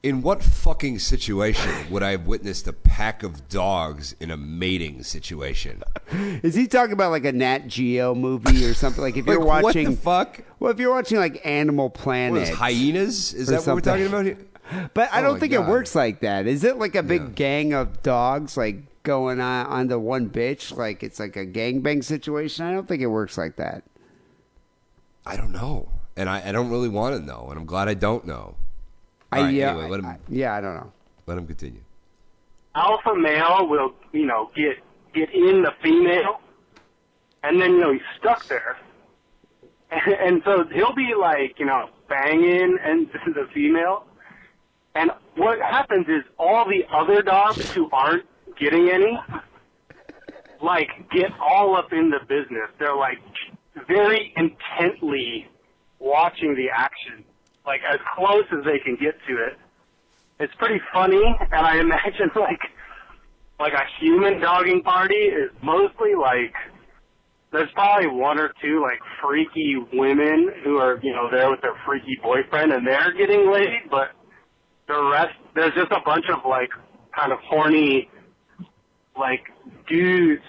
In 0.00 0.22
what 0.22 0.44
fucking 0.44 1.00
situation 1.00 1.90
would 1.90 2.04
I 2.04 2.12
have 2.12 2.24
witnessed 2.24 2.68
a 2.68 2.72
pack 2.72 3.24
of 3.24 3.48
dogs 3.48 4.14
in 4.20 4.30
a 4.30 4.36
mating 4.36 5.02
situation? 5.02 5.82
Is 6.12 6.54
he 6.54 6.68
talking 6.68 6.92
about 6.92 7.10
like 7.10 7.24
a 7.24 7.32
Nat 7.32 7.66
Geo 7.66 8.14
movie 8.14 8.64
or 8.64 8.74
something? 8.74 9.02
Like 9.02 9.16
if 9.16 9.26
you're 9.26 9.40
watching, 9.44 9.86
what 9.88 9.96
the 9.96 10.00
fuck? 10.00 10.40
well, 10.60 10.70
if 10.70 10.78
you're 10.78 10.92
watching 10.94 11.18
like 11.18 11.44
Animal 11.44 11.90
Planet, 11.90 12.32
What 12.34 12.42
is 12.42 12.50
hyenas? 12.50 13.34
Is 13.34 13.48
or 13.50 13.56
that 13.56 13.66
what 13.66 13.74
we're 13.74 13.80
talking 13.80 14.06
about 14.06 14.24
here? 14.24 14.38
But 14.94 15.12
I 15.12 15.18
Oh 15.18 15.22
don't 15.24 15.40
think 15.40 15.52
God. 15.52 15.66
it 15.66 15.68
works 15.68 15.96
like 15.96 16.20
that. 16.20 16.46
Is 16.46 16.62
it 16.62 16.78
like 16.78 16.94
a 16.94 17.02
big 17.02 17.22
Yeah. 17.22 17.28
gang 17.34 17.72
of 17.72 18.00
dogs 18.04 18.56
like 18.56 18.76
going 19.02 19.40
on 19.40 19.66
on 19.66 19.88
the 19.88 19.98
one 19.98 20.28
bitch 20.30 20.76
like 20.76 21.02
it's 21.02 21.18
like 21.18 21.36
a 21.36 21.46
gangbang 21.46 22.02
situation. 22.04 22.66
I 22.66 22.72
don't 22.72 22.86
think 22.88 23.02
it 23.02 23.06
works 23.06 23.38
like 23.38 23.56
that. 23.56 23.84
I 25.26 25.36
don't 25.36 25.52
know, 25.52 25.88
and 26.16 26.28
I, 26.28 26.48
I 26.48 26.52
don't 26.52 26.70
really 26.70 26.88
want 26.88 27.16
to 27.16 27.22
know, 27.24 27.46
and 27.50 27.58
I'm 27.58 27.66
glad 27.66 27.88
I 27.88 27.94
don't 27.94 28.26
know. 28.26 28.54
I 29.30 29.38
All 29.38 29.44
right, 29.44 29.54
yeah, 29.54 29.70
anyway, 29.70 29.88
let 29.88 30.00
him 30.00 30.06
I- 30.06 30.18
yeah, 30.28 30.54
I 30.54 30.60
don't 30.60 30.74
know. 30.74 30.92
let 31.26 31.36
him 31.38 31.46
continue. 31.46 31.80
alpha 32.74 33.14
male 33.14 33.66
will, 33.68 33.92
you 34.12 34.24
know, 34.26 34.50
get 34.56 34.78
get 35.14 35.30
in 35.34 35.62
the 35.62 35.72
female, 35.82 36.40
and 37.42 37.60
then 37.60 37.72
you 37.72 37.80
know 37.80 37.92
he's 37.92 38.00
stuck 38.18 38.46
there, 38.46 38.76
and, 39.90 40.12
and 40.26 40.42
so 40.44 40.64
he'll 40.72 40.94
be 40.94 41.12
like, 41.18 41.58
you 41.58 41.66
know, 41.66 41.90
banging 42.08 42.78
and 42.82 43.08
the 43.34 43.46
female, 43.52 44.04
and 44.94 45.10
what 45.36 45.58
happens 45.60 46.06
is 46.08 46.22
all 46.38 46.64
the 46.66 46.84
other 46.90 47.20
dogs 47.22 47.70
who 47.72 47.88
aren't 47.92 48.24
getting 48.60 48.90
any, 48.90 49.18
like, 50.62 50.88
get 51.12 51.30
all 51.40 51.76
up 51.76 51.92
in 51.92 52.10
the 52.10 52.20
business. 52.28 52.68
They're 52.78 52.96
like 52.96 53.18
very 53.86 54.32
intently 54.36 55.46
watching 55.98 56.54
the 56.54 56.68
action, 56.74 57.24
like 57.66 57.80
as 57.88 57.98
close 58.16 58.44
as 58.52 58.64
they 58.64 58.78
can 58.84 58.96
get 59.00 59.14
to 59.28 59.34
it. 59.44 59.58
It's 60.40 60.54
pretty 60.58 60.80
funny, 60.92 61.22
and 61.52 61.66
I 61.66 61.76
imagine 61.80 62.30
like 62.36 62.60
like 63.58 63.72
a 63.72 63.84
human 64.00 64.40
dogging 64.40 64.82
party 64.82 65.16
is 65.16 65.50
mostly 65.62 66.14
like 66.14 66.54
there's 67.50 67.70
probably 67.74 68.06
one 68.06 68.38
or 68.38 68.52
two 68.62 68.80
like 68.80 69.00
freaky 69.22 69.76
women 69.92 70.50
who 70.64 70.76
are 70.78 71.00
you 71.02 71.12
know 71.12 71.28
there 71.30 71.50
with 71.50 71.60
their 71.60 71.76
freaky 71.84 72.18
boyfriend 72.22 72.72
and 72.72 72.86
they're 72.86 73.12
getting 73.14 73.50
laid, 73.52 73.90
but 73.90 74.10
the 74.86 75.10
rest 75.12 75.34
there's 75.54 75.74
just 75.74 75.90
a 75.90 76.00
bunch 76.04 76.24
of 76.32 76.38
like 76.48 76.70
kind 77.18 77.32
of 77.32 77.38
horny 77.44 78.08
like 79.18 79.44
dudes 79.88 80.42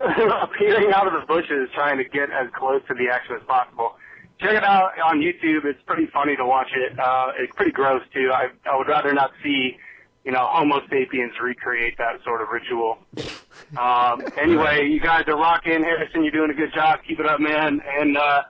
appearing 0.00 0.92
out 0.92 1.06
of 1.06 1.12
the 1.12 1.26
bushes 1.26 1.68
trying 1.74 1.98
to 1.98 2.04
get 2.04 2.30
as 2.30 2.48
close 2.54 2.82
to 2.88 2.94
the 2.94 3.08
action 3.12 3.36
as 3.36 3.42
possible. 3.46 3.94
Check 4.40 4.56
it 4.56 4.64
out 4.64 4.92
on 5.04 5.20
YouTube. 5.20 5.64
It's 5.64 5.80
pretty 5.86 6.06
funny 6.12 6.34
to 6.36 6.44
watch 6.44 6.70
it. 6.74 6.98
Uh, 6.98 7.32
it's 7.38 7.54
pretty 7.54 7.70
gross 7.70 8.02
too. 8.12 8.30
I, 8.32 8.48
I 8.68 8.76
would 8.76 8.88
rather 8.88 9.12
not 9.12 9.30
see, 9.42 9.76
you 10.24 10.32
know, 10.32 10.44
Homo 10.50 10.80
sapiens 10.90 11.32
recreate 11.40 11.96
that 11.98 12.22
sort 12.24 12.42
of 12.42 12.48
ritual. 12.48 12.98
Um, 13.78 14.22
anyway, 14.36 14.86
you 14.88 15.00
guys 15.00 15.24
are 15.28 15.36
rocking. 15.36 15.82
Harrison, 15.82 16.24
you're 16.24 16.32
doing 16.32 16.50
a 16.50 16.54
good 16.54 16.74
job. 16.74 17.00
Keep 17.08 17.20
it 17.20 17.26
up, 17.26 17.40
man. 17.40 17.80
And 17.98 18.18
uh, 18.18 18.42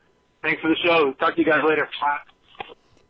thanks 0.43 0.61
for 0.61 0.69
the 0.69 0.77
show. 0.85 1.13
Talk 1.15 1.35
to 1.37 1.41
you 1.41 1.47
guys 1.47 1.63
later. 1.65 1.89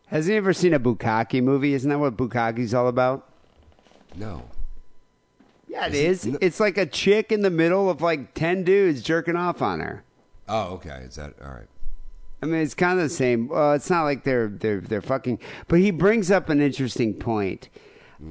Has 0.07 0.27
he 0.27 0.35
ever 0.35 0.53
seen 0.53 0.73
a 0.73 0.79
Bukkake 0.79 1.41
movie? 1.41 1.73
Isn't 1.73 1.89
that 1.89 1.97
what 1.97 2.15
Bukkake's 2.15 2.73
all 2.73 2.87
about? 2.87 3.27
No. 4.15 4.43
Yeah, 5.73 5.87
it 5.87 5.95
is. 5.95 6.25
It's 6.39 6.59
like 6.59 6.77
a 6.77 6.85
chick 6.85 7.31
in 7.31 7.41
the 7.41 7.49
middle 7.49 7.89
of 7.89 7.99
like 7.99 8.35
ten 8.35 8.63
dudes 8.63 9.01
jerking 9.01 9.35
off 9.35 9.59
on 9.59 9.79
her. 9.79 10.03
Oh, 10.47 10.73
okay. 10.73 11.01
Is 11.03 11.15
that 11.15 11.33
all 11.43 11.51
right? 11.51 11.67
I 12.43 12.45
mean, 12.45 12.61
it's 12.61 12.75
kind 12.75 12.99
of 12.99 13.05
the 13.05 13.09
same. 13.09 13.47
Well, 13.47 13.73
it's 13.73 13.89
not 13.89 14.03
like 14.03 14.23
they're 14.23 14.49
they're 14.49 14.81
they're 14.81 15.01
fucking. 15.01 15.39
But 15.67 15.79
he 15.79 15.89
brings 15.89 16.29
up 16.29 16.49
an 16.49 16.61
interesting 16.61 17.15
point. 17.15 17.69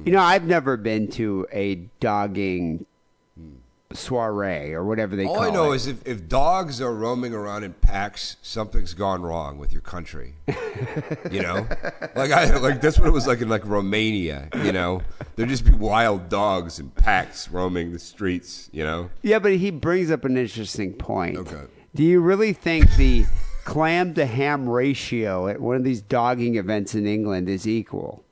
You 0.05 0.13
know, 0.13 0.21
I've 0.21 0.45
never 0.45 0.77
been 0.77 1.09
to 1.11 1.45
a 1.51 1.75
dogging 1.99 2.85
soiree 3.95 4.73
or 4.73 4.83
whatever 4.83 5.15
they 5.15 5.25
All 5.25 5.35
call 5.35 5.43
it. 5.43 5.47
All 5.47 5.51
I 5.51 5.55
know 5.55 5.71
it. 5.71 5.77
is 5.77 5.87
if, 5.87 6.07
if 6.07 6.27
dogs 6.27 6.81
are 6.81 6.93
roaming 6.93 7.33
around 7.33 7.63
in 7.63 7.73
packs, 7.73 8.37
something's 8.41 8.93
gone 8.93 9.21
wrong 9.21 9.57
with 9.57 9.71
your 9.71 9.81
country. 9.81 10.35
you 11.31 11.41
know, 11.41 11.67
like 12.15 12.31
I 12.31 12.55
like 12.57 12.81
that's 12.81 12.99
what 12.99 13.07
it 13.07 13.11
was 13.11 13.27
like 13.27 13.41
in 13.41 13.49
like 13.49 13.65
Romania. 13.65 14.49
You 14.63 14.71
know, 14.71 15.01
there'd 15.35 15.49
just 15.49 15.65
be 15.65 15.73
wild 15.73 16.29
dogs 16.29 16.79
in 16.79 16.89
packs 16.89 17.49
roaming 17.49 17.91
the 17.91 17.99
streets. 17.99 18.69
You 18.71 18.83
know, 18.83 19.09
Yeah, 19.21 19.39
but 19.39 19.53
he 19.53 19.71
brings 19.71 20.11
up 20.11 20.25
an 20.25 20.37
interesting 20.37 20.93
point. 20.93 21.37
Okay. 21.37 21.63
Do 21.95 22.03
you 22.03 22.21
really 22.21 22.53
think 22.53 22.95
the 22.95 23.25
clam 23.65 24.13
to 24.15 24.25
ham 24.25 24.67
ratio 24.67 25.47
at 25.47 25.61
one 25.61 25.75
of 25.75 25.83
these 25.83 26.01
dogging 26.01 26.55
events 26.55 26.95
in 26.95 27.05
England 27.05 27.49
is 27.49 27.67
equal? 27.67 28.23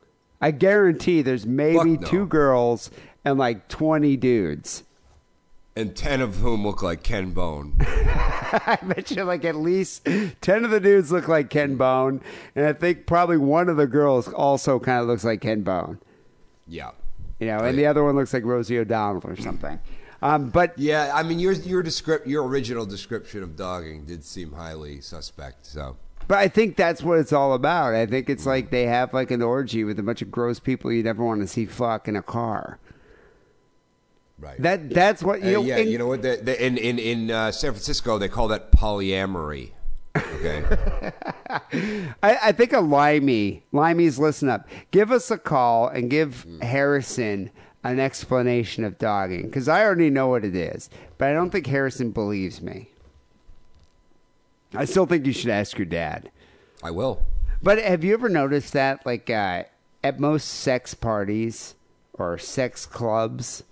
I 0.41 0.49
guarantee 0.51 1.21
there's 1.21 1.45
maybe 1.45 1.97
no. 1.97 2.07
two 2.07 2.25
girls 2.25 2.89
and 3.23 3.38
like 3.38 3.67
20 3.67 4.17
dudes. 4.17 4.83
And 5.76 5.95
ten 5.95 6.22
of 6.22 6.35
whom 6.38 6.65
look 6.65 6.81
like 6.81 7.03
Ken 7.03 7.31
Bone. 7.31 7.76
I 8.53 8.77
bet 8.84 9.11
you 9.11 9.23
like 9.23 9.45
at 9.45 9.56
least 9.56 10.06
10 10.41 10.65
of 10.65 10.72
the 10.72 10.80
dudes 10.80 11.11
look 11.11 11.27
like 11.27 11.49
Ken 11.49 11.77
Bone. 11.77 12.22
And 12.56 12.65
I 12.65 12.73
think 12.73 13.06
probably 13.06 13.38
one 13.38 13.69
of 13.69 13.77
the 13.77 13.88
girls 13.88 14.27
also 14.27 14.80
kind 14.80 15.02
of 15.02 15.07
looks 15.07 15.23
like 15.23 15.41
Ken 15.41 15.61
Bone. 15.61 15.99
Yeah. 16.68 16.91
You 17.39 17.48
know, 17.48 17.60
and 17.60 17.77
the 17.77 17.85
other 17.85 18.03
one 18.03 18.15
looks 18.15 18.34
like 18.34 18.43
Rosie 18.43 18.77
O'Donnell 18.77 19.22
or 19.23 19.35
something. 19.38 19.80
Um, 20.22 20.49
but 20.49 20.77
Yeah, 20.77 21.11
I 21.14 21.23
mean 21.23 21.39
your 21.39 21.53
your 21.53 21.81
descript 21.81 22.27
your 22.27 22.48
original 22.48 22.85
description 22.85 23.41
of 23.41 23.56
dogging 23.56 24.06
did 24.06 24.23
seem 24.23 24.52
highly 24.52 25.02
suspect. 25.02 25.65
So 25.65 25.98
But 26.27 26.38
I 26.38 26.48
think 26.48 26.76
that's 26.76 27.02
what 27.02 27.18
it's 27.18 27.34
all 27.34 27.53
about. 27.53 27.95
I 27.95 28.06
think 28.06 28.30
it's 28.30 28.45
like 28.45 28.69
they 28.69 28.85
have 28.85 29.14
like 29.14 29.31
an 29.31 29.41
orgy 29.41 29.84
with 29.84 29.98
a 29.98 30.03
bunch 30.03 30.22
of 30.22 30.30
gross 30.30 30.60
people 30.60 30.91
you 30.91 31.02
never 31.02 31.23
want 31.23 31.41
to 31.41 31.48
see 31.48 31.65
fuck 31.65 32.07
in 32.07 32.15
a 32.15 32.22
car. 32.22 32.77
Right. 34.41 34.61
That 34.61 34.89
that's 34.89 35.23
what 35.23 35.41
you 35.41 35.49
Uh, 35.49 35.61
know. 35.61 35.61
yeah, 35.63 35.77
and- 35.77 35.89
you 35.89 35.97
know 35.97 36.07
what? 36.07 36.22
The, 36.22 36.39
the, 36.43 36.65
in 36.65 36.77
in 36.77 36.99
in 36.99 37.31
uh, 37.31 37.51
San 37.51 37.72
Francisco, 37.72 38.18
they 38.18 38.27
call 38.27 38.47
that 38.49 38.72
polyamory. 38.72 39.72
Okay. 40.18 40.63
I, 42.22 42.38
I 42.43 42.51
think 42.51 42.73
a 42.73 42.81
limey, 42.81 43.63
limeys, 43.73 44.19
listen 44.19 44.49
up. 44.49 44.68
Give 44.91 45.09
us 45.11 45.31
a 45.31 45.38
call 45.38 45.88
and 45.88 46.09
give 46.09 46.45
Harrison 46.61 47.49
an 47.84 47.99
explanation 47.99 48.84
of 48.84 48.97
dogging 48.97 49.43
because 49.43 49.68
I 49.69 49.84
already 49.85 50.09
know 50.09 50.27
what 50.27 50.43
it 50.43 50.55
is, 50.55 50.89
but 51.18 51.30
I 51.30 51.34
don't 51.34 51.49
think 51.49 51.65
Harrison 51.68 52.11
believes 52.11 52.61
me. 52.61 52.89
I 54.73 54.85
still 54.85 55.05
think 55.05 55.26
you 55.26 55.34
should 55.34 55.49
ask 55.49 55.77
your 55.77 55.85
dad. 55.85 56.30
I 56.84 56.91
will. 56.91 57.22
But 57.63 57.77
have 57.80 58.03
you 58.03 58.13
ever 58.13 58.30
noticed 58.30 58.73
that, 58.73 59.05
like, 59.05 59.30
uh, 59.30 59.63
at 60.03 60.19
most 60.19 60.45
sex 60.45 60.93
parties 60.93 61.76
or 62.13 62.38
sex 62.38 62.85
clubs, 62.85 63.63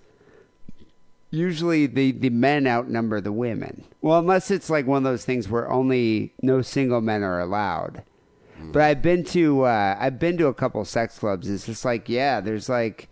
usually 1.31 1.85
the, 1.85 2.11
the 2.11 2.29
men 2.29 2.67
outnumber 2.67 3.21
the 3.21 3.31
women? 3.31 3.85
Well, 4.01 4.19
unless 4.19 4.51
it's 4.51 4.69
like 4.69 4.87
one 4.87 4.97
of 4.97 5.03
those 5.03 5.25
things 5.25 5.49
where 5.49 5.69
only 5.69 6.33
no 6.41 6.61
single 6.61 7.01
men 7.01 7.23
are 7.23 7.39
allowed. 7.39 8.03
But 8.61 8.81
I've 8.81 9.01
been 9.01 9.23
to 9.25 9.63
uh, 9.63 9.95
I've 9.99 10.19
been 10.19 10.37
to 10.37 10.47
a 10.47 10.53
couple 10.53 10.83
sex 10.85 11.17
clubs. 11.19 11.49
It's 11.49 11.65
just 11.65 11.85
like 11.85 12.09
yeah, 12.09 12.41
there's 12.41 12.69
like 12.69 13.09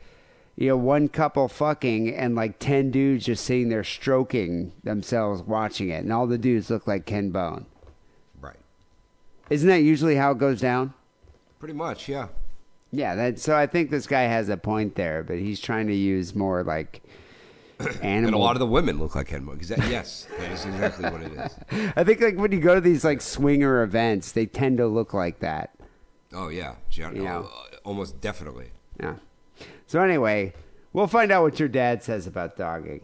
you 0.56 0.68
know 0.68 0.78
one 0.78 1.08
couple 1.08 1.48
fucking 1.48 2.14
and 2.14 2.36
like 2.36 2.60
ten 2.60 2.92
dudes 2.92 3.26
just 3.26 3.46
sitting 3.46 3.70
there 3.70 3.84
stroking 3.84 4.74
themselves 4.84 5.42
watching 5.42 5.90
it, 5.90 6.04
and 6.04 6.12
all 6.12 6.28
the 6.28 6.38
dudes 6.38 6.70
look 6.70 6.86
like 6.86 7.06
Ken 7.06 7.30
Bone. 7.30 7.66
Right. 8.42 8.60
Isn't 9.50 9.70
that 9.70 9.82
usually 9.82 10.16
how 10.16 10.32
it 10.32 10.38
goes 10.38 10.60
down? 10.60 10.94
Pretty 11.60 11.74
much. 11.74 12.10
Yeah. 12.10 12.28
Yeah, 12.92 13.16
that, 13.16 13.40
so 13.40 13.56
I 13.56 13.68
think 13.68 13.90
this 13.90 14.08
guy 14.08 14.24
has 14.24 14.48
a 14.48 14.56
point 14.56 14.96
there, 14.96 15.22
but 15.22 15.38
he's 15.38 15.60
trying 15.60 15.88
to 15.88 15.94
use 15.94 16.34
more 16.34 16.64
like 16.64 17.02
animal. 17.80 17.98
And 18.02 18.34
a 18.34 18.38
lot 18.38 18.56
of 18.56 18.60
the 18.60 18.66
women 18.68 19.00
look 19.00 19.16
like 19.16 19.28
Ken 19.28 19.46
Bone. 19.46 19.58
'cause 19.58 19.70
that- 19.70 19.88
yes, 19.90 20.28
that 20.40 20.52
is 20.52 20.66
exactly 20.66 21.10
what 21.10 21.22
it 21.22 21.32
is. 21.34 21.92
I 21.96 22.04
think 22.04 22.22
like 22.22 22.38
when 22.38 22.52
you 22.52 22.60
go 22.60 22.76
to 22.76 22.82
these 22.82 23.04
like 23.04 23.22
swinger 23.22 23.84
events, 23.84 24.32
they 24.32 24.46
tend 24.46 24.78
to 24.78 24.88
look 24.88 25.14
like 25.14 25.40
that. 25.40 25.72
Oh 26.34 26.50
yeah, 26.50 26.76
Gen- 26.90 27.16
You 27.16 27.24
know. 27.24 27.50
almost 27.84 28.20
definitely. 28.22 28.72
Yeah. 29.00 29.16
So 29.86 30.02
anyway, 30.02 30.54
we'll 30.94 31.08
find 31.08 31.32
out 31.32 31.44
what 31.44 31.60
your 31.60 31.70
dad 31.70 32.04
says 32.04 32.28
about 32.28 32.58
dogging. 32.58 33.02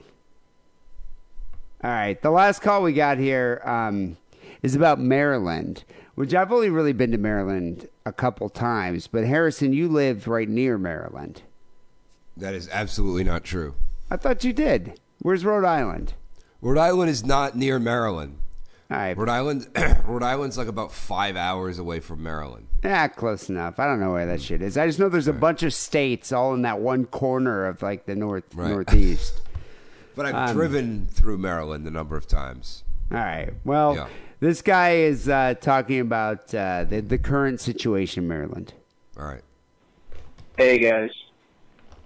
All 1.83 1.89
right, 1.91 2.21
the 2.21 2.31
last 2.31 2.61
call 2.61 2.81
we 2.81 2.93
got 2.93 3.17
here 3.17 3.61
um, 3.65 4.17
is 4.61 4.73
about 4.75 4.99
Maryland, 4.99 5.83
which 6.15 6.33
I've 6.33 6.51
only 6.51 6.69
really 6.69 6.93
been 6.93 7.11
to 7.11 7.17
Maryland 7.17 7.87
a 8.05 8.13
couple 8.13 8.49
times. 8.49 9.07
But 9.07 9.25
Harrison, 9.25 9.73
you 9.73 9.87
lived 9.89 10.25
right 10.27 10.47
near 10.47 10.77
Maryland. 10.77 11.41
That 12.37 12.53
is 12.55 12.69
absolutely 12.69 13.23
not 13.25 13.43
true. 13.43 13.75
I 14.13 14.15
thought 14.17 14.43
you 14.43 14.53
did. 14.53 14.99
Where's 15.23 15.43
Rhode 15.43 15.65
Island? 15.65 16.13
Rhode 16.61 16.77
Island 16.77 17.09
is 17.09 17.25
not 17.25 17.57
near 17.57 17.79
Maryland. 17.79 18.37
All 18.91 18.97
right, 18.97 19.17
Rhode 19.17 19.27
Island, 19.29 19.67
Rhode 20.05 20.21
Island's 20.21 20.55
like 20.55 20.67
about 20.67 20.91
five 20.91 21.35
hours 21.35 21.79
away 21.79 21.99
from 21.99 22.21
Maryland. 22.21 22.67
Yeah, 22.83 23.07
close 23.07 23.49
enough. 23.49 23.79
I 23.79 23.87
don't 23.87 23.99
know 23.99 24.11
where 24.11 24.27
that 24.27 24.39
shit 24.39 24.61
is. 24.61 24.77
I 24.77 24.85
just 24.85 24.99
know 24.99 25.09
there's 25.09 25.27
a 25.27 25.33
bunch 25.33 25.63
of 25.63 25.73
states 25.73 26.31
all 26.31 26.53
in 26.53 26.61
that 26.61 26.79
one 26.79 27.05
corner 27.05 27.65
of 27.65 27.81
like 27.81 28.05
the 28.05 28.15
north 28.15 28.43
Right. 28.53 28.69
northeast. 28.69 29.41
But 30.15 30.27
I've 30.27 30.49
Um, 30.51 30.55
driven 30.55 31.07
through 31.07 31.39
Maryland 31.39 31.87
a 31.87 31.89
number 31.89 32.15
of 32.15 32.27
times. 32.27 32.83
All 33.11 33.17
right. 33.17 33.51
Well, 33.65 33.95
Yeah. 33.95 34.07
this 34.41 34.61
guy 34.61 34.91
is 34.97 35.27
uh, 35.27 35.55
talking 35.59 35.99
about 36.01 36.53
uh, 36.53 36.83
the 36.83 37.01
the 37.01 37.17
current 37.17 37.59
situation 37.59 38.21
in 38.21 38.27
Maryland. 38.29 38.73
All 39.17 39.25
right. 39.25 39.41
Hey 40.55 40.77
guys, 40.77 41.09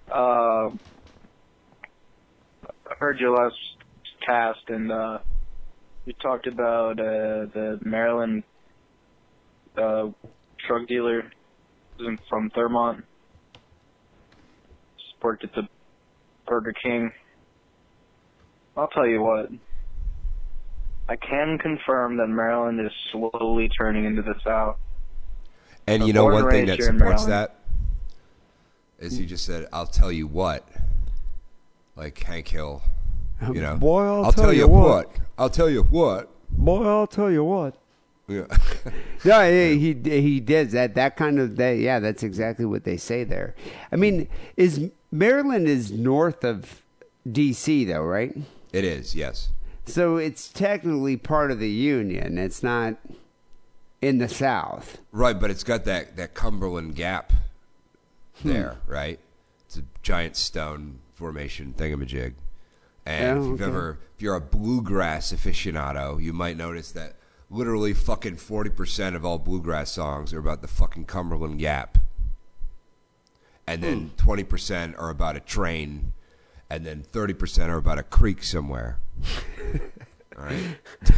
uh, 0.09 0.69
I 2.89 2.95
heard 2.99 3.19
your 3.19 3.31
last 3.31 3.55
cast 4.25 4.69
and 4.69 4.91
uh, 4.91 5.19
you 6.05 6.13
talked 6.13 6.47
about 6.47 6.99
uh, 6.99 7.47
the 7.53 7.79
Maryland 7.83 8.43
uh, 9.77 10.07
drug 10.65 10.87
dealer 10.87 11.31
from 12.29 12.49
Thurmont. 12.51 13.03
Just 14.97 15.21
worked 15.21 15.43
at 15.43 15.53
the 15.53 15.67
Burger 16.47 16.73
King. 16.73 17.11
I'll 18.75 18.87
tell 18.87 19.07
you 19.07 19.21
what. 19.21 19.49
I 21.09 21.15
can 21.15 21.57
confirm 21.57 22.17
that 22.17 22.27
Maryland 22.27 22.79
is 22.79 22.91
slowly 23.11 23.69
turning 23.69 24.05
into 24.05 24.21
the 24.21 24.35
South. 24.43 24.77
And 25.87 26.05
you 26.05 26.13
know 26.13 26.25
one 26.25 26.49
thing 26.49 26.65
that 26.67 26.81
supports 26.81 27.25
that 27.25 27.59
is 28.99 29.19
you 29.19 29.25
just 29.25 29.45
said, 29.45 29.67
"I'll 29.71 29.87
tell 29.87 30.11
you 30.11 30.27
what," 30.27 30.67
like 31.97 32.21
Hank 32.23 32.47
Hill. 32.47 32.81
You 33.53 33.61
know, 33.61 33.75
Boy, 33.75 34.03
I'll 34.03 34.33
tell 34.33 34.53
you 34.53 34.67
what. 34.67 35.07
what. 35.07 35.15
I'll 35.37 35.49
tell 35.49 35.69
you 35.69 35.83
what. 35.83 36.29
Boy, 36.49 36.83
I'll 36.85 37.07
tell 37.07 37.29
you 37.29 37.43
what. 37.43 37.75
Yeah. 38.27 38.45
No, 39.25 39.51
he 39.51 39.93
he 39.93 40.21
he 40.21 40.39
does 40.39 40.71
that. 40.71 40.93
That 40.93 41.17
kind 41.17 41.39
of 41.39 41.57
that. 41.57 41.79
Yeah, 41.79 41.99
that's 41.99 42.23
exactly 42.23 42.65
what 42.65 42.83
they 42.83 42.95
say 42.95 43.23
there. 43.23 43.55
I 43.91 43.95
mean, 43.95 44.29
is 44.55 44.91
Maryland 45.11 45.67
is 45.67 45.91
north 45.91 46.43
of 46.43 46.83
D.C. 47.29 47.85
though, 47.85 48.03
right? 48.03 48.37
it 48.71 48.83
is. 48.83 49.15
Yes. 49.15 49.49
So 49.85 50.17
it's 50.17 50.49
technically 50.49 51.17
part 51.17 51.49
of 51.51 51.59
the 51.59 51.69
Union. 51.69 52.37
It's 52.37 52.61
not 52.61 52.97
in 54.01 54.19
the 54.19 54.29
South. 54.29 54.99
Right, 55.11 55.39
but 55.39 55.49
it's 55.49 55.63
got 55.63 55.85
that, 55.85 56.17
that 56.17 56.33
Cumberland 56.33 56.95
Gap 56.95 57.33
hmm. 58.41 58.49
there, 58.49 58.77
right? 58.85 59.19
It's 59.65 59.77
a 59.77 59.83
giant 60.03 60.35
stone 60.35 60.99
formation 61.17 61.73
thingamajig. 61.75 62.33
And 63.05 63.39
Oh, 63.39 63.41
if 63.41 63.47
you've 63.47 63.61
okay. 63.61 63.69
ever, 63.71 63.99
if 64.15 64.21
you're 64.21 64.35
a 64.35 64.41
bluegrass 64.41 65.33
aficionado, 65.33 66.21
you 66.21 66.31
might 66.33 66.57
notice 66.57 66.91
that 66.91 67.15
literally 67.49 67.93
fucking 67.93 68.35
40% 68.35 69.15
of 69.15 69.25
all 69.25 69.39
bluegrass 69.39 69.91
songs 69.91 70.33
are 70.33 70.39
about 70.39 70.61
the 70.61 70.67
fucking 70.67 71.05
Cumberland 71.05 71.59
Gap. 71.59 71.97
And 73.65 73.81
then 73.83 74.11
hmm. 74.17 74.29
20% 74.29 74.97
are 74.99 75.09
about 75.09 75.35
a 75.35 75.39
train. 75.39 76.13
And 76.69 76.85
then 76.85 77.03
30% 77.03 77.69
are 77.69 77.77
about 77.77 77.97
a 77.97 78.03
creek 78.03 78.43
somewhere. 78.43 78.99
all 80.37 80.43
right? 80.43 80.77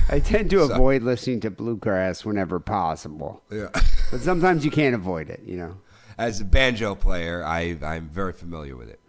I 0.09 0.19
tend 0.19 0.49
to 0.51 0.67
So- 0.67 0.73
avoid 0.73 1.01
listening 1.03 1.39
to 1.41 1.49
bluegrass 1.51 2.23
whenever 2.23 2.59
possible, 2.59 3.41
Yeah. 3.51 3.69
but 4.11 4.21
sometimes 4.21 4.63
you 4.63 4.71
can't 4.71 4.95
avoid 4.95 5.29
it. 5.29 5.41
You 5.43 5.57
know, 5.57 5.77
As 6.17 6.39
a 6.39 6.45
banjo 6.45 6.95
player, 6.95 7.43
I, 7.43 7.77
I'm 7.83 8.09
very 8.09 8.33
familiar 8.33 8.75
with 8.77 8.89
it. 8.89 8.99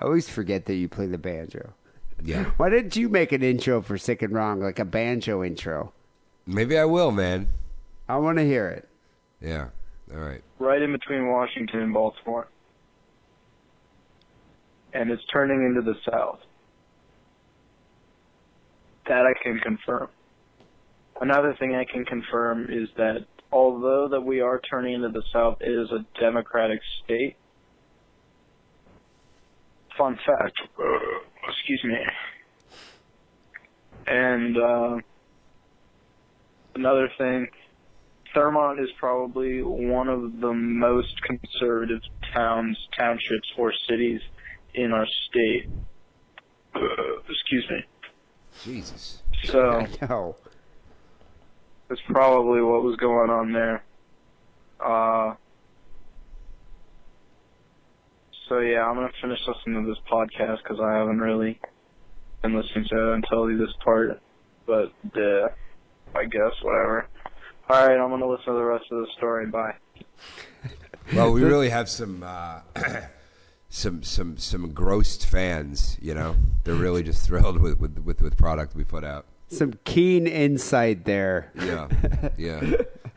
I 0.00 0.04
always 0.04 0.28
forget 0.28 0.66
that 0.66 0.74
you 0.74 0.88
play 0.88 1.06
the 1.06 1.18
banjo. 1.18 1.74
Yeah. 2.22 2.44
Why 2.56 2.68
didn't 2.68 2.96
you 2.96 3.08
make 3.08 3.32
an 3.32 3.42
intro 3.42 3.82
for 3.82 3.98
Sick 3.98 4.22
and 4.22 4.32
Wrong, 4.32 4.60
like 4.60 4.78
a 4.78 4.84
banjo 4.84 5.44
intro? 5.44 5.92
Maybe 6.46 6.78
I 6.78 6.84
will, 6.84 7.10
man. 7.10 7.48
I 8.08 8.16
want 8.16 8.38
to 8.38 8.44
hear 8.44 8.68
it. 8.68 8.88
Yeah. 9.40 9.68
All 10.12 10.20
right. 10.20 10.42
right 10.58 10.80
in 10.80 10.92
between 10.92 11.28
Washington 11.28 11.80
and 11.80 11.94
Baltimore. 11.94 12.48
And 14.94 15.10
it's 15.10 15.22
turning 15.32 15.64
into 15.64 15.82
the 15.82 15.94
South. 16.10 16.40
That 19.06 19.26
I 19.26 19.32
can 19.42 19.60
confirm. 19.60 20.08
Another 21.20 21.54
thing 21.58 21.74
I 21.74 21.84
can 21.84 22.04
confirm 22.04 22.68
is 22.70 22.88
that 22.96 23.26
although 23.52 24.08
that 24.08 24.20
we 24.20 24.40
are 24.40 24.60
turning 24.70 24.94
into 24.94 25.08
the 25.08 25.22
South, 25.32 25.58
it 25.60 25.70
is 25.70 25.90
a 25.90 26.04
democratic 26.20 26.80
state. 27.04 27.36
Fun 29.98 30.16
fact. 30.24 30.56
excuse 31.48 31.82
me. 31.84 31.96
And 34.06 34.56
uh, 34.56 34.96
another 36.76 37.10
thing, 37.18 37.48
Thurmont 38.34 38.82
is 38.82 38.88
probably 38.98 39.62
one 39.62 40.08
of 40.08 40.40
the 40.40 40.52
most 40.52 41.20
conservative 41.22 42.00
towns, 42.32 42.78
townships, 42.96 43.48
or 43.58 43.72
cities 43.88 44.20
in 44.74 44.92
our 44.92 45.06
state. 45.28 45.68
Excuse 47.28 47.66
me. 47.70 47.84
Jesus. 48.64 49.22
So 49.44 49.84
No. 50.08 50.36
that's 51.88 52.00
probably 52.06 52.62
what 52.62 52.82
was 52.84 52.96
going 52.96 53.30
on 53.30 53.52
there. 53.52 53.82
Uh, 54.80 55.34
so 58.48 58.60
yeah, 58.60 58.84
I'm 58.84 58.94
gonna 58.94 59.10
finish 59.20 59.38
listening 59.46 59.84
to 59.84 59.90
this 59.90 60.00
podcast 60.10 60.58
because 60.62 60.80
I 60.80 60.94
haven't 60.94 61.20
really 61.20 61.60
been 62.42 62.54
listening 62.54 62.86
to 62.90 63.12
it 63.12 63.14
until 63.14 63.46
this 63.46 63.74
part. 63.84 64.20
But 64.66 64.92
uh, 65.16 65.48
I 66.14 66.24
guess 66.24 66.52
whatever. 66.62 67.06
All 67.68 67.86
right, 67.86 67.98
I'm 67.98 68.10
gonna 68.10 68.28
listen 68.28 68.46
to 68.46 68.52
the 68.52 68.64
rest 68.64 68.84
of 68.90 69.00
the 69.00 69.06
story. 69.16 69.46
Bye. 69.46 69.74
Well, 71.14 71.32
we 71.32 71.42
really 71.42 71.70
have 71.70 71.88
some 71.88 72.22
uh, 72.22 72.60
some 73.70 74.02
some 74.02 74.36
some 74.36 74.64
engrossed 74.64 75.24
fans. 75.26 75.96
You 76.02 76.12
know, 76.14 76.36
they're 76.64 76.74
really 76.74 77.02
just 77.02 77.26
thrilled 77.26 77.58
with 77.60 77.78
with 77.78 77.98
with, 78.00 78.20
with 78.20 78.36
product 78.36 78.74
we 78.74 78.84
put 78.84 79.04
out. 79.04 79.24
Some 79.48 79.72
keen 79.84 80.26
insight 80.26 81.06
there. 81.06 81.50
Yeah, 81.54 81.88
yeah, 82.36 82.62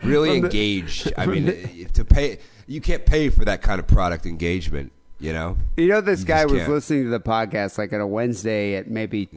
really 0.03 0.37
engaged. 0.37 1.11
I 1.17 1.25
mean, 1.25 1.87
to 1.93 2.05
pay, 2.05 2.39
you 2.65 2.79
can't 2.79 3.05
pay 3.05 3.29
for 3.29 3.43
that 3.43 3.61
kind 3.61 3.79
of 3.79 3.87
product 3.87 4.25
engagement. 4.25 4.93
You 5.21 5.33
know, 5.33 5.57
You 5.77 5.87
know, 5.87 6.01
this 6.01 6.21
You 6.21 6.25
guy 6.25 6.45
was 6.45 6.59
can't. 6.61 6.71
listening 6.71 7.03
to 7.05 7.09
the 7.11 7.19
podcast 7.19 7.77
like 7.77 7.93
on 7.93 8.01
a 8.01 8.07
Wednesday 8.07 8.75
at 8.75 8.89
maybe 8.89 9.29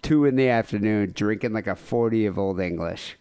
two 0.00 0.24
in 0.24 0.36
the 0.36 0.48
afternoon, 0.48 1.12
drinking 1.14 1.52
like 1.52 1.66
a 1.66 1.74
40 1.76 2.26
of 2.26 2.38
Old 2.38 2.60
English, 2.60 3.16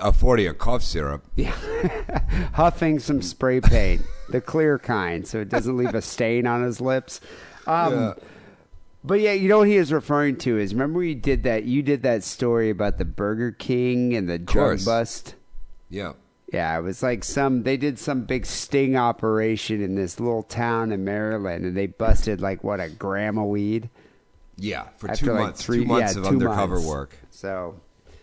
a 0.00 0.12
forty 0.12 0.46
of 0.46 0.58
cough 0.58 0.82
syrup. 0.82 1.24
yeah, 1.34 1.50
huffing 2.54 2.98
some 3.00 3.20
spray 3.20 3.60
paint, 3.60 4.02
the 4.30 4.40
clear 4.40 4.78
kind, 4.78 5.26
so 5.26 5.40
it 5.40 5.48
doesn't 5.48 5.76
leave 5.76 5.94
a 5.94 6.02
stain 6.02 6.46
on 6.46 6.62
his 6.62 6.80
lips. 6.80 7.20
Um, 7.66 7.92
Yeah. 7.92 8.14
But 9.04 9.20
yeah, 9.20 9.32
you 9.32 9.48
know 9.48 9.58
what 9.58 9.68
he 9.68 9.76
is 9.76 9.92
referring 9.92 10.36
to 10.38 10.58
is 10.58 10.74
remember 10.74 11.02
you 11.02 11.14
did 11.14 11.44
that 11.44 11.62
you 11.64 11.80
did 11.82 12.02
that 12.02 12.24
story 12.24 12.70
about 12.70 12.98
the 12.98 13.04
Burger 13.04 13.52
King 13.52 14.14
and 14.16 14.28
the 14.28 14.38
drug 14.38 14.84
bust. 14.84 15.36
Yeah, 15.88 16.14
Yeah, 16.52 16.78
it 16.78 16.82
was 16.82 17.02
like 17.02 17.24
some 17.24 17.64
they 17.64 17.76
did 17.76 17.98
some 17.98 18.22
big 18.22 18.46
sting 18.46 18.96
operation 18.96 19.82
in 19.82 19.96
this 19.96 20.20
little 20.20 20.44
town 20.44 20.92
in 20.92 21.04
Maryland, 21.04 21.64
and 21.64 21.76
they 21.76 21.86
busted 21.86 22.40
like 22.40 22.62
what 22.62 22.78
a 22.80 22.88
gram 22.88 23.36
of 23.38 23.46
weed. 23.46 23.90
yeah. 24.56 24.84
For 24.98 25.10
After 25.10 25.26
two 25.26 25.32
like 25.32 25.40
months, 25.42 25.62
three- 25.64 25.78
two 25.80 25.84
months 25.86 26.14
yeah, 26.14 26.20
of 26.20 26.26
two 26.26 26.32
undercover 26.34 26.74
months. 26.76 26.88
work. 26.88 27.16
So, 27.30 27.74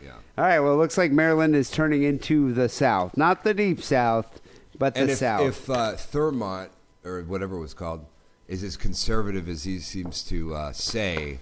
Yeah. 0.01 0.11
all 0.37 0.45
right. 0.45 0.59
Well, 0.61 0.73
it 0.73 0.77
looks 0.77 0.97
like 0.97 1.11
Maryland 1.11 1.55
is 1.55 1.69
turning 1.69 2.03
into 2.03 2.53
the 2.53 2.69
South, 2.69 3.15
not 3.17 3.43
the 3.43 3.53
deep 3.53 3.83
South, 3.83 4.39
but 4.79 4.95
the 4.95 5.01
and 5.01 5.09
if, 5.11 5.17
South. 5.17 5.41
if 5.41 5.69
uh, 5.69 5.93
Thurmont 5.93 6.69
or 7.03 7.21
whatever 7.23 7.57
it 7.57 7.59
was 7.59 7.73
called 7.73 8.05
is 8.47 8.63
as 8.63 8.77
conservative 8.77 9.47
as 9.49 9.63
he 9.65 9.79
seems 9.79 10.23
to 10.23 10.55
uh, 10.55 10.71
say, 10.71 11.39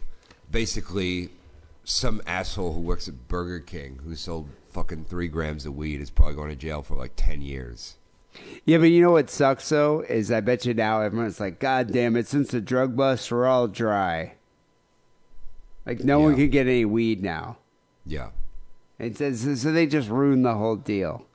basically, 0.52 1.30
some 1.92 2.22
asshole 2.26 2.74
who 2.74 2.80
works 2.80 3.08
at 3.08 3.28
Burger 3.28 3.60
King 3.60 4.00
who 4.04 4.16
sold 4.16 4.50
fucking 4.70 5.06
three 5.06 5.28
grams 5.28 5.66
of 5.66 5.76
weed 5.76 6.00
is 6.00 6.10
probably 6.10 6.36
going 6.36 6.50
to 6.50 6.56
jail 6.56 6.82
for 6.82 6.96
like 6.96 7.14
ten 7.16 7.42
years. 7.42 7.98
yeah, 8.66 8.78
but 8.78 8.86
you 8.86 9.02
know 9.02 9.12
what 9.12 9.30
sucks 9.30 9.68
though 9.70 10.02
is 10.02 10.32
I 10.32 10.40
bet 10.40 10.66
you 10.66 10.74
now 10.74 11.02
everyone's 11.02 11.40
like, 11.40 11.60
God 11.60 11.92
damn 11.92 12.16
it! 12.16 12.28
Since 12.28 12.52
the 12.52 12.62
drug 12.62 12.96
busts, 12.96 13.30
we're 13.30 13.46
all 13.46 13.68
dry. 13.68 14.36
Like 15.86 16.04
no 16.04 16.20
one 16.20 16.32
Yeah. 16.32 16.38
can 16.44 16.50
get 16.50 16.68
any 16.68 16.86
weed 16.86 17.22
now. 17.22 17.58
Yeah. 18.06 18.30
It 19.00 19.18
says 19.18 19.62
so 19.62 19.72
they 19.72 19.88
just 19.88 20.10
ruined 20.10 20.46
the 20.46 20.54
whole 20.54 20.76
deal. 20.78 21.26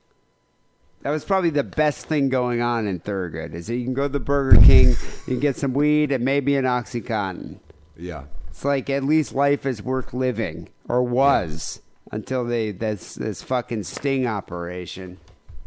That 1.03 1.11
was 1.11 1.25
probably 1.25 1.51
the 1.51 1.65
best 1.65 2.07
thing 2.07 2.29
going 2.31 2.63
on 2.63 2.87
in 2.87 3.01
Thurmont 3.01 3.53
is 3.55 3.67
that 3.67 3.77
you 3.77 3.85
can 3.85 3.95
go 3.95 4.05
to 4.05 4.09
the 4.09 4.21
Burger 4.21 4.61
King, 4.63 4.89
you 4.91 4.97
can 5.27 5.41
get 5.41 5.57
some 5.57 5.75
weed 5.75 6.11
and 6.13 6.25
maybe 6.25 6.57
an 6.57 6.65
OxyContin. 6.65 7.59
Yeah. 7.97 8.25
It's 8.57 8.65
like 8.65 8.89
at 8.89 9.05
least 9.05 9.35
life 9.35 9.67
is 9.67 9.83
worth 9.83 10.15
living, 10.15 10.71
or 10.89 11.03
was 11.03 11.83
until 12.11 12.43
they 12.43 12.71
this 12.71 13.15
this 13.15 13.43
fucking 13.43 13.83
sting 13.83 14.27
operation. 14.27 15.19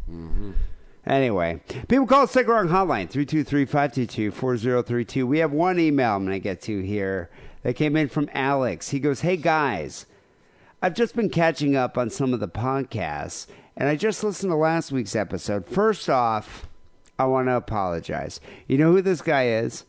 Mm-hmm. 0.09 0.53
Anyway, 1.05 1.61
people 1.87 2.07
call 2.07 2.25
Sick 2.25 2.47
Wrong 2.47 2.67
Hotline 2.67 3.07
323-522-4032. 3.11 5.23
We 5.23 5.37
have 5.37 5.51
one 5.51 5.77
email 5.77 6.15
I'm 6.15 6.25
going 6.25 6.35
to 6.35 6.39
get 6.39 6.61
to 6.61 6.81
here 6.81 7.29
that 7.61 7.75
came 7.75 7.95
in 7.95 8.09
from 8.09 8.27
Alex. 8.33 8.89
He 8.89 8.99
goes, 8.99 9.21
"Hey 9.21 9.37
guys, 9.37 10.07
I've 10.81 10.95
just 10.95 11.15
been 11.15 11.29
catching 11.29 11.75
up 11.75 11.95
on 11.95 12.09
some 12.09 12.33
of 12.33 12.39
the 12.39 12.47
podcasts, 12.47 13.45
and 13.77 13.87
I 13.87 13.97
just 13.97 14.23
listened 14.23 14.51
to 14.51 14.55
last 14.55 14.91
week's 14.91 15.15
episode. 15.15 15.67
First 15.67 16.09
off, 16.09 16.67
I 17.19 17.25
want 17.25 17.49
to 17.49 17.55
apologize. 17.55 18.41
You 18.67 18.79
know 18.79 18.93
who 18.93 19.03
this 19.03 19.21
guy 19.21 19.49
is? 19.49 19.85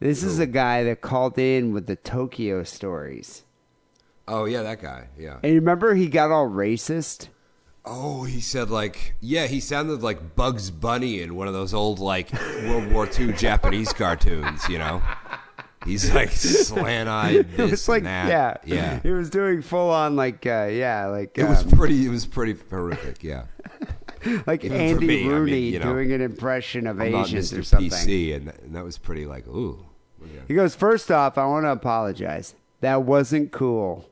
This 0.00 0.22
is 0.22 0.38
a 0.38 0.46
guy 0.46 0.82
that 0.84 1.02
called 1.02 1.38
in 1.38 1.72
with 1.72 1.86
the 1.86 1.96
Tokyo 1.96 2.64
stories. 2.64 3.44
Oh 4.26 4.46
yeah, 4.46 4.62
that 4.62 4.80
guy. 4.80 5.08
Yeah. 5.18 5.38
And 5.42 5.52
you 5.52 5.60
remember 5.60 5.94
he 5.94 6.08
got 6.08 6.30
all 6.30 6.48
racist? 6.48 7.28
Oh, 7.84 8.24
he 8.24 8.40
said 8.40 8.70
like 8.70 9.14
yeah, 9.20 9.46
he 9.46 9.60
sounded 9.60 10.02
like 10.02 10.34
Bugs 10.34 10.70
Bunny 10.70 11.20
in 11.20 11.34
one 11.34 11.48
of 11.48 11.54
those 11.54 11.74
old 11.74 11.98
like 11.98 12.32
World 12.64 12.90
War 12.90 13.08
II 13.18 13.32
Japanese 13.36 13.92
cartoons. 13.92 14.68
You 14.68 14.78
know. 14.78 15.02
He's 15.86 16.12
like 16.12 16.30
slant-eyed. 16.30 17.34
It 17.36 17.56
This 17.56 17.70
was 17.70 17.88
like, 17.88 18.02
that. 18.02 18.28
yeah, 18.28 18.56
yeah. 18.66 19.00
He 19.02 19.12
was 19.12 19.30
doing 19.30 19.62
full 19.62 19.88
on 19.88 20.14
like, 20.14 20.44
uh, 20.44 20.68
yeah, 20.70 21.06
like 21.06 21.38
It 21.38 21.44
was 21.44 21.62
um, 21.64 21.70
pretty. 21.70 22.04
It 22.04 22.10
was 22.10 22.26
pretty 22.26 22.54
horrific. 22.68 23.24
Yeah. 23.24 23.44
like 24.46 24.62
even 24.62 24.78
Andy 24.78 25.06
me, 25.06 25.20
I 25.20 25.22
mean, 25.22 25.32
Rooney 25.32 25.58
you 25.60 25.78
know, 25.78 25.92
doing 25.92 26.12
an 26.12 26.20
impression 26.20 26.86
of 26.86 27.00
I'm 27.00 27.14
Asians 27.14 27.54
or 27.54 27.62
something. 27.62 27.88
PC, 27.88 28.36
and, 28.36 28.52
and 28.62 28.74
that 28.74 28.84
was 28.84 28.98
pretty 28.98 29.24
like 29.24 29.48
ooh. 29.48 29.86
He 30.48 30.54
goes, 30.54 30.74
First 30.74 31.10
off, 31.10 31.38
I 31.38 31.46
want 31.46 31.64
to 31.64 31.72
apologize. 31.72 32.54
That 32.80 33.02
wasn't 33.02 33.52
cool. 33.52 34.08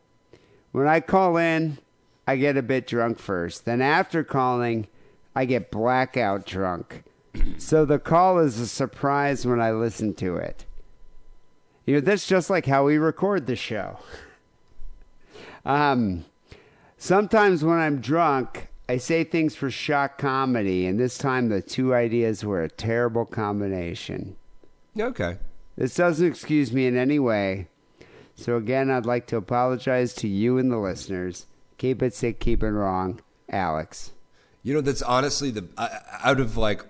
When 0.72 0.86
I 0.86 1.00
call 1.00 1.36
in, 1.36 1.78
I 2.26 2.36
get 2.36 2.56
a 2.56 2.62
bit 2.62 2.86
drunk 2.86 3.18
first. 3.18 3.64
Then 3.64 3.80
after 3.80 4.22
calling, 4.22 4.86
I 5.34 5.44
get 5.44 5.70
blackout 5.70 6.44
drunk. 6.44 7.04
so 7.58 7.84
the 7.84 7.98
call 7.98 8.38
is 8.38 8.58
a 8.60 8.66
surprise 8.66 9.46
when 9.46 9.60
I 9.60 9.72
listen 9.72 10.14
to 10.14 10.36
it. 10.36 10.64
You 11.86 11.94
know, 11.94 12.00
that's 12.00 12.26
just 12.26 12.50
like 12.50 12.66
how 12.66 12.84
we 12.84 12.98
record 12.98 13.46
the 13.46 13.56
show. 13.56 13.98
Um, 15.64 16.24
sometimes 16.96 17.62
when 17.62 17.76
I'm 17.76 18.00
drunk, 18.00 18.68
I 18.88 18.96
say 18.96 19.22
things 19.22 19.54
for 19.54 19.70
shock 19.70 20.16
comedy, 20.16 20.86
and 20.86 20.98
this 20.98 21.18
time 21.18 21.50
the 21.50 21.60
two 21.60 21.94
ideas 21.94 22.42
were 22.42 22.62
a 22.62 22.70
terrible 22.70 23.26
combination. 23.26 24.36
Okay. 24.98 25.36
This 25.78 25.94
doesn't 25.94 26.26
excuse 26.26 26.72
me 26.72 26.86
in 26.88 26.96
any 26.96 27.20
way. 27.20 27.68
So 28.34 28.56
again, 28.56 28.90
I'd 28.90 29.06
like 29.06 29.26
to 29.28 29.36
apologize 29.36 30.12
to 30.14 30.28
you 30.28 30.58
and 30.58 30.70
the 30.72 30.76
listeners. 30.78 31.46
Keep 31.78 32.02
it 32.02 32.14
sick, 32.14 32.40
keep 32.40 32.64
it 32.64 32.70
wrong, 32.70 33.20
Alex. 33.48 34.10
You 34.64 34.74
know, 34.74 34.80
that's 34.80 35.02
honestly 35.02 35.50
the 35.52 35.68
uh, 35.78 35.88
out 36.24 36.40
of 36.40 36.56
like 36.56 36.84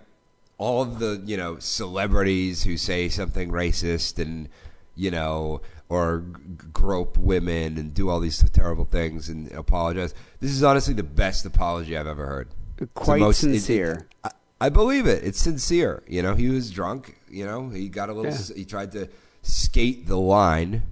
all 0.57 0.81
of 0.83 0.99
the 1.01 1.23
you 1.27 1.37
know 1.37 1.59
celebrities 1.59 2.65
who 2.65 2.79
say 2.79 3.11
something 3.11 3.51
racist 3.51 4.19
and 4.19 4.49
you 4.97 5.11
know 5.11 5.61
or 5.91 6.25
grope 6.73 7.17
women 7.19 7.77
and 7.79 7.93
do 7.93 8.09
all 8.09 8.21
these 8.21 8.43
terrible 8.51 8.87
things 8.87 9.29
and 9.29 9.53
apologize. 9.53 10.15
This 10.41 10.51
is 10.51 10.63
honestly 10.63 10.95
the 10.95 11.03
best 11.03 11.45
apology 11.45 11.97
I've 11.97 12.07
ever 12.07 12.27
heard. 12.27 12.49
Quite 12.95 13.21
most- 13.21 13.45
it- 13.45 13.49
it- 13.49 13.53
sincere. 13.61 14.09
I, 14.25 14.31
I 14.63 14.69
believe 14.71 15.07
it. 15.07 15.23
It's 15.25 15.39
sincere. 15.41 16.03
You 16.09 16.23
know, 16.23 16.35
he 16.35 16.49
was 16.49 16.71
drunk. 16.71 17.18
You 17.31 17.47
know, 17.47 17.69
he 17.69 17.89
got 17.89 18.09
a 18.09 18.13
little. 18.13 18.33
Yeah. 18.33 18.57
He 18.57 18.65
tried 18.65 18.93
to 18.93 19.09
skate 19.43 20.07
the 20.07 20.19
line 20.19 20.83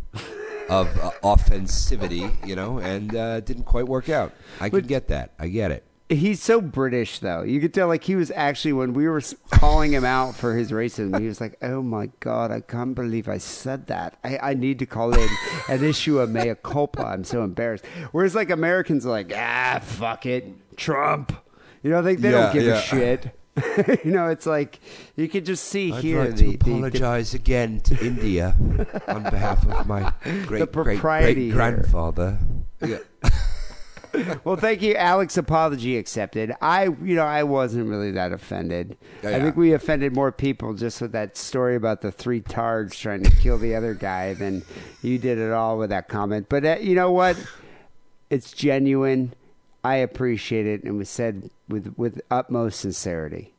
of 0.69 0.87
uh, 0.99 1.11
offensivity. 1.23 2.47
You 2.47 2.57
know, 2.57 2.79
and 2.79 3.15
uh, 3.15 3.41
didn't 3.41 3.65
quite 3.65 3.87
work 3.87 4.09
out. 4.09 4.33
I 4.61 4.71
could 4.71 4.87
get 4.89 5.09
that. 5.09 5.33
I 5.39 5.49
get 5.49 5.71
it. 5.71 5.85
He's 6.09 6.41
so 6.41 6.61
British, 6.61 7.19
though. 7.19 7.43
You 7.43 7.61
could 7.61 7.75
tell, 7.75 7.89
like, 7.89 8.05
he 8.05 8.15
was 8.15 8.31
actually, 8.31 8.75
when 8.75 8.93
we 8.93 9.09
were 9.09 9.21
calling 9.51 9.91
him 9.93 10.05
out 10.05 10.37
for 10.37 10.55
his 10.55 10.71
racism, 10.71 11.19
he 11.21 11.27
was 11.27 11.41
like, 11.41 11.59
oh 11.63 11.83
my 11.83 12.11
God, 12.21 12.53
I 12.53 12.61
can't 12.61 12.95
believe 12.95 13.29
I 13.29 13.39
said 13.39 13.89
that. 13.89 14.17
I, 14.23 14.39
I 14.39 14.55
need 14.55 14.79
to 14.79 14.87
call 14.87 15.13
in 15.13 15.29
an 15.69 15.83
issue 15.83 16.21
of 16.21 16.31
mea 16.31 16.55
culpa. 16.63 17.05
I'm 17.05 17.25
so 17.25 17.43
embarrassed. 17.43 17.87
Whereas, 18.13 18.37
like, 18.37 18.51
Americans 18.51 19.05
are 19.05 19.11
like, 19.11 19.33
ah, 19.35 19.81
fuck 19.83 20.27
it, 20.27 20.77
Trump. 20.77 21.33
You 21.83 21.91
know, 21.91 22.03
they, 22.03 22.15
they 22.15 22.31
Yeah, 22.31 22.43
don't 22.43 22.53
give 22.53 22.63
yeah. 22.63 22.79
a 22.79 22.83
shit. 22.83 23.37
you 24.05 24.11
know, 24.11 24.28
it's 24.28 24.47
like, 24.47 24.78
you 25.16 25.28
could 25.28 25.47
just 25.47 25.65
see 25.65 25.93
I'd 25.93 26.03
here 26.03 26.24
like 26.24 26.37
the, 26.37 26.37
to 26.37 26.45
the- 26.45 26.57
the- 26.57 26.70
apologize 26.73 27.35
again 27.35 27.81
to 27.81 28.07
India 28.07 28.55
on 29.09 29.23
behalf 29.23 29.66
of 29.66 29.87
my 29.87 30.12
great 30.47 30.70
great 30.73 31.01
great 31.01 31.51
grandfather. 31.53 32.39
Yeah. 32.85 32.99
well, 34.45 34.57
thank 34.57 34.83
you, 34.83 34.95
Alex. 34.95 35.37
Apology 35.37 35.97
accepted. 35.97 36.53
I, 36.61 36.85
you 36.85 37.15
know, 37.15 37.24
I 37.24 37.43
wasn't 37.43 37.89
really 37.89 38.11
that 38.12 38.33
offended. 38.33 38.97
Yeah, 39.23 39.37
I 39.37 39.41
think 39.41 39.57
we 39.57 39.73
offended 39.73 40.15
more 40.15 40.33
people 40.33 40.74
just 40.74 41.01
with 41.01 41.12
that 41.12 41.37
story 41.37 41.77
about 41.77 42.03
the 42.03 42.12
three 42.12 42.41
tards 42.41 42.99
trying 42.99 43.23
to 43.24 43.31
kill 43.31 43.59
the 43.59 43.74
other 43.74 43.95
guy 43.95 44.35
than 44.35 44.62
you 45.03 45.19
did 45.19 45.39
at 45.39 45.53
all 45.53 45.78
with 45.78 45.91
that 45.91 46.09
comment. 46.09 46.47
But 46.49 46.65
uh, 46.65 46.77
you 46.81 46.95
know 46.95 47.12
what? 47.12 47.37
It's 48.31 48.53
genuine. 48.53 49.35
I 49.85 49.97
appreciate 49.97 50.66
it, 50.66 50.83
and 50.85 50.99
was 50.99 51.09
said 51.09 51.51
with 51.69 51.95
with 51.97 52.21
utmost 52.31 52.81
sincerity. 52.81 53.55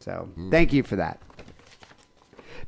So, 0.00 0.30
hmm. 0.34 0.50
thank 0.50 0.72
you 0.72 0.82
for 0.82 0.96
that. 0.96 1.20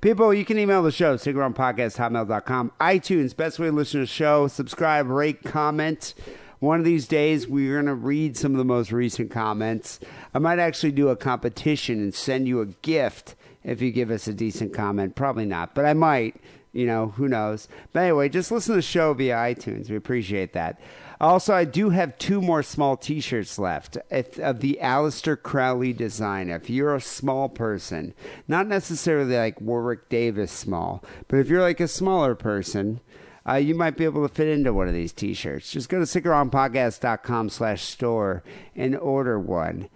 People, 0.00 0.32
you 0.32 0.46
can 0.46 0.58
email 0.58 0.82
the 0.82 0.90
show, 0.90 1.16
Sick 1.18 1.32
and 1.32 1.38
Wrong 1.38 1.52
Podcast 1.52 1.98
hotmail.com, 1.98 2.72
iTunes, 2.80 3.36
best 3.36 3.58
way 3.58 3.66
to 3.66 3.72
listen 3.72 4.00
to 4.00 4.04
the 4.04 4.06
show. 4.06 4.48
Subscribe, 4.48 5.08
rate, 5.08 5.42
comment. 5.44 6.14
One 6.60 6.78
of 6.78 6.86
these 6.86 7.06
days, 7.06 7.46
we're 7.46 7.74
going 7.74 7.86
to 7.86 7.94
read 7.94 8.36
some 8.36 8.52
of 8.52 8.58
the 8.58 8.64
most 8.64 8.92
recent 8.92 9.30
comments. 9.30 10.00
I 10.32 10.38
might 10.38 10.58
actually 10.58 10.92
do 10.92 11.08
a 11.08 11.16
competition 11.16 12.00
and 12.00 12.14
send 12.14 12.48
you 12.48 12.60
a 12.60 12.66
gift 12.66 13.34
if 13.62 13.82
you 13.82 13.90
give 13.90 14.10
us 14.10 14.26
a 14.26 14.32
decent 14.32 14.72
comment. 14.72 15.16
Probably 15.16 15.46
not, 15.46 15.74
but 15.74 15.84
I 15.84 15.92
might. 15.92 16.36
You 16.72 16.86
know, 16.86 17.08
who 17.08 17.26
knows? 17.28 17.66
But 17.92 18.04
anyway, 18.04 18.28
just 18.28 18.52
listen 18.52 18.74
to 18.74 18.76
the 18.76 18.82
show 18.82 19.12
via 19.12 19.34
iTunes. 19.34 19.90
We 19.90 19.96
appreciate 19.96 20.52
that. 20.52 20.80
Also, 21.20 21.52
I 21.52 21.66
do 21.66 21.90
have 21.90 22.16
two 22.16 22.40
more 22.40 22.62
small 22.62 22.96
t 22.96 23.20
shirts 23.20 23.58
left 23.58 23.98
of 24.38 24.60
the 24.60 24.78
Aleister 24.80 25.40
Crowley 25.40 25.92
design. 25.92 26.48
If 26.48 26.70
you're 26.70 26.94
a 26.94 27.00
small 27.00 27.50
person, 27.50 28.14
not 28.48 28.66
necessarily 28.66 29.36
like 29.36 29.60
Warwick 29.60 30.08
Davis 30.08 30.50
small, 30.50 31.04
but 31.28 31.38
if 31.38 31.48
you're 31.48 31.60
like 31.60 31.80
a 31.80 31.88
smaller 31.88 32.34
person, 32.34 33.00
uh, 33.46 33.56
you 33.56 33.74
might 33.74 33.98
be 33.98 34.04
able 34.04 34.26
to 34.26 34.34
fit 34.34 34.48
into 34.48 34.72
one 34.72 34.88
of 34.88 34.94
these 34.94 35.12
t 35.12 35.34
shirts. 35.34 35.70
Just 35.70 35.90
go 35.90 35.98
to 35.98 36.04
sickandwrongpodcast.com 36.04 37.50
slash 37.50 37.82
store 37.82 38.42
and 38.74 38.96
order 38.96 39.38
one. 39.38 39.88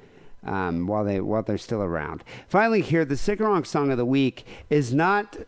Um, 0.47 0.87
while 0.87 1.05
they 1.05 1.23
while 1.23 1.43
they're 1.43 1.57
still 1.57 1.83
around. 1.83 2.23
Finally, 2.49 2.83
here 2.83 3.07
the 3.07 3.17
Sick 3.17 3.41
song 3.65 3.91
of 3.91 3.97
the 3.97 4.05
week 4.05 4.45
is 4.69 4.93
not 4.93 5.39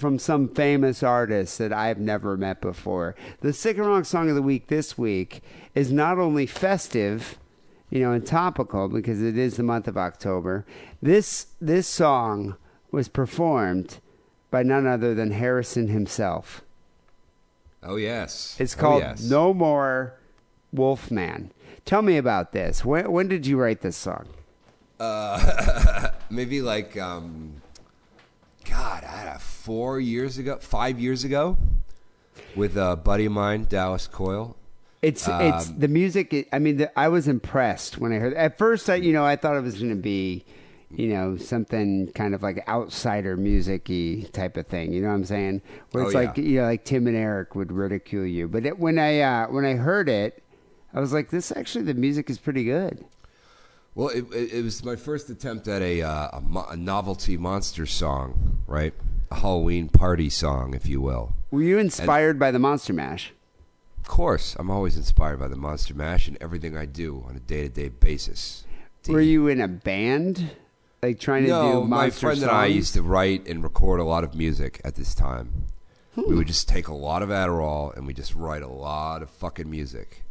from 0.00 0.18
some 0.18 0.48
famous 0.48 1.02
artist 1.02 1.58
that 1.58 1.72
I've 1.72 1.98
never 1.98 2.36
met 2.36 2.60
before. 2.60 3.14
The 3.40 3.52
Sick 3.52 3.76
and 3.76 3.86
Wrong 3.86 4.04
song 4.04 4.28
of 4.28 4.34
the 4.34 4.42
week 4.42 4.66
this 4.68 4.96
week 4.98 5.42
is 5.74 5.92
not 5.92 6.18
only 6.18 6.46
festive, 6.46 7.38
you 7.90 8.00
know, 8.00 8.12
and 8.12 8.26
topical 8.26 8.88
because 8.88 9.22
it 9.22 9.36
is 9.38 9.56
the 9.56 9.62
month 9.62 9.86
of 9.86 9.96
October. 9.98 10.64
This 11.02 11.46
this 11.60 11.86
song 11.86 12.56
was 12.90 13.08
performed 13.08 13.98
by 14.50 14.62
none 14.62 14.86
other 14.86 15.14
than 15.14 15.30
Harrison 15.32 15.88
himself. 15.88 16.62
Oh 17.82 17.96
yes, 17.96 18.56
It's 18.58 18.74
Oh, 18.76 18.80
called 18.80 19.02
yes. 19.02 19.22
No 19.22 19.54
More 19.54 20.14
Wolfman. 20.72 21.52
Tell 21.84 22.02
me 22.02 22.16
about 22.16 22.52
this. 22.52 22.84
When 22.84 23.10
when 23.12 23.28
did 23.28 23.46
you 23.46 23.58
write 23.58 23.80
this 23.80 23.96
song? 23.96 24.26
Uh, 24.98 26.10
maybe 26.30 26.60
like 26.60 26.96
um, 26.98 27.62
God, 28.68 29.02
I 29.04 29.24
don't 29.24 29.34
know, 29.34 29.40
four 29.60 30.00
years 30.00 30.38
ago, 30.38 30.56
five 30.60 30.98
years 30.98 31.24
ago, 31.24 31.56
with 32.56 32.76
a 32.76 32.96
buddy 32.96 33.26
of 33.26 33.32
mine, 33.32 33.66
Dallas 33.68 34.06
Coyle. 34.06 34.56
It's 35.02 35.26
it's 35.28 35.68
Um, 35.68 35.78
the 35.78 35.88
music. 35.88 36.48
I 36.52 36.58
mean, 36.58 36.76
the, 36.78 36.98
I 36.98 37.08
was 37.08 37.26
impressed 37.28 37.98
when 37.98 38.12
I 38.12 38.16
heard. 38.16 38.34
At 38.34 38.58
first, 38.58 38.88
I 38.90 38.96
you 38.96 39.12
know 39.12 39.24
I 39.24 39.36
thought 39.36 39.56
it 39.56 39.62
was 39.62 39.78
going 39.78 39.90
to 39.90 40.02
be, 40.02 40.44
you 40.90 41.08
know, 41.08 41.36
something 41.38 42.12
kind 42.12 42.34
of 42.34 42.42
like 42.42 42.66
outsider 42.68 43.36
music-y 43.36 44.26
type 44.32 44.56
of 44.58 44.66
thing. 44.66 44.92
You 44.92 45.00
know 45.02 45.08
what 45.08 45.14
I'm 45.14 45.24
saying? 45.24 45.62
Where 45.92 46.04
Oh, 46.04 46.06
it's 46.06 46.14
like 46.14 46.36
you 46.36 46.60
know, 46.60 46.64
like 46.64 46.84
Tim 46.84 47.06
and 47.06 47.16
Eric 47.16 47.54
would 47.54 47.72
ridicule 47.72 48.26
you. 48.26 48.46
But 48.48 48.66
it, 48.66 48.78
when 48.78 48.98
I 48.98 49.20
uh, 49.20 49.46
when 49.48 49.64
I 49.64 49.74
heard 49.74 50.08
it, 50.08 50.42
I 50.92 51.00
was 51.00 51.12
like, 51.14 51.30
this 51.30 51.50
actually 51.52 51.84
the 51.84 51.94
music 51.94 52.28
is 52.28 52.38
pretty 52.38 52.64
good. 52.64 53.04
Well, 53.94 54.08
it, 54.08 54.24
it, 54.32 54.52
it 54.52 54.62
was 54.62 54.84
my 54.84 54.96
first 54.96 55.30
attempt 55.30 55.66
at 55.66 55.82
a, 55.82 56.00
uh, 56.02 56.38
a, 56.38 56.40
mo- 56.40 56.66
a 56.70 56.76
novelty 56.76 57.36
monster 57.36 57.86
song, 57.86 58.58
right? 58.68 58.94
Halloween 59.32 59.88
party 59.88 60.28
song, 60.30 60.74
if 60.74 60.86
you 60.86 61.00
will. 61.00 61.34
Were 61.50 61.62
you 61.62 61.78
inspired 61.78 62.38
by 62.38 62.50
the 62.50 62.58
Monster 62.58 62.92
Mash? 62.92 63.32
Of 63.98 64.08
course, 64.08 64.56
I'm 64.58 64.70
always 64.70 64.96
inspired 64.96 65.38
by 65.38 65.48
the 65.48 65.56
Monster 65.56 65.94
Mash 65.94 66.26
and 66.28 66.36
everything 66.40 66.76
I 66.76 66.86
do 66.86 67.24
on 67.28 67.36
a 67.36 67.40
day 67.40 67.62
to 67.62 67.68
day 67.68 67.88
basis. 67.88 68.64
Were 69.08 69.20
you 69.20 69.48
in 69.48 69.60
a 69.60 69.68
band, 69.68 70.50
like 71.02 71.20
trying 71.20 71.42
to 71.42 71.48
do? 71.48 71.52
no, 71.52 71.84
my 71.84 72.10
friend 72.10 72.42
and 72.42 72.50
I 72.50 72.66
used 72.66 72.94
to 72.94 73.02
write 73.02 73.46
and 73.46 73.62
record 73.62 74.00
a 74.00 74.04
lot 74.04 74.24
of 74.24 74.34
music 74.34 74.80
at 74.84 74.96
this 74.96 75.14
time. 75.14 75.64
Hmm. 76.14 76.22
We 76.28 76.34
would 76.34 76.48
just 76.48 76.68
take 76.68 76.88
a 76.88 76.94
lot 76.94 77.22
of 77.22 77.28
Adderall 77.28 77.96
and 77.96 78.06
we 78.06 78.12
just 78.14 78.34
write 78.34 78.62
a 78.62 78.68
lot 78.68 79.22
of 79.22 79.30
fucking 79.30 79.70
music. 79.70 80.24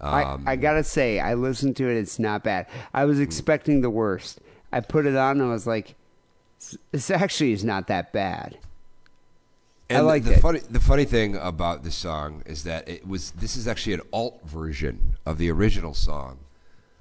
Um, 0.00 0.44
I, 0.46 0.52
I 0.52 0.56
gotta 0.56 0.82
say, 0.82 1.20
I 1.20 1.34
listened 1.34 1.76
to 1.76 1.88
it. 1.88 1.96
It's 1.96 2.18
not 2.18 2.42
bad. 2.42 2.66
I 2.92 3.04
was 3.04 3.20
expecting 3.20 3.82
the 3.82 3.90
worst. 3.90 4.40
I 4.72 4.80
put 4.80 5.06
it 5.06 5.14
on 5.14 5.40
and 5.40 5.48
I 5.48 5.52
was 5.52 5.66
like, 5.66 5.90
"S- 5.90 5.94
"This 6.90 7.10
actually 7.10 7.52
is 7.52 7.64
not 7.64 7.86
that 7.88 8.12
bad." 8.12 8.58
And 9.90 10.08
I 10.08 10.18
the- 10.18 10.30
the 10.30 10.34
it. 10.36 10.40
funny 10.40 10.60
the 10.70 10.80
funny 10.80 11.04
thing 11.04 11.36
about 11.36 11.82
this 11.84 11.94
song 11.94 12.42
is 12.46 12.64
that 12.64 12.88
it 12.88 13.06
was 13.06 13.32
this 13.32 13.56
is 13.56 13.68
actually 13.68 13.94
an 13.94 14.02
alt 14.12 14.40
version 14.44 15.16
of 15.26 15.38
the 15.38 15.50
original 15.50 15.94
song, 15.94 16.38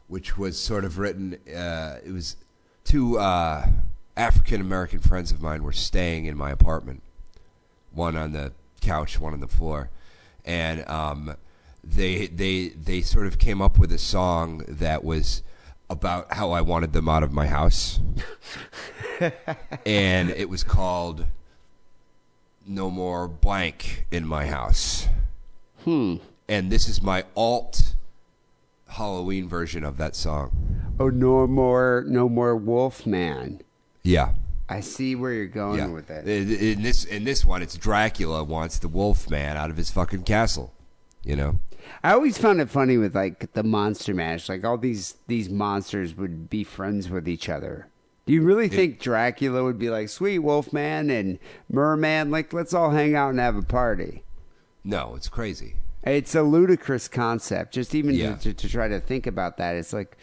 which 0.07 0.37
was 0.37 0.59
sort 0.59 0.83
of 0.83 0.97
written. 0.97 1.37
Uh, 1.47 1.97
it 2.05 2.11
was 2.11 2.35
two 2.83 3.17
uh, 3.19 3.67
African 4.17 4.61
American 4.61 4.99
friends 4.99 5.31
of 5.31 5.41
mine 5.41 5.63
were 5.63 5.71
staying 5.71 6.25
in 6.25 6.35
my 6.37 6.51
apartment, 6.51 7.01
one 7.91 8.15
on 8.15 8.33
the 8.33 8.51
couch, 8.81 9.19
one 9.19 9.33
on 9.33 9.39
the 9.39 9.47
floor, 9.47 9.89
and 10.43 10.87
um, 10.89 11.35
they 11.83 12.27
they 12.27 12.69
they 12.69 13.01
sort 13.01 13.27
of 13.27 13.37
came 13.39 13.61
up 13.61 13.77
with 13.79 13.91
a 13.91 13.97
song 13.97 14.63
that 14.67 15.03
was 15.03 15.43
about 15.91 16.31
how 16.33 16.51
I 16.51 16.61
wanted 16.61 16.93
them 16.93 17.09
out 17.09 17.21
of 17.21 17.33
my 17.33 17.47
house, 17.47 17.99
and 19.85 20.29
it 20.29 20.49
was 20.49 20.63
called 20.63 21.25
no 22.65 22.89
more 22.89 23.27
blank 23.27 24.05
in 24.09 24.25
my 24.25 24.45
house. 24.45 25.07
Hmm. 25.83 26.15
And 26.47 26.71
this 26.71 26.87
is 26.87 27.01
my 27.01 27.25
alt 27.35 27.95
Halloween 28.87 29.47
version 29.47 29.83
of 29.83 29.97
that 29.97 30.15
song. 30.15 30.93
Oh, 30.99 31.09
no 31.09 31.45
more, 31.47 32.05
no 32.07 32.29
more 32.29 32.55
Wolfman. 32.55 33.61
Yeah. 34.03 34.33
I 34.69 34.79
see 34.79 35.15
where 35.15 35.33
you're 35.33 35.47
going 35.47 35.79
Yeah. 35.79 35.87
with 35.87 36.09
it. 36.09 36.27
In, 36.27 36.81
this 36.81 37.03
in 37.03 37.25
this 37.25 37.43
one, 37.43 37.61
it's 37.61 37.75
Dracula 37.75 38.43
wants 38.43 38.79
the 38.79 38.87
wolf 38.87 39.29
man 39.29 39.57
out 39.57 39.69
of 39.69 39.75
his 39.75 39.91
fucking 39.91 40.23
castle. 40.23 40.73
You 41.23 41.35
know. 41.35 41.59
I 42.03 42.13
always 42.13 42.37
found 42.37 42.61
it 42.61 42.69
funny 42.69 42.97
with 42.97 43.15
like 43.15 43.53
the 43.53 43.63
monster 43.63 44.13
mash. 44.13 44.49
Like 44.49 44.63
all 44.65 44.77
these 44.77 45.15
these 45.27 45.49
monsters 45.49 46.15
would 46.15 46.49
be 46.49 46.63
friends 46.63 47.09
with 47.09 47.27
each 47.27 47.49
other. 47.49 47.87
Do 48.25 48.33
you 48.33 48.41
really 48.43 48.69
think 48.69 48.99
Dracula 48.99 49.63
would 49.63 49.79
be 49.79 49.89
like, 49.89 50.09
"Sweet 50.09 50.39
Wolfman 50.39 51.09
and 51.09 51.39
Merman, 51.69 52.29
like 52.31 52.53
let's 52.53 52.73
all 52.73 52.91
hang 52.91 53.15
out 53.15 53.31
and 53.31 53.39
have 53.39 53.55
a 53.55 53.61
party"? 53.63 54.23
No, 54.83 55.13
it's 55.15 55.29
crazy. 55.29 55.75
It's 56.03 56.33
a 56.33 56.41
ludicrous 56.41 57.07
concept. 57.07 57.73
Just 57.73 57.93
even 57.93 58.15
Yeah. 58.15 58.35
to, 58.37 58.41
to, 58.45 58.53
to 58.53 58.69
try 58.69 58.87
to 58.87 58.99
think 58.99 59.27
about 59.27 59.57
that, 59.57 59.75
it's 59.75 59.93
like 59.93 60.17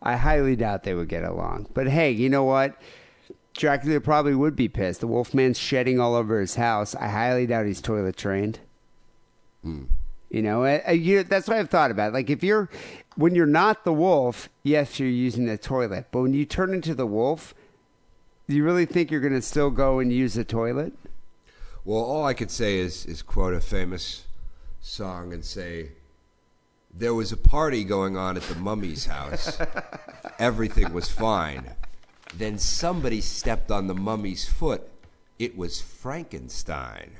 I 0.00 0.16
highly 0.16 0.56
doubt 0.56 0.82
they 0.82 0.94
would 0.94 1.08
get 1.08 1.24
along. 1.24 1.68
But 1.74 1.88
hey, 1.88 2.10
you 2.10 2.28
know 2.28 2.44
what? 2.44 2.80
Dracula 3.54 4.00
probably 4.00 4.34
would 4.34 4.56
be 4.56 4.68
pissed. 4.68 5.00
The 5.00 5.06
Wolfman's 5.06 5.58
shedding 5.58 6.00
all 6.00 6.14
over 6.14 6.40
his 6.40 6.54
house. 6.56 6.94
I 6.94 7.08
highly 7.08 7.46
doubt 7.46 7.66
he's 7.66 7.80
toilet 7.82 8.16
trained. 8.16 8.60
Hmm. 9.62 9.84
You 10.32 10.40
know, 10.40 10.64
I, 10.64 10.78
I- 10.78 10.90
you, 10.92 11.22
that's 11.24 11.46
what 11.46 11.58
I've 11.58 11.68
thought 11.68 11.90
about. 11.90 12.14
Like, 12.14 12.30
if 12.30 12.42
you're, 12.42 12.70
when 13.16 13.34
you're 13.34 13.46
not 13.46 13.84
the 13.84 13.92
wolf, 13.92 14.48
yes, 14.62 14.98
you're 14.98 15.08
using 15.08 15.44
the 15.44 15.58
toilet. 15.58 16.06
But 16.10 16.22
when 16.22 16.32
you 16.32 16.46
turn 16.46 16.72
into 16.72 16.94
the 16.94 17.06
wolf, 17.06 17.54
do 18.48 18.56
you 18.56 18.64
really 18.64 18.86
think 18.86 19.10
you're 19.10 19.20
going 19.20 19.34
to 19.34 19.42
still 19.42 19.70
go 19.70 19.98
and 19.98 20.10
use 20.10 20.32
the 20.34 20.42
toilet? 20.44 20.94
Well, 21.84 22.00
all 22.00 22.24
I 22.24 22.32
could 22.32 22.50
say 22.50 22.78
is 22.78 23.04
is 23.06 23.22
quote 23.22 23.54
a 23.54 23.60
famous 23.60 24.24
song 24.80 25.32
and 25.34 25.44
say 25.44 25.90
there 26.94 27.12
was 27.12 27.30
a 27.32 27.36
party 27.36 27.84
going 27.84 28.16
on 28.16 28.36
at 28.36 28.42
the 28.44 28.54
mummy's 28.54 29.06
house. 29.06 29.58
Everything 30.38 30.92
was 30.94 31.10
fine. 31.10 31.72
Then 32.34 32.56
somebody 32.58 33.20
stepped 33.20 33.70
on 33.70 33.86
the 33.86 33.94
mummy's 33.94 34.48
foot. 34.48 34.88
It 35.38 35.56
was 35.58 35.80
Frankenstein. 35.80 37.10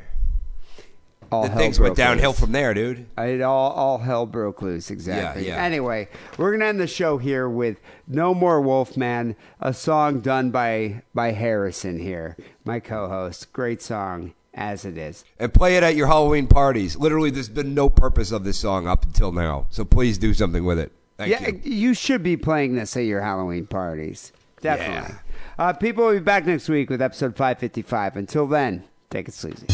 All 1.32 1.44
The 1.44 1.56
things 1.56 1.80
went 1.80 1.96
downhill 1.96 2.30
loose. 2.30 2.40
from 2.40 2.52
there, 2.52 2.74
dude. 2.74 3.06
It 3.16 3.40
all, 3.40 3.70
all 3.72 3.98
hell 3.98 4.26
broke 4.26 4.60
loose, 4.60 4.90
exactly. 4.90 5.46
Yeah, 5.46 5.56
yeah. 5.56 5.64
Anyway, 5.64 6.08
we're 6.36 6.50
going 6.50 6.60
to 6.60 6.66
end 6.66 6.78
the 6.78 6.86
show 6.86 7.16
here 7.16 7.48
with 7.48 7.80
No 8.06 8.34
More 8.34 8.60
Wolfman, 8.60 9.34
a 9.58 9.72
song 9.72 10.20
done 10.20 10.50
by, 10.50 11.02
by 11.14 11.32
Harrison 11.32 11.98
here, 11.98 12.36
my 12.66 12.80
co 12.80 13.08
host. 13.08 13.50
Great 13.54 13.80
song, 13.80 14.34
as 14.52 14.84
it 14.84 14.98
is. 14.98 15.24
And 15.38 15.54
play 15.54 15.78
it 15.78 15.82
at 15.82 15.96
your 15.96 16.06
Halloween 16.06 16.46
parties. 16.46 16.96
Literally, 16.96 17.30
there's 17.30 17.48
been 17.48 17.72
no 17.72 17.88
purpose 17.88 18.30
of 18.30 18.44
this 18.44 18.58
song 18.58 18.86
up 18.86 19.04
until 19.04 19.32
now. 19.32 19.66
So 19.70 19.86
please 19.86 20.18
do 20.18 20.34
something 20.34 20.64
with 20.64 20.78
it. 20.78 20.92
Thank 21.16 21.30
yeah, 21.30 21.50
you. 21.62 21.94
should 21.94 22.22
be 22.22 22.36
playing 22.36 22.74
this 22.74 22.94
at 22.96 23.04
your 23.04 23.22
Halloween 23.22 23.66
parties. 23.66 24.32
Definitely. 24.60 25.14
Uh, 25.58 25.72
people 25.72 26.04
will 26.04 26.12
be 26.12 26.20
back 26.20 26.44
next 26.46 26.68
week 26.68 26.90
with 26.90 27.00
episode 27.00 27.36
555. 27.36 28.16
Until 28.16 28.46
then, 28.46 28.84
take 29.10 29.28
it 29.28 29.34
sleazy. 29.34 29.66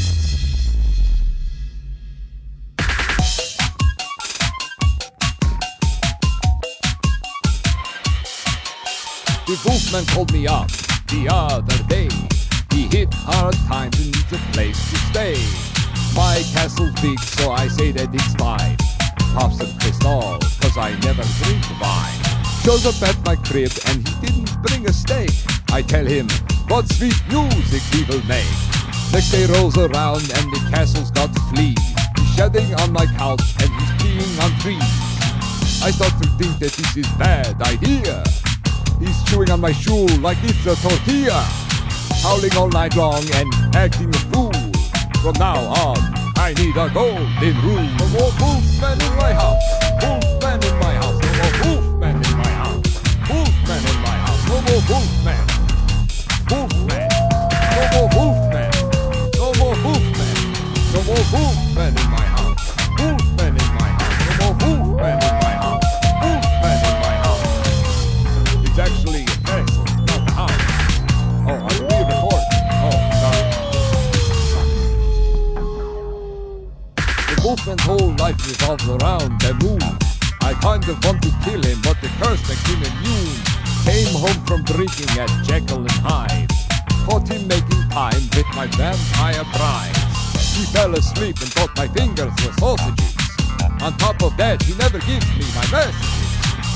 The 9.49 9.59
Wolfman 9.65 10.05
called 10.13 10.31
me 10.35 10.47
up 10.47 10.69
the 11.09 11.27
other 11.33 11.83
day. 11.85 12.11
He 12.71 12.85
hit 12.95 13.09
hard 13.15 13.55
times 13.65 13.97
and 13.97 14.13
needs 14.13 14.31
a 14.31 14.37
place 14.53 14.77
to 14.77 14.97
stay. 15.09 15.41
My 16.13 16.45
castle's 16.53 16.93
big, 17.01 17.19
so 17.19 17.53
I 17.53 17.67
say 17.69 17.91
that 17.93 18.13
it's 18.13 18.35
fine. 18.35 18.77
Pop 19.33 19.55
some 19.57 19.73
crystal, 19.81 20.37
cause 20.61 20.77
I 20.77 20.93
never 21.01 21.25
drink 21.41 21.65
wine. 21.81 22.21
Shows 22.61 22.85
up 22.85 23.01
at 23.09 23.17
my 23.25 23.37
crib 23.37 23.73
and 23.89 24.07
he 24.07 24.13
didn't 24.21 24.53
bring 24.61 24.85
a 24.85 24.93
steak. 24.93 25.33
I 25.73 25.81
tell 25.81 26.05
him, 26.05 26.29
what 26.69 26.85
sweet 26.93 27.17
music 27.33 27.81
we 27.97 28.05
will 28.05 28.25
make. 28.29 28.53
Next 29.17 29.33
day 29.33 29.47
rolls 29.49 29.79
around 29.79 30.29
and 30.29 30.45
the 30.53 30.61
castle's 30.69 31.11
got 31.11 31.33
fleas. 31.49 31.81
He's 32.21 32.35
shedding 32.37 32.75
on 32.85 32.93
my 32.93 33.07
couch 33.17 33.57
and 33.65 33.73
he's 33.73 33.93
peeing 33.97 34.45
on 34.45 34.53
trees. 34.61 34.93
I 35.81 35.89
start 35.89 36.13
to 36.21 36.29
think 36.37 36.61
that 36.61 36.77
this 36.77 36.97
is 36.99 37.09
bad 37.17 37.57
idea. 37.63 38.23
He's 39.01 39.23
chewing 39.25 39.51
on 39.51 39.61
my 39.61 39.73
shoe 39.73 40.07
like 40.19 40.39
it's 40.43 40.67
a 40.67 40.75
tortilla. 40.77 41.45
Howling 42.23 42.57
all 42.57 42.69
night 42.69 42.97
long 42.97 43.23
and 43.35 43.49
acting 43.77 44.09
a 44.09 44.19
fool. 44.31 44.53
From 45.23 45.35
now 45.39 45.59
on, 45.87 45.99
I 46.37 46.53
need 46.57 46.77
a 46.77 46.91
golden 46.91 47.55
rule. 47.63 47.89
No 47.99 48.07
more 48.09 48.33
wolfman 48.41 49.01
in 49.01 49.15
my 49.17 49.33
house. 49.33 49.63
Wolfman 50.03 50.63
in 50.65 50.79
my 50.81 50.95
house. 50.95 51.19
No 51.23 51.31
more 51.39 51.55
wolfman 51.63 52.17
in 52.17 52.37
my 52.39 52.51
house. 52.59 52.87
Wolfman 53.31 53.83
in 53.87 53.99
my 54.03 54.17
house. 54.25 54.43
No 54.49 54.57
more 54.67 54.83
wolfman. 54.91 55.45
Wolfman. 56.51 57.09
No 57.75 57.83
more 57.95 58.09
wolfman. 58.19 58.71
No 59.39 59.47
more 59.61 59.77
wolfman. 59.85 60.37
No 60.93 61.01
more 61.07 61.25
wolfman 61.33 61.93
in 61.97 62.11
my 62.11 62.27
house. 62.35 62.65
Wolfman 62.99 63.28
The 77.65 77.77
whole 77.83 78.15
life 78.17 78.39
revolves 78.47 78.89
around 78.89 79.41
the 79.41 79.53
moon. 79.61 79.83
I 80.41 80.55
kind 80.55 80.83
of 80.89 81.05
want 81.05 81.21
to 81.23 81.33
kill 81.45 81.61
him, 81.61 81.79
but 81.83 82.01
the 82.01 82.09
curse 82.17 82.41
makes 82.49 82.65
him 82.65 82.81
immune. 82.81 83.39
Came 83.85 84.15
home 84.17 84.41
from 84.47 84.65
drinking 84.65 85.11
at 85.19 85.29
Jekyll 85.45 85.85
and 85.85 86.01
Hyde. 86.01 86.49
Caught 87.05 87.29
him 87.29 87.47
making 87.49 87.85
time 87.91 88.23
with 88.33 88.49
my 88.57 88.67
vampire 88.73 89.45
bride. 89.53 89.97
He 90.57 90.65
fell 90.73 90.95
asleep 90.95 91.37
and 91.41 91.53
thought 91.53 91.77
my 91.77 91.89
fingers 91.89 92.33
were 92.41 92.55
sausages. 92.57 93.15
On 93.83 93.93
top 93.99 94.23
of 94.23 94.37
that, 94.39 94.63
he 94.63 94.73
never 94.79 94.99
gives 95.05 95.29
me 95.37 95.45
my 95.53 95.67
messages. 95.69 96.19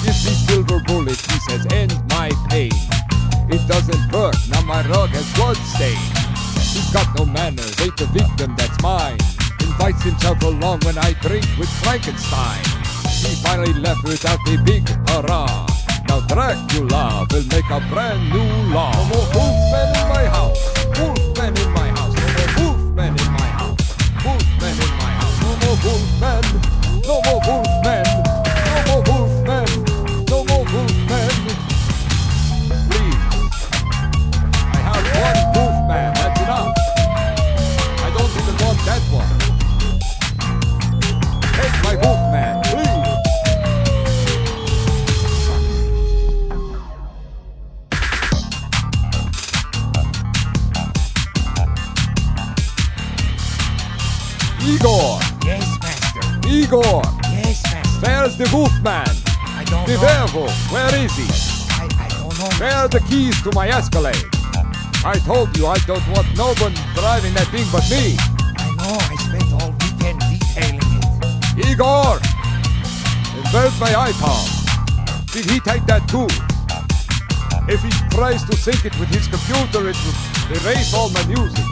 Give 0.04 0.18
me 0.28 0.34
silver 0.44 0.80
bullet, 0.84 1.16
he 1.16 1.38
says, 1.48 1.64
end 1.72 1.96
my 2.10 2.30
pain. 2.50 2.72
It 3.48 3.66
doesn't 3.66 4.12
work, 4.12 4.36
now 4.50 4.60
my 4.62 4.82
rug 4.88 5.10
has 5.10 5.26
blood 5.34 5.56
stain. 5.72 5.96
He's 6.60 6.90
got 6.92 7.08
no 7.16 7.24
manners, 7.24 7.80
ate 7.80 7.96
the 7.96 8.06
victim 8.12 8.54
that's 8.56 8.76
mine. 8.82 9.18
Invites 9.62 10.02
himself 10.02 10.42
along 10.42 10.80
when 10.80 10.98
I 10.98 11.12
drink 11.20 11.46
with 11.58 11.68
Frankenstein. 11.82 12.62
He 13.22 13.34
finally 13.36 13.72
left 13.74 14.02
without 14.04 14.38
a 14.48 14.56
big 14.64 14.88
hurrah. 15.08 15.66
Now 16.08 16.20
Dracula 16.26 17.26
will 17.30 17.46
make 17.54 17.68
a 17.70 17.80
brand 17.90 18.22
new 18.32 18.74
law. 18.74 18.92
No 18.92 19.04
more 19.10 19.28
wolfmen 19.34 19.88
in 20.00 20.08
my 20.08 20.24
house. 20.36 20.60
Wolfmen 20.98 21.52
in 21.62 21.70
my 21.72 21.88
house. 21.96 22.14
No 22.14 22.26
more 22.36 22.50
wolfmen 22.58 23.12
in 23.24 23.32
my 23.32 23.50
house. 23.60 23.80
Wolfmen 24.24 24.76
in 24.84 24.92
my 25.02 25.10
house. 25.20 25.36
No 25.42 25.50
more 25.62 25.78
wolfmen. 25.86 26.44
No 27.06 27.14
more 27.26 27.40
wolfmen. 27.46 28.01
Wolfman? 58.52 59.06
I 59.56 59.64
don't 59.64 59.86
The 59.86 59.94
know. 59.96 60.00
devil! 60.02 60.48
Where 60.70 60.94
is 60.94 61.12
he? 61.16 61.26
I, 61.80 61.88
I 61.98 62.08
don't 62.08 62.38
know. 62.38 62.50
Where 62.60 62.74
are 62.74 62.88
the 62.88 63.00
keys 63.08 63.40
to 63.42 63.50
my 63.54 63.68
Escalade? 63.68 64.24
I 65.04 65.18
told 65.26 65.56
you 65.56 65.66
I 65.66 65.78
don't 65.86 66.06
want 66.08 66.26
no 66.36 66.54
one 66.62 66.74
driving 66.94 67.34
that 67.34 67.48
thing 67.48 67.66
but 67.72 67.82
me. 67.90 68.14
I 68.58 68.70
know. 68.78 68.98
I 69.00 69.16
spent 69.18 69.50
all 69.58 69.72
weekend 69.82 70.20
detailing 70.20 70.92
it. 71.58 71.66
Igor! 71.66 72.20
And 73.34 73.44
where's 73.52 73.78
my 73.80 73.90
iPod? 73.90 74.46
Did 75.32 75.46
he 75.50 75.58
take 75.60 75.84
that 75.86 76.06
too? 76.08 76.28
If 77.72 77.82
he 77.82 77.90
tries 78.14 78.44
to 78.44 78.56
sync 78.56 78.84
it 78.84 78.94
with 79.00 79.08
his 79.08 79.26
computer, 79.26 79.88
it 79.88 79.96
will 80.04 80.56
erase 80.60 80.92
all 80.94 81.10
my 81.10 81.24
music. 81.26 81.64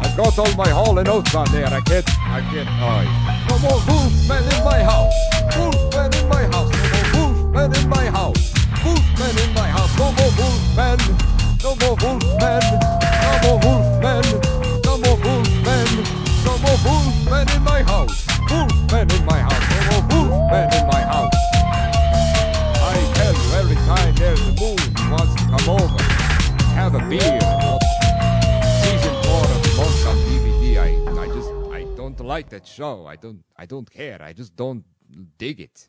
I've 0.00 0.16
got 0.16 0.38
all 0.38 0.52
my 0.56 0.68
Hall 0.68 0.98
and 0.98 1.08
Oates 1.08 1.34
on 1.34 1.46
there. 1.52 1.66
I 1.66 1.80
can't, 1.80 2.06
I 2.28 2.40
can't, 2.50 2.68
oh. 2.68 3.04
No 3.48 3.58
more 3.60 3.78
wolfmen 3.88 4.42
in 4.58 4.64
my 4.64 4.82
house 4.82 5.14
wolfman 5.58 6.14
in 6.14 6.28
my 6.28 6.44
house. 6.54 6.70
No 6.72 7.00
more 7.14 7.32
wolfman 7.34 7.70
in 7.76 7.88
my 7.88 8.06
house. 8.06 8.42
Wolfman 8.84 9.34
in 9.44 9.50
my 9.54 9.68
house. 9.68 9.92
No 9.98 10.12
more 10.18 10.32
wolfman. 10.38 10.98
No 11.62 11.74
more 11.80 11.96
wolfman. 12.02 12.62
No 13.24 13.32
more 13.42 13.58
wolfman. 13.64 14.24
No 14.84 14.98
more 15.04 15.18
wolfman. 15.24 15.88
No 16.46 16.52
more 16.64 16.78
wolfman 16.86 17.46
in 17.56 17.62
my 17.62 17.82
house. 17.82 18.26
Wolfman 18.50 19.10
in 19.10 19.24
my 19.26 19.40
house. 19.48 19.64
No 19.70 19.78
more 19.88 20.28
wolfman 20.28 20.66
in 20.78 20.86
my 20.86 21.02
house. 21.12 21.34
I 22.90 22.96
tell 23.14 23.34
you 23.34 23.48
every 23.60 23.76
time 23.90 24.14
there's 24.14 24.40
a 24.40 24.52
moon, 24.60 24.78
he 24.96 25.04
wants 25.10 25.34
to 25.34 25.44
come 25.52 25.68
over, 25.80 26.02
have 26.74 26.94
a 26.94 27.02
beer. 27.10 27.40
Season 28.82 29.14
four 29.24 29.44
of 29.44 29.62
Monk 29.76 30.06
on 30.10 30.16
DVD. 30.28 30.78
I 30.78 30.88
I 31.22 31.26
just 31.36 31.50
I 31.72 31.82
don't 31.96 32.18
like 32.20 32.48
that 32.50 32.66
show. 32.66 33.06
I 33.06 33.16
don't 33.16 33.40
I 33.56 33.66
don't 33.66 33.88
care. 33.90 34.18
I 34.22 34.32
just 34.32 34.56
don't 34.56 34.84
dig 35.38 35.60
it. 35.60 35.88